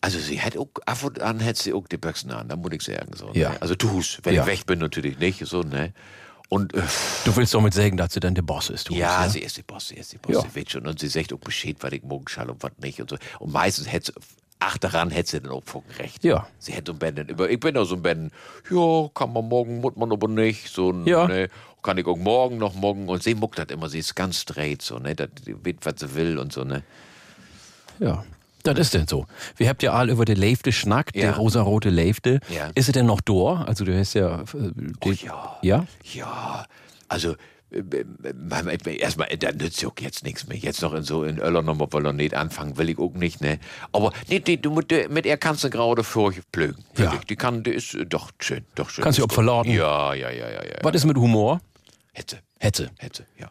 Also 0.00 0.18
sie 0.18 0.40
hat 0.40 0.56
auch, 0.56 0.68
ab 0.84 1.02
und 1.02 1.20
an 1.22 1.42
hat 1.44 1.56
sie 1.56 1.72
auch 1.72 1.86
die 1.88 1.96
Büchsen 1.96 2.30
an, 2.30 2.48
da 2.48 2.56
muss 2.56 2.72
ich 2.72 2.82
sagen. 2.82 3.10
So, 3.16 3.30
Ja. 3.32 3.50
ne? 3.50 3.56
Also 3.62 3.74
tu's, 3.74 4.18
wenn 4.22 4.34
Ja. 4.34 4.42
ich 4.42 4.48
weg 4.48 4.66
bin 4.66 4.78
natürlich 4.78 5.18
nicht. 5.18 5.44
So, 5.46 5.60
ne? 5.62 5.92
Und 6.54 6.74
äh, 6.74 6.82
Du 7.24 7.34
willst 7.36 7.52
damit 7.54 7.74
sagen, 7.74 7.96
dass 7.96 8.12
sie 8.14 8.20
dann 8.20 8.34
der 8.34 8.42
Boss 8.42 8.70
ist, 8.70 8.88
du 8.88 8.94
ja, 8.94 9.24
ne? 9.24 9.30
sie 9.30 9.40
ist 9.40 9.56
die 9.56 9.62
Boss, 9.62 9.88
sie 9.88 9.96
ist 9.96 10.12
die 10.12 10.18
Boss, 10.18 10.34
Ja. 10.34 10.40
sie 10.42 10.54
weiß 10.60 10.70
schon. 10.70 10.86
Und 10.86 10.98
sie 11.00 11.08
sagt 11.08 11.32
auch 11.32 11.38
Bescheid, 11.38 11.76
was 11.80 11.92
ich 11.92 12.02
morgen 12.02 12.28
schall 12.28 12.48
und 12.50 12.62
was 12.62 12.72
nicht 12.80 13.00
und 13.00 13.10
so. 13.10 13.16
Und 13.40 13.52
meistens 13.52 13.90
hätte 13.90 14.12
sie, 14.12 14.20
ach 14.60 14.78
daran 14.78 15.10
hätte 15.10 15.30
sie 15.30 15.40
dann 15.40 15.52
auch 15.52 15.64
voll 15.64 15.82
recht. 15.98 16.22
Ja. 16.24 16.46
Sie 16.58 16.72
hätte 16.72 16.92
so 16.92 16.92
ein 16.92 16.98
über, 17.28 17.50
ich 17.50 17.58
bin 17.60 17.76
auch 17.76 17.84
so 17.84 17.96
ein 17.96 18.02
Bänden, 18.02 18.30
ja, 18.70 19.08
kann 19.14 19.32
man 19.32 19.48
morgen, 19.48 19.80
muss 19.80 19.96
man 19.96 20.12
aber 20.12 20.28
nicht, 20.28 20.68
so, 20.72 20.92
Ja. 21.04 21.26
ne, 21.26 21.50
kann 21.82 21.98
ich 21.98 22.06
auch 22.06 22.16
morgen 22.16 22.56
noch 22.58 22.74
morgen 22.74 23.08
und 23.08 23.22
sie 23.22 23.34
muckt 23.34 23.58
das 23.58 23.66
immer, 23.68 23.88
sie 23.90 23.98
ist 23.98 24.14
ganz 24.14 24.38
straight 24.40 24.80
so, 24.80 24.98
ne, 24.98 25.14
das 25.14 25.28
weiß, 25.46 25.74
was 25.82 25.94
sie 25.98 26.14
will 26.14 26.38
und 26.38 26.52
so, 26.52 26.64
ne. 26.64 26.82
Ja. 27.98 28.24
Das 28.64 28.78
ist 28.78 28.94
denn 28.94 29.06
so. 29.06 29.26
Wir 29.56 29.68
habt 29.68 29.82
ja 29.82 29.92
all 29.92 30.08
über 30.10 30.24
die 30.24 30.34
Leifte 30.34 30.72
schnackt, 30.72 31.14
Ja. 31.14 31.22
der 31.22 31.36
rosarote 31.36 31.90
Leifte. 31.90 32.40
Ja. 32.48 32.70
Ist 32.74 32.88
es 32.88 32.92
denn 32.92 33.06
noch 33.06 33.20
da? 33.20 33.62
Also 33.66 33.84
du 33.84 33.96
hast 33.96 34.14
ja... 34.14 34.40
Äh, 34.40 34.44
die, 35.04 35.10
ja. 35.24 35.58
Ja? 35.62 35.86
Ja, 36.14 36.64
also 37.08 37.36
äh, 37.70 37.78
äh, 37.78 38.96
erstmal, 38.96 39.28
da 39.36 39.52
nützt 39.52 39.82
ja 39.82 39.88
auch 39.88 40.00
jetzt 40.00 40.24
nichts 40.24 40.46
mehr. 40.46 40.56
Jetzt 40.56 40.80
noch 40.80 40.94
in 40.94 41.02
so 41.02 41.24
in 41.24 41.38
Öller 41.38 41.60
nochmal 41.62 42.12
nicht 42.14 42.34
anfangen, 42.34 42.78
will 42.78 42.88
ich 42.88 42.98
auch 42.98 43.12
nicht, 43.12 43.42
ne? 43.42 43.58
Aber 43.92 44.12
nee, 44.28 44.42
nee, 44.46 44.56
du, 44.56 44.70
mit, 44.72 44.90
mit 45.10 45.26
ihr 45.26 45.36
kannst 45.36 45.62
du 45.64 45.70
gerade 45.70 46.02
vorplögen. 46.02 46.82
Ja. 46.96 47.04
Wirklich. 47.04 47.24
Die 47.26 47.36
kann, 47.36 47.62
die 47.64 47.72
ist 47.72 47.94
äh, 47.94 48.06
doch 48.06 48.30
schön, 48.40 48.64
doch 48.76 48.88
schön. 48.88 49.04
Kannst 49.04 49.18
du 49.18 49.24
auch 49.24 49.32
verladen. 49.32 49.72
Ja, 49.72 50.14
ja, 50.14 50.30
ja, 50.30 50.48
ja, 50.48 50.64
ja. 50.64 50.76
Was 50.82 50.94
ist 50.94 51.04
mit 51.04 51.16
Humor? 51.18 51.60
Hetze. 52.12 52.38
Hetze. 52.58 52.90
Hetze, 52.98 53.26
ja. 53.38 53.50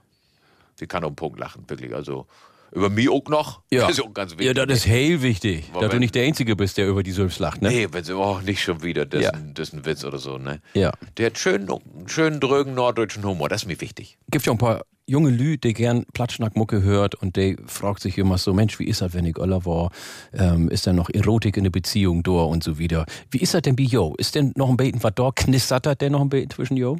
Sie 0.76 0.88
kann 0.88 1.04
den 1.04 1.16
Punkt 1.16 1.40
lachen, 1.40 1.66
wirklich. 1.68 1.94
Also 1.94 2.26
über 2.74 2.90
mich 2.90 3.10
auch 3.10 3.26
noch. 3.28 3.62
Ja. 3.72 3.82
Das 3.88 3.98
ist 3.98 4.02
auch 4.04 4.14
ganz 4.14 4.32
wichtig. 4.32 4.48
Ja, 4.48 4.66
das 4.66 4.80
ist 4.80 4.88
hell 4.88 5.22
wichtig, 5.22 5.66
dass 5.68 5.74
du 5.74 5.80
Moment. 5.82 6.00
nicht 6.00 6.16
der 6.16 6.26
Einzige 6.26 6.56
bist, 6.56 6.78
der 6.78 6.88
über 6.88 7.04
die 7.04 7.12
Sülfs 7.12 7.40
lacht, 7.40 7.62
ne? 7.62 7.70
Nee, 7.70 7.88
wenn 7.92 8.04
sie 8.04 8.16
auch 8.16 8.42
nicht 8.42 8.62
schon 8.64 8.82
wieder, 8.84 9.06
das, 9.06 9.22
Ja. 9.24 9.30
ist 9.30 9.36
ein- 9.36 9.54
das 9.54 9.68
ist 9.70 9.74
ein 9.74 9.86
Witz 9.86 10.04
oder 10.04 10.18
so, 10.18 10.38
ne? 10.38 10.60
Ja. 10.74 10.92
Der 11.18 11.28
hat 11.28 11.38
schön, 11.38 11.68
schön 12.08 12.40
drögen 12.40 12.74
norddeutschen 12.74 13.24
Humor, 13.24 13.50
das 13.50 13.64
ist 13.64 13.68
mir 13.68 13.80
wichtig. 13.82 14.18
Gibt 14.32 14.46
ja 14.46 14.52
ein 14.52 14.58
paar 14.58 14.82
junge 15.06 15.30
Lü, 15.32 15.58
die 15.58 15.74
gern 15.74 16.06
Platschnackmucke 16.14 16.82
hört 16.82 17.14
und 17.16 17.36
die 17.36 17.58
fragt 17.68 18.02
sich 18.02 18.18
immer 18.18 18.38
so, 18.38 18.54
Mensch, 18.54 18.80
wie 18.80 18.86
ist 18.86 19.02
das, 19.02 19.14
wenn 19.14 19.26
ich 19.26 19.38
Öller 19.38 19.66
war? 19.66 19.92
Ähm, 20.34 20.70
ist 20.70 20.88
da 20.88 20.94
noch 20.94 21.10
Erotik 21.14 21.58
in 21.58 21.66
der 21.66 21.72
Beziehung 21.72 22.24
da 22.24 22.32
und 22.32 22.64
so 22.64 22.80
wieder? 22.80 23.06
Wie 23.30 23.40
ist 23.40 23.54
das 23.54 23.64
denn 23.64 23.76
bei 23.76 23.84
Jo? 23.84 24.16
Ist 24.18 24.36
denn 24.36 24.54
noch 24.56 24.70
ein 24.70 24.78
Beten 24.78 25.04
was 25.04 25.12
da? 25.14 25.30
Knistert 25.36 25.86
das 25.86 25.98
denn 25.98 26.14
noch 26.14 26.22
ein 26.22 26.30
Beten 26.30 26.50
zwischen 26.52 26.78
Jo? 26.78 26.98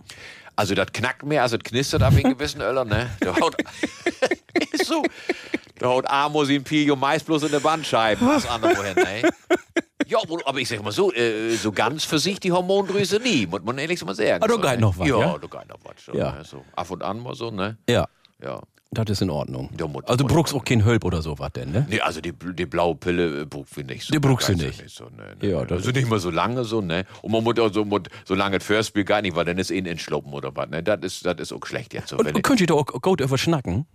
Also 0.56 0.76
das 0.76 0.88
knackt 0.94 1.24
mehr, 1.24 1.42
als 1.44 1.54
es 1.54 1.60
knistert 1.60 2.04
ab 2.04 2.14
in 2.18 2.24
gewissen 2.38 2.62
Öller, 2.70 2.86
ne? 2.86 3.10
Der 3.22 3.36
haut, 3.36 3.56
ist 4.72 4.86
so. 4.86 5.04
Der 5.80 5.90
haut 5.90 6.08
Amos 6.10 6.50
in 6.50 6.64
Pio 6.64 6.96
meist 6.96 7.26
bloß 7.26 7.44
in 7.44 7.52
der 7.52 7.60
Bandscheibe, 7.60 8.26
was 8.26 8.46
andere 8.48 8.76
wohin, 8.78 8.96
ne? 8.96 9.30
Ja, 10.06 10.20
aber- 10.22 10.46
aber 10.46 10.60
ich 10.60 10.68
sag 10.70 10.84
mal 10.84 10.92
so, 10.92 11.12
äh, 11.14 11.56
so 11.56 11.72
ganz 11.72 12.04
für 12.06 12.20
sich 12.20 12.40
die 12.40 12.52
Hormondrüse 12.52 13.20
nie, 13.20 13.48
muss 13.48 13.62
man 13.64 13.78
ehrlich 13.78 14.04
mal 14.06 14.14
sagen. 14.14 14.44
Ah, 14.44 14.48
da 14.48 14.54
so, 14.54 14.60
geht 14.60 14.72
ne? 14.72 14.78
noch 14.78 14.98
was, 14.98 15.08
ja? 15.08 15.20
Ja, 15.20 15.38
da 15.40 15.48
geht 15.60 15.70
noch 15.70 15.80
was. 15.84 16.02
Schon, 16.02 16.18
Ja. 16.18 16.32
Ne? 16.34 16.44
So 16.44 16.64
ab 16.76 16.92
und 16.92 17.02
an 17.04 17.20
mal 17.20 17.34
so, 17.36 17.50
ne? 17.52 17.78
Ja. 17.90 18.08
Ja. 18.42 18.62
Das 18.94 19.10
ist 19.10 19.22
in 19.22 19.30
Ordnung. 19.30 19.70
Ja, 19.80 19.88
muss- 19.88 20.04
Also 20.06 20.18
du 20.18 20.24
muss- 20.26 20.34
brauchst 20.34 20.54
auch 20.54 20.64
kein 20.64 20.86
Hölp 20.86 21.04
oder 21.06 21.22
so 21.22 21.38
was 21.40 21.52
denn, 21.54 21.72
ne? 21.72 21.86
Nee, 21.90 22.00
also 22.02 22.22
die, 22.22 22.32
die 22.34 22.66
blaue 22.66 22.96
Pille 22.96 23.42
äh, 23.42 23.46
braucht 23.46 23.76
wir 23.76 23.84
nicht 23.84 24.06
so. 24.06 24.12
Die 24.14 24.20
brauchst 24.20 24.50
du 24.50 24.54
Ganz 24.58 24.64
nicht. 24.80 24.90
so, 24.90 25.06
ne, 25.06 25.36
ne, 25.42 25.50
Ja, 25.50 25.62
ne. 25.62 25.68
das 25.68 25.80
also 25.80 25.92
nicht 25.92 26.10
mal 26.10 26.20
so 26.20 26.30
lange 26.30 26.64
so, 26.64 26.82
ne? 26.82 27.06
Und 27.22 27.32
man 27.32 27.44
muss 27.44 27.58
auch 27.60 27.74
so, 27.74 27.86
muss 27.86 28.02
so 28.26 28.36
lange 28.36 28.58
das 28.60 28.66
Firstspiel 28.68 29.04
gar 29.04 29.22
nicht, 29.22 29.36
weil 29.36 29.46
dann 29.46 29.58
ist 29.58 29.72
ihn 29.72 29.86
entschloppen 29.86 30.34
oder 30.34 30.56
was, 30.56 30.70
ne? 30.70 30.84
Das 30.84 31.00
ist, 31.02 31.26
das 31.26 31.36
ist 31.40 31.54
auch 31.54 31.66
schlecht 31.66 31.94
jetzt 31.94 32.10
so. 32.10 32.18
Und, 32.18 32.26
wenn 32.26 32.36
und 32.36 32.42
könnt 32.44 32.62
ihr 32.62 32.68
da 32.68 32.74
auch 32.76 32.86
gut 32.86 33.22
über 33.22 33.38
schnacken? 33.38 33.86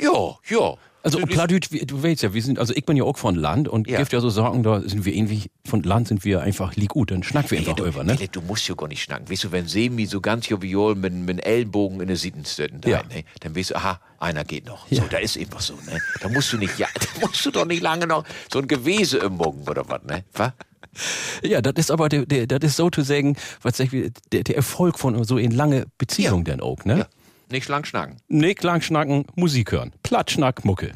Ja, 0.00 0.36
ja. 0.48 0.74
Also 1.00 1.20
Plattdeutsch, 1.20 1.70
wie- 1.70 1.86
du 1.86 2.02
weißt 2.02 2.22
ja, 2.24 2.34
wir 2.34 2.42
sind, 2.42 2.58
also 2.58 2.74
ich 2.74 2.84
bin 2.84 2.96
ja 2.96 3.04
auch 3.04 3.16
von 3.16 3.36
Land 3.36 3.68
und 3.68 3.88
Ja. 3.88 3.98
gibt 3.98 4.12
ja 4.12 4.20
so 4.20 4.28
sagen, 4.30 4.62
da 4.64 4.80
sind 4.80 5.04
wir 5.04 5.14
irgendwie, 5.14 5.44
von 5.64 5.82
Land 5.84 6.08
sind 6.08 6.24
wir 6.24 6.42
einfach 6.42 6.74
lieg 6.74 6.88
gut, 6.90 7.12
dann 7.12 7.22
schnacken 7.22 7.50
wir 7.52 7.58
einfach 7.60 7.76
du, 7.76 7.86
über, 7.86 8.02
ne? 8.04 8.14
Philipp, 8.16 8.32
du 8.32 8.42
musst 8.42 8.68
ja 8.68 8.74
gar 8.74 8.88
nicht 8.88 9.02
schnacken. 9.04 9.30
Weißt 9.30 9.44
du, 9.44 9.52
wenn 9.52 9.68
Semi 9.68 10.06
so 10.06 10.20
ganz 10.20 10.48
jovial 10.48 10.96
mit, 10.96 11.14
mit 11.14 11.46
Ellenbogen 11.46 12.00
in 12.00 12.08
der 12.08 12.16
Sieden 12.16 12.44
steht, 12.44 12.84
Ja. 12.84 13.04
ne, 13.04 13.24
dann 13.40 13.54
weißt 13.56 13.70
du, 13.70 13.76
aha, 13.76 14.00
einer 14.18 14.44
geht 14.44 14.66
noch. 14.66 14.86
So, 14.90 15.02
da 15.08 15.18
ist 15.18 15.38
einfach 15.38 15.60
so, 15.60 15.74
ne? 15.86 15.98
Da 16.20 16.28
musst 16.28 16.52
du 16.52 16.58
nicht, 16.58 16.76
ja, 16.78 16.88
da 16.94 17.26
musst 17.26 17.46
du 17.46 17.52
doch 17.52 17.64
nicht 17.64 17.80
lange 17.82 18.06
noch 18.08 18.24
so 18.52 18.58
ein 18.58 18.66
Gewese 18.66 19.18
im 19.18 19.38
Bogen 19.38 19.62
oder 19.68 19.88
was, 19.88 20.02
ne? 20.02 20.24
Was? 20.34 20.52
Ja, 21.42 21.62
das 21.62 21.74
ist 21.76 21.90
aber 21.92 22.08
der, 22.08 22.26
der, 22.26 22.46
das 22.48 22.72
ist 22.72 22.76
so 22.76 22.90
zu 22.90 23.02
sagen, 23.02 23.36
was 23.62 23.76
sag 23.76 23.92
ich, 23.92 24.10
der, 24.32 24.42
der 24.42 24.56
Erfolg 24.56 24.98
von 24.98 25.22
so 25.24 25.38
in 25.38 25.52
lange 25.52 25.86
Beziehung 25.96 26.44
denn 26.44 26.60
auch, 26.60 26.84
ne? 26.84 26.98
Ja. 26.98 27.06
Nicht 27.50 27.68
lang 27.68 27.84
schnacken. 27.84 28.16
Nicht 28.28 28.62
lang 28.62 28.82
schnacken, 28.82 29.24
Musik 29.34 29.72
hören. 29.72 29.92
Platschnack, 30.02 30.64
Mucke. 30.64 30.92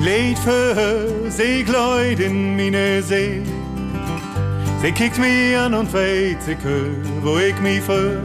Lied 0.00 0.38
für 0.38 1.30
sie 1.30 1.62
gleut 1.62 2.20
in 2.20 2.56
meine 2.56 3.02
See. 3.02 3.42
Sie 4.82 4.92
kickt 4.92 5.18
mich 5.18 5.56
an 5.56 5.74
und 5.74 5.92
weiß 5.92 6.48
ich 6.48 6.58
hör, 6.62 6.90
wo 7.22 7.38
ich 7.38 7.58
mich 7.60 7.82
fühl. 7.82 8.22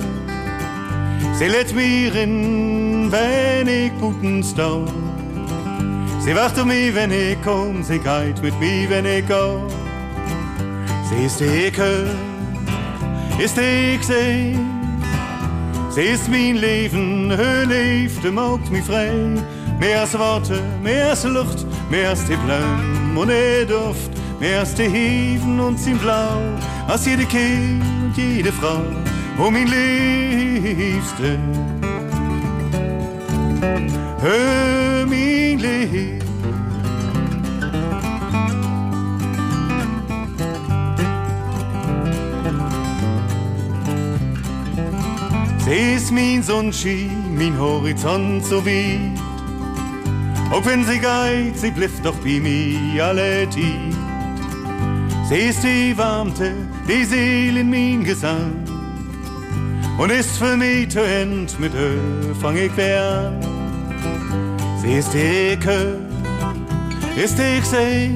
Sie 1.33 1.47
lädt 1.47 1.75
mir 1.75 2.15
in, 2.15 3.11
wenn 3.11 3.67
ich 3.67 3.91
guten 3.99 4.41
stau. 4.41 4.85
Sie 6.25 6.35
wacht 6.35 6.57
auf 6.57 6.65
mich, 6.65 6.95
wenn 6.95 7.11
ich 7.11 7.37
komm, 7.43 7.83
sie 7.83 7.99
geht 7.99 8.41
mit 8.41 8.59
mir, 8.59 8.89
wenn 8.89 9.05
ich 9.05 9.27
go. 9.27 9.61
Sie 11.07 11.23
ist 11.23 11.39
die 11.39 11.71
hör, 11.77 12.07
ist 13.37 13.55
die 13.55 13.99
seh. 14.01 14.55
Sie 15.91 16.01
ist 16.01 16.27
mein 16.27 16.55
Leben, 16.55 17.29
her 17.29 17.67
Liefde 17.67 18.31
macht 18.31 18.71
mich 18.71 18.83
frei. 18.83 19.11
Mehr 19.79 20.01
als 20.01 20.17
Worte, 20.17 20.63
mehr 20.81 21.11
als 21.11 21.25
Luft, 21.25 21.63
mehr 21.91 22.09
als 22.09 22.25
die 22.25 22.37
Blumen 22.37 23.15
und 23.15 23.27
der 23.27 23.65
Duft, 23.65 24.09
mehr 24.39 24.61
als 24.61 24.73
die 24.73 24.89
Heven 24.89 25.59
und 25.59 25.79
sein 25.79 25.99
Blau, 25.99 26.39
als 26.87 27.05
jede 27.05 27.25
Kind 27.25 27.83
und 28.03 28.17
jede 28.17 28.51
Frau, 28.51 28.81
oh 29.37 29.51
mein 29.51 29.67
Liebste. 29.67 31.37
Hör 34.21 35.05
mein 35.05 35.59
Lieb. 35.59 36.23
Sie 45.65 45.95
ist 45.95 46.11
mein 46.11 46.43
Sonnenschein, 46.43 47.35
mein 47.35 47.57
Horizont 47.59 48.45
so 48.45 48.63
weit. 48.65 49.19
Auch 50.51 50.65
wenn 50.65 50.85
sie 50.85 50.99
geht, 50.99 51.57
sie 51.57 51.71
bleibt 51.71 52.05
doch 52.05 52.15
bei 52.17 52.39
mir 52.39 53.03
alle 53.03 53.49
Zeit. 53.49 53.95
Sie 55.27 55.49
ist 55.49 55.63
die 55.63 55.97
Warmte, 55.97 56.53
die 56.87 57.03
Seele 57.03 57.61
in 57.61 57.69
mein 57.71 58.03
Gesang. 58.03 58.53
Und 59.97 60.11
ist 60.11 60.37
für 60.37 60.55
mich 60.55 60.89
zu 60.89 60.99
End, 60.99 61.59
mit 61.59 61.73
ihr 61.73 62.35
fang 62.41 62.57
ich 62.57 62.71
wer 62.75 63.01
an. 63.03 63.54
Sie 64.85 64.97
ist 64.97 65.15
Ecke, 65.15 65.97
ist 67.15 67.39
ich 67.39 67.65
seh. 67.65 68.11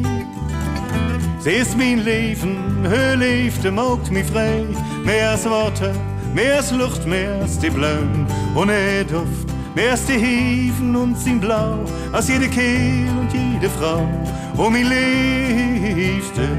Sie 1.39 1.49
ist 1.49 1.75
mein 1.75 2.05
Leben, 2.05 2.85
ihr 2.85 3.15
Liefde 3.15 3.71
macht 3.71 4.11
mich 4.11 4.27
frei. 4.27 4.65
Mehr 5.03 5.31
als 5.31 5.49
Worte, 5.49 5.95
mehr 6.35 6.57
als 6.57 6.71
Luft, 6.71 7.07
mehr 7.07 7.41
als 7.41 7.57
die 7.57 7.71
Blumen 7.71 8.27
und 8.53 8.67
der 8.67 9.03
Duft. 9.03 9.47
Mehr 9.73 9.91
als 9.91 10.05
die 10.05 10.13
Heven 10.13 10.95
und 10.95 11.17
sein 11.17 11.39
Blau, 11.39 11.79
als 12.11 12.27
jede 12.27 12.47
Kehl 12.47 13.07
und 13.19 13.33
jede 13.33 13.69
Frau. 13.71 14.07
Oh, 14.55 14.69
mein 14.69 14.85
Liebste, 14.89 16.49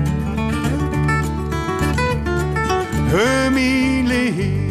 hör 3.12 3.50
mein 3.52 4.06
Lieb. 4.06 4.69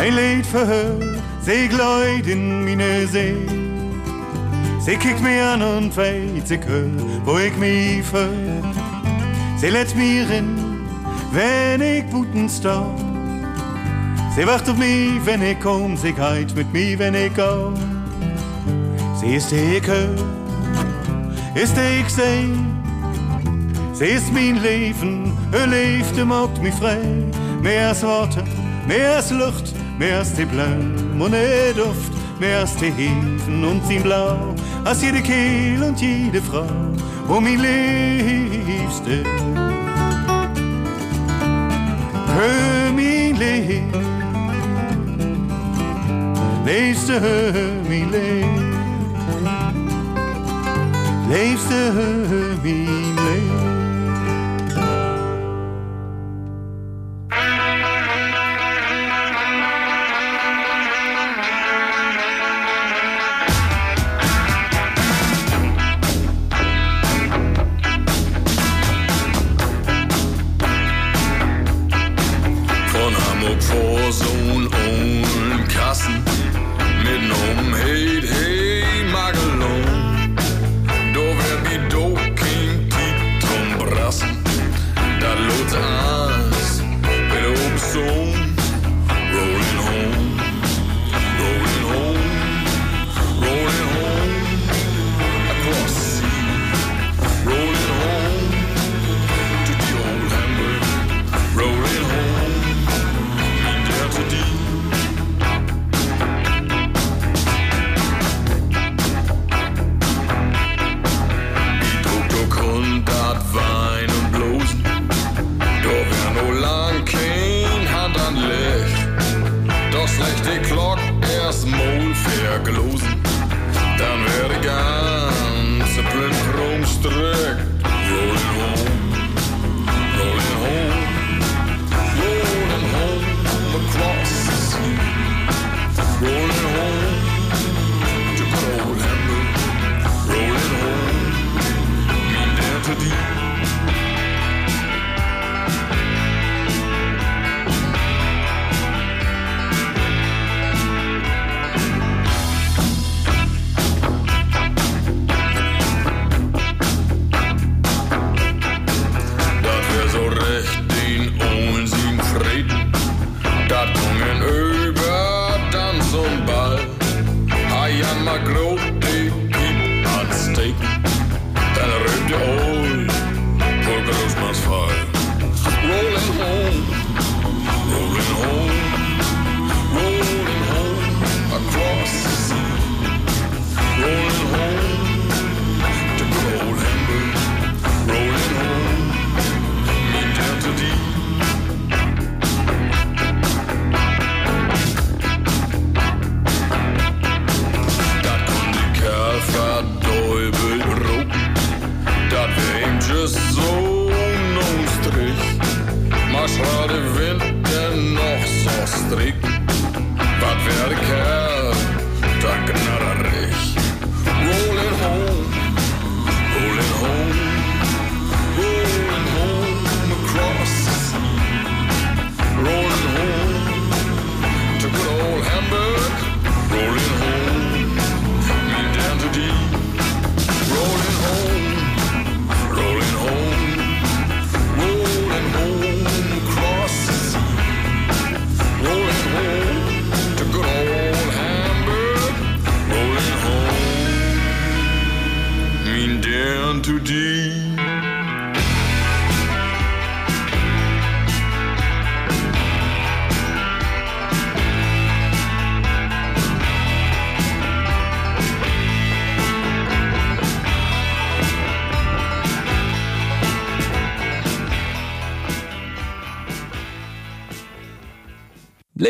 Ein 0.00 0.16
Lied 0.16 0.46
für 0.46 0.66
her, 0.66 0.96
sie 1.42 1.68
gleut 1.68 2.26
in 2.26 2.64
meine 2.64 3.06
See. 3.06 3.34
Sie 4.80 4.96
kickt 4.96 5.20
mich 5.22 5.42
an 5.42 5.60
und 5.60 5.94
weiß 5.94 6.50
ich 6.50 6.60
hör, 6.66 6.88
wo 7.26 7.36
ich 7.36 7.54
mich 7.58 8.02
fühl. 8.06 8.62
Sie 9.58 9.68
lädt 9.68 9.94
mir 9.94 10.22
in, 10.30 10.56
wenn 11.32 11.82
ich 11.82 12.10
guten 12.10 12.48
stau. 12.48 12.94
Sie 14.34 14.46
wacht 14.46 14.70
auf 14.70 14.78
mich, 14.78 15.20
wenn 15.26 15.42
ich 15.42 15.60
komm, 15.60 15.98
sie 15.98 16.14
geht 16.14 16.56
mit 16.56 16.72
mir, 16.72 16.98
wenn 16.98 17.14
ich 17.14 17.34
go. 17.34 17.74
Sie 19.20 19.34
ist 19.34 19.52
ich 19.52 19.86
hör, 19.86 20.14
ist 21.54 21.76
ich 21.76 22.08
seh. 22.08 22.48
Sie 23.92 24.06
ist 24.06 24.32
mein 24.32 24.62
Leben, 24.62 25.36
ihr 25.52 25.66
Liefde 25.66 26.24
macht 26.24 26.62
mich 26.62 26.74
frei. 26.76 27.02
Mehr 27.60 27.88
als 27.88 28.02
Worte, 28.02 28.42
mehr 28.88 29.16
als 29.16 29.30
Luft, 29.30 29.74
mehr 30.00 30.16
als 30.18 30.32
die 30.32 30.46
und 31.20 31.32
der 31.32 31.74
Duft, 31.74 32.12
mehr 32.40 32.60
als 32.60 32.74
die 32.76 32.90
Hefen 32.90 33.62
und 33.62 33.84
sein 33.86 34.02
Blau, 34.02 34.54
als 34.82 35.02
jede 35.02 35.20
Kehl 35.20 35.82
und 35.82 36.00
jede 36.00 36.40
Frau, 36.40 36.64
oh 37.28 37.38
mein 37.38 37.60
Liebste. 37.60 39.22
Hör 42.34 42.92
mein 42.94 43.36
Lieb, 43.36 43.94
Liebste, 46.64 47.20
hör 47.20 47.52
mein 47.86 48.10
Lieb, 48.10 48.46
Liebste, 51.28 51.92
hör 51.92 52.56
mein 52.62 53.09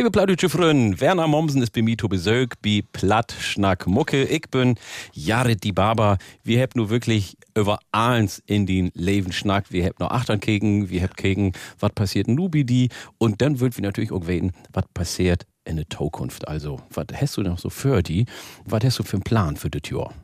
Liebe 0.01 0.11
Plattdeutsche 0.11 0.49
Freunde, 0.49 0.99
Werner 0.99 1.27
Mommsen 1.27 1.61
ist 1.61 1.75
bei 1.75 1.83
mir 1.83 1.99
zu 1.99 2.09
Besuch 2.09 2.47
bei 2.63 2.83
Platt 2.91 3.35
Schnack 3.39 3.87
Mucke. 3.87 4.25
Ich 4.25 4.49
bin 4.51 4.77
Jared 5.13 5.63
die 5.63 5.73
Barber. 5.73 6.17
Wir 6.43 6.63
haben 6.63 6.71
nur 6.77 6.89
wirklich 6.89 7.37
über 7.55 7.81
eins 7.93 8.43
in 8.47 8.65
den 8.65 8.91
Leben 8.95 9.31
schnackt. 9.31 9.73
Wir 9.73 9.85
haben 9.85 9.97
noch 9.99 10.11
Achtern 10.11 10.41
gegen, 10.41 10.89
wir 10.89 11.03
haben 11.03 11.13
gegen, 11.19 11.53
was 11.79 11.93
passiert 11.93 12.29
in 12.29 12.37
Nubidi. 12.37 12.89
Und 13.19 13.43
dann 13.43 13.61
wird 13.61 13.77
wir 13.77 13.83
natürlich 13.83 14.11
auch 14.11 14.27
weten, 14.27 14.53
was 14.73 14.85
passiert 14.95 15.45
in 15.67 15.77
der 15.77 15.91
Zukunft. 15.91 16.49
Also, 16.49 16.81
was 16.95 17.05
hast 17.15 17.37
du 17.37 17.43
noch 17.43 17.59
so 17.59 17.69
für 17.69 18.03
die? 18.03 18.25
Was 18.65 18.83
hast 18.83 19.01
du 19.01 19.03
für 19.03 19.19
einen 19.19 19.23
Plan 19.23 19.57
für 19.57 19.69
das 19.69 19.83
Jahr? 19.91 20.15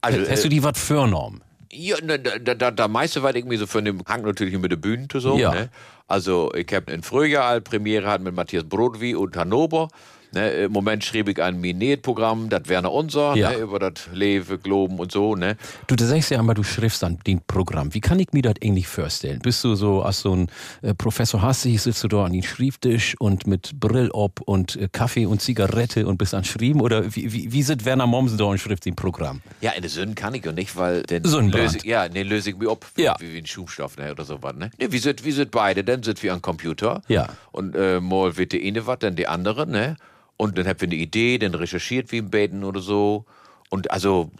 Also, 0.00 0.30
hast 0.30 0.44
du 0.44 0.46
äh, 0.46 0.50
die 0.50 0.62
was 0.62 0.78
vorgenommen? 0.78 1.42
Ja, 1.76 1.96
da, 2.00 2.16
da, 2.18 2.54
da, 2.54 2.70
da 2.70 2.88
meiste 2.88 3.22
war 3.22 3.34
irgendwie 3.34 3.56
so 3.56 3.66
von 3.66 3.84
dem 3.84 4.02
Hang 4.06 4.22
natürlich 4.22 4.56
mit 4.58 4.70
der 4.70 4.76
Bühne 4.76 5.08
so. 5.12 5.36
Ja. 5.36 5.52
Ne? 5.52 5.70
Also 6.06 6.52
ich 6.54 6.72
habe 6.72 6.92
in 6.92 7.02
Frühjahr 7.02 7.60
Premiere 7.60 8.08
hat 8.08 8.20
mit 8.20 8.34
Matthias 8.34 8.64
Brodwie 8.64 9.14
und 9.14 9.36
Hannover. 9.36 9.88
Ne? 10.34 10.50
Im 10.50 10.72
Moment 10.72 11.04
schrieb 11.04 11.28
ich 11.28 11.40
ein 11.42 11.60
Minet-Programm, 11.60 12.48
das 12.48 12.62
wäre 12.68 12.88
unser, 12.90 13.36
Ja. 13.36 13.50
ne? 13.50 13.56
über 13.58 13.78
das 13.78 14.08
Lewe, 14.12 14.58
Globen 14.58 14.98
und 14.98 15.12
so. 15.12 15.34
Ne? 15.36 15.56
Du, 15.86 15.96
du 15.96 16.04
sagst 16.04 16.30
ja 16.30 16.38
immer, 16.40 16.54
du 16.54 16.62
schriftst 16.62 17.02
dann 17.02 17.18
den 17.26 17.40
Programm. 17.46 17.94
Wie 17.94 18.00
kann 18.00 18.18
ich 18.18 18.32
mir 18.32 18.42
das 18.42 18.54
eigentlich 18.62 18.88
vorstellen? 18.88 19.40
Bist 19.40 19.62
du 19.64 19.74
so, 19.74 20.02
als 20.02 20.20
so 20.20 20.34
ein 20.34 20.48
äh, 20.82 20.94
Professor 20.94 21.40
Hassig, 21.42 21.80
sitzt 21.80 22.02
du 22.04 22.08
da 22.08 22.24
an 22.24 22.32
den 22.32 22.42
Schriebtisch 22.42 23.14
und 23.18 23.46
mit 23.46 23.78
Brill 23.80 24.10
ob 24.12 24.40
und 24.42 24.76
äh, 24.76 24.88
Kaffee 24.90 25.26
und 25.26 25.40
Zigarette 25.40 26.06
und 26.06 26.18
bist 26.18 26.34
an 26.34 26.44
Schrieben? 26.44 26.80
Oder 26.80 27.14
wie, 27.14 27.32
wie, 27.32 27.52
wie 27.52 27.62
sind 27.62 27.84
Werner 27.84 28.06
Mommsen 28.06 28.38
da 28.38 28.44
und 28.44 28.58
schrift 28.58 28.84
den 28.84 28.96
Programm? 28.96 29.40
Ja, 29.60 29.72
in 29.72 29.82
der 29.82 29.90
Sünden 29.90 30.14
kann 30.14 30.34
ich 30.34 30.44
ja 30.44 30.52
nicht, 30.52 30.76
weil 30.76 31.02
den 31.04 31.22
löse 31.24 31.78
ja, 31.84 32.08
den 32.08 32.26
löse 32.26 32.50
ich 32.50 32.56
mir 32.56 32.70
ab, 32.70 32.84
Ja. 32.96 33.14
wie, 33.20 33.32
wie 33.32 33.38
ein 33.38 33.46
Schubstoff 33.46 33.96
ne? 33.96 34.10
oder 34.12 34.24
sowas. 34.24 34.54
Ne? 34.56 34.70
Ne, 34.78 34.90
wir, 34.92 35.00
sind, 35.00 35.24
wir 35.24 35.32
sind 35.32 35.50
beide, 35.50 35.84
dann 35.84 36.02
sind 36.02 36.22
wir 36.22 36.32
am 36.32 36.42
Computer. 36.42 37.02
Ja. 37.08 37.28
Und 37.52 37.74
äh, 37.76 38.00
mal 38.00 38.36
wird 38.36 38.52
die 38.52 38.66
eine 38.66 38.86
was, 38.86 38.98
dann 39.00 39.16
die 39.16 39.26
andere, 39.26 39.66
ne? 39.66 39.96
Und 40.36 40.58
dann 40.58 40.66
habt 40.66 40.82
ihr 40.82 40.88
eine 40.88 40.96
Idee, 40.96 41.38
dann 41.38 41.54
recherchiert 41.54 42.12
wie 42.12 42.18
im 42.18 42.30
Beten 42.30 42.64
oder 42.64 42.80
so. 42.80 43.24
Und 43.70 43.90
also, 43.90 44.30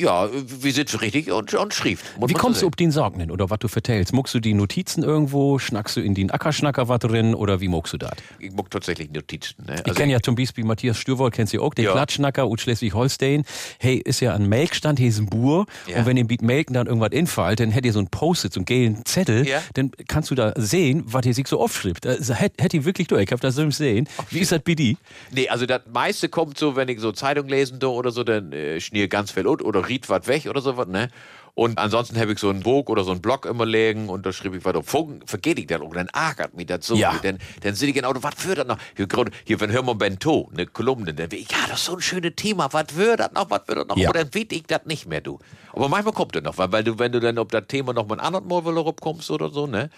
ja, 0.00 0.28
wir 0.32 0.72
sitzen 0.72 0.98
richtig 0.98 1.30
und, 1.30 1.52
und 1.54 1.74
schrieb. 1.74 1.98
Wie 2.26 2.32
kommst 2.34 2.62
du 2.62 2.66
auf 2.66 2.76
den 2.76 2.90
Sorgnen 2.90 3.30
oder 3.30 3.50
was 3.50 3.58
du 3.58 3.68
vertellst? 3.68 4.12
Muckst 4.12 4.34
du 4.34 4.40
die 4.40 4.54
Notizen 4.54 5.02
irgendwo? 5.02 5.58
Schnackst 5.58 5.96
du 5.96 6.00
in 6.00 6.14
den 6.14 6.30
Ackerschnacker 6.30 6.88
was 6.88 6.98
drin 7.00 7.34
oder 7.34 7.60
wie 7.60 7.68
muckst 7.68 7.92
du 7.92 7.98
das? 7.98 8.12
Ich 8.38 8.52
muck 8.52 8.70
tatsächlich 8.70 9.10
Notizen. 9.10 9.64
Ne? 9.66 9.82
Ich 9.86 9.94
kenne 9.94 10.12
ja 10.12 10.20
zum 10.20 10.34
Beispiel 10.34 10.64
Matthias 10.64 10.96
Stürwold, 10.96 11.34
kennst 11.34 11.52
du 11.52 11.62
auch, 11.62 11.74
den 11.74 11.84
Ja. 11.84 11.92
Klatschnacker 11.92 12.44
aus 12.44 12.60
Schleswig-Holstein. 12.60 13.44
Hey, 13.78 13.96
ist 13.96 14.20
ja 14.20 14.34
ein 14.34 14.48
Melkstand, 14.48 14.98
hier 14.98 15.08
ist 15.08 15.18
ein 15.18 15.26
Bur. 15.26 15.66
Ja. 15.86 15.98
Und 15.98 16.06
wenn 16.06 16.16
ihr 16.16 16.26
Beat 16.26 16.42
Melken 16.42 16.74
dann 16.74 16.86
irgendwas 16.86 17.10
infällt, 17.12 17.60
dann 17.60 17.70
hätt 17.70 17.84
ihr 17.84 17.92
so 17.92 18.00
ein 18.00 18.08
Post-it, 18.08 18.52
so 18.52 18.60
einen 18.60 18.64
gelben 18.64 19.04
Zettel. 19.04 19.46
Ja. 19.46 19.62
Dann 19.74 19.90
kannst 20.08 20.30
du 20.30 20.34
da 20.34 20.52
sehen, 20.56 21.02
was 21.06 21.26
ihr 21.26 21.34
sich 21.34 21.46
so 21.46 21.60
aufschreibt. 21.60 22.06
Also, 22.06 22.34
hätt, 22.34 22.54
hätt 22.60 22.74
ihr 22.74 22.84
wirklich 22.84 23.08
durch. 23.08 23.22
Ich 23.22 23.32
hab 23.32 23.40
das 23.40 23.54
so 23.54 23.64
gesehen. 23.64 24.08
Wie 24.30 24.40
ist 24.40 24.52
das 24.52 24.60
bei 24.60 24.74
dir? 24.74 24.96
Nee, 25.30 25.48
also 25.48 25.66
das 25.66 25.82
meiste 25.92 26.28
kommt 26.28 26.58
so, 26.58 26.76
wenn 26.76 26.88
ich 26.88 27.00
so 27.00 27.12
Zeitung 27.12 27.48
lesen 27.48 27.78
do 27.78 27.92
oder 27.92 28.10
so, 28.10 28.24
dann 28.24 28.52
äh, 28.52 28.80
schnier 28.80 29.08
ganz 29.08 29.30
viel 29.30 29.46
ut 29.46 29.62
oder 29.62 29.88
riet 29.90 30.08
was 30.08 30.26
weg 30.26 30.46
oder 30.46 30.62
sowas, 30.62 30.88
ne? 30.88 31.10
Und 31.54 31.78
ansonsten 31.78 32.18
habe 32.18 32.32
ich 32.32 32.38
so 32.38 32.48
einen 32.48 32.62
Buch 32.62 32.86
oder 32.86 33.04
so 33.04 33.10
einen 33.10 33.20
Blog 33.20 33.44
immer 33.44 33.66
legen 33.66 34.08
und 34.08 34.24
da 34.24 34.32
schrieb 34.32 34.54
ich 34.54 34.64
was 34.64 34.74
auf. 34.74 34.96
Vergeht 35.26 35.58
ich 35.58 35.66
dann 35.66 35.82
auch, 35.82 35.92
dann 35.92 36.08
ärgert 36.08 36.54
mich 36.54 36.66
das 36.66 36.86
so. 36.86 36.94
Ja. 36.94 37.18
Dann, 37.22 37.38
dann 37.62 37.74
sehe 37.74 37.88
ich 37.88 37.94
genau, 37.94 38.12
was 38.14 38.34
für 38.36 38.54
das 38.54 38.66
noch? 38.66 38.78
Hier, 38.96 39.06
hier 39.44 39.60
wenn 39.60 39.72
hör 39.72 39.82
mal 39.82 39.94
Bento, 39.94 40.48
eine 40.52 40.66
Kolumne, 40.66 41.12
dann 41.12 41.28
ich, 41.32 41.50
ja, 41.50 41.58
das 41.68 41.80
ist 41.80 41.86
so 41.86 41.96
ein 41.96 42.00
schönes 42.00 42.32
Thema, 42.36 42.72
was 42.72 42.94
wird 42.96 43.20
das 43.20 43.32
noch, 43.32 43.50
was 43.50 43.66
wird 43.66 43.78
das 43.78 43.86
noch? 43.88 43.96
Ja. 43.96 44.08
Aber 44.08 44.20
dann 44.20 44.34
weiß 44.34 44.46
ich 44.50 44.62
das 44.68 44.82
nicht 44.86 45.06
mehr, 45.06 45.20
du. 45.20 45.38
Aber 45.72 45.88
manchmal 45.88 46.14
kommt 46.14 46.34
das 46.36 46.42
noch, 46.42 46.56
weil, 46.56 46.72
weil 46.72 46.84
du, 46.84 46.98
wenn 46.98 47.12
du 47.12 47.20
dann 47.20 47.36
auf 47.36 47.48
das 47.48 47.64
Thema 47.66 47.92
noch 47.92 48.06
mal 48.06 48.14
ein 48.14 48.20
anderes 48.20 48.46
Mal 48.46 48.64
wieder 48.64 48.80
rumkommst 48.80 49.30
oder 49.30 49.50
so, 49.50 49.66
ne? 49.66 49.90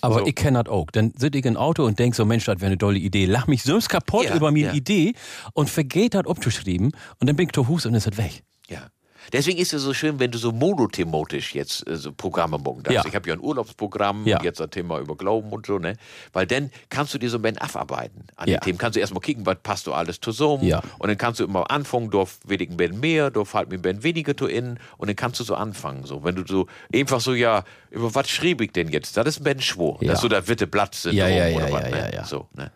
Aber 0.00 0.20
So. 0.20 0.26
ich 0.26 0.34
kenne 0.34 0.62
das 0.62 0.72
auch. 0.72 0.90
Dann 0.92 1.12
sitze 1.16 1.38
ich 1.38 1.44
im 1.44 1.56
Auto 1.56 1.84
und 1.84 1.98
denk 1.98 2.14
so, 2.14 2.24
Mensch, 2.24 2.44
das 2.44 2.56
wäre 2.60 2.66
eine 2.66 2.78
tolle 2.78 2.98
Idee. 2.98 3.26
Lach 3.26 3.46
mich 3.46 3.62
so 3.62 3.78
kaputt 3.78 4.26
Ja, 4.26 4.36
über 4.36 4.50
meine 4.50 4.66
ja. 4.66 4.72
Idee 4.72 5.14
und 5.54 5.70
vergeht 5.70 6.14
das 6.14 6.26
abzuschreiben 6.26 6.92
und 7.18 7.26
dann 7.26 7.36
bin 7.36 7.46
ich 7.46 7.52
zu 7.52 7.66
Hus 7.66 7.86
und 7.86 7.94
ist 7.94 8.06
es 8.06 8.16
weg. 8.16 8.42
Ja. 8.68 8.88
Deswegen 9.32 9.58
ist 9.58 9.72
es 9.72 9.82
so 9.82 9.92
schön, 9.94 10.18
wenn 10.18 10.30
du 10.30 10.38
so 10.38 10.52
monothematisch 10.52 11.54
jetzt 11.54 11.86
äh, 11.86 11.96
so 11.96 12.12
Programme 12.12 12.58
machen 12.58 12.82
darfst. 12.82 12.90
Ja. 12.96 13.04
Ich 13.06 13.14
habe 13.14 13.28
ja 13.28 13.34
ein 13.34 13.40
Urlaubsprogramm, 13.40 14.26
Ja. 14.26 14.42
jetzt 14.42 14.60
ein 14.60 14.70
Thema 14.70 14.98
über 14.98 15.16
Glauben 15.16 15.50
und 15.50 15.66
so, 15.66 15.78
ne? 15.78 15.96
Weil 16.32 16.46
dann 16.46 16.70
kannst 16.88 17.14
du 17.14 17.18
dir 17.18 17.28
so 17.30 17.38
ein 17.38 17.42
bisschen 17.42 17.58
abarbeiten 17.58 18.24
an 18.36 18.48
Ja. 18.48 18.58
den 18.58 18.64
Themen. 18.64 18.78
Kannst 18.78 18.96
du 18.96 19.00
erstmal 19.00 19.20
kicken, 19.20 19.44
was 19.46 19.56
passt 19.62 19.86
du 19.86 19.92
alles 19.92 20.20
zusammen. 20.20 20.64
Ja. 20.64 20.82
Und 20.98 21.08
dann 21.08 21.18
kannst 21.18 21.40
du 21.40 21.44
immer 21.44 21.70
anfangen, 21.70 22.10
ich 22.62 22.70
ein 22.70 22.76
bisschen 22.76 23.00
mehr, 23.00 23.30
fällt 23.44 23.68
mir 23.70 23.76
ein 23.76 23.82
bisschen 23.82 24.02
weniger 24.02 24.36
zu 24.36 24.46
in. 24.46 24.78
Und 24.96 25.08
dann 25.08 25.16
kannst 25.16 25.40
du 25.40 25.44
so 25.44 25.54
anfangen. 25.54 26.04
So. 26.04 26.24
Wenn 26.24 26.34
du 26.36 26.44
so 26.46 26.66
einfach 26.94 27.20
so, 27.20 27.34
ja, 27.34 27.64
über 27.90 28.14
was 28.14 28.28
schrieb 28.28 28.60
ich 28.60 28.72
denn 28.72 28.88
jetzt? 28.88 29.16
Das 29.16 29.26
ist 29.26 29.40
ein 29.40 29.44
bisschen 29.44 29.60
schwor. 29.62 29.98
Ja. 30.00 30.08
Das 30.08 30.18
ist 30.18 30.22
so 30.22 30.28
das 30.28 30.48
witte 30.48 30.66
Blatt 30.66 30.94
sind 30.94 31.14
Ja, 31.14 31.28
ja, 31.28 31.48
ja, 31.48 31.56
oder 31.56 31.72
was, 31.72 31.82
ja, 31.82 31.88
ne? 31.90 31.98
ja, 31.98 32.10
ja. 32.14 32.24
So, 32.24 32.46
ne? 32.54 32.70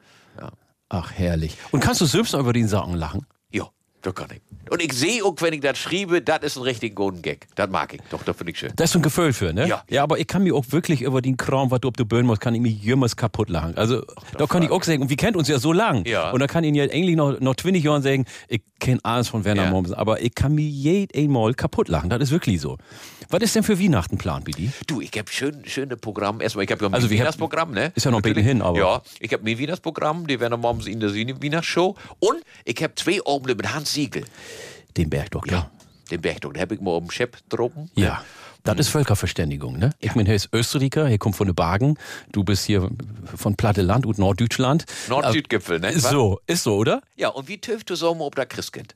Ach, 0.94 1.10
herrlich. 1.12 1.56
Und 1.70 1.80
kannst 1.80 2.02
du 2.02 2.04
selbst 2.04 2.34
über 2.34 2.52
den 2.52 2.68
Sachen 2.68 2.94
lachen? 2.96 3.24
Ja, 3.50 3.70
das 4.02 4.14
kann 4.14 4.28
ich. 4.34 4.42
Und 4.72 4.82
ich 4.82 4.94
sehe 4.94 5.22
auch, 5.22 5.34
wenn 5.40 5.52
ich 5.52 5.60
das 5.60 5.76
schriebe, 5.78 6.22
das 6.22 6.40
ist 6.42 6.56
ein 6.56 6.62
richtig 6.62 6.94
guter 6.96 7.18
Gag. 7.20 7.46
Das 7.56 7.68
mag 7.68 7.92
ich. 7.92 8.00
Doch, 8.10 8.22
das 8.22 8.34
finde 8.34 8.52
ich 8.52 8.58
schön. 8.58 8.72
Da 8.74 8.84
ist 8.84 8.96
ein 8.96 9.02
Gefühl 9.02 9.34
für, 9.34 9.52
ne? 9.52 9.68
Ja. 9.68 9.82
Ja, 9.90 10.02
aber 10.02 10.18
ich 10.18 10.26
kann 10.26 10.42
mir 10.44 10.54
auch 10.54 10.64
wirklich 10.70 11.02
über 11.02 11.20
den 11.20 11.36
Kram, 11.36 11.70
was 11.70 11.80
du 11.80 11.88
auf 11.88 11.94
der 11.94 12.04
Bühne 12.04 12.22
musst, 12.22 12.40
kann 12.40 12.54
ich 12.54 12.62
mich 12.62 12.82
jemals 12.82 13.14
kaputt 13.14 13.50
lachen. 13.50 13.76
Also, 13.76 14.02
da 14.38 14.46
kann 14.46 14.62
ich 14.62 14.70
auch 14.70 14.82
sagen, 14.82 15.02
und 15.02 15.10
wir 15.10 15.16
kennt 15.18 15.36
uns 15.36 15.48
ja 15.48 15.58
so 15.58 15.74
lang. 15.74 16.06
Ja. 16.06 16.30
Und 16.30 16.40
da 16.40 16.46
kann 16.46 16.64
ich 16.64 16.74
ja 16.74 16.84
eigentlich 16.84 17.16
noch, 17.16 17.38
noch 17.40 17.54
20 17.54 17.84
Jahren 17.84 18.00
sagen, 18.02 18.24
ich 18.48 18.62
kenne 18.80 18.98
alles 19.02 19.28
von 19.28 19.44
Werner 19.44 19.64
Ja. 19.64 19.70
Mommsen, 19.70 19.94
aber 19.94 20.22
ich 20.22 20.34
kann 20.34 20.54
mir 20.54 20.66
jed 20.66 21.14
einmal 21.14 21.52
kaputt 21.52 21.88
lachen. 21.88 22.08
Das 22.08 22.20
ist 22.22 22.30
wirklich 22.30 22.58
so. 22.60 22.78
Was 23.28 23.42
ist 23.42 23.54
denn 23.54 23.62
für 23.62 23.78
Weihnachten 23.78 24.16
Plan, 24.18 24.42
Bidi? 24.42 24.72
Du, 24.86 25.00
ich 25.02 25.10
habe 25.18 25.30
schön, 25.30 25.62
schöne 25.66 25.96
Programm. 25.98 26.40
Erstmal, 26.40 26.64
ich 26.64 26.70
habe 26.70 26.82
ja 26.84 26.88
mein 26.88 27.02
Also, 27.02 27.38
Programm, 27.38 27.72
ne? 27.72 27.92
ist 27.94 28.04
ja 28.04 28.10
noch 28.10 28.18
ein 28.18 28.22
bisschen 28.22 28.42
hin, 28.42 28.62
aber- 28.62 28.78
Ja, 28.78 29.02
ich 29.20 29.32
habe 29.32 29.42
mein 29.44 29.58
Wieners 29.58 29.80
Programm, 29.80 30.26
die 30.26 30.40
werden 30.40 30.58
morgens 30.60 30.86
in 30.86 30.98
der 31.00 31.12
Wiener 31.14 31.62
Show. 31.62 31.94
Und 32.20 32.38
ich 32.64 32.82
habe 32.82 32.94
zwei 32.94 33.20
Abende 33.26 33.54
mit 33.54 33.72
Hans 33.72 33.92
Siegel. 33.94 34.24
Den 34.96 35.10
Bergdoktor. 35.10 35.58
Ja, 35.58 35.70
den 36.10 36.20
Bergdoktor. 36.20 36.54
Da 36.54 36.60
habe 36.60 36.74
ich 36.74 36.80
mal 36.80 36.92
oben 36.92 37.10
Chef 37.10 37.30
droben. 37.48 37.90
Ja. 37.94 38.22
Das 38.64 38.78
ist 38.78 38.88
Völkerverständigung, 38.90 39.76
ne? 39.76 39.90
Ich 39.98 40.12
bin, 40.12 40.24
er 40.24 40.36
ist 40.36 40.48
Österreicher, 40.52 41.08
er 41.08 41.18
kommt 41.18 41.34
von 41.34 41.48
den 41.48 41.54
Bergen. 41.56 41.98
Du 42.30 42.44
bist 42.44 42.64
hier 42.64 42.88
von 43.34 43.56
Platteland 43.56 44.06
und 44.06 44.18
Norddeutschland. 44.18 44.84
Nord-Süd-Gipfel, 45.08 45.80
ne? 45.80 45.90
Ist 45.90 46.08
so, 46.08 46.40
ist 46.46 46.62
so, 46.62 46.76
oder? 46.76 47.02
Ja, 47.16 47.30
und 47.30 47.48
wie 47.48 47.58
töft 47.58 47.90
du 47.90 47.96
so 47.96 48.14
mal 48.14 48.24
ob 48.24 48.36
der 48.36 48.46
Christkind? 48.46 48.94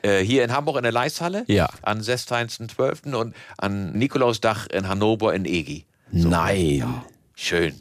Äh, 0.00 0.20
hier 0.20 0.42
in 0.42 0.52
Hamburg 0.52 0.78
in 0.78 0.84
der 0.84 0.92
Leishalle. 0.92 1.44
Ja. 1.48 1.68
An 1.82 2.00
16.12. 2.00 3.14
und 3.14 3.34
an 3.58 3.92
Nikolausdach 3.92 4.68
in 4.68 4.88
Hannover 4.88 5.34
in 5.34 5.44
Egi. 5.44 5.84
Nein. 6.10 7.02
Schön. 7.34 7.74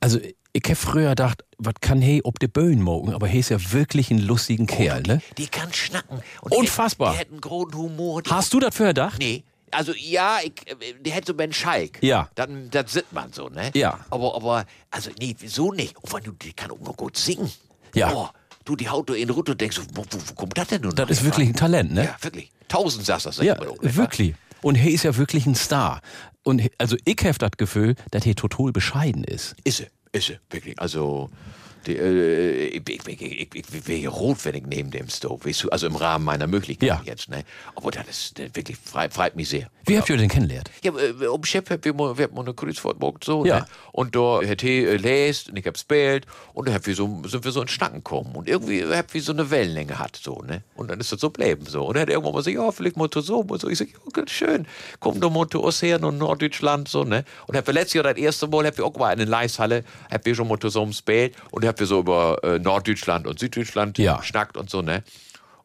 Also, 0.00 0.20
ich 0.62 0.70
hab 0.70 0.76
früher 0.76 1.10
gedacht, 1.10 1.44
was 1.58 1.74
kann 1.80 2.00
he 2.00 2.20
ob 2.24 2.38
de 2.38 2.48
Böen 2.48 2.82
mogen, 2.82 3.12
aber 3.12 3.26
he 3.26 3.40
ist 3.40 3.50
ja 3.50 3.72
wirklich 3.72 4.10
ein 4.10 4.18
lustigen 4.18 4.66
Kerl, 4.66 5.02
ne? 5.02 5.20
Die 5.36 5.48
kann 5.48 5.72
schnacken. 5.72 6.20
Und 6.40 6.52
Unfassbar. 6.52 7.12
Die 7.12 7.18
hätten 7.18 7.34
einen 7.34 7.40
großen 7.40 7.74
Humor. 7.74 8.22
Die 8.22 8.30
Hast 8.30 8.52
du 8.52 8.60
das 8.60 8.74
für 8.74 8.86
gedacht? 8.86 9.18
Nee. 9.18 9.44
Also 9.70 9.92
ja, 9.94 10.38
ich, 10.42 10.52
äh, 10.66 10.94
der 11.00 11.12
hätte 11.12 11.28
so 11.28 11.34
Ben 11.34 11.52
Schalk. 11.52 12.02
Ja. 12.02 12.30
Dann, 12.34 12.70
das 12.70 12.92
sieht 12.92 13.12
man 13.12 13.32
so, 13.32 13.48
ne? 13.48 13.70
Ja. 13.74 13.98
Aber, 14.10 14.34
aber, 14.34 14.64
also 14.90 15.10
nee, 15.18 15.36
so 15.46 15.72
nicht. 15.72 15.96
Und 15.98 16.12
wenn 16.12 16.22
du, 16.22 16.32
die 16.32 16.52
kann 16.52 16.70
auch 16.70 16.80
noch 16.80 16.96
gut 16.96 17.16
singen. 17.16 17.50
Ja. 17.94 18.12
Oh, 18.12 18.28
du, 18.64 18.76
die 18.76 18.88
haut 18.88 19.08
du 19.08 19.14
in 19.14 19.28
den 19.28 19.30
Rücken 19.30 19.52
und 19.52 19.60
denkst, 19.60 19.80
wo, 19.92 20.02
wo, 20.02 20.18
wo 20.26 20.34
kommt 20.34 20.56
das 20.56 20.68
denn 20.68 20.82
nun? 20.82 20.94
Das 20.94 21.10
ist 21.10 21.24
wirklich 21.24 21.48
ein 21.48 21.54
Talent, 21.54 21.92
ne? 21.92 22.04
Ja, 22.04 22.16
wirklich. 22.20 22.50
Tausend 22.68 23.04
sagst 23.04 23.26
das. 23.26 23.38
Ja, 23.38 23.56
ne? 23.58 23.70
wirklich. 23.80 24.34
Und 24.62 24.74
he 24.74 24.90
ist 24.90 25.04
ja 25.04 25.16
wirklich 25.16 25.46
ein 25.46 25.54
Star. 25.54 26.00
Und 26.42 26.62
also 26.78 26.96
ich 27.04 27.18
hab 27.24 27.38
das 27.38 27.52
Gefühl, 27.56 27.94
dass 28.10 28.24
he 28.24 28.34
total 28.34 28.72
bescheiden 28.72 29.24
ist. 29.24 29.54
Ist 29.64 29.80
er, 29.80 29.88
ist 30.18 30.38
wirklich. 30.50 30.78
Also, 30.80 31.30
die, 31.88 31.96
äh, 31.96 32.66
ich, 32.66 32.82
ich, 32.88 33.08
ich, 33.08 33.54
ich, 33.54 33.54
ich 33.74 33.88
wäre 33.88 34.08
rot, 34.12 34.44
wenn 34.44 34.54
ich 34.54 34.66
neben 34.66 34.90
dem 34.90 35.08
Stove, 35.08 35.44
weißt 35.46 35.64
du, 35.64 35.68
also 35.70 35.86
im 35.86 35.96
Rahmen 35.96 36.24
meiner 36.24 36.46
Möglichkeiten 36.46 36.86
Ja. 36.86 37.02
jetzt, 37.04 37.28
ne? 37.28 37.44
Aber 37.74 37.90
das 37.90 38.06
ist 38.08 38.38
das 38.38 38.54
wirklich, 38.54 38.76
freut, 38.76 39.12
freut 39.12 39.34
mich 39.36 39.48
sehr. 39.48 39.68
Wie 39.86 39.96
habt 39.98 40.08
ihr 40.10 40.16
den 40.16 40.28
kennengelernt? 40.28 40.70
Ja, 40.84 40.92
äh, 40.96 41.26
um 41.26 41.42
Chef 41.44 41.68
hab 41.70 41.84
wir 41.84 41.94
wir 41.98 42.24
haben 42.24 42.38
eine 42.38 42.54
Kreuzfahrt 42.54 43.00
gemacht, 43.00 43.24
so, 43.24 43.44
Ja. 43.44 43.60
ne? 43.60 43.66
Und 43.92 44.14
da 44.14 44.40
hat 44.46 44.62
er 44.62 44.68
äh, 44.92 44.96
lest 44.96 45.48
und 45.48 45.56
ich 45.58 45.66
hab 45.66 45.76
spielt 45.78 46.26
und 46.54 46.68
da 46.68 46.74
hab 46.74 46.86
wir 46.86 46.94
so, 46.94 47.22
sind 47.26 47.44
wir 47.44 47.50
so 47.52 47.62
in 47.62 47.68
Schnacken 47.68 47.98
gekommen 47.98 48.34
und 48.36 48.48
irgendwie 48.48 48.84
hab 48.84 49.12
wir 49.14 49.22
so 49.22 49.32
eine 49.32 49.50
Wellenlänge 49.50 49.98
hat, 49.98 50.16
so, 50.22 50.42
ne? 50.46 50.62
Und 50.74 50.90
dann 50.90 51.00
ist 51.00 51.10
das 51.12 51.20
so 51.20 51.30
bleiben, 51.30 51.64
so. 51.66 51.84
Und 51.86 51.96
er 51.96 52.02
hat 52.02 52.08
irgendwann 52.10 52.32
mal 52.32 52.38
gesagt, 52.40 52.54
ja, 52.56 52.70
vielleicht 52.70 52.96
mal 52.96 53.08
zu 53.10 53.20
so 53.22 53.40
und 53.40 53.60
so. 53.60 53.68
Ich 53.68 53.78
sag, 53.78 53.88
ja, 53.88 53.98
ganz 54.12 54.30
schön, 54.30 54.66
komm 55.00 55.20
doch 55.20 55.30
mal 55.30 55.48
zu 55.48 55.62
uns 55.62 55.80
her 55.82 56.02
und 56.02 56.18
Norddeutschland, 56.18 56.88
so, 56.88 57.04
ne? 57.04 57.24
Und 57.46 57.56
hab 57.56 57.66
wir 57.66 57.74
letztes 57.74 57.94
Jahr 57.94 58.04
das 58.04 58.16
erste 58.18 58.46
Mal, 58.46 58.66
hab 58.66 58.76
wir 58.76 58.84
auch 58.84 58.94
mal 58.96 59.12
in 59.12 59.18
den 59.20 59.28
Leishalle, 59.28 59.84
hab 60.10 60.24
wir 60.26 60.34
schon 60.34 60.48
mal 60.48 60.58
zusammen 60.58 60.90
gespielt 60.90 61.34
und 61.50 61.64
hab 61.64 61.77
wir 61.78 61.86
so 61.86 62.00
über 62.00 62.38
äh, 62.42 62.58
Norddeutschland 62.58 63.26
und 63.26 63.38
Süddeutschland 63.38 63.98
Ja. 63.98 64.22
schnackt 64.22 64.56
und 64.56 64.70
so, 64.70 64.82
ne? 64.82 65.02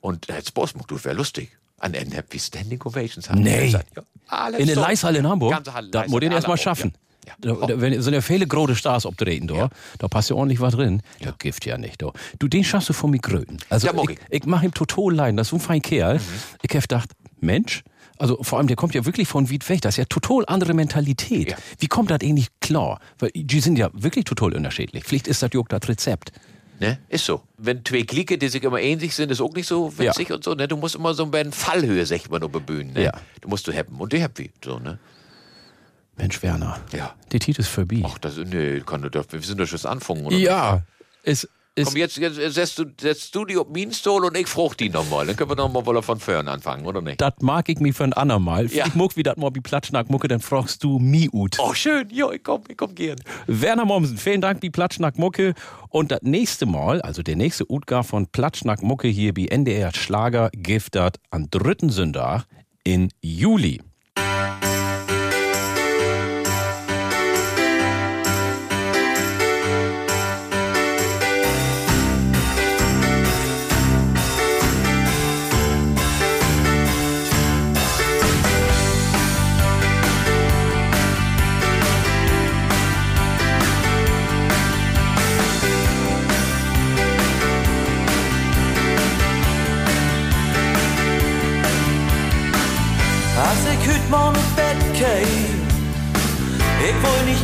Und 0.01 0.27
hat 0.31 0.47
Spaß 0.47 0.73
gemacht, 0.73 0.91
du, 0.91 1.03
wäre 1.03 1.15
lustig. 1.15 1.49
An 1.79 1.93
Ende 1.93 2.23
wir 2.29 2.39
Standing 2.39 2.81
Ovations. 2.83 3.29
haben 3.29 3.41
Nee. 3.41 3.65
gesagt. 3.65 3.89
Ja, 3.95 4.03
alles 4.27 4.59
In 4.59 4.67
der 4.67 4.75
so. 4.75 4.81
Leishalle 4.81 5.19
in 5.19 5.27
Hamburg? 5.27 5.51
Da 5.63 5.71
muss 6.07 6.19
den 6.19 6.31
Leishalle, 6.31 6.35
erst 6.35 6.47
mal 6.47 6.53
alle 6.53 6.53
auch, 6.53 6.57
schaffen. 6.63 6.93
Ja. 7.27 7.33
Da, 7.39 7.67
da, 7.67 7.81
wenn, 7.81 8.01
sind 8.01 8.13
ja 8.13 8.19
viele 8.21 8.45
große 8.47 8.75
Stars 8.75 9.05
auftreten, 9.05 9.47
da. 9.47 9.69
Da 9.97 10.07
passt 10.09 10.29
ja 10.29 10.35
ordentlich 10.35 10.59
was 10.59 10.73
drin. 10.75 11.01
Da 11.21 11.33
Gift 11.37 11.65
ja 11.65 11.77
nicht, 11.77 12.01
da. 12.01 12.11
Du, 12.39 12.47
den 12.49 12.63
schaffst 12.65 12.89
du 12.89 12.93
von 12.93 13.11
mir 13.11 13.19
Gröten. 13.19 13.59
Also, 13.69 13.87
Ja, 13.87 13.93
ich, 14.09 14.17
ich 14.29 14.45
mach 14.45 14.61
ihm 14.63 14.73
total 14.73 15.13
leiden. 15.13 15.37
Das 15.37 15.47
ist 15.47 15.51
so 15.51 15.55
ein 15.57 15.59
fein 15.61 15.81
Kerl. 15.81 16.19
Ich 16.61 16.75
hab 16.75 16.81
gedacht, 16.81 17.11
Mensch, 17.39 17.83
also 18.23 18.41
vor 18.41 18.57
allem, 18.57 18.67
der 18.67 18.77
kommt 18.77 18.95
ja 18.95 19.05
wirklich 19.05 19.27
von 19.27 19.51
weit 19.51 19.67
weg. 19.67 19.81
Das 19.81 19.95
ist 19.95 19.97
ja 19.97 20.05
total 20.05 20.45
andere 20.47 20.73
Mentalität. 20.73 21.51
Ja. 21.51 21.57
Wie 21.79 21.87
kommt 21.87 22.09
das 22.09 22.21
eigentlich 22.23 22.47
klar? 22.61 23.01
Weil 23.19 23.31
die 23.35 23.59
sind 23.59 23.77
ja 23.77 23.89
wirklich 23.91 24.23
total 24.23 24.53
unterschiedlich. 24.53 25.03
Vielleicht 25.03 25.27
ist 25.27 25.43
das 25.43 25.49
ja 25.53 25.59
auch 25.59 25.67
das 25.67 25.89
Rezept. 25.89 26.31
Ne? 26.79 26.99
Ist 27.09 27.25
so. 27.25 27.41
Wenn 27.57 27.83
zwei 27.83 28.03
Klicke, 28.03 28.37
die 28.37 28.47
sich 28.47 28.63
immer 28.63 28.79
ähnlich 28.79 29.13
sind, 29.13 29.29
ist 29.29 29.41
auch 29.41 29.53
nicht 29.53 29.67
so 29.67 29.97
witzig 29.97 30.31
und 30.31 30.41
so. 30.41 30.53
Ne? 30.53 30.69
Du 30.69 30.77
musst 30.77 30.95
immer 30.95 31.13
so 31.13 31.25
ein 31.25 31.31
bisschen 31.31 31.51
Fallhöhe, 31.51 32.05
sag 32.05 32.15
ich 32.15 32.29
mal, 32.29 32.39
nur 32.39 32.49
bebühen. 32.49 32.93
Ne? 32.93 33.03
Ja. 33.03 33.11
Du 33.41 33.49
musst 33.49 33.67
du 33.67 33.73
haben. 33.73 33.99
Und 33.99 34.13
die 34.13 34.25
wie. 34.35 34.51
So, 34.63 34.79
ne? 34.79 34.99
Mensch, 36.15 36.41
Werner. 36.41 36.79
Ja. 36.93 37.15
Die 37.29 37.39
Titel 37.39 37.59
ist 37.59 37.67
vorbei. 37.67 38.03
Ach, 38.05 38.17
das, 38.19 38.37
nee, 38.37 38.79
kann, 38.85 39.03
wir 39.03 39.41
sind 39.41 39.59
doch 39.59 39.67
schon 39.67 39.91
anfangen, 39.91 40.25
oder? 40.25 40.37
ja. 40.37 40.81
Es, 41.23 41.49
Komm, 41.75 41.95
jetzt, 41.97 42.17
jetzt 42.17 42.35
setzt 42.35 42.77
du, 42.77 42.85
setzt 43.01 43.33
du 43.33 43.45
die 43.45 43.57
auf 43.57 43.67
meinen 43.67 43.91
Stuhl 43.91 44.23
und 44.25 44.37
ich 44.37 44.47
frucht 44.47 44.79
die 44.79 44.89
nochmal. 44.89 45.25
Dann 45.25 45.35
können 45.35 45.49
wir 45.49 45.55
nochmal 45.55 45.83
wohl 45.85 46.01
von 46.03 46.19
vorn 46.19 46.47
anfangen, 46.47 46.85
oder 46.85 47.01
nicht? 47.01 47.19
Das 47.19 47.33
mag 47.41 47.67
ich 47.67 47.79
mir 47.79 47.93
für 47.93 48.03
ein 48.03 48.13
andermal. 48.13 48.67
Ja. 48.67 48.85
Ich 48.85 48.93
muck 48.93 49.17
wie 49.17 49.23
das 49.23 49.37
mal 49.37 49.49
wie 49.55 49.59
Platschnack 49.59 50.07
mucke, 50.09 50.27
dann 50.27 50.39
fragst 50.39 50.83
du 50.83 50.99
mi 50.99 51.29
ut. 51.33 51.57
Oh, 51.59 51.73
schön. 51.73 52.07
Ja, 52.11 52.31
ich 52.31 52.43
komm, 52.43 52.61
ich 52.67 52.77
komm 52.77 52.93
gern. 52.93 53.19
Werner 53.47 53.85
Mommsen, 53.85 54.17
vielen 54.17 54.41
Dank, 54.41 54.61
wie 54.61 54.69
Platschnack 54.69 55.17
mucke. 55.17 55.55
Und 55.89 56.11
das 56.11 56.21
nächste 56.21 56.67
Mal, 56.67 57.01
also 57.01 57.23
der 57.23 57.35
nächste 57.35 57.71
Utgar 57.71 58.03
von 58.03 58.27
Platschnack 58.27 58.83
mucke 58.83 59.07
hier 59.07 59.35
wie 59.35 59.47
NDR 59.47 59.91
Schlager 59.95 60.51
giftet 60.53 61.17
am 61.31 61.49
dritten 61.49 61.89
Sonntag 61.89 62.45
in 62.83 63.09
Juli. 63.21 63.81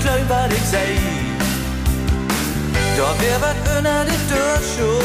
Geloven 0.01 0.27
wat 0.27 0.51
ik 0.51 0.65
zei. 0.71 0.99
Doch 2.97 3.17
weer 3.19 3.39
wat 3.39 3.75
onder 3.75 4.05
de 4.09 4.17
deur 4.27 4.61
show, 4.73 5.01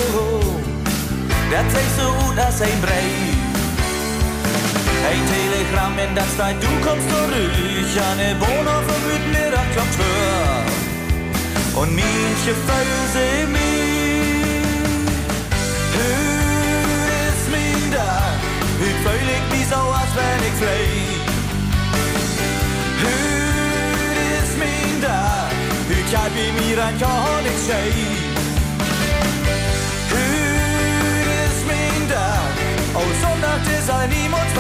dat 1.51 1.67
zei 1.73 1.85
zo 1.99 2.07
uit 2.29 2.47
als 2.47 2.61
een 2.61 2.81
brief. 2.81 3.43
Ein 5.11 5.23
Telegramm, 5.33 5.99
in 5.99 6.15
das 6.15 6.37
dein 6.37 6.59
Du 6.61 6.71
kommst 6.85 7.09
zurück, 7.11 7.53
der 8.19 8.37
Wohnung 8.41 8.85
mir 9.33 9.51
klopft 9.73 9.99
hör. 9.99 10.65
Und 11.81 11.91
manche 11.95 12.55
Füße 12.67 13.27
mich. 13.55 14.65
Hör 15.97 17.07
ist 17.29 17.47
mein 17.53 17.91
da, 17.93 18.13
ich 18.89 18.99
fühl 19.05 19.29
ich 19.37 19.47
mich 19.53 19.67
so, 19.69 19.81
als 20.01 20.13
wenn 20.17 20.41
ich 20.49 20.57
flieg. 20.61 21.25
Wie 26.35 26.53
mir 26.53 26.85
ein 26.85 26.99
Jahr 26.99 27.43
nicht 27.43 27.61
schei. 27.67 27.91
Hüt 30.11 31.47
ist 31.47 31.67
mein 31.67 32.09
Tag, 32.09 32.55
oh 32.95 33.11
Sonntag 33.23 33.63
ist 33.79 33.91
ein 33.91 34.11
niemand 34.11 34.51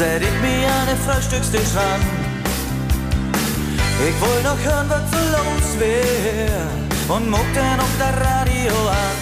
aufduscht, 0.00 0.06
set 0.08 0.22
ich 0.22 0.40
mir 0.40 0.68
eine 0.82 0.96
Frühstückstisch 0.96 1.74
ran. 1.76 2.00
Ich 4.08 4.16
will 4.20 4.42
noch 4.42 4.58
hören, 4.64 4.88
was 4.88 5.10
so 5.10 5.18
los 5.36 5.78
wär, 5.78 7.16
und 7.16 7.30
muck 7.30 7.46
dann 7.54 7.80
auf 7.80 7.94
der 7.98 8.14
Radio 8.20 8.74
an. 8.88 9.16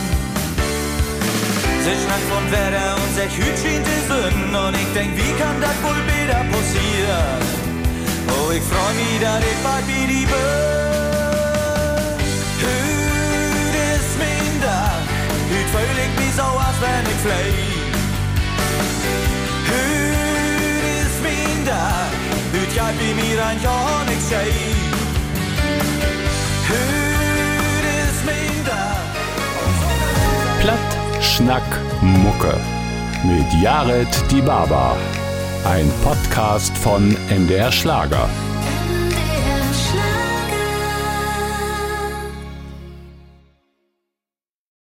Sie 1.82 1.96
schnackt 2.02 2.28
von 2.30 2.44
Wetter 2.52 2.96
und 2.96 3.14
sich 3.14 3.32
Hüt 3.36 3.58
schien 3.58 3.82
die 3.82 4.02
Sonne, 4.08 4.68
und 4.68 4.74
ich 4.74 4.92
denk, 4.94 5.16
wie 5.16 5.32
kann 5.40 5.60
das 5.60 5.76
wohl 5.82 6.00
wieder 6.14 6.44
passieren? 6.52 7.42
Oh, 8.28 8.50
ich 8.52 8.62
freu 8.62 8.92
mich, 8.94 9.20
dass 9.20 9.40
ich 9.40 9.58
bald 9.64 9.86
wie 9.88 10.06
die 10.06 10.26
Bird. 10.26 12.20
Hüt 12.62 13.74
ist 13.96 14.14
mein 14.18 14.62
Tag, 14.62 15.02
Hüt 15.50 15.68
ich 16.04 16.12
mich 16.20 16.34
so, 16.36 16.42
als 16.42 16.78
wenn 16.80 17.04
ich 17.12 17.20
flieg. 17.22 17.77
Hüt 22.68 22.76
gab 22.76 22.92
wie 23.00 23.14
mir 23.14 23.44
ein 23.44 23.62
Jahr 23.62 24.04
nix 24.06 24.28
schei. 24.28 24.50
Hüt 26.68 27.84
ist 28.04 28.24
mein. 28.26 28.64
Platt, 30.60 31.22
Schnack, 31.22 31.62
Mucke. 32.02 32.54
Mit 33.24 33.62
Jared 33.62 34.08
Die 34.30 34.40
Baba. 34.40 34.96
Ein 35.64 35.90
Podcast 36.02 36.76
von 36.76 37.16
MDR 37.30 37.72
Schlager. 37.72 38.28